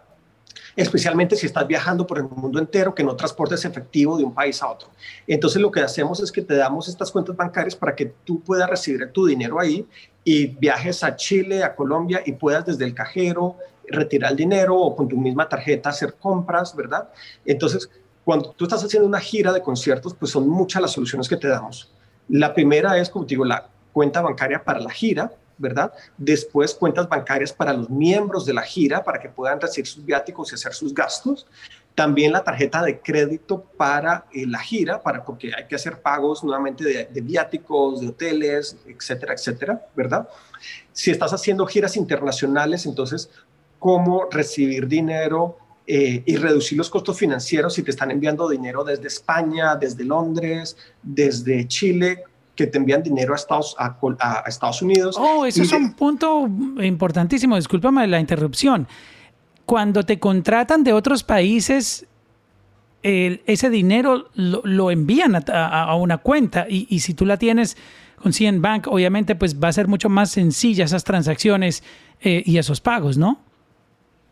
Especialmente 0.76 1.36
si 1.36 1.46
estás 1.46 1.68
viajando 1.68 2.06
por 2.06 2.18
el 2.18 2.24
mundo 2.26 2.60
entero, 2.60 2.94
que 2.96 3.04
no 3.04 3.16
transportes 3.16 3.66
efectivo 3.66 4.18
de 4.18 4.24
un 4.24 4.34
país 4.34 4.62
a 4.62 4.70
otro. 4.70 4.90
Entonces 5.28 5.62
lo 5.62 5.72
que 5.72 5.82
hacemos 5.82 6.20
es 6.20 6.32
que 6.32 6.42
te 6.42 6.56
damos 6.56 6.88
estas 6.88 7.12
cuentas 7.12 7.36
bancarias 7.36 7.76
para 7.76 7.96
que 7.96 8.14
tú 8.26 8.42
puedas 8.42 8.70
recibir 8.70 9.12
tu 9.12 9.26
dinero 9.26 9.60
ahí 9.60 9.86
y 10.24 10.48
viajes 10.48 11.04
a 11.04 11.16
Chile, 11.16 11.64
a 11.64 11.76
Colombia 11.76 12.22
y 12.26 12.34
puedas 12.34 12.66
desde 12.66 12.86
el 12.86 12.94
cajero 12.94 13.58
retirar 13.92 14.32
el 14.32 14.38
dinero 14.38 14.78
o 14.78 14.96
con 14.96 15.08
tu 15.08 15.18
misma 15.18 15.48
tarjeta 15.48 15.90
hacer 15.90 16.16
compras, 16.16 16.76
¿verdad? 16.76 17.10
Entonces, 17.46 17.90
cuando 18.24 18.52
tú 18.52 18.66
estás 18.66 18.84
haciendo 18.84 19.08
una 19.08 19.20
gira 19.20 19.52
de 19.52 19.62
conciertos, 19.62 20.14
pues 20.14 20.32
son 20.32 20.48
muchas 20.48 20.82
las 20.82 20.92
soluciones 20.92 21.28
que 21.28 21.38
te 21.38 21.48
damos. 21.48 21.92
La 22.30 22.54
primera 22.54 22.98
es, 22.98 23.10
como 23.10 23.26
te 23.26 23.32
digo, 23.32 23.46
la 23.46 23.68
cuenta 23.92 24.22
bancaria 24.22 24.64
para 24.64 24.80
la 24.80 24.90
gira, 24.90 25.32
¿verdad? 25.62 25.94
Después 26.18 26.74
cuentas 26.74 27.08
bancarias 27.08 27.54
para 27.54 27.72
los 27.72 27.90
miembros 27.90 28.46
de 28.46 28.54
la 28.54 28.64
gira 28.64 29.04
para 29.04 29.20
que 29.20 29.30
puedan 29.30 29.62
recibir 29.62 29.88
sus 29.88 30.04
viáticos 30.04 30.52
y 30.52 30.56
hacer 30.56 30.74
sus 30.74 30.94
gastos. 30.94 31.48
También 31.94 32.32
la 32.32 32.44
tarjeta 32.44 32.82
de 32.82 33.00
crédito 33.00 33.62
para 33.78 34.26
eh, 34.34 34.46
la 34.48 34.60
gira, 34.60 35.02
para, 35.02 35.24
porque 35.24 35.52
hay 35.56 35.68
que 35.68 35.76
hacer 35.76 36.02
pagos 36.02 36.44
nuevamente 36.44 36.84
de, 36.84 37.22
viáticos, 37.22 38.02
de 38.02 38.08
hoteles, 38.08 38.78
etcétera, 38.88 39.34
etcétera, 39.34 39.86
¿verdad? 39.96 40.28
Si 40.92 41.12
estás 41.12 41.34
haciendo 41.34 41.66
giras 41.66 41.98
internacionales, 41.98 42.86
entonces, 42.86 43.30
¿cómo 43.78 44.28
recibir 44.32 44.88
dinero 44.88 45.58
eh, 45.86 46.24
y 46.26 46.38
reducir 46.38 46.78
los 46.78 46.90
costos 46.90 47.18
financieros 47.18 47.74
si 47.74 47.84
te 47.84 47.92
están 47.92 48.12
enviando 48.12 48.48
dinero 48.48 48.84
desde 48.84 49.08
España, 49.08 49.76
desde 49.76 50.06
Londres, 50.06 50.78
desde 51.04 51.68
Chile, 51.68 52.24
que 52.62 52.68
te 52.68 52.78
envían 52.78 53.04
dinero 53.04 53.34
a 53.34 53.36
Estados, 53.36 53.76
a, 53.78 54.44
Estados 54.48 54.82
Unidos. 54.82 55.18
Oh, 55.20 55.46
eso 55.46 55.64
es 55.64 55.72
un 55.72 55.94
punto 55.94 56.48
importantísimo. 56.82 57.56
Discúlpame 57.56 58.08
la 58.08 58.20
interrupción. 58.20 58.88
cuando 59.66 60.04
te 60.04 60.20
contratan 60.20 60.84
de 60.84 60.92
otros 60.92 61.24
países, 61.24 62.06
ese 63.04 63.70
dinero 63.70 64.30
lo, 64.36 64.92
envían 64.92 65.36
a, 65.48 65.96
una 65.96 66.18
cuenta 66.18 66.66
y, 66.70 67.00
si 67.00 67.14
tú 67.14 67.26
la 67.26 67.38
tienes 67.38 67.78
con 68.18 68.34
CN 68.34 68.62
Bank, 68.62 68.88
obviamente 68.88 69.36
pues 69.36 69.60
va 69.60 69.70
a 69.70 69.74
ser 69.74 69.88
mucho 69.88 70.10
más 70.10 70.30
sencilla 70.30 70.86
esas 70.86 71.04
transacciones 71.04 71.84
eh, 72.22 72.44
y 72.46 72.58
esos 72.58 72.82
pagos, 72.82 73.18
¿no? 73.18 73.40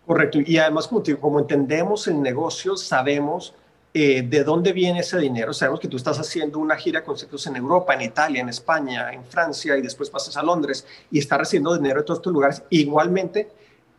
Correcto. 0.06 0.40
Y 0.46 0.58
además, 0.58 0.88
como, 0.88 1.04
como 1.20 1.40
entendemos 1.40 2.08
el 2.08 2.22
negocio, 2.22 2.76
sabemos 2.76 3.56
eh, 3.92 4.22
de 4.22 4.44
dónde 4.44 4.72
viene 4.72 5.00
ese 5.00 5.18
dinero. 5.18 5.52
Sabemos 5.52 5.80
que 5.80 5.88
tú 5.88 5.98
estás 5.98 6.20
haciendo 6.20 6.60
una 6.60 6.76
gira 6.76 7.04
con 7.04 7.18
centros 7.18 7.48
en 7.48 7.56
Europa, 7.56 7.96
en 7.96 8.02
Italia, 8.02 8.42
en 8.42 8.50
España, 8.50 9.12
en 9.12 9.26
Francia 9.26 9.76
y 9.78 9.82
después 9.82 10.12
pasas 10.12 10.38
a 10.38 10.44
Londres 10.44 10.86
y 11.10 11.18
estás 11.18 11.40
recibiendo 11.40 11.76
dinero 11.76 12.02
de 12.02 12.06
todos 12.06 12.20
estos 12.20 12.32
lugares. 12.32 12.62
Igualmente, 12.70 13.50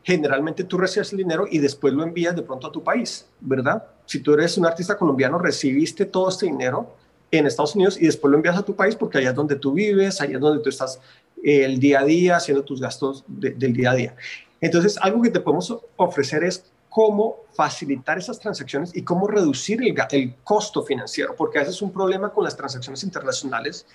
generalmente 0.05 0.63
tú 0.63 0.79
recibes 0.79 1.11
el 1.13 1.19
dinero 1.19 1.47
y 1.51 1.59
después 1.59 1.93
lo 1.93 2.05
envías 2.05 2.37
de 2.37 2.43
pronto 2.43 2.69
a 2.69 2.73
tu 2.73 2.85
país, 2.85 3.27
¿verdad? 3.41 3.85
Si 4.07 4.21
tú 4.21 4.35
eres 4.35 4.57
un 4.57 4.67
artista 4.67 4.97
colombiano, 4.97 5.39
recibiste 5.39 6.05
todo 6.07 6.29
este 6.29 6.47
dinero 6.47 6.95
en 7.33 7.47
Estados 7.47 7.75
Unidos 7.75 7.97
y 8.01 8.07
después 8.07 8.31
lo 8.31 8.37
envías 8.37 8.57
a 8.57 8.63
tu 8.63 8.77
país 8.77 8.95
porque 8.95 9.19
allá 9.19 9.31
es 9.31 9.37
donde 9.37 9.57
tú 9.57 9.73
vives, 9.73 10.21
allá 10.21 10.35
es 10.35 10.41
donde 10.41 10.63
tú 10.63 10.69
estás 10.69 11.01
eh, 11.43 11.65
el 11.65 11.81
día 11.81 12.01
a 12.01 12.05
día 12.05 12.37
haciendo 12.37 12.63
tus 12.63 12.81
gastos 12.81 13.25
del 13.27 13.73
día 13.73 13.91
a 13.91 13.95
día. 13.95 14.17
Entonces, 14.61 14.99
algo 15.01 15.23
que 15.23 15.31
te 15.31 15.41
podemos 15.41 15.77
ofrecer 15.97 16.45
es 16.45 16.65
cómo 16.91 17.37
facilitar 17.53 18.19
esas 18.19 18.39
transacciones 18.39 18.95
y 18.95 19.03
cómo 19.03 19.27
reducir 19.29 19.81
el, 19.83 19.95
el, 20.11 20.35
costo 20.43 20.83
financiero, 20.83 21.35
porque 21.37 21.59
a 21.59 21.63
veces 21.63 21.81
un 21.81 21.93
problema 21.93 22.31
con 22.31 22.45
las 22.45 22.57
transacciones 22.57 23.03
internacionales 23.05 23.87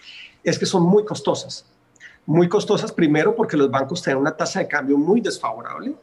es 0.44 0.58
que 0.58 0.66
son 0.66 0.84
muy 0.84 1.04
costosas. 1.04 1.66
Muy 2.26 2.50
costosas, 2.50 2.92
primero 2.92 3.36
porque 3.36 3.58
los 3.58 3.70
bancos 3.70 4.02
tienen 4.02 4.22
una 4.22 4.36
tasa 4.36 4.60
de 4.60 4.68
cambio 4.68 4.98
muy 4.98 5.22
desfavorable 5.22 5.94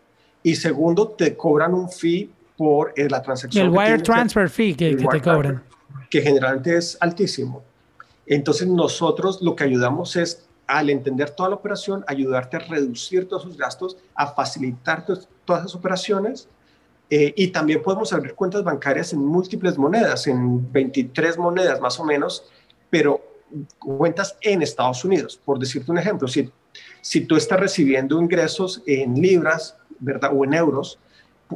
y 0.42 0.54
segundo, 0.54 1.08
te 1.08 1.36
cobran 1.36 1.72
un 1.74 1.88
fee 1.88 2.30
por 2.56 2.92
eh, 2.94 3.08
la 3.08 3.22
transacción. 3.22 3.66
el 3.66 3.72
wire 3.72 3.98
transfer 3.98 4.48
fee 4.48 4.74
que, 4.74 4.96
que 4.96 5.06
te 5.06 5.20
cobran. 5.20 5.62
Que 6.10 6.20
generalmente 6.20 6.76
es 6.76 6.98
altísimo. 7.00 7.62
Entonces 8.26 8.68
nosotros 8.68 9.40
lo 9.40 9.56
que 9.56 9.64
ayudamos 9.64 10.14
es, 10.16 10.46
al 10.66 10.90
entender 10.90 11.30
toda 11.30 11.48
la 11.48 11.56
operación, 11.56 12.04
ayudarte 12.06 12.56
a 12.56 12.60
reducir 12.60 13.28
todos 13.28 13.42
sus 13.42 13.56
gastos, 13.56 13.96
a 14.14 14.28
facilitar 14.28 15.04
todas 15.44 15.62
esas 15.62 15.74
operaciones 15.74 16.48
eh, 17.14 17.34
y 17.36 17.48
también 17.48 17.82
podemos 17.82 18.10
abrir 18.14 18.34
cuentas 18.34 18.64
bancarias 18.64 19.12
en 19.12 19.18
múltiples 19.18 19.76
monedas, 19.76 20.26
en 20.28 20.72
23 20.72 21.36
monedas 21.36 21.78
más 21.78 22.00
o 22.00 22.04
menos, 22.06 22.50
pero 22.88 23.20
cuentas 23.78 24.38
en 24.40 24.62
Estados 24.62 25.04
Unidos. 25.04 25.38
Por 25.44 25.58
decirte 25.58 25.90
un 25.90 25.98
ejemplo, 25.98 26.26
si, 26.26 26.50
si 27.02 27.20
tú 27.26 27.36
estás 27.36 27.60
recibiendo 27.60 28.18
ingresos 28.18 28.82
en 28.86 29.20
libras, 29.20 29.76
¿verdad? 29.98 30.30
O 30.34 30.42
en 30.42 30.54
euros, 30.54 30.98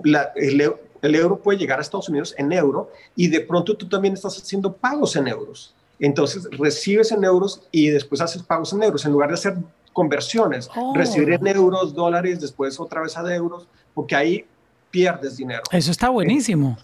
el, 0.04 0.74
el 1.00 1.14
euro 1.14 1.38
puede 1.38 1.58
llegar 1.58 1.78
a 1.78 1.80
Estados 1.80 2.10
Unidos 2.10 2.34
en 2.36 2.52
euro 2.52 2.90
y 3.14 3.28
de 3.28 3.40
pronto 3.40 3.78
tú 3.78 3.88
también 3.88 4.12
estás 4.12 4.36
haciendo 4.36 4.76
pagos 4.76 5.16
en 5.16 5.26
euros. 5.26 5.74
Entonces 5.98 6.46
recibes 6.50 7.12
en 7.12 7.24
euros 7.24 7.62
y 7.70 7.88
después 7.88 8.20
haces 8.20 8.42
pagos 8.42 8.74
en 8.74 8.82
euros 8.82 9.06
en 9.06 9.12
lugar 9.12 9.30
de 9.30 9.36
hacer 9.36 9.56
conversiones, 9.94 10.68
oh. 10.76 10.92
recibir 10.94 11.30
en 11.30 11.46
euros, 11.46 11.94
dólares, 11.94 12.42
después 12.42 12.78
otra 12.78 13.00
vez 13.00 13.16
a 13.16 13.34
euros, 13.34 13.66
porque 13.94 14.14
ahí 14.14 14.44
pierdes 14.96 15.36
dinero. 15.36 15.62
Eso 15.70 15.90
está 15.90 16.08
buenísimo. 16.08 16.78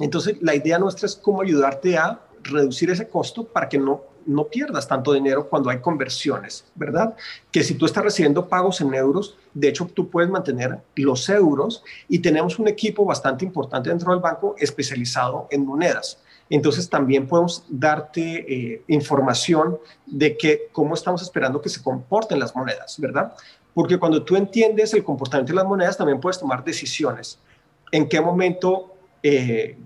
Entonces, 0.00 0.36
la 0.40 0.56
idea 0.56 0.76
nuestra 0.76 1.06
es 1.06 1.14
cómo 1.14 1.40
ayudarte 1.40 1.96
a 1.96 2.20
reducir 2.42 2.90
ese 2.90 3.08
costo 3.08 3.44
para 3.44 3.68
que 3.68 3.78
no, 3.78 4.02
no 4.26 4.48
pierdas 4.48 4.88
tanto 4.88 5.12
dinero 5.12 5.48
cuando 5.48 5.70
hay 5.70 5.78
conversiones, 5.78 6.64
¿verdad? 6.74 7.14
Que 7.52 7.62
si 7.62 7.74
tú 7.74 7.86
estás 7.86 8.02
recibiendo 8.02 8.48
pagos 8.48 8.80
en 8.80 8.92
euros, 8.92 9.36
de 9.54 9.68
hecho 9.68 9.86
tú 9.86 10.10
puedes 10.10 10.28
mantener 10.28 10.80
los 10.96 11.28
euros 11.28 11.84
y 12.08 12.18
tenemos 12.18 12.58
un 12.58 12.66
equipo 12.66 13.04
bastante 13.04 13.44
importante 13.44 13.88
dentro 13.88 14.10
del 14.10 14.20
banco 14.20 14.56
especializado 14.58 15.46
en 15.52 15.64
monedas. 15.64 16.18
Entonces 16.50 16.90
también 16.90 17.28
podemos 17.28 17.64
darte 17.68 18.22
eh, 18.52 18.82
información 18.88 19.78
de 20.06 20.36
que 20.36 20.68
cómo 20.72 20.94
estamos 20.94 21.22
esperando 21.22 21.62
que 21.62 21.68
se 21.68 21.80
comporten 21.80 22.40
las 22.40 22.54
monedas, 22.54 22.96
¿verdad? 22.98 23.32
Porque 23.74 23.98
cuando 23.98 24.22
tú 24.22 24.36
entiendes 24.36 24.94
el 24.94 25.02
comportamiento 25.02 25.52
de 25.52 25.56
las 25.56 25.66
monedas, 25.66 25.96
también 25.96 26.20
puedes 26.20 26.38
tomar 26.38 26.64
decisiones. 26.64 27.38
En 27.90 28.08
qué 28.08 28.20
momento 28.20 28.94
eh, 29.22 29.76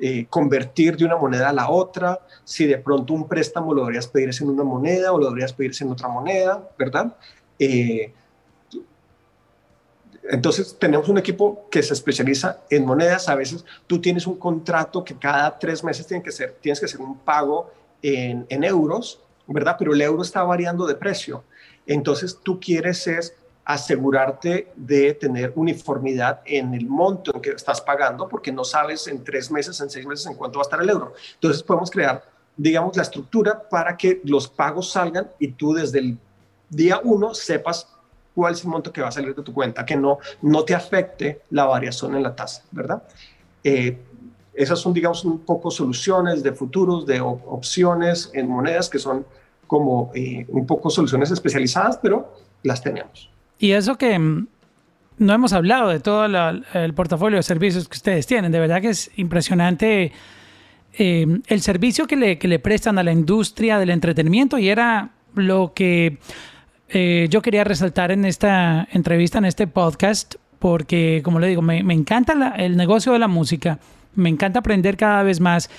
eh, 0.00 0.26
convertir 0.28 0.96
de 0.96 1.04
una 1.04 1.16
moneda 1.16 1.48
a 1.48 1.52
la 1.52 1.70
otra, 1.70 2.20
si 2.44 2.66
de 2.66 2.78
pronto 2.78 3.14
un 3.14 3.28
préstamo 3.28 3.72
lo 3.72 3.82
deberías 3.82 4.06
pedirse 4.06 4.42
en 4.42 4.50
una 4.50 4.64
moneda 4.64 5.12
o 5.12 5.18
lo 5.18 5.26
deberías 5.26 5.52
pedirse 5.52 5.84
en 5.84 5.92
otra 5.92 6.08
moneda, 6.08 6.68
¿verdad? 6.76 7.16
Eh, 7.58 8.12
entonces 10.24 10.76
tenemos 10.78 11.08
un 11.08 11.18
equipo 11.18 11.68
que 11.70 11.82
se 11.82 11.94
especializa 11.94 12.60
en 12.68 12.84
monedas. 12.84 13.28
A 13.28 13.34
veces 13.34 13.64
tú 13.86 14.00
tienes 14.00 14.26
un 14.26 14.38
contrato 14.38 15.04
que 15.04 15.16
cada 15.16 15.58
tres 15.58 15.84
meses 15.84 16.06
tiene 16.06 16.22
que 16.22 16.32
ser, 16.32 16.56
tienes 16.60 16.80
que 16.80 16.86
hacer 16.86 17.00
un 17.00 17.18
pago 17.18 17.70
en, 18.02 18.46
en 18.48 18.64
euros, 18.64 19.20
¿verdad? 19.46 19.76
Pero 19.78 19.94
el 19.94 20.00
euro 20.00 20.22
está 20.22 20.42
variando 20.42 20.86
de 20.86 20.94
precio. 20.94 21.44
Entonces 21.86 22.38
tú 22.42 22.60
quieres 22.60 23.06
es 23.06 23.34
asegurarte 23.64 24.72
de 24.74 25.14
tener 25.14 25.52
uniformidad 25.54 26.40
en 26.44 26.74
el 26.74 26.86
monto 26.86 27.40
que 27.40 27.50
estás 27.50 27.80
pagando, 27.80 28.28
porque 28.28 28.50
no 28.52 28.64
sabes 28.64 29.06
en 29.06 29.22
tres 29.22 29.50
meses, 29.50 29.80
en 29.80 29.88
seis 29.88 30.04
meses 30.06 30.26
en 30.26 30.34
cuánto 30.34 30.58
va 30.58 30.62
a 30.62 30.66
estar 30.66 30.82
el 30.82 30.90
euro. 30.90 31.14
Entonces 31.34 31.62
podemos 31.62 31.90
crear, 31.90 32.24
digamos, 32.56 32.96
la 32.96 33.02
estructura 33.02 33.68
para 33.68 33.96
que 33.96 34.20
los 34.24 34.48
pagos 34.48 34.90
salgan 34.90 35.30
y 35.38 35.48
tú 35.48 35.72
desde 35.74 36.00
el 36.00 36.18
día 36.68 37.00
uno 37.04 37.34
sepas 37.34 37.86
cuál 38.34 38.54
es 38.54 38.64
el 38.64 38.70
monto 38.70 38.92
que 38.92 39.00
va 39.00 39.08
a 39.08 39.12
salir 39.12 39.34
de 39.34 39.42
tu 39.42 39.52
cuenta, 39.52 39.84
que 39.84 39.96
no, 39.96 40.18
no 40.40 40.64
te 40.64 40.74
afecte 40.74 41.42
la 41.50 41.66
variación 41.66 42.16
en 42.16 42.22
la 42.22 42.34
tasa, 42.34 42.64
¿verdad? 42.70 43.02
Eh, 43.62 43.98
esas 44.54 44.80
son, 44.80 44.92
digamos, 44.92 45.24
un 45.24 45.40
poco 45.40 45.70
soluciones 45.70 46.42
de 46.42 46.52
futuros, 46.52 47.06
de 47.06 47.20
opciones 47.20 48.30
en 48.34 48.48
monedas 48.48 48.88
que 48.88 48.98
son 48.98 49.24
como 49.72 50.10
eh, 50.14 50.44
un 50.50 50.66
poco 50.66 50.90
soluciones 50.90 51.30
especializadas, 51.30 51.96
pero 52.02 52.34
las 52.62 52.82
tenemos. 52.82 53.30
Y 53.58 53.70
eso 53.70 53.96
que 53.96 54.18
mm, 54.18 54.46
no 55.16 55.32
hemos 55.32 55.54
hablado 55.54 55.88
de 55.88 55.98
todo 55.98 56.26
el 56.26 56.92
portafolio 56.92 57.38
de 57.38 57.42
servicios 57.42 57.88
que 57.88 57.96
ustedes 57.96 58.26
tienen, 58.26 58.52
de 58.52 58.60
verdad 58.60 58.82
que 58.82 58.90
es 58.90 59.10
impresionante 59.16 60.12
eh, 60.92 61.26
el 61.46 61.62
servicio 61.62 62.06
que 62.06 62.16
le, 62.16 62.38
que 62.38 62.48
le, 62.48 62.58
prestan 62.58 62.98
a 62.98 63.02
la 63.02 63.12
industria 63.12 63.78
del 63.78 63.88
entretenimiento. 63.88 64.58
Y 64.58 64.68
era 64.68 65.12
lo 65.34 65.72
que 65.74 66.18
eh, 66.90 67.28
yo 67.30 67.40
quería 67.40 67.64
resaltar 67.64 68.12
en 68.12 68.26
esta 68.26 68.86
entrevista, 68.92 69.38
en 69.38 69.46
este 69.46 69.66
podcast, 69.66 70.34
porque 70.58 71.22
como 71.24 71.40
le 71.40 71.46
digo, 71.46 71.62
me, 71.62 71.82
me 71.82 71.94
encanta 71.94 72.52
el 72.58 72.76
negocio 72.76 73.14
de 73.14 73.20
la 73.20 73.28
música, 73.28 73.78
me 74.16 74.28
encanta 74.28 74.58
aprender 74.58 74.98
cada 74.98 75.22
vez 75.22 75.40
más 75.40 75.70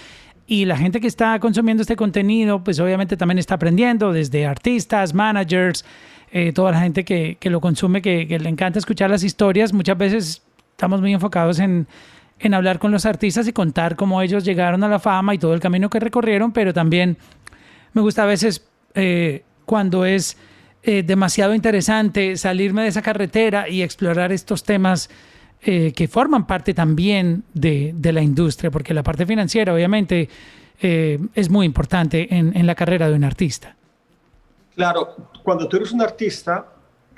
y 0.45 0.65
la 0.65 0.78
gente 0.78 0.99
que 0.99 1.07
está 1.07 1.40
consumiendo 1.40 1.82
este 1.82 1.95
contenido, 1.95 2.64
pues 2.64 2.80
obviamente 2.80 3.15
también 3.18 3.40
está 3.40 3.56
aprendiendo, 3.56 4.11
desde 4.11 4.45
artistas, 4.45 5.14
managers, 5.14 5.86
eh, 6.32 6.52
toda 6.52 6.72
la 6.72 6.80
gente 6.80 7.06
que, 7.06 7.38
que 7.40 7.49
lo 7.49 7.61
consume, 7.61 8.02
que, 8.02 8.26
le 8.26 8.49
encanta 8.49 8.80
escuchar 8.80 9.10
las 9.10 9.24
historias. 9.24 9.72
Muchas 9.72 9.98
veces 9.98 10.41
estamos 10.72 10.99
muy 10.99 11.14
enfocados 11.14 11.60
en, 11.60 11.88
en 12.40 12.53
hablar 12.53 12.80
con 12.80 12.91
los 12.91 13.06
artistas 13.06 13.48
y 13.48 13.53
contar 13.53 13.95
cómo 13.95 14.22
ellos 14.22 14.44
llegaron 14.44 14.84
a 14.84 14.88
la 14.88 14.99
fama 14.99 15.34
y 15.34 15.38
todo 15.38 15.53
el 15.53 15.60
camino 15.60 15.90
que 15.90 15.99
recorrieron, 15.99 16.52
pero 16.52 16.74
también 16.74 17.18
me 17.94 18.02
gusta 18.02 18.24
a 18.24 18.26
veces 18.26 18.65
eh, 18.95 19.44
cuando 19.65 20.06
es 20.06 20.38
eh, 20.84 21.03
demasiado 21.03 21.56
interesante 21.56 22.36
salirme 22.36 22.82
de 22.82 22.90
esa 22.90 23.02
carretera 23.02 23.70
y 23.70 23.82
explorar 23.82 24.32
estos 24.32 24.64
temas 24.64 25.10
eh, 25.65 25.94
que 25.94 26.07
forman 26.07 26.45
parte 26.45 26.73
también 26.73 27.44
de, 27.53 27.94
de, 27.95 28.11
la 28.11 28.22
industria, 28.22 28.69
porque 28.69 28.94
la 28.94 29.03
parte 29.03 29.26
financiera 29.26 29.73
obviamente 29.73 30.27
eh, 30.81 31.19
es 31.34 31.49
muy 31.49 31.65
importante 31.65 32.34
en, 32.35 32.56
en 32.56 32.68
la 32.68 32.76
carrera 32.76 33.10
de 33.10 33.15
un 33.15 33.23
artista. 33.23 33.76
Claro, 34.76 35.31
cuando 35.44 35.68
tú 35.68 35.77
eres 35.77 35.91
un 35.91 36.02
artista, 36.02 36.68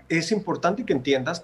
es 0.09 0.31
importante 0.31 0.85
que 0.85 0.93
entiendas 0.93 1.43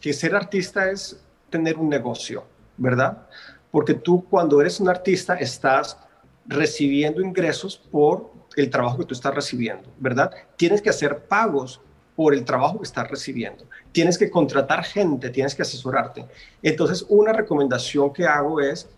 que 0.00 0.12
ser 0.12 0.34
artista 0.34 0.90
es 0.90 1.20
tener 1.50 1.76
un 1.76 1.88
negocio, 1.88 2.44
¿verdad? 2.76 3.26
Porque 3.70 3.94
tú 3.94 4.24
cuando 4.28 4.60
eres 4.60 4.78
un 4.80 4.88
artista 4.88 5.34
estás 5.34 5.98
recibiendo 6.46 7.20
ingresos 7.20 7.78
por 7.90 8.30
el 8.56 8.70
trabajo 8.70 8.98
que 8.98 9.04
tú 9.04 9.14
estás 9.14 9.34
recibiendo, 9.34 9.88
¿verdad? 9.98 10.30
Tienes 10.56 10.82
que 10.82 10.90
hacer 10.90 11.26
pagos 11.26 11.80
por 12.16 12.34
el 12.34 12.44
trabajo 12.44 12.78
que 12.78 12.84
estás 12.84 13.08
recibiendo. 13.08 13.67
Tienes 13.92 14.18
que 14.18 14.30
contratar 14.30 14.84
gente, 14.84 15.30
tienes 15.30 15.54
que 15.54 15.62
asesorarte. 15.62 16.26
Entonces, 16.62 17.04
una 17.08 17.32
recomendación 17.32 18.12
que 18.12 18.26
hago 18.26 18.60
es, 18.60 18.88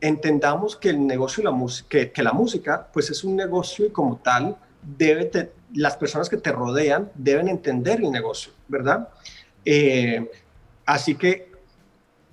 entendamos 0.00 0.76
que 0.76 0.90
el 0.90 1.06
negocio 1.06 1.40
y 1.40 1.44
la 1.44 1.50
música, 1.50 1.88
que, 2.12 2.22
la 2.22 2.32
música, 2.32 2.88
pues 2.92 3.10
es 3.10 3.24
un 3.24 3.36
negocio 3.36 3.86
y 3.86 3.90
como 3.90 4.16
tal, 4.16 4.56
debe 4.82 5.50
las 5.72 5.96
personas 5.96 6.28
que 6.28 6.36
te 6.36 6.52
rodean 6.52 7.10
deben 7.14 7.48
entender 7.48 8.00
el 8.00 8.10
negocio, 8.10 8.52
¿verdad? 8.68 9.08
Eh, 9.64 10.30
así 10.84 11.14
que 11.14 11.52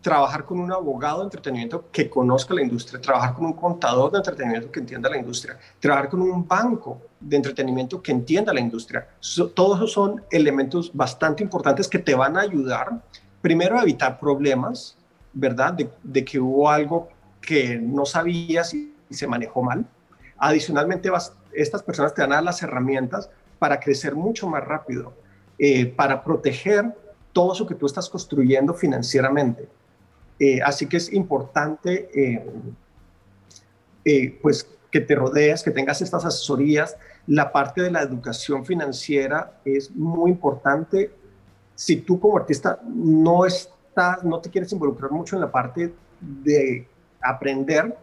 trabajar 0.02 0.46
con 0.46 0.60
un 0.60 0.72
abogado 0.72 1.20
de 1.20 1.26
entretenimiento 1.26 1.90
que 1.92 2.10
conozca 2.10 2.54
la 2.54 2.62
industria, 2.62 3.00
trabajar 3.00 3.34
con 3.36 3.46
un 3.46 3.54
contador 3.54 4.12
de 4.12 4.18
entretenimiento 4.18 4.72
que 4.72 4.80
entienda 4.80 5.10
la 5.10 5.18
industria, 5.18 5.58
trabajar 5.80 6.10
con 6.10 6.22
un 6.22 6.48
banco 6.48 7.02
de 7.22 7.38
entretenimiento 7.38 8.02
que 8.02 8.12
entienda 8.12 8.54
la 8.54 8.60
industria. 8.60 9.08
todos 9.54 9.78
esos 9.78 9.92
son 9.94 10.24
elementos 10.32 10.92
bastante 10.94 11.44
importantes 11.44 11.88
que 11.88 12.00
te 12.00 12.16
van 12.16 12.36
a 12.36 12.42
ayudar, 12.42 13.02
primero, 13.42 13.80
a 13.80 13.84
evitar 13.84 14.20
problemas 14.20 14.98
¿verdad? 15.34 15.78
De, 16.04 16.26
que 16.26 16.40
hubo 16.40 16.70
algo 16.70 17.10
que 17.42 17.78
no 17.78 18.06
sabías 18.06 18.74
y, 18.74 18.94
se 19.10 19.28
manejó 19.28 19.62
mal. 19.62 19.86
Adicionalmente, 20.38 21.10
estas 21.54 21.84
personas 21.84 22.14
te 22.14 22.22
dan 22.22 22.32
a 22.32 22.42
las 22.42 22.64
herramientas 22.64 23.30
para 23.60 23.78
crecer 23.78 24.16
mucho 24.16 24.48
más 24.48 24.64
rápido, 24.64 25.14
eh, 25.60 25.86
para 25.86 26.24
proteger 26.24 26.96
todo 27.34 27.52
eso 27.52 27.68
que 27.68 27.76
tú 27.76 27.88
estás 27.88 28.10
construyendo 28.10 28.74
financieramente. 28.74 29.68
Eh, 30.40 30.62
así 30.64 30.88
que 30.88 30.96
es 30.96 31.12
importante, 31.12 32.10
eh, 34.06 34.40
pues, 34.42 34.66
que 34.90 35.02
te 35.02 35.14
rodees, 35.14 35.62
que 35.62 35.72
tengas 35.72 36.02
estas 36.02 36.24
asesorías. 36.24 36.96
La 37.28 37.52
parte 37.52 37.82
de 37.82 37.92
la 37.92 38.02
educación 38.02 38.66
financiera 38.66 39.60
es 39.64 39.92
muy 39.92 40.32
importante. 40.32 41.12
Si 41.76 41.98
tú 41.98 42.20
como 42.20 42.38
artista 42.38 42.80
no 42.84 43.46
estás, 43.46 44.24
no 44.24 44.40
te 44.40 44.50
quieres 44.50 44.72
involucrar 44.72 45.12
mucho 45.12 45.36
en 45.36 45.42
la 45.42 45.52
parte 45.52 45.94
de 46.20 46.88
aprender, 47.22 47.96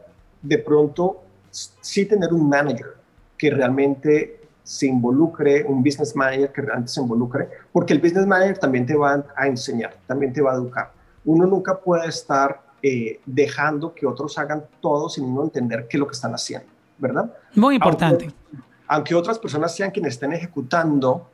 de 0.42 0.58
pronto 0.58 1.22
sí 1.50 2.06
tener 2.06 2.32
un 2.32 2.48
manager 2.48 2.94
que 3.36 3.50
realmente 3.50 4.40
se 4.62 4.86
involucre, 4.86 5.64
un 5.64 5.82
business 5.82 6.14
manager 6.14 6.52
que 6.52 6.60
realmente 6.60 6.92
se 6.92 7.00
involucre, 7.00 7.48
porque 7.72 7.94
el 7.94 8.00
business 8.00 8.26
manager 8.26 8.58
también 8.58 8.84
te 8.84 8.94
va 8.94 9.24
a 9.34 9.46
enseñar, 9.46 9.94
también 10.06 10.32
te 10.32 10.42
va 10.42 10.52
a 10.52 10.56
educar. 10.56 10.92
Uno 11.24 11.46
nunca 11.46 11.78
puede 11.78 12.08
estar 12.08 12.60
eh, 12.82 13.20
dejando 13.24 13.94
que 13.94 14.06
otros 14.06 14.38
hagan 14.38 14.64
todo 14.80 15.08
sin 15.08 15.24
uno 15.24 15.44
entender 15.44 15.88
qué 15.88 15.96
es 15.96 16.00
lo 16.00 16.06
que 16.06 16.12
están 16.12 16.32
haciendo, 16.32 16.68
¿verdad? 16.98 17.32
Muy 17.54 17.76
importante. 17.76 18.26
Aunque, 18.26 18.67
otras 19.14 19.38
personas 19.38 19.74
sean 19.74 19.90
quienes 19.90 20.14
estén 20.14 20.32
ejecutando, 20.32 21.28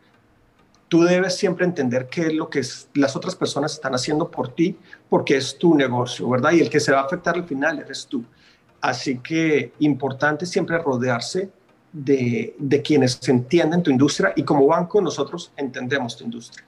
tú 0.88 1.02
debes 1.02 1.36
siempre 1.36 1.64
entender 1.64 2.08
qué 2.08 2.28
es 2.28 2.34
lo 2.34 2.48
que 2.48 2.62
las 2.94 3.16
otras 3.16 3.34
personas 3.34 3.72
están 3.72 3.94
haciendo 3.94 4.30
por 4.30 4.48
ti, 4.54 4.76
porque 5.08 5.36
es 5.36 5.58
tu 5.58 5.74
negocio, 5.74 6.28
¿verdad? 6.28 6.52
Y 6.52 6.60
el 6.60 6.70
que 6.70 6.80
se 6.80 6.92
va 6.92 7.00
a 7.00 7.04
afectar 7.04 7.34
al 7.34 7.44
final 7.44 7.78
eres 7.78 8.06
tú. 8.06 8.24
Así 8.80 9.18
que 9.18 9.72
importante 9.80 10.46
siempre 10.46 10.78
rodearse 10.78 11.50
de, 11.92 12.54
de 12.58 12.82
quienes 12.82 13.18
entienden 13.28 13.82
tu 13.82 13.90
industria 13.90 14.32
y 14.36 14.42
como 14.42 14.66
banco 14.66 15.00
nosotros 15.00 15.52
entendemos 15.56 16.16
tu 16.16 16.24
industria. 16.24 16.64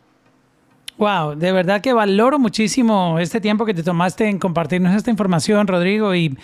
Wow, 0.99 1.35
de 1.35 1.53
verdad 1.53 1.83
que 1.83 1.93
valoro 1.93 2.39
muchísimo 2.39 3.19
este 3.19 3.41
tiempo 3.41 3.67
que 3.67 3.75
te 3.75 3.83
tomaste 3.83 4.29
en 4.29 4.39
compartirnos 4.39 4.95
esta 4.95 5.11
información, 5.11 5.67
Rodrigo, 5.67 6.15
y, 6.15 6.39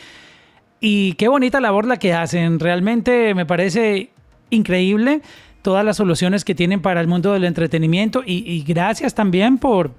y 0.78 1.14
qué 1.14 1.28
bonita 1.28 1.58
labor 1.58 1.86
la 1.86 1.96
que 1.96 2.12
hacen. 2.12 2.60
Realmente 2.60 3.34
me 3.34 3.46
parece 3.46 4.10
increíble 4.54 5.22
todas 5.62 5.84
las 5.84 5.96
soluciones 5.96 6.44
que 6.44 6.54
tienen 6.54 6.82
para 6.82 7.00
el 7.00 7.06
mundo 7.06 7.32
del 7.32 7.44
entretenimiento 7.44 8.22
y, 8.24 8.62
gracias 8.64 9.14
también 9.14 9.58
por, 9.58 9.92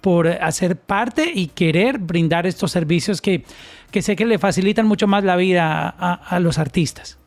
por 0.00 0.28
hacer 0.28 0.76
parte 0.76 1.30
y 1.32 1.48
querer 1.48 1.98
brindar 1.98 2.46
estos 2.46 2.72
servicios 2.72 3.20
que, 3.20 3.44
que 3.90 4.02
sé 4.02 4.16
que 4.16 4.24
le 4.24 4.38
facilitan 4.38 4.86
mucho 4.86 5.06
más 5.06 5.24
la 5.24 5.36
vida 5.36 5.88
a 5.88 6.40
los 6.40 6.58
artistas. 6.58 7.18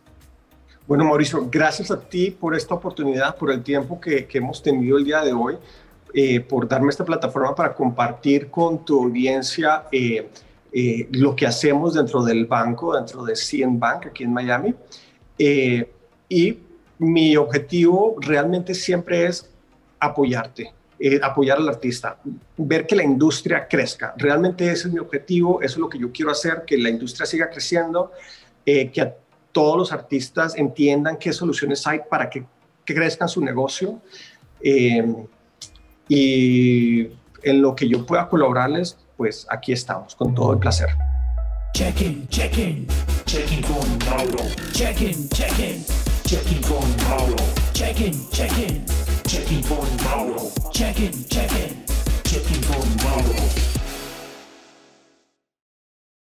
Bueno, 0.88 1.04
Mauricio, 1.04 1.50
gracias 1.52 1.92
a 1.92 2.00
ti 2.00 2.32
por 2.32 2.56
esta 2.56 2.74
oportunidad, 2.74 3.36
por 3.36 3.52
el 3.52 3.62
tiempo 3.62 4.00
que, 4.00 4.26
hemos 4.32 4.64
tenido 4.64 4.98
el 4.98 5.04
día 5.04 5.22
de 5.22 5.34
hoy, 5.34 5.58
eh, 6.14 6.40
por 6.40 6.66
darme 6.66 6.90
esta 6.90 7.04
plataforma 7.04 7.54
para 7.54 7.74
compartir 7.74 8.50
con 8.50 8.86
tu 8.86 9.04
audiencia 9.04 9.84
eh, 9.92 10.30
eh, 10.72 11.10
lo 11.12 11.36
que 11.36 11.46
hacemos 11.46 11.94
dentro 11.94 12.24
del 12.24 12.46
banco, 12.46 12.96
dentro 12.96 13.26
de 13.26 13.36
CN 13.36 13.78
Bank 13.78 14.08
aquí 14.08 14.24
en 14.24 14.32
Miami. 14.32 14.74
y 16.30 16.58
mi 17.00 17.36
objetivo 17.36 18.16
realmente 18.20 18.74
siempre 18.74 19.28
es 19.28 19.50
apoyarte, 20.00 20.74
apoyar 21.22 21.58
al 21.58 21.70
artista, 21.70 22.20
ver 22.58 22.88
que 22.88 22.96
la 22.96 23.04
industria 23.04 23.68
crezca. 23.68 24.14
Realmente 24.18 24.72
ese 24.72 24.88
es 24.88 24.94
mi 24.94 25.00
objetivo, 25.00 25.62
eso 25.62 25.76
es 25.76 25.80
lo 25.80 25.90
que 25.90 26.00
yo 26.00 26.12
quiero 26.12 26.32
hacer, 26.32 26.64
que 26.66 26.78
la 26.78 26.90
industria 26.90 27.26
siga 27.26 27.50
creciendo, 27.50 28.12
que 28.66 29.14
todos 29.52 29.78
los 29.78 29.92
artistas 29.92 30.56
entiendan 30.56 31.18
qué 31.18 31.34
soluciones 31.34 31.86
hay 31.88 32.02
para 32.10 32.30
que, 32.30 32.46
crezcan 32.86 33.28
su 33.28 33.42
negocio. 33.42 34.00
Eh, 34.62 35.14
y 36.08 37.08
en 37.44 37.62
lo 37.62 37.76
que 37.76 37.90
yo 37.90 38.06
pueda 38.06 38.30
colaborarles, 38.30 38.98
pues 39.18 39.46
aquí 39.50 39.74
estamos, 39.74 40.16
con 40.16 40.34
todo 40.34 40.54
el 40.54 40.60
placer. 40.60 40.90
Check-in, 41.74 42.28
check-in, 42.30 42.88
check-in 43.26 43.62
con 43.64 43.98
Mauro. 44.10 44.44
checking 46.28 46.62
for 46.62 46.82
tomorrow. 46.82 47.36
Checking, 47.74 48.30
checking, 48.32 48.86
checking 49.28 49.64
for 49.64 49.86
tomorrow. 49.86 50.52
Checking, 50.74 51.24
checking, 51.30 51.86
checking 52.26 52.62
for 52.64 52.82
tomorrow. 52.82 53.67